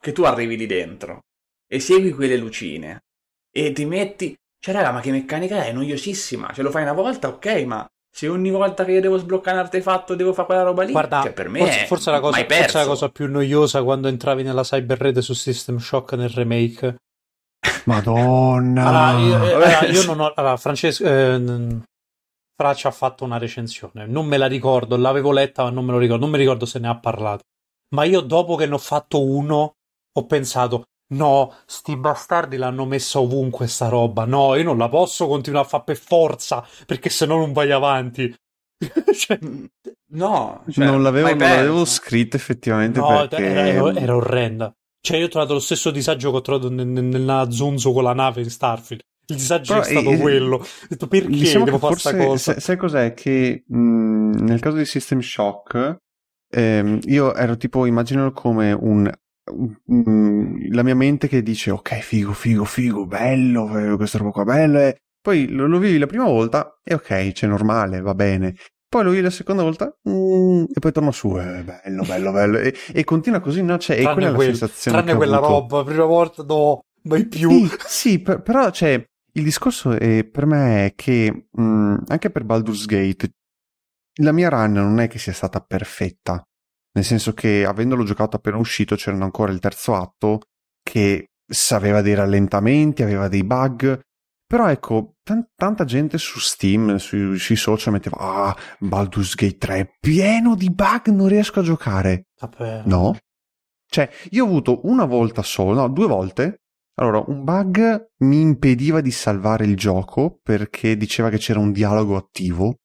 Che 0.00 0.12
tu 0.12 0.22
arrivi 0.22 0.56
lì 0.56 0.66
dentro 0.66 1.20
e 1.70 1.80
segui 1.80 2.12
quelle 2.12 2.36
lucine 2.36 3.00
e 3.52 3.72
ti 3.72 3.84
metti. 3.84 4.34
Cioè, 4.60 4.74
raga, 4.74 4.90
ma 4.92 5.00
che 5.00 5.10
meccanica 5.10 5.64
è? 5.64 5.68
È 5.68 5.72
noiosissima. 5.72 6.52
Ce 6.54 6.62
lo 6.62 6.70
fai 6.70 6.82
una 6.82 6.92
volta, 6.92 7.28
ok, 7.28 7.46
ma 7.64 7.86
se 8.10 8.26
ogni 8.28 8.50
volta 8.50 8.84
che 8.84 8.92
io 8.92 9.00
devo 9.00 9.18
sbloccare 9.18 9.58
un 9.58 9.62
artefatto 9.64 10.14
devo 10.14 10.32
fare 10.32 10.46
quella 10.46 10.62
roba 10.62 10.82
lì, 10.82 10.92
guarda, 10.92 11.20
cioè, 11.22 11.32
per 11.32 11.48
me 11.48 11.58
forse, 11.60 11.82
è 11.82 11.86
forse 11.86 12.10
la 12.10 12.20
cosa, 12.20 12.38
forse 12.38 12.46
perso. 12.46 12.78
la 12.78 12.84
cosa 12.86 13.08
più 13.10 13.28
noiosa 13.28 13.82
quando 13.82 14.08
entravi 14.08 14.42
nella 14.42 14.62
cyberrete 14.62 15.20
su 15.20 15.34
System 15.34 15.78
Shock 15.78 16.12
nel 16.14 16.30
remake. 16.30 16.96
Madonna. 17.84 18.86
Allora, 18.86 19.18
io, 19.18 19.44
eh, 19.44 19.52
allora, 19.54 19.80
io 19.86 20.04
non 20.04 20.20
ho. 20.20 20.32
Allora, 20.34 20.56
Francesco. 20.56 21.04
eh, 21.04 21.78
Fra 22.60 22.74
ci 22.74 22.88
ha 22.88 22.90
fatto 22.90 23.22
una 23.22 23.38
recensione. 23.38 24.06
Non 24.06 24.26
me 24.26 24.36
la 24.36 24.46
ricordo, 24.46 24.96
l'avevo 24.96 25.30
letta, 25.30 25.62
ma 25.62 25.70
non 25.70 25.84
me 25.84 25.92
lo 25.92 25.98
ricordo. 25.98 26.22
Non 26.24 26.32
mi 26.32 26.38
ricordo 26.38 26.66
se 26.66 26.80
ne 26.80 26.88
ha 26.88 26.98
parlato. 26.98 27.44
Ma 27.94 28.02
io, 28.02 28.20
dopo 28.20 28.56
che 28.56 28.66
ne 28.66 28.74
ho 28.74 28.78
fatto 28.78 29.24
uno, 29.24 29.76
ho 30.12 30.26
pensato: 30.26 30.86
no, 31.14 31.54
sti 31.66 31.96
bastardi 31.96 32.56
l'hanno 32.56 32.84
messa 32.84 33.20
ovunque 33.20 33.68
sta 33.68 33.88
roba. 33.88 34.24
No, 34.24 34.56
io 34.56 34.64
non 34.64 34.76
la 34.76 34.88
posso 34.88 35.28
continuare 35.28 35.66
a 35.66 35.68
fare 35.68 35.84
per 35.84 35.96
forza, 35.96 36.66
perché 36.84 37.10
se 37.10 37.26
no 37.26 37.36
non 37.36 37.52
vai 37.52 37.70
avanti. 37.70 38.34
Cioè, 39.14 39.38
No, 40.10 40.64
cioè, 40.70 40.84
non 40.86 41.02
l'avevo, 41.02 41.28
non 41.28 41.38
l'avevo 41.38 41.76
perso. 41.78 41.92
scritto 42.00 42.36
effettivamente 42.36 42.98
no, 42.98 43.06
perché... 43.28 43.36
era, 43.44 43.94
era- 43.94 44.16
orrenda. 44.16 44.72
Cioè, 45.00 45.16
io 45.18 45.26
ho 45.26 45.28
trovato 45.28 45.52
lo 45.52 45.60
stesso 45.60 45.90
disagio 45.90 46.30
che 46.30 46.36
ho 46.38 46.40
trovato 46.40 46.70
nel- 46.70 46.86
nel- 46.86 47.04
nella 47.04 47.50
Zonzo 47.50 47.92
con 47.92 48.02
la 48.02 48.14
nave 48.14 48.40
in 48.42 48.50
Starfield. 48.50 49.02
Il 49.30 49.36
disagio 49.36 49.72
Però, 49.74 49.84
è 49.84 49.90
stato 49.90 50.10
eh, 50.10 50.18
quello. 50.20 50.56
Ho 50.56 50.64
detto, 50.88 51.06
perché 51.06 51.28
Diciamo 51.28 51.64
devo 51.66 51.78
fare 51.78 51.92
questa 51.92 52.16
cosa? 52.16 52.60
sai, 52.60 52.76
cos'è? 52.76 53.12
Che 53.14 53.64
mh, 53.66 54.42
nel 54.42 54.60
caso 54.60 54.76
di 54.76 54.84
System 54.86 55.20
Shock, 55.20 55.96
ehm, 56.50 56.98
io 57.04 57.34
ero 57.34 57.56
tipo, 57.58 57.84
immaginalo 57.84 58.32
come 58.32 58.72
un, 58.72 59.10
un- 59.86 60.66
la 60.70 60.82
mia 60.82 60.94
mente 60.94 61.28
che 61.28 61.42
dice, 61.42 61.70
ok, 61.70 61.98
figo, 61.98 62.32
figo, 62.32 62.64
figo, 62.64 63.06
bello, 63.06 63.76
eh, 63.92 63.96
questa 63.96 64.18
roba 64.18 64.30
qua, 64.30 64.44
bello, 64.44 64.78
e 64.78 64.96
poi 65.20 65.48
lo, 65.48 65.66
lo 65.66 65.78
vivi 65.78 65.98
la 65.98 66.06
prima 66.06 66.24
volta 66.24 66.78
e 66.82 66.94
ok, 66.94 67.32
c'è 67.32 67.46
normale, 67.46 68.00
va 68.00 68.14
bene. 68.14 68.54
Poi 68.88 69.04
lo 69.04 69.10
vivi 69.10 69.22
la 69.22 69.30
seconda 69.30 69.62
volta 69.62 69.94
mm, 70.08 70.64
e 70.74 70.78
poi 70.80 70.92
torna 70.92 71.12
su, 71.12 71.36
eh, 71.38 71.62
bello, 71.62 72.02
bello, 72.04 72.32
bello. 72.32 72.58
E, 72.58 72.74
e 72.94 73.04
continua 73.04 73.40
così, 73.40 73.62
no? 73.62 73.76
Cioè, 73.76 74.00
e 74.00 74.04
quella 74.04 74.28
è 74.28 74.30
la 74.30 74.36
quel- 74.36 74.56
sensazione 74.56 74.96
tranne 75.02 75.14
quella 75.16 75.36
avuto. 75.36 75.52
roba, 75.52 75.84
prima 75.84 76.04
volta 76.06 76.42
no, 76.44 76.80
mai 77.02 77.26
più. 77.26 77.50
Sì, 77.50 77.68
sì, 77.86 78.18
per- 78.22 78.40
però 78.40 78.70
cioè, 78.70 79.04
il 79.38 79.44
discorso 79.44 79.92
è, 79.92 80.24
per 80.24 80.46
me 80.46 80.86
è 80.86 80.94
che 80.94 81.48
mh, 81.50 81.96
anche 82.06 82.30
per 82.30 82.44
Baldur's 82.44 82.86
Gate 82.86 83.30
la 84.20 84.32
mia 84.32 84.48
run 84.48 84.72
non 84.72 85.00
è 85.00 85.08
che 85.08 85.18
sia 85.18 85.32
stata 85.32 85.60
perfetta, 85.60 86.42
nel 86.92 87.04
senso 87.04 87.32
che 87.34 87.64
avendolo 87.64 88.04
giocato 88.04 88.36
appena 88.36 88.56
uscito 88.56 88.96
c'erano 88.96 89.24
ancora 89.24 89.52
il 89.52 89.60
terzo 89.60 89.94
atto 89.94 90.40
che 90.82 91.26
aveva 91.70 92.02
dei 92.02 92.14
rallentamenti, 92.14 93.02
aveva 93.02 93.28
dei 93.28 93.44
bug, 93.44 94.00
però 94.46 94.68
ecco, 94.68 95.14
tan- 95.22 95.46
tanta 95.54 95.84
gente 95.84 96.18
su 96.18 96.40
Steam, 96.40 96.96
su- 96.96 97.34
sui 97.36 97.56
social 97.56 97.92
metteva 97.92 98.16
ah, 98.18 98.56
Baldur's 98.78 99.34
Gate 99.34 99.58
3 99.58 99.78
è 99.78 99.90
pieno 100.00 100.56
di 100.56 100.70
bug, 100.70 101.08
non 101.08 101.28
riesco 101.28 101.60
a 101.60 101.62
giocare. 101.62 102.28
Vabbè. 102.40 102.82
No. 102.86 103.16
Cioè, 103.86 104.10
io 104.30 104.44
ho 104.44 104.46
avuto 104.46 104.80
una 104.86 105.04
volta 105.04 105.42
solo, 105.42 105.74
no, 105.74 105.88
due 105.88 106.06
volte. 106.06 106.62
Allora, 107.00 107.22
un 107.26 107.44
bug 107.44 108.10
mi 108.18 108.40
impediva 108.40 109.00
di 109.00 109.12
salvare 109.12 109.64
il 109.64 109.76
gioco 109.76 110.40
perché 110.42 110.96
diceva 110.96 111.28
che 111.28 111.38
c'era 111.38 111.60
un 111.60 111.70
dialogo 111.70 112.16
attivo 112.16 112.80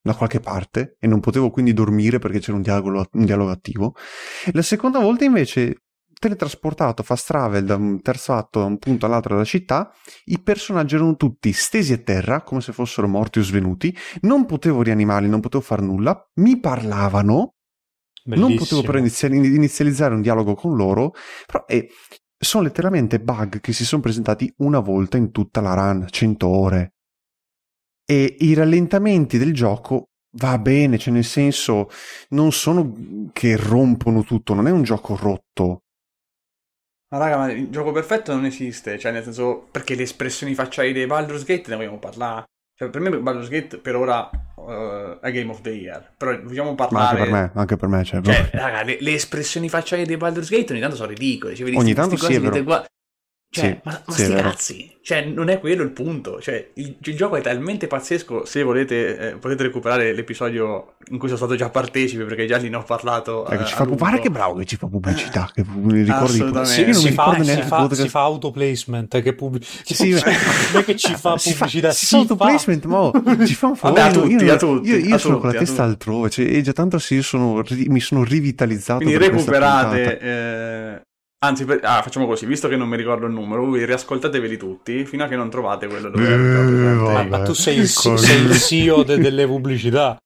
da 0.00 0.14
qualche 0.14 0.38
parte 0.38 0.96
e 1.00 1.08
non 1.08 1.18
potevo 1.18 1.50
quindi 1.50 1.72
dormire 1.72 2.20
perché 2.20 2.38
c'era 2.38 2.56
un 2.56 2.62
dialogo, 2.62 3.06
un 3.12 3.24
dialogo 3.24 3.50
attivo. 3.50 3.94
La 4.52 4.62
seconda 4.62 5.00
volta 5.00 5.24
invece 5.24 5.82
teletrasportato 6.18 7.02
fast 7.02 7.26
travel 7.26 7.64
da 7.64 7.74
un 7.74 8.00
terzo 8.02 8.34
atto 8.34 8.60
da 8.60 8.66
un 8.66 8.78
punto 8.78 9.04
all'altro 9.04 9.34
della 9.34 9.44
città, 9.44 9.92
i 10.26 10.40
personaggi 10.40 10.94
erano 10.94 11.16
tutti 11.16 11.52
stesi 11.52 11.92
a 11.92 11.98
terra 11.98 12.42
come 12.42 12.60
se 12.60 12.72
fossero 12.72 13.08
morti 13.08 13.40
o 13.40 13.42
svenuti, 13.42 13.94
non 14.20 14.46
potevo 14.46 14.82
rianimarli, 14.82 15.28
non 15.28 15.40
potevo 15.40 15.64
fare 15.64 15.82
nulla, 15.82 16.16
mi 16.34 16.58
parlavano 16.60 17.56
non 18.26 18.56
Bellissimo. 18.56 18.82
potevo 18.82 18.82
però 18.82 18.98
inizializzare 18.98 20.14
un 20.14 20.20
dialogo 20.20 20.54
con 20.54 20.74
loro, 20.74 21.12
però 21.46 21.64
eh, 21.68 21.88
sono 22.38 22.64
letteralmente 22.64 23.20
bug 23.20 23.60
che 23.60 23.72
si 23.72 23.84
sono 23.84 24.02
presentati 24.02 24.52
una 24.58 24.80
volta 24.80 25.16
in 25.16 25.30
tutta 25.30 25.60
la 25.60 25.74
run, 25.74 26.06
100 26.08 26.46
ore. 26.48 26.94
E 28.04 28.36
i 28.40 28.54
rallentamenti 28.54 29.38
del 29.38 29.52
gioco 29.52 30.10
va 30.38 30.58
bene, 30.58 30.98
cioè 30.98 31.12
nel 31.12 31.24
senso 31.24 31.88
non 32.30 32.52
sono 32.52 33.30
che 33.32 33.56
rompono 33.56 34.22
tutto, 34.22 34.54
non 34.54 34.66
è 34.66 34.70
un 34.70 34.82
gioco 34.82 35.16
rotto. 35.16 35.82
Ma 37.08 37.18
raga, 37.18 37.36
ma 37.36 37.52
il 37.52 37.70
gioco 37.70 37.92
perfetto 37.92 38.34
non 38.34 38.44
esiste, 38.44 38.98
cioè 38.98 39.12
nel 39.12 39.22
senso, 39.22 39.68
perché 39.70 39.94
le 39.94 40.02
espressioni 40.02 40.54
facciali 40.54 40.92
dei 40.92 41.06
Baldur's 41.06 41.44
Gate 41.44 41.70
ne 41.70 41.76
vogliamo 41.76 41.98
parlare. 41.98 42.46
Cioè, 42.78 42.90
per 42.90 43.00
me 43.00 43.08
Baldur's 43.18 43.48
Gate 43.48 43.78
per 43.78 43.96
ora 43.96 44.28
eh, 44.30 45.18
è 45.22 45.32
Game 45.32 45.50
of 45.50 45.62
the 45.62 45.70
Year, 45.70 46.12
però 46.14 46.38
vogliamo 46.42 46.70
Ma 46.70 46.74
parlare... 46.74 47.08
anche 47.20 47.22
per 47.22 47.32
me, 47.32 47.50
anche 47.54 47.76
per 47.76 47.88
me, 47.88 48.04
cioè, 48.04 48.20
Cioè, 48.20 48.50
raga, 48.52 48.82
le, 48.82 48.98
le 49.00 49.14
espressioni 49.14 49.70
facciali 49.70 50.04
dei 50.04 50.18
Baldur's 50.18 50.50
Gate 50.50 50.72
ogni 50.72 50.80
tanto 50.82 50.96
sono 50.96 51.08
ridicole. 51.08 51.54
Cioè, 51.54 51.74
Ogni 51.74 51.94
tanto 51.94 52.16
sì, 52.18 52.34
è 52.34 52.40
vero. 52.40 52.62
"Gua- 52.62 52.84
Cioè, 53.48 53.64
Sì, 53.64 53.80
ma, 53.84 54.02
ma 54.06 54.12
sì, 54.12 54.22
sti 54.24 54.34
cazzi, 54.34 54.96
cioè, 55.02 55.24
non 55.24 55.48
è 55.48 55.60
quello 55.60 55.82
il 55.82 55.90
punto. 55.92 56.40
Cioè, 56.40 56.72
il, 56.74 56.96
il 57.00 57.16
gioco 57.16 57.36
è 57.36 57.40
talmente 57.40 57.86
pazzesco. 57.86 58.44
Se 58.44 58.62
volete, 58.62 59.16
eh, 59.18 59.36
potete 59.36 59.62
recuperare 59.62 60.12
l'episodio 60.12 60.96
in 61.10 61.18
cui 61.18 61.28
sono 61.28 61.38
stato 61.38 61.54
già 61.54 61.70
partecipe, 61.70 62.24
perché 62.24 62.44
già 62.46 62.56
lì 62.58 62.68
ne 62.68 62.76
ho 62.76 62.82
parlato. 62.82 63.46
Eh, 63.46 63.56
ci 63.64 63.72
a 63.72 63.76
fa, 63.76 63.82
lungo. 63.84 63.98
guarda 63.98 64.18
che 64.18 64.30
bravo 64.30 64.56
che 64.56 64.64
ci 64.66 64.76
fa 64.76 64.88
pubblicità. 64.88 65.48
Che 65.54 65.64
mi 65.74 66.02
ricordi. 66.02 66.66
Sì, 66.66 66.80
io 66.80 66.86
non 66.86 66.94
si, 66.94 67.08
mi 67.08 67.12
fa, 67.12 67.32
ricordo 67.32 67.94
si, 67.94 68.00
fa, 68.00 68.04
si 68.04 68.08
fa 68.08 68.20
autoplacement 68.22 69.22
che 69.22 69.32
pubblic- 69.34 69.64
Sì, 69.94 70.10
non 70.10 70.20
è 70.26 70.84
che 70.84 70.96
ci 70.96 71.14
fa 71.14 71.38
si 71.38 71.54
pubblicità 71.54 71.92
si 71.92 72.06
fa 72.06 72.16
autoplacement, 72.18 72.84
ma 72.86 72.98
oh, 73.00 73.46
ci 73.46 73.54
fa 73.54 73.68
un 73.68 73.76
favore. 73.76 74.00
Vabbè, 74.02 74.12
a 74.12 74.20
io- 74.20 74.28
tutti, 74.28 74.44
io, 74.44 74.52
a 74.52 74.56
tutti, 74.56 74.88
io- 74.88 74.96
io 74.96 75.14
a 75.14 75.18
sono 75.18 75.38
con 75.38 75.46
la 75.46 75.52
tutti, 75.52 75.64
testa 75.64 75.82
tutti. 75.84 75.94
altrove, 75.94 76.30
cioè, 76.30 76.44
e 76.46 76.60
già 76.62 76.72
tanto 76.72 76.98
se 76.98 77.14
io 77.14 77.22
sono, 77.22 77.62
ri- 77.62 77.86
mi 77.88 78.00
sono 78.00 78.22
rivitalizzato. 78.24 79.04
Quindi 79.04 79.24
recuperate. 79.24 80.18
eh, 80.18 81.00
anzi, 81.46 81.64
per- 81.64 81.80
ah, 81.82 82.02
facciamo 82.02 82.26
così: 82.26 82.46
visto 82.46 82.68
che 82.68 82.76
non 82.76 82.88
mi 82.88 82.96
ricordo 82.96 83.26
il 83.26 83.32
numero, 83.32 83.64
voi 83.64 83.84
riascoltateveli 83.84 84.56
tutti 84.56 85.04
fino 85.04 85.24
a 85.24 85.28
che 85.28 85.36
non 85.36 85.50
trovate 85.50 85.86
quello 85.86 86.10
dove 86.10 86.32
Eh, 86.32 87.24
ma, 87.24 87.42
tu 87.42 87.52
sei 87.52 87.78
il, 87.78 87.88
sei 87.88 88.42
il 88.44 88.52
CEO 88.58 89.02
de- 89.02 89.18
delle 89.18 89.46
pubblicità. 89.46 90.16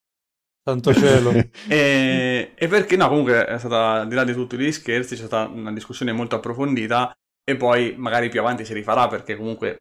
Tanto 0.62 0.92
cielo. 0.92 1.32
E, 1.68 2.52
e 2.54 2.68
perché 2.68 2.96
no, 2.96 3.08
comunque 3.08 3.44
è 3.46 3.58
stata, 3.58 4.00
al 4.00 4.08
di 4.08 4.14
là 4.14 4.24
di 4.24 4.32
tutti 4.34 4.56
gli 4.58 4.70
scherzi, 4.72 5.16
c'è 5.16 5.24
stata 5.24 5.48
una 5.50 5.72
discussione 5.72 6.12
molto 6.12 6.36
approfondita 6.36 7.12
e 7.42 7.56
poi 7.56 7.94
magari 7.96 8.28
più 8.28 8.40
avanti 8.40 8.64
si 8.64 8.74
rifarà 8.74 9.08
perché 9.08 9.36
comunque 9.36 9.78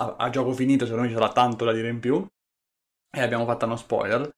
a, 0.00 0.16
a 0.18 0.30
gioco 0.30 0.52
finito 0.52 0.84
secondo 0.86 1.04
me 1.06 1.12
ci 1.12 1.18
sarà 1.18 1.30
tanto 1.32 1.64
da 1.64 1.72
dire 1.72 1.88
in 1.88 2.00
più. 2.00 2.24
E 3.16 3.20
abbiamo 3.20 3.44
fatto 3.44 3.66
uno 3.66 3.76
spoiler. 3.76 4.28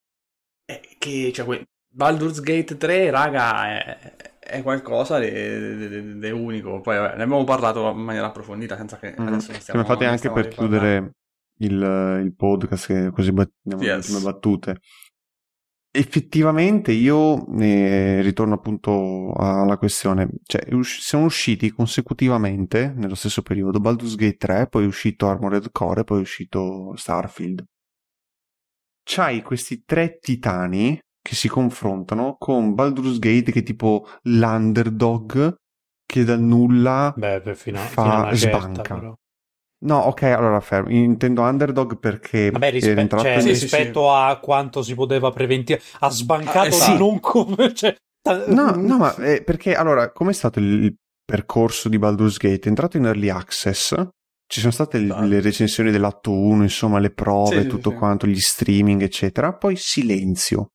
E 0.65 0.97
che 0.99 1.33
cioè, 1.33 1.45
que- 1.47 1.65
Baldur's 1.89 2.41
Gate 2.41 2.77
3 2.77 3.11
raga 3.11 3.69
è, 3.69 3.99
è 4.47 4.63
qualcosa 4.63 5.19
di, 5.19 6.19
di- 6.19 6.31
unico 6.31 6.81
poi 6.81 6.97
vabbè, 6.97 7.17
ne 7.17 7.23
abbiamo 7.25 7.45
parlato 7.45 7.91
in 7.91 7.99
maniera 7.99 8.27
approfondita 8.29 8.77
senza 8.77 8.99
che 8.99 9.15
Mhm. 9.17 9.27
adesso 9.27 9.53
stiamo, 9.53 9.61
Siamo 9.61 9.85
fatti 9.85 10.05
ne 10.05 10.11
anche 10.11 10.31
per 10.31 10.49
chiudere 10.49 11.11
il, 11.59 12.21
il 12.25 12.35
podcast, 12.37 12.87
che 12.87 13.11
così 13.11 13.33
bat- 13.33 13.51
andiamo 13.65 13.83
alle 13.83 14.01
Yes. 14.01 14.09
ultime 14.09 14.31
battute. 14.33 14.81
Effettivamente 15.91 16.93
io 16.93 17.47
eh, 17.59 18.21
ritorno 18.21 18.53
appunto 18.55 19.33
alla 19.33 19.79
questione, 19.79 20.29
cioè 20.45 20.75
us- 20.75 20.99
siamo 21.01 21.25
usciti 21.25 21.71
consecutivamente 21.73 22.93
nello 22.95 23.15
stesso 23.15 23.41
periodo 23.41 23.81
Baldur's 23.81 24.15
Gate 24.15 24.37
3, 24.37 24.67
poi 24.69 24.85
è 24.85 24.87
uscito 24.87 25.27
Armored 25.29 25.71
Core, 25.73 26.05
poi 26.05 26.19
è 26.19 26.21
uscito 26.21 26.95
Starfield. 26.97 27.65
C'hai 29.09 29.41
questi 29.41 29.85
tre 29.87 30.19
titani 30.19 31.01
che 31.27 31.35
si 31.35 31.49
confrontano 31.49 32.37
con 32.39 32.75
Baldur's 32.75 33.19
Gate 33.19 33.51
che 33.51 33.59
è 33.59 33.63
tipo 33.65 34.07
l'underdog 34.23 35.57
che 36.07 36.23
dal 36.23 36.41
nulla 36.41 37.13
beh 37.17 37.41
per 37.41 37.57
fino, 37.57 37.79
Fa- 37.79 38.29
fino 38.29 38.37
certa 38.37 38.59
sbanca. 38.61 38.95
però. 38.95 39.15
No, 39.79 39.99
ok, 39.99 40.23
allora 40.23 40.61
fermo. 40.61 40.89
Intendo 40.91 41.43
underdog 41.43 41.99
perché 41.99 42.51
Vabbè, 42.51 42.71
rispe- 42.71 43.09
cioè, 43.09 43.41
Sì, 43.41 43.49
in- 43.49 43.55
sì, 43.57 43.63
rispetto 43.63 44.13
a 44.13 44.39
quanto 44.39 44.83
si 44.83 44.95
poteva 44.95 45.31
prevenire, 45.31 45.81
ha 46.01 46.11
sbancato 46.11 46.59
Ah, 46.61 46.67
esatto. 46.67 46.97
non 46.99 47.19
come. 47.21 47.75
Cioè, 47.75 47.97
No, 48.49 48.71
no, 48.77 48.99
ma 48.99 49.15
eh, 49.17 49.43
perché 49.43 49.75
allora, 49.75 50.11
com'è 50.13 50.33
stato 50.33 50.59
il, 50.61 50.85
il 50.85 50.97
percorso 51.25 51.89
di 51.89 51.99
Baldur's 51.99 52.39
Gate? 52.39 52.61
È 52.67 52.69
entrato 52.69 52.97
in 52.97 53.05
early 53.05 53.29
access. 53.29 53.95
Ci 54.49 54.61
sono 54.61 54.73
state 54.73 54.99
l- 54.99 55.05
Esatto. 55.07 55.25
le 55.27 55.41
recensioni 55.41 55.91
dell'atto 55.91 56.33
1, 56.33 56.63
insomma, 56.63 56.99
le 57.01 57.11
prove, 57.11 57.57
Sì, 57.57 57.63
sì, 57.63 57.67
tutto 57.69 57.91
sì. 57.91 57.97
quanto, 57.97 58.27
gli 58.27 58.39
streaming, 58.41 59.03
eccetera. 59.03 59.53
Poi 59.53 59.75
silenzio. 59.77 60.69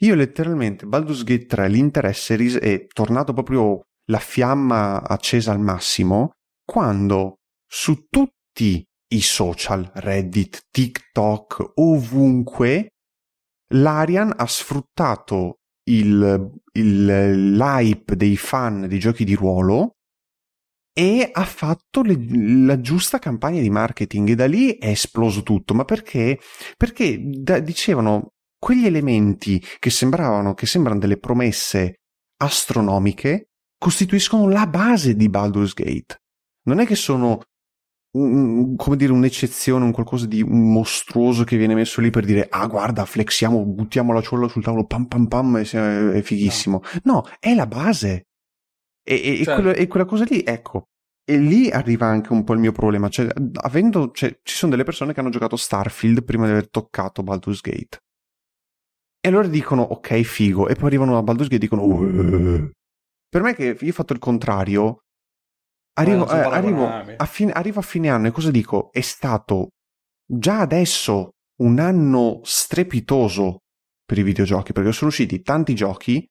Io 0.00 0.14
letteralmente 0.14 0.86
Baldur's 0.86 1.24
Gate 1.24 1.46
3 1.46 1.68
l'interesse 1.68 2.36
è 2.58 2.86
tornato 2.86 3.32
proprio 3.32 3.82
la 4.10 4.18
fiamma 4.18 5.02
accesa 5.02 5.52
al 5.52 5.60
massimo 5.60 6.32
quando 6.64 7.36
su 7.66 8.06
tutti 8.08 8.84
i 9.12 9.20
social, 9.20 9.90
Reddit, 9.94 10.66
TikTok, 10.70 11.72
ovunque, 11.74 12.90
l'Arian 13.74 14.32
ha 14.36 14.46
sfruttato 14.46 15.58
il, 15.88 16.50
il- 16.72 17.54
l'hype 17.56 18.16
dei 18.16 18.36
fan 18.36 18.86
di 18.86 18.98
giochi 18.98 19.24
di 19.24 19.34
ruolo 19.34 19.96
e 20.92 21.28
ha 21.32 21.44
fatto 21.44 22.02
le- 22.02 22.64
la 22.64 22.80
giusta 22.80 23.18
campagna 23.18 23.60
di 23.60 23.70
marketing 23.70 24.30
e 24.30 24.34
da 24.34 24.46
lì 24.46 24.76
è 24.76 24.88
esploso 24.88 25.42
tutto. 25.42 25.74
Ma 25.74 25.84
perché? 25.84 26.38
Perché 26.76 27.18
da- 27.20 27.60
dicevano 27.60 28.32
quegli 28.60 28.84
elementi 28.86 29.60
che 29.78 29.90
sembravano, 29.90 30.54
che 30.54 30.66
sembrano 30.66 31.00
delle 31.00 31.18
promesse 31.18 32.00
astronomiche, 32.36 33.48
costituiscono 33.78 34.48
la 34.48 34.66
base 34.66 35.14
di 35.16 35.28
Baldur's 35.28 35.72
Gate. 35.72 36.20
Non 36.66 36.78
è 36.78 36.86
che 36.86 36.94
sono 36.94 37.40
un- 38.12 38.74
come 38.76 38.96
dire 38.96 39.12
un'eccezione, 39.12 39.84
un 39.84 39.92
qualcosa 39.92 40.26
di 40.26 40.42
mostruoso 40.44 41.44
che 41.44 41.56
viene 41.56 41.74
messo 41.74 42.00
lì 42.00 42.10
per 42.10 42.24
dire 42.24 42.46
ah 42.50 42.66
guarda 42.66 43.04
flexiamo, 43.04 43.64
buttiamo 43.64 44.12
la 44.12 44.20
ciolla 44.20 44.48
sul 44.48 44.62
tavolo 44.64 44.84
pam 44.84 45.06
pam 45.06 45.26
pam 45.26 45.56
e 45.58 45.64
se- 45.64 46.12
è 46.12 46.20
fighissimo. 46.22 46.82
No, 47.04 47.24
è 47.38 47.54
la 47.54 47.66
base. 47.66 48.26
E, 49.02 49.14
e- 49.14 49.30
e 49.40 49.44
Certo. 49.44 49.54
quello- 49.62 49.76
e 49.76 49.86
quella 49.86 50.04
cosa 50.06 50.24
lì, 50.24 50.42
ecco. 50.44 50.88
E 51.24 51.38
lì 51.38 51.70
arriva 51.70 52.06
anche 52.06 52.32
un 52.32 52.42
po' 52.44 52.52
il 52.54 52.58
mio 52.58 52.72
problema. 52.72 53.08
Cioè, 53.08 53.28
avendo, 53.62 54.10
cioè, 54.12 54.36
ci 54.42 54.56
sono 54.56 54.72
delle 54.72 54.82
persone 54.84 55.12
che 55.14 55.20
hanno 55.20 55.30
giocato 55.30 55.56
Starfield 55.56 56.24
prima 56.24 56.44
di 56.46 56.50
aver 56.52 56.68
toccato 56.68 57.22
Baldur's 57.22 57.60
Gate. 57.60 57.98
E 59.22 59.28
allora 59.28 59.48
dicono, 59.48 59.82
ok, 59.82 60.20
figo. 60.22 60.68
E 60.68 60.74
poi 60.74 60.86
arrivano 60.86 61.18
a 61.18 61.22
Baldur's 61.22 61.48
Gate 61.48 61.64
e 61.64 61.68
dicono, 61.68 61.82
"Uh". 61.84 62.70
per 63.28 63.42
me 63.42 63.54
che 63.54 63.76
io 63.78 63.90
ho 63.90 63.94
fatto 63.94 64.12
il 64.12 64.18
contrario, 64.18 65.02
arrivo, 65.98 66.28
eh, 66.28 66.38
arrivo, 66.38 66.86
a 66.86 67.26
fine, 67.26 67.52
arrivo 67.52 67.80
a 67.80 67.82
fine 67.82 68.08
anno 68.08 68.28
e 68.28 68.30
cosa 68.30 68.50
dico? 68.50 68.90
È 68.90 69.00
stato 69.00 69.68
già 70.26 70.60
adesso 70.60 71.30
un 71.60 71.78
anno 71.78 72.40
strepitoso 72.42 73.58
per 74.04 74.18
i 74.18 74.22
videogiochi, 74.22 74.72
perché 74.72 74.92
sono 74.92 75.10
usciti 75.10 75.42
tanti 75.42 75.74
giochi, 75.74 76.26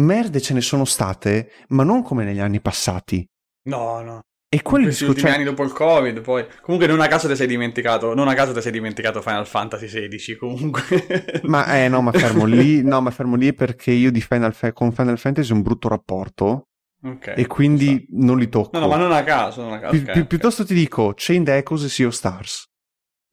merde 0.00 0.40
ce 0.40 0.54
ne 0.54 0.60
sono 0.60 0.84
state, 0.84 1.50
ma 1.68 1.82
non 1.82 2.02
come 2.02 2.24
negli 2.24 2.40
anni 2.40 2.60
passati. 2.60 3.26
no 3.66 4.00
no 4.02 4.20
E 4.48 4.62
quello 4.62 4.84
questi 4.84 5.04
disco- 5.04 5.12
ultimi 5.16 5.28
cioè- 5.28 5.36
anni 5.40 5.48
dopo 5.50 5.64
il 5.64 5.72
covid 5.72 6.20
poi 6.20 6.46
comunque 6.62 6.86
non 6.88 7.00
a 7.00 7.08
caso 7.08 7.28
ti 7.28 7.34
sei 7.34 7.46
dimenticato 7.48 8.14
non 8.14 8.28
a 8.28 8.34
caso 8.34 8.52
ti 8.52 8.60
sei 8.62 8.70
dimenticato 8.72 9.20
Final 9.20 9.46
Fantasy 9.46 9.86
XVI 10.08 10.36
comunque 10.36 11.40
Ma 11.44 11.66
eh 11.82 11.88
no, 11.88 12.00
ma 12.00 12.12
fermo 12.12 12.44
lì, 12.44 12.82
no, 12.82 13.00
ma 13.00 13.10
fermo 13.10 13.34
lì 13.36 13.52
perché 13.52 13.90
io 13.90 14.10
di 14.12 14.20
Final 14.20 14.54
Fa- 14.54 14.72
con 14.72 14.92
Final 14.92 15.18
Fantasy 15.18 15.50
ho 15.52 15.54
un 15.56 15.62
brutto 15.62 15.88
rapporto 15.88 16.68
Ok, 17.02 17.34
e 17.36 17.46
quindi 17.46 18.06
sta. 18.08 18.24
non 18.24 18.38
li 18.38 18.48
tocco. 18.48 18.70
no 18.72 18.78
no 18.80 18.88
ma 18.88 18.96
non 18.96 19.12
a 19.12 19.22
caso 19.24 19.62
non 19.62 19.72
a 19.74 19.78
caso 19.80 19.92
Pi- 19.96 20.02
ok, 20.02 20.12
pi- 20.12 20.18
ok. 20.20 20.26
Piuttosto 20.26 20.64
ti 20.64 20.74
dico 20.74 21.12
Chained 21.16 21.48
Echoes 21.48 21.82
e 21.84 21.88
Sea 21.88 22.06
of 22.06 22.14
Stars. 22.14 22.64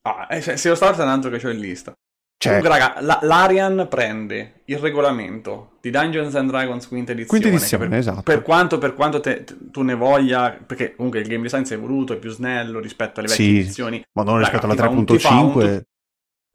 ah, 0.08 0.28
eh, 0.32 0.42
se 0.42 0.58
se 0.58 0.70
lo 0.70 0.76
Stars 0.76 0.98
è 0.98 1.04
un 1.04 1.10
altro 1.10 1.30
che 1.30 1.48
ho 1.48 1.52
in 1.52 1.60
lista 1.60 1.94
Cioè, 2.50 2.62
raga 2.62 2.96
la- 3.02 3.20
l'Arian 3.22 3.88
prende 3.90 4.62
il 4.66 4.78
regolamento 4.78 5.78
di 5.82 5.90
Dungeons 5.90 6.34
and 6.36 6.50
Dragons 6.50 6.88
quinta 6.88 7.12
edizione, 7.12 7.42
quinta 7.42 7.58
edizione, 7.58 7.88
per, 7.88 7.98
esatto. 7.98 8.22
per 8.24 8.42
quanto, 8.42 8.78
per 8.78 8.94
quanto 8.94 9.20
te- 9.20 9.44
tu 9.72 9.82
ne 9.82 9.96
voglia 9.96 10.52
perché 10.52 10.96
comunque 10.96 11.20
il 11.20 11.28
game 11.28 11.44
design 11.44 11.64
si 11.64 11.74
è 11.74 11.78
evoluto 11.78 12.14
è 12.14 12.18
più 12.18 12.30
snello 12.32 12.80
rispetto 12.80 13.20
alle 13.20 13.30
vecchie 13.30 13.46
Sì, 13.46 13.58
edizioni 13.60 14.04
ma 14.14 14.24
non 14.24 14.36
raga, 14.40 14.46
rispetto 14.52 14.66
alla 14.66 14.76
ti 14.76 14.82
fa 14.82 14.90
un- 14.90 15.06
ti 15.06 15.20
fa 15.20 15.30
un 15.40 15.52
3.5. 15.52 15.60
tut- 15.76 15.84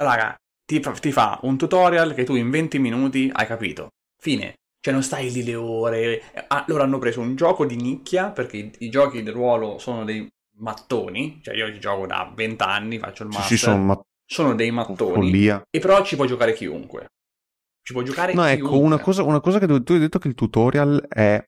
raga, 0.02 0.34
ti 0.64 0.80
fa, 0.82 0.90
ti 0.92 1.12
fa 1.12 1.38
un 1.42 1.56
tutorial 1.58 2.14
che 2.14 2.24
tu 2.24 2.34
in 2.34 2.50
20 2.50 2.78
minuti 2.78 3.30
hai 3.32 3.46
capito. 3.46 3.88
Fine. 4.20 4.54
Cioè 4.80 4.92
non 4.94 5.02
stai 5.02 5.30
lì 5.32 5.42
le 5.44 5.54
ore. 5.56 6.22
Ah, 6.48 6.64
loro 6.68 6.82
hanno 6.84 6.98
preso 6.98 7.20
un 7.20 7.34
gioco 7.34 7.64
di 7.66 7.74
nicchia, 7.76 8.30
perché 8.30 8.56
i, 8.58 8.72
i 8.78 8.88
giochi 8.90 9.22
del 9.24 9.34
ruolo 9.34 9.78
sono 9.78 10.04
dei 10.04 10.26
mattoni. 10.58 11.40
Cioè 11.42 11.54
io 11.56 11.76
gioco 11.78 12.06
da 12.06 12.30
20 12.34 12.62
anni, 12.62 12.98
faccio 12.98 13.24
il 13.24 13.30
Sì, 13.32 13.38
master. 13.38 13.56
sì, 13.58 13.64
sono 13.64 13.76
ma- 13.82 14.00
sono 14.28 14.54
dei 14.54 14.70
mattoni. 14.70 15.14
follia. 15.14 15.62
E 15.70 15.78
però 15.78 16.04
ci 16.04 16.16
può 16.16 16.26
giocare 16.26 16.52
chiunque. 16.52 17.06
Ci 17.82 17.92
può 17.94 18.02
giocare 18.02 18.34
No, 18.34 18.44
chiunque. 18.44 18.66
ecco, 18.68 18.78
una 18.78 18.98
cosa, 18.98 19.22
una 19.22 19.40
cosa 19.40 19.58
che 19.58 19.66
tu, 19.66 19.82
tu 19.82 19.92
hai 19.94 19.98
detto 19.98 20.18
che 20.18 20.28
il 20.28 20.34
tutorial 20.34 21.06
è 21.08 21.42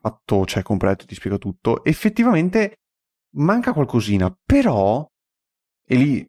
fatto, 0.00 0.46
cioè 0.46 0.62
completo, 0.62 1.04
ti 1.06 1.14
spiega 1.16 1.38
tutto. 1.38 1.82
Effettivamente 1.84 2.76
manca 3.34 3.72
qualcosina, 3.72 4.32
però, 4.44 5.04
e 5.84 5.94
lì 5.96 6.24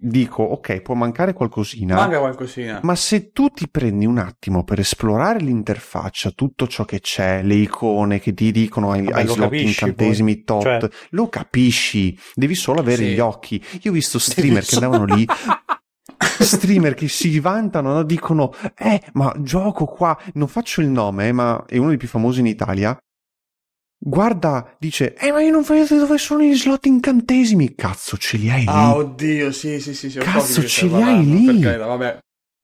dico, 0.00 0.42
ok, 0.42 0.80
può 0.80 0.94
mancare 0.94 1.32
qualcosina. 1.34 1.94
Manca 1.94 2.18
qualcosina. 2.18 2.80
Ma 2.82 2.94
se 2.94 3.30
tu 3.32 3.48
ti 3.50 3.68
prendi 3.68 4.06
un 4.06 4.18
attimo 4.18 4.64
per 4.64 4.80
esplorare 4.80 5.40
l'interfaccia, 5.40 6.30
tutto 6.30 6.66
ciò 6.66 6.84
che 6.84 7.00
c'è, 7.00 7.42
le 7.42 7.54
icone 7.54 8.18
che 8.18 8.32
ti 8.32 8.50
dicono 8.50 8.92
ai, 8.92 9.02
Vabbè, 9.02 9.18
ai 9.18 9.26
lo 9.26 9.32
slot 9.34 9.50
capisci 9.50 9.66
incantesimi 9.66 10.42
tot, 10.44 10.62
Cioè- 10.62 10.88
lo 11.10 11.28
capisci, 11.28 12.18
devi 12.34 12.54
solo 12.54 12.80
avere 12.80 13.04
Sì. 13.04 13.12
gli 13.12 13.18
occhi. 13.18 13.62
Io 13.82 13.90
ho 13.90 13.94
visto 13.94 14.18
streamer 14.18 14.64
che 14.64 14.74
andavano 14.76 15.04
lì, 15.04 15.26
streamer 16.40 16.94
che 16.94 17.08
si 17.08 17.38
vantano, 17.40 17.92
no? 17.92 18.02
dicono, 18.02 18.52
eh, 18.76 19.02
ma 19.12 19.34
gioco 19.38 19.84
qua, 19.84 20.16
non 20.34 20.48
faccio 20.48 20.80
il 20.80 20.88
nome, 20.88 21.32
ma 21.32 21.64
è 21.66 21.76
uno 21.76 21.88
dei 21.88 21.98
più 21.98 22.08
famosi 22.08 22.40
in 22.40 22.46
Italia. 22.46 22.96
Guarda, 24.02 24.76
dice, 24.78 25.14
eh, 25.14 25.30
ma 25.30 25.42
io 25.42 25.50
non 25.50 25.60
vedo 25.60 25.98
dove 25.98 26.16
sono 26.16 26.42
gli 26.42 26.56
slot 26.56 26.86
incantesimi. 26.86 27.74
Cazzo, 27.74 28.16
ce 28.16 28.38
li 28.38 28.48
hai 28.50 28.60
lì. 28.62 28.68
Ah, 28.68 28.94
oddio, 28.94 29.52
sì, 29.52 29.78
sì, 29.78 29.92
sì. 29.92 30.08
Cazzo, 30.18 30.62
ce 30.62 30.86
li 30.86 31.02
hai 31.02 31.22
lì? 31.24 31.44
per 31.44 31.58
carità, 31.60 31.86
vabbè. 31.86 32.18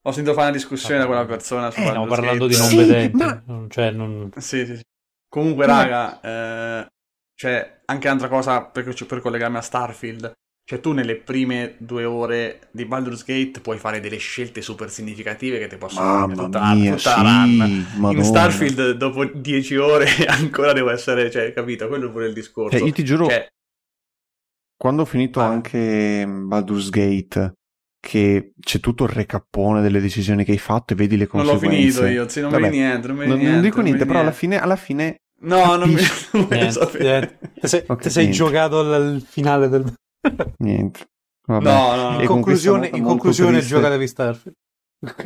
Ho 0.06 0.12
sentito 0.12 0.34
fare 0.34 0.48
una 0.48 0.56
discussione 0.56 0.98
da 0.98 1.06
quella 1.06 1.26
persona 1.26 1.66
Eh, 1.66 1.72
stiamo 1.72 2.06
parlando 2.06 2.46
di 2.46 2.56
non 2.56 2.68
Sì, 2.68 2.76
vedenti. 2.76 3.24
ma- 3.24 3.66
Cioè, 3.68 3.90
non... 3.90 4.30
Sì, 4.36 4.64
sì, 4.64 4.76
sì. 4.76 4.82
Comunque, 5.28 5.66
Ma- 5.66 5.82
raga, 5.82 6.20
eh, 6.22 6.86
cioè, 7.34 7.80
anche 7.84 8.06
un'altra 8.06 8.28
cosa 8.28 8.62
per, 8.64 8.94
per 9.06 9.20
collegarmi 9.20 9.56
a 9.58 9.60
Starfield, 9.60 10.32
cioè 10.68 10.80
tu 10.80 10.90
nelle 10.90 11.14
prime 11.14 11.76
due 11.78 12.04
ore 12.04 12.68
di 12.72 12.84
Baldur's 12.86 13.24
Gate 13.24 13.60
puoi 13.60 13.78
fare 13.78 14.00
delle 14.00 14.16
scelte 14.16 14.62
super 14.62 14.90
significative 14.90 15.60
che 15.60 15.68
ti 15.68 15.76
possono 15.76 16.26
Mamma 16.26 16.34
tutta, 16.34 16.74
mia, 16.74 16.96
tutta 16.96 17.14
sì, 17.14 17.22
la 17.22 17.44
run. 17.44 17.86
Madonna. 17.98 18.18
In 18.18 18.24
Starfield 18.24 18.90
dopo 18.92 19.24
dieci 19.26 19.76
ore 19.76 20.06
ancora 20.26 20.72
devo 20.72 20.90
essere, 20.90 21.30
cioè, 21.30 21.52
capito? 21.52 21.86
Quello 21.86 22.08
è 22.08 22.10
pure 22.10 22.26
il 22.26 22.32
discorso. 22.34 22.76
Cioè, 22.78 22.84
io 22.86 22.92
ti 22.92 23.04
giuro, 23.04 23.28
Cioè, 23.28 23.46
quando 24.76 25.02
ho 25.02 25.04
finito 25.04 25.40
Ah. 25.40 25.46
anche 25.46 26.26
Baldur's 26.28 26.90
Gate, 26.90 27.52
che 28.00 28.52
c'è 28.60 28.80
tutto 28.80 29.04
il 29.04 29.10
recappone 29.10 29.80
delle 29.82 30.00
decisioni 30.00 30.44
che 30.44 30.50
hai 30.52 30.58
fatto 30.58 30.92
e 30.92 30.96
vedi 30.96 31.16
le 31.16 31.28
non 31.32 31.44
l'ho 31.44 31.50
conseguenze. 31.52 32.00
finito 32.00 32.06
io, 32.06 32.28
sì, 32.28 32.40
non 32.40 32.50
Vabbè, 32.50 32.62
vedi 32.64 32.76
niente, 32.78 33.06
non 33.08 33.16
Non, 33.16 33.26
niente. 33.38 33.50
non 33.50 33.60
dico 33.62 33.80
niente, 33.82 33.98
vedi 33.98 34.06
però 34.06 34.20
alla 34.20 34.30
niente. 34.30 34.38
fine, 34.46 34.60
alla 34.60 34.76
fine 34.76 35.16
No, 35.42 35.76
non 35.76 35.90
mi, 35.90 36.02
non 36.32 36.46
Niente, 36.50 36.70
sapere. 36.72 37.38
eh, 37.40 37.60
te 37.60 37.68
sei, 37.68 37.84
Ok, 37.86 38.02
te 38.02 38.10
sei 38.10 38.26
niente. 38.26 38.42
giocato 38.44 38.80
al 38.80 39.22
finale 39.26 39.68
del... 39.68 39.92
niente. 40.58 41.06
Vabbè. 41.46 41.64
No, 41.64 41.94
no, 41.94 42.10
no. 42.10 42.20
In 42.20 42.26
con 42.26 42.36
conclusione, 42.36 42.88
in 42.88 43.02
conclusione 43.04 43.58
triste- 43.58 43.74
giocatevi 43.74 44.06
Starfield. 44.08 44.56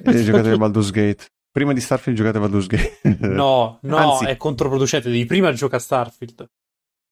E 0.05 0.23
giocate 0.25 0.57
Baldur's 0.57 0.91
Gate. 0.91 1.27
Prima 1.51 1.73
di 1.73 1.81
Starfield 1.81 2.17
giocate 2.19 2.39
Baldur's 2.39 2.67
Gate. 2.67 2.99
No, 3.21 3.79
no, 3.83 3.97
Anzi- 3.97 4.27
è 4.27 4.37
controproducente. 4.37 5.09
Devi 5.11 5.25
prima 5.25 5.53
gioca 5.53 5.79
Starfield. 5.79 6.47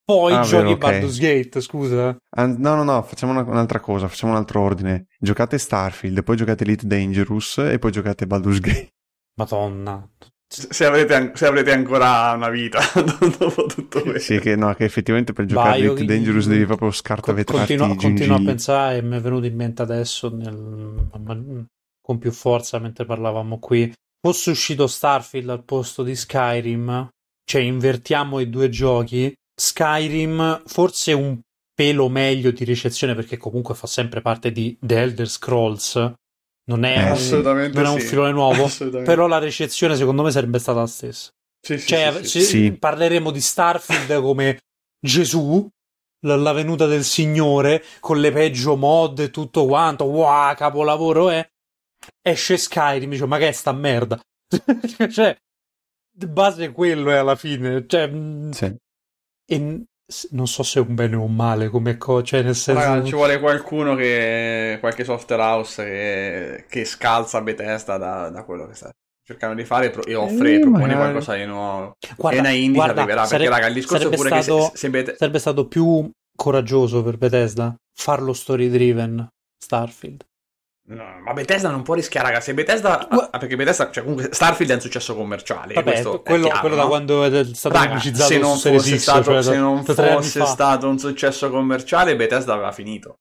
Poi 0.05 0.33
Ah, 0.33 0.41
giochi 0.43 0.57
vero, 0.63 0.71
ok. 0.71 0.79
Baldur's 0.79 1.19
Gate, 1.19 1.61
scusa. 1.61 2.17
An- 2.37 2.57
no, 2.59 2.75
no, 2.75 2.83
no, 2.83 3.03
facciamo 3.03 3.33
una- 3.33 3.43
un'altra 3.43 3.81
cosa, 3.81 4.09
facciamo 4.09 4.33
un 4.33 4.39
altro 4.39 4.61
ordine. 4.63 5.07
Giocate 5.19 5.59
Starfield, 5.59 6.23
poi 6.23 6.37
giocate 6.37 6.65
Elite 6.65 6.87
Dangerous 6.87 7.59
e 7.59 7.79
poi 7.79 7.91
giocate 7.91 8.27
Baldur's 8.27 8.61
Gate. 8.61 8.93
Madonna. 9.39 10.09
Se 10.51 10.87
avrete, 10.87 11.33
se 11.35 11.47
avrete 11.47 11.73
ancora 11.73 12.33
una 12.33 12.49
vita 12.49 12.81
dopo 13.39 13.67
tutto 13.67 14.01
questo. 14.01 14.33
Sì, 14.33 14.41
che, 14.41 14.57
no, 14.57 14.73
che 14.75 14.85
effettivamente 14.85 15.35
per 15.35 15.45
giocare 15.45 15.71
Vai, 15.71 15.83
io- 15.83 15.93
Elite 15.95 16.07
Dangerous 16.15 16.47
devi 16.49 16.65
proprio 16.65 16.89
Co- 16.89 16.95
scartavetrarti 16.95 17.77
continuo, 17.77 17.97
continuo 17.97 18.37
a 18.37 18.43
pensare 18.43 18.97
e 18.97 19.03
mi 19.03 19.17
è 19.17 19.21
venuto 19.21 19.45
in 19.47 19.55
mente 19.55 19.83
adesso 19.83 20.35
nel- 20.35 21.67
con 22.01 22.19
più 22.19 22.33
forza 22.33 22.79
mentre 22.79 23.05
parlavamo 23.05 23.59
qui. 23.59 23.93
Fosse 24.21 24.51
uscito 24.51 24.87
Starfield 24.87 25.51
al 25.51 25.65
posto 25.65 26.03
di 26.03 26.17
Skyrim, 26.17 27.09
cioè 27.45 27.61
invertiamo 27.61 28.41
i 28.41 28.49
due 28.49 28.71
giochi. 28.71 29.33
Skyrim 29.55 30.63
forse 30.65 31.13
un 31.13 31.39
pelo 31.75 32.09
meglio 32.09 32.51
di 32.51 32.65
ricezione 32.65 33.15
perché 33.15 33.37
comunque 33.37 33.75
fa 33.75 33.87
sempre 33.87 34.23
parte 34.23 34.51
di 34.51 34.77
The 34.81 35.01
Elder 35.03 35.29
Scrolls. 35.29 36.13
Non 36.69 36.85
è, 36.85 36.97
Eh, 36.99 37.09
Assolutamente 37.09 37.77
non 37.81 37.87
è 37.87 37.95
un 37.95 38.01
filone 38.01 38.31
nuovo, 38.33 38.69
però 39.05 39.27
la 39.27 39.39
ricezione 39.39 39.97
secondo 39.97 40.23
me 40.23 40.31
sarebbe 40.31 40.59
stata 40.59 40.81
la 40.81 40.87
stessa. 40.87 41.31
Sì, 41.61 41.79
sì, 41.79 41.87
Cioè, 41.89 42.13
sì, 42.19 42.25
sì. 42.25 42.41
se- 42.41 42.47
Sì. 42.47 42.73
parleremo 42.73 43.31
di 43.31 43.41
Starfield 43.41 44.21
come 44.21 44.59
Gesù, 45.01 45.67
la, 46.27 46.37
la 46.37 46.53
venuta 46.53 46.87
del 46.87 47.05
Signore, 47.05 47.83
con 48.01 48.21
le 48.21 48.31
peggio 48.33 48.77
mod 48.77 49.19
e 49.21 49.31
tutto 49.31 49.65
quanto. 49.67 50.05
Wow, 50.05 50.55
capolavoro 50.55 51.31
è. 51.31 51.47
Esce 52.23 52.57
Skyrim, 52.59 53.11
dice, 53.11 53.27
ma 53.27 53.39
che 53.39 53.49
è 53.49 53.53
sta 53.53 53.73
merda? 53.73 54.21
cioè, 55.11 55.37
base 56.27 56.71
quello 56.73 57.11
è 57.11 57.17
alla 57.17 57.37
fine. 57.37 57.87
Cioè, 57.87 58.11
e 59.51 59.85
non 60.31 60.47
so 60.47 60.63
se 60.63 60.81
è 60.81 60.83
un 60.83 60.95
bene 60.95 61.17
o 61.17 61.23
un 61.23 61.35
male 61.35 61.69
come 61.69 61.97
cosa, 61.99 62.25
cioè 62.25 62.43
nel 62.43 62.55
senso... 62.55 62.81
Raga, 62.83 63.05
ci 63.05 63.13
vuole 63.15 63.39
qualcuno 63.41 63.95
che. 63.95 64.79
qualche 64.81 65.05
software 65.05 65.43
house 65.43 65.85
che, 65.85 66.65
che 66.69 66.85
scalza 66.85 67.41
Bethesda 67.43 67.99
da, 67.99 68.31
da 68.31 68.43
quello 68.45 68.67
che 68.67 68.75
sta 68.75 68.91
cercando 69.23 69.55
di 69.57 69.65
fare 69.67 69.93
e 70.07 70.15
offre 70.15 70.55
Eh, 70.55 70.61
propone 70.61 70.81
magari. 70.95 71.01
qualcosa 71.01 71.35
di 71.35 71.45
nuovo. 71.45 71.93
Guarda, 72.17 72.39
e 72.39 72.41
una 72.41 72.51
indie 72.51 72.73
guarda, 72.73 73.03
arriverà 73.03 73.21
perché, 73.27 73.45
sare- 73.45 73.49
raga, 73.51 73.67
il 73.67 73.75
discorso 73.75 74.09
pure 74.09 74.29
stato- 74.41 74.57
che 74.57 74.71
se, 74.71 74.77
se 74.79 74.91
Beth- 74.91 75.17
Sarebbe 75.17 75.39
stato 75.39 75.69
più 75.69 76.11
coraggioso 76.35 77.03
per 77.03 77.19
Bethesda 77.19 77.75
farlo 77.95 78.33
story 78.33 78.71
driven 78.71 79.29
Starfield. 79.63 80.25
No, 80.91 81.21
ma 81.23 81.35
Bethesda 81.35 81.69
non 81.69 81.83
può 81.83 81.93
rischiare, 81.95 82.29
raga. 82.29 82.41
Se 82.41 82.55
Bethesda. 82.55 83.07
Gua- 83.11 83.29
ah, 83.31 83.39
perché 83.39 83.57
Bethesda. 83.57 83.91
Cioè, 83.91 84.03
comunque, 84.03 84.33
Starfield 84.33 84.71
è 84.71 84.75
un 84.75 84.81
successo 84.81 85.15
commerciale. 85.15 85.75
Vabbè, 85.75 86.03
quello, 86.23 86.47
chiaro, 86.47 86.61
quello 86.61 86.77
no? 86.77 86.83
da 86.83 86.89
quando 86.89 87.25
è 87.25 87.45
stato 87.45 87.75
Raga, 87.75 87.89
pubblicizzato 87.89 88.29
se 88.33 88.39
non 88.39 88.57
fosse, 88.57 88.99
stato, 88.99 89.23
cioè, 89.25 89.43
se 89.43 89.57
non 89.59 89.85
fosse 89.85 90.47
stato 90.47 90.89
un 90.89 90.99
successo 90.99 91.51
commerciale, 91.51 92.17
Bethesda 92.17 92.55
aveva 92.55 92.73
finito. 92.73 93.17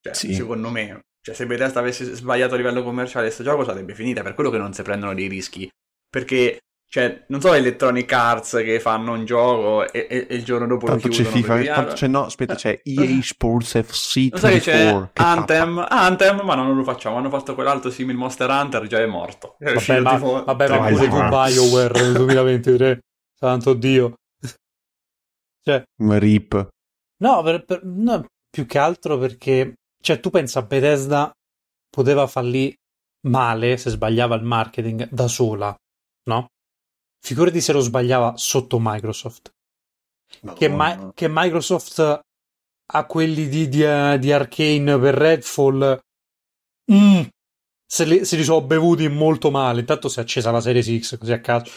Cioè, 0.00 0.14
Sì. 0.14 0.32
secondo 0.34 0.70
me. 0.70 1.00
Cioè, 1.20 1.34
se 1.34 1.46
Bethesda 1.46 1.80
avesse 1.80 2.14
sbagliato 2.14 2.54
a 2.54 2.56
livello 2.56 2.82
commerciale 2.82 3.26
questo 3.26 3.44
gioco 3.44 3.64
sarebbe 3.64 3.94
finita. 3.94 4.22
Per 4.22 4.34
quello 4.34 4.48
che 4.50 4.58
non 4.58 4.72
si 4.72 4.82
prendono 4.82 5.12
dei 5.14 5.28
rischi. 5.28 5.68
Perché, 6.08 6.60
cioè, 6.92 7.24
non 7.28 7.40
so 7.40 7.54
Electronic 7.54 8.12
Arts 8.12 8.50
che 8.62 8.78
fanno 8.78 9.12
un 9.14 9.24
gioco 9.24 9.90
e, 9.90 10.06
e- 10.10 10.26
e 10.28 10.34
il 10.34 10.44
giorno 10.44 10.66
dopo 10.66 10.84
Tanto 10.84 11.06
lo 11.08 11.14
c'è 11.14 11.22
chiudono. 11.22 11.36
FIFA, 11.42 11.54
perché, 11.54 11.70
ah, 11.70 11.74
tanto 11.74 11.92
c'è, 11.94 12.06
no, 12.06 12.24
aspetta, 12.26 12.54
c'è 12.54 12.80
EA 12.84 13.22
Sports 13.22 13.82
FC 13.82 14.28
Lo 14.30 14.36
sai 14.36 14.52
che 14.52 14.60
c'è 14.60 14.72
24. 14.84 15.10
Che 15.14 15.22
Anthem, 15.22 15.86
Anthem, 15.88 16.40
ma 16.42 16.54
non 16.54 16.76
lo 16.76 16.84
facciamo. 16.84 17.16
Hanno 17.16 17.30
fatto 17.30 17.54
quell'altro 17.54 17.90
simile 17.90 18.18
Monster 18.18 18.50
Hunter, 18.50 18.86
già 18.88 18.98
è 18.98 19.06
morto. 19.06 19.54
È 19.58 19.64
Vabbè, 19.64 19.76
uscito 19.76 20.02
ma, 20.02 20.14
tipo 20.16 20.44
vabbè, 20.44 20.68
ma 20.68 20.88
pure 20.88 21.08
con 21.08 21.28
BioWare 21.30 22.00
nel 22.02 22.12
2023. 22.12 22.98
Santo 23.38 23.72
Dio. 23.72 24.14
Cioè. 25.62 25.82
Rip. 25.96 26.68
no, 27.22 27.42
per- 27.42 27.64
per- 27.64 27.84
no, 27.84 28.26
più 28.50 28.66
che 28.66 28.78
altro 28.78 29.16
perché, 29.16 29.74
cioè, 30.02 30.20
tu 30.20 30.28
pensa 30.28 30.58
a 30.58 30.62
Bethesda 30.62 31.30
poteva 31.88 32.26
farli 32.26 32.74
male 33.28 33.78
se 33.78 33.88
sbagliava 33.88 34.34
il 34.34 34.42
marketing 34.42 35.08
da 35.08 35.26
sola, 35.28 35.74
no? 36.28 36.48
Figurati 37.24 37.60
se 37.60 37.72
lo 37.72 37.80
sbagliava 37.80 38.34
sotto 38.36 38.78
Microsoft. 38.80 39.52
che, 40.54 40.68
Madonna. 40.68 41.12
che 41.14 41.26
Microsoft 41.28 42.20
a 42.94 43.04
quelli 43.06 43.48
di, 43.48 43.68
di, 43.68 43.82
eh, 43.84 44.16
di 44.18 44.32
Arcane 44.32 44.98
per 44.98 45.14
Redfall 45.14 45.98
mm, 46.92 47.20
se, 47.86 48.04
li, 48.04 48.24
se 48.24 48.36
li 48.36 48.42
sono 48.44 48.62
bevuti 48.62 49.08
molto 49.08 49.50
male 49.50 49.80
intanto 49.80 50.08
si 50.08 50.18
è 50.18 50.22
accesa 50.22 50.50
la 50.50 50.60
Series 50.60 50.98
X 51.00 51.18
così 51.18 51.32
a 51.32 51.40
caso 51.40 51.70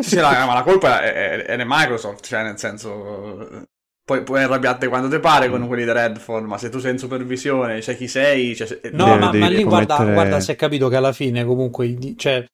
Sì, 0.00 0.16
raga, 0.18 0.46
ma 0.46 0.54
la 0.54 0.62
colpa 0.62 1.02
è, 1.02 1.12
è, 1.12 1.44
è 1.44 1.56
di 1.56 1.62
Microsoft, 1.66 2.26
cioè 2.26 2.42
nel 2.42 2.58
senso... 2.58 3.66
Poi 4.02 4.24
puoi 4.24 4.42
arrabbiarti 4.42 4.88
quando 4.88 5.08
ti 5.08 5.20
pare 5.20 5.46
Mm. 5.48 5.50
con 5.52 5.66
quelli 5.68 5.84
di 5.84 5.92
Redfall, 5.92 6.44
ma 6.44 6.58
se 6.58 6.68
tu 6.68 6.78
sei 6.80 6.92
in 6.92 6.98
supervisione, 6.98 7.80
sai 7.80 7.96
chi 7.96 8.08
sei... 8.08 8.56
Cioè, 8.56 8.80
no 8.92 9.04
Deve- 9.04 9.18
ma, 9.18 9.26
devi 9.30 9.38
ma 9.38 9.48
lì 9.48 9.62
guarda, 9.62 9.96
commettere- 9.96 10.12
guarda 10.14 10.40
si 10.40 10.50
è 10.50 10.56
capito 10.56 10.88
che 10.88 10.96
alla 10.96 11.12
fine 11.12 11.44
comunque 11.44 11.96
cioè, 12.16 12.44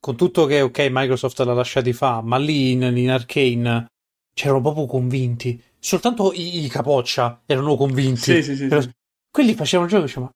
con 0.00 0.16
tutto 0.16 0.46
che 0.46 0.62
ok 0.62 0.88
Microsoft 0.90 1.38
l'ha 1.40 1.52
lasciati 1.52 1.92
fa 1.92 2.20
ma 2.22 2.36
lì 2.38 2.72
in, 2.72 2.82
in 2.82 3.10
Arcane 3.10 3.86
c'erano 4.34 4.60
proprio 4.62 4.86
convinti 4.86 5.62
soltanto 5.78 6.32
i, 6.32 6.64
i 6.64 6.68
capoccia 6.68 7.42
erano 7.46 7.76
convinti 7.76 8.34
Sì, 8.34 8.42
sì, 8.42 8.56
sì, 8.56 8.66
Però- 8.66 8.80
sì. 8.80 8.90
quelli 9.30 9.54
facevano 9.54 9.86
il 9.88 9.92
gioco 9.92 10.04
e 10.04 10.06
dicevano 10.06 10.32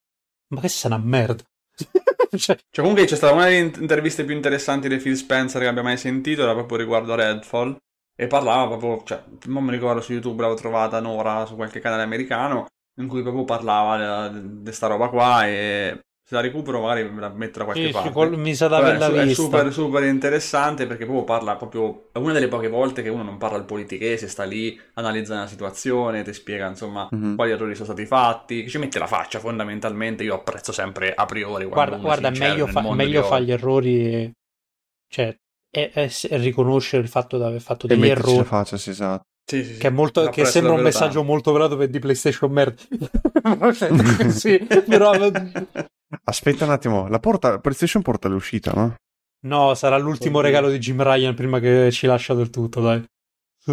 ma, 0.49 0.57
ma 0.57 0.61
che 0.61 0.69
sei 0.69 0.91
una 0.91 1.01
merda 1.03 1.43
cioè, 2.37 2.57
Cioè, 2.57 2.57
comunque 2.85 3.05
c'è 3.07 3.17
stata 3.17 3.33
una 3.33 3.45
delle 3.47 3.59
in- 3.59 3.73
interviste 3.81 4.25
più 4.25 4.35
interessanti 4.35 4.89
di 4.89 4.97
Phil 4.99 5.17
Spencer 5.17 5.61
che 5.63 5.67
abbia 5.69 5.83
mai 5.83 5.97
sentito, 5.97 6.43
era 6.43 6.53
proprio 6.53 6.79
riguardo 6.79 7.13
a 7.13 7.17
Redfall. 7.17 7.77
E 8.17 8.29
parlava 8.29 8.77
proprio, 8.77 9.03
cioè, 9.05 9.25
non 9.47 9.65
mi 9.65 9.73
ricordo 9.73 10.01
su 10.01 10.13
YouTube, 10.13 10.41
l'avevo 10.43 10.59
trovata 10.61 10.99
un'ora 10.99 11.47
su 11.47 11.57
qualche 11.57 11.81
canale 11.81 12.03
americano, 12.03 12.67
in 13.01 13.09
cui 13.09 13.23
proprio 13.23 13.45
parlava 13.45 14.29
di 14.29 14.73
sta 14.73 14.87
roba 14.87 15.09
qua 15.09 15.47
e 15.49 15.99
se 16.27 16.35
la 16.35 16.41
recupero 16.41 16.81
magari 16.81 17.05
me 17.11 17.21
la 17.21 17.29
metto 17.29 17.59
da 17.59 17.65
qualche 17.67 17.87
sì, 17.87 17.93
parte. 17.93 18.11
col- 18.11 18.39
mi 18.39 18.55
sa 18.55 18.67
Vabbè, 18.69 18.97
d'averla 18.97 19.07
su- 19.07 19.13
è 19.13 19.27
vista 19.27 19.43
super, 19.43 19.73
super 19.73 20.03
interessante 20.05 20.87
perché 20.87 21.05
proprio 21.05 21.25
parla 21.25 21.57
proprio. 21.57 22.09
È 22.13 22.19
una 22.19 22.33
delle 22.33 22.49
poche 22.49 22.69
volte 22.69 23.03
che 23.03 23.11
uno 23.11 23.23
non 23.23 23.37
parla 23.37 23.59
al 23.59 23.67
politichese, 23.67 24.27
sta 24.27 24.45
lì, 24.45 24.81
analizza 24.95 25.35
una 25.35 25.47
situazione, 25.47 26.23
ti 26.25 26.33
spiega 26.33 26.67
insomma 26.67 27.09
Mhm. 27.11 27.37
quali 27.37 27.51
errori 27.51 27.75
sono 27.75 27.87
stati 27.87 28.07
fatti, 28.07 28.67
ci 28.71 28.79
mette 28.79 28.99
la 28.99 29.07
faccia 29.07 29.39
fondamentalmente. 29.39 30.23
Io 30.25 30.35
apprezzo 30.35 30.73
sempre 30.73 31.13
a 31.15 31.27
priori 31.27 31.67
guarda, 31.67 31.97
guarda 31.99 32.29
è 32.29 32.31
meglio, 32.39 32.67
fa- 32.67 32.81
meglio 32.95 33.27
oggi. 33.27 33.45
gli 33.45 33.53
errori 33.53 34.13
e- 34.15 34.33
cioè 35.13 35.37
è, 35.71 35.91
è- 35.93 36.11
è 36.29 36.39
riconoscere 36.39 37.03
il 37.03 37.09
fatto 37.09 37.37
di 37.37 37.43
aver 37.45 37.61
fatto 37.61 37.87
E 37.87 37.89
degli 37.91 38.01
metterci 38.01 38.23
la 38.23 38.31
errori 38.33 38.49
faccia, 38.49 38.77
sì, 38.79 38.91
esatto. 38.91 39.23
Sì, 39.47 39.63
sì, 39.63 39.73
sì. 39.75 39.79
che, 39.79 39.89
è 39.89 39.91
molto, 39.91 40.27
che 40.31 40.47
sembra 40.47 40.73
un 40.73 40.81
messaggio 40.81 41.19
tanto. 41.19 41.23
molto 41.25 41.53
velato 41.53 41.77
per 41.77 41.89
di 41.91 41.99
PlayStation 41.99 42.51
merda 42.51 42.81
sì, 44.31 44.59
però 44.89 45.13
Aspetta 46.25 46.65
un 46.65 46.71
attimo, 46.71 47.09
la 47.09 47.19
porta, 47.19 47.59
PlayStation 47.59 48.03
porta 48.03 48.29
l'uscita, 48.29 48.73
no? 48.73 48.95
no 49.45 49.75
sarà 49.75 49.99
l'ultimo 49.99 50.39
Oddio. 50.39 50.49
regalo 50.51 50.71
di 50.71 50.79
Jim 50.79 51.03
Ryan 51.03 51.35
prima 51.35 51.59
che 51.61 51.91
ci 51.93 52.07
lascia 52.07 52.33
del 52.35 52.49
tutto 52.49 52.81
dai 52.81 53.05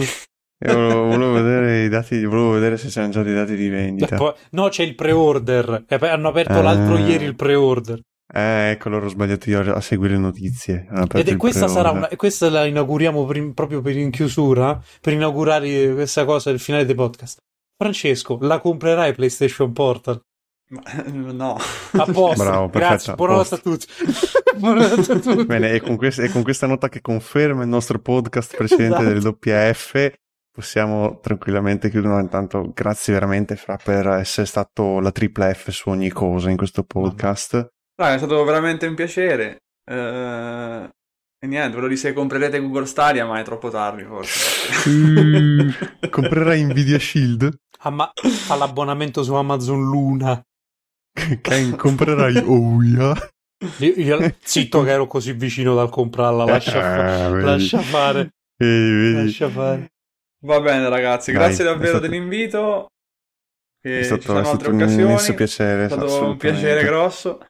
volevo, 0.59 1.05
volevo 1.07 1.31
vedere 1.33 1.83
i 1.85 1.89
dati, 1.89 2.23
volevo 2.25 2.51
vedere 2.51 2.77
se 2.77 2.89
c'erano 2.89 3.11
già 3.13 3.23
dei 3.23 3.33
dati 3.33 3.55
di 3.55 3.69
vendita. 3.69 4.15
Poi- 4.17 4.33
no 4.51 4.67
c'è 4.69 4.83
il 4.83 4.95
pre-order 4.95 5.85
E 5.87 5.97
poi 5.97 6.09
hanno 6.09 6.27
aperto 6.29 6.59
Eh. 6.59 6.61
l'altro 6.61 6.97
ieri 6.97 7.25
il 7.25 7.35
pre-order 7.35 7.99
Eh, 8.33 8.71
ecco, 8.71 8.89
loro 8.89 9.05
ho 9.05 9.09
sbagliato 9.09 9.49
io 9.49 9.73
a 9.73 9.81
seguire 9.81 10.13
le 10.13 10.19
notizie. 10.19 10.87
Ed 11.13 11.27
è 11.29 11.35
questa 11.37 11.67
sarà 11.67 11.91
una, 11.91 12.07
questa 12.15 12.49
la 12.49 12.65
inauguriamo 12.65 13.25
prim- 13.25 13.53
proprio 13.53 13.81
per 13.81 13.97
in 13.97 14.09
chiusura, 14.11 14.81
per 15.01 15.13
inaugurare 15.13 15.93
questa 15.93 16.23
cosa 16.25 16.49
del 16.49 16.59
finale 16.59 16.85
dei 16.85 16.95
podcast. 16.95 17.39
Francesco, 17.77 18.37
la 18.41 18.59
comprerai 18.59 19.13
PlayStation 19.13 19.73
Portal? 19.73 20.21
Ma- 20.71 21.31
no. 21.33 21.57
A 21.91 22.05
posto. 22.05 22.43
Bravo, 22.43 22.69
perfetto, 22.69 23.13
Grazie, 23.13 23.15
buonanotte 23.15 23.55
a 23.55 23.57
tutti. 23.57 23.85
buonanotte 24.57 25.11
a 25.11 25.19
tutti. 25.19 25.45
Bene, 25.45 25.71
è 25.71 25.81
con, 25.81 25.97
questa, 25.97 26.23
è 26.23 26.29
con 26.29 26.43
questa 26.43 26.65
nota 26.65 26.87
che 26.87 27.01
conferma 27.01 27.63
il 27.63 27.67
nostro 27.67 27.99
podcast 27.99 28.55
precedente 28.55 29.01
Esatto. 29.01 29.37
del 29.43 29.63
WF 29.63 30.13
possiamo 30.49 31.19
tranquillamente 31.19 31.89
chiudere. 31.89 32.21
Intanto, 32.21 32.71
grazie 32.73 33.13
veramente, 33.13 33.57
Fra, 33.57 33.77
per 33.83 34.07
essere 34.07 34.47
stato 34.47 34.99
la 34.99 35.11
tripla 35.11 35.53
F 35.53 35.69
su 35.71 35.89
ogni 35.89 36.09
cosa 36.09 36.49
in 36.49 36.57
questo 36.57 36.83
podcast. 36.83 37.67
Raga, 37.95 38.13
è 38.13 38.17
stato 38.17 38.41
veramente 38.45 38.87
un 38.87 38.95
piacere. 38.95 39.63
Eh, 39.83 40.89
E 41.43 41.47
niente, 41.47 41.79
ve 41.79 41.87
lo 41.87 41.95
se 41.97 42.13
comprerete 42.13 42.61
Google 42.61 42.85
Stadia, 42.85 43.25
ma 43.25 43.39
è 43.39 43.43
troppo 43.43 43.69
tardi 43.69 44.03
forse. 44.03 44.89
Mm, 44.89 45.69
comprerai 46.09 46.63
Nvidia 46.63 46.99
Shield? 46.99 47.57
Ah, 47.79 47.89
ma 47.89 48.11
fa 48.13 48.55
l'abbonamento 48.55 49.23
su 49.23 49.33
Amazon 49.33 49.81
Luna. 49.81 50.41
Ken, 51.41 51.75
comprerai 51.75 52.37
Ouya? 52.37 53.13
Io, 53.79 53.93
io- 53.95 54.35
zitto 54.43 54.83
che 54.83 54.89
ero 54.91 55.05
così 55.07 55.33
vicino 55.33 55.75
dal 55.75 55.89
comprarla, 55.89 56.45
lascia, 56.45 56.71
fa- 56.81 57.25
Eh, 57.27 57.41
lascia 57.41 57.79
fare, 57.79 58.19
Eh, 58.57 58.65
vedi. 58.65 59.25
lascia 59.25 59.49
fare. 59.49 59.91
Va 60.43 60.59
bene 60.61 60.89
ragazzi, 60.89 61.31
Dai, 61.31 61.41
grazie 61.41 61.63
davvero 61.63 61.97
stato- 61.97 62.07
dell'invito. 62.07 62.87
Che 63.79 63.99
È 63.99 64.01
ci 64.01 64.05
stato, 64.05 64.21
è 64.21 64.43
stato 64.43 64.49
altre 64.49 64.69
un 64.69 64.75
occasioni. 64.75 65.01
immenso 65.03 65.33
piacere. 65.35 65.85
È 65.85 65.89
stato 65.89 66.25
un 66.25 66.37
piacere 66.37 66.83
grosso. 66.83 67.45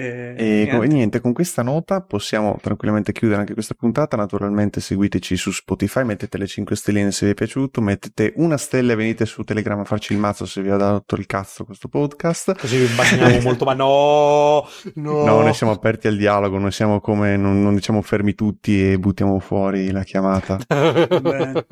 E, 0.00 0.34
E 0.36 0.64
niente. 0.70 0.86
niente, 0.86 1.20
con 1.20 1.32
questa 1.32 1.62
nota 1.62 2.00
possiamo 2.00 2.56
tranquillamente 2.62 3.10
chiudere 3.10 3.40
anche 3.40 3.54
questa 3.54 3.74
puntata. 3.74 4.16
Naturalmente 4.16 4.80
seguiteci 4.80 5.36
su 5.36 5.50
Spotify, 5.50 6.04
mettete 6.04 6.38
le 6.38 6.46
5 6.46 6.76
stelline 6.76 7.10
se 7.10 7.26
vi 7.26 7.32
è 7.32 7.34
piaciuto, 7.34 7.80
mettete 7.80 8.32
una 8.36 8.56
stella 8.56 8.92
e 8.92 8.96
venite 8.96 9.26
su 9.26 9.42
Telegram 9.42 9.80
a 9.80 9.84
farci 9.84 10.12
il 10.12 10.20
mazzo 10.20 10.46
se 10.46 10.62
vi 10.62 10.70
ha 10.70 10.76
dato 10.76 11.16
il 11.16 11.26
cazzo 11.26 11.64
questo 11.64 11.88
podcast. 11.88 12.56
Così 12.56 12.76
vi 12.76 12.94
bagniamo 12.94 13.40
molto, 13.42 13.64
ma 13.64 13.74
no, 13.74 14.68
no. 14.94 15.24
No, 15.24 15.40
noi 15.40 15.54
siamo 15.54 15.72
aperti 15.72 16.06
al 16.06 16.16
dialogo, 16.16 16.58
noi 16.58 16.70
siamo 16.70 17.00
come, 17.00 17.36
non, 17.36 17.60
non 17.60 17.74
diciamo 17.74 18.00
fermi 18.00 18.34
tutti 18.34 18.92
e 18.92 18.98
buttiamo 18.98 19.40
fuori 19.40 19.90
la 19.90 20.04
chiamata. 20.04 20.58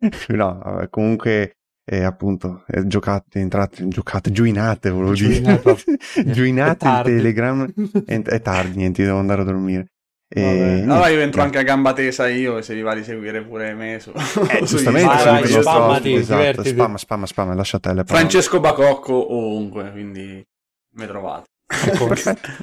No, 0.28 0.58
vabbè, 0.62 0.88
comunque, 0.90 1.57
eh, 1.90 2.02
appunto, 2.02 2.64
eh, 2.68 2.86
giocate, 2.86 3.38
entrate, 3.38 3.88
giocate, 3.88 4.30
joinate, 4.30 4.90
volevo 4.90 5.14
dire. 5.14 5.40
Joinate. 5.40 5.84
Joinate 6.26 6.84
È 6.84 6.88
il. 6.88 7.04
Telegram. 7.04 7.72
È, 8.04 8.22
è 8.22 8.40
tardi, 8.42 8.76
niente, 8.76 9.04
devo 9.04 9.18
andare 9.18 9.40
a 9.40 9.44
dormire. 9.44 9.86
E, 10.30 10.82
Allora 10.86 11.08
io 11.08 11.20
entro 11.20 11.40
anche 11.40 11.56
a 11.56 11.62
gamba 11.62 11.94
tesa 11.94 12.28
io, 12.28 12.60
se 12.60 12.74
vi 12.74 12.82
va 12.82 12.94
di 12.94 13.02
seguire 13.02 13.42
pure 13.42 13.72
me 13.72 13.98
su, 13.98 14.10
Eh, 14.10 14.58
su 14.66 14.76
giustamente, 14.76 15.06
Vai, 15.06 15.16
sempre 15.16 15.30
vai, 15.32 15.48
il 15.48 15.54
nostro 15.54 15.62
spammati, 15.62 16.12
esatto, 16.14 16.64
spamma, 16.64 16.98
spamma, 16.98 17.26
spamma, 17.26 17.54
lascia 17.54 17.78
te 17.78 17.88
le 17.94 18.04
parole. 18.04 18.18
Francesco 18.18 18.60
Bacocco 18.60 19.32
ovunque, 19.34 19.90
quindi 19.90 20.44
mi 20.96 21.06
trovate. 21.06 21.46
Ecco. 21.86 22.08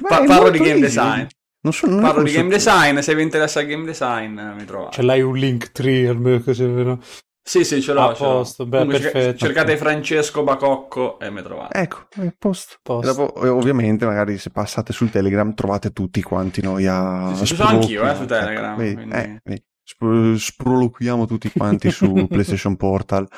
Pa- 0.02 0.24
parlo 0.24 0.50
di 0.50 0.58
game 0.58 0.70
easy. 0.70 0.80
design. 0.80 1.26
Non 1.62 1.72
so, 1.72 1.88
non 1.88 2.00
Parlo 2.00 2.22
di 2.22 2.30
game 2.30 2.48
design, 2.48 2.98
se 3.00 3.14
vi 3.16 3.22
interessa 3.22 3.60
il 3.60 3.66
game 3.66 3.84
design 3.84 4.38
mi 4.56 4.64
trovate. 4.64 4.94
ce 4.94 5.02
l'hai 5.02 5.20
un 5.22 5.34
link 5.36 5.72
tree 5.72 6.06
almeno 6.06 6.40
così, 6.40 6.64
vero? 6.64 7.00
Sì, 7.48 7.62
sì, 7.64 7.80
ce 7.80 7.92
l'ho. 7.92 8.08
A 8.08 8.14
ce 8.14 8.24
l'ho. 8.24 8.30
posto, 8.30 8.66
beh, 8.66 8.78
Comunque 8.78 8.98
perfetto. 9.08 9.38
cercate 9.38 9.76
Francesco 9.76 10.42
Bacocco 10.42 11.16
e 11.20 11.30
mi 11.30 11.42
trovate. 11.42 11.78
Ecco, 11.78 12.06
è 12.16 12.26
a 12.26 12.34
posto. 12.36 12.74
Posto. 12.82 13.12
Dopo, 13.12 13.44
eh, 13.44 13.48
ovviamente, 13.48 14.04
magari 14.04 14.36
se 14.36 14.50
passate 14.50 14.92
sul 14.92 15.10
Telegram 15.10 15.54
trovate 15.54 15.92
tutti 15.92 16.20
quanti 16.22 16.60
noi 16.60 16.86
a... 16.88 17.30
Sì, 17.36 17.46
sì, 17.46 17.54
sono 17.54 17.68
anch'io, 17.68 18.02
eh, 18.02 18.14
su 18.16 18.22
sproloquiare. 18.24 18.26
Telegram, 18.26 18.76
vedi, 18.76 18.94
quindi- 18.94 19.14
eh, 19.14 19.40
vedi. 19.44 19.64
Spro- 19.88 20.36
sproloquiamo 20.36 21.26
tutti 21.26 21.48
quanti 21.52 21.92
su 21.92 22.12
PlayStation 22.26 22.74
Portal. 22.76 23.28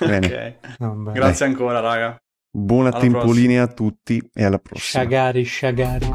Bene. 0.00 0.58
Ok. 0.60 0.76
Vabbè. 0.78 1.12
Grazie 1.12 1.46
ancora, 1.46 1.78
raga. 1.78 2.20
Buona 2.52 2.88
Alla 2.88 2.98
tempolinea 2.98 3.62
a 3.62 3.68
tutti 3.68 4.20
e 4.34 4.42
alla 4.44 4.58
prossima. 4.58 5.04
Sciagari, 5.04 5.44
sciagari. 5.44 6.08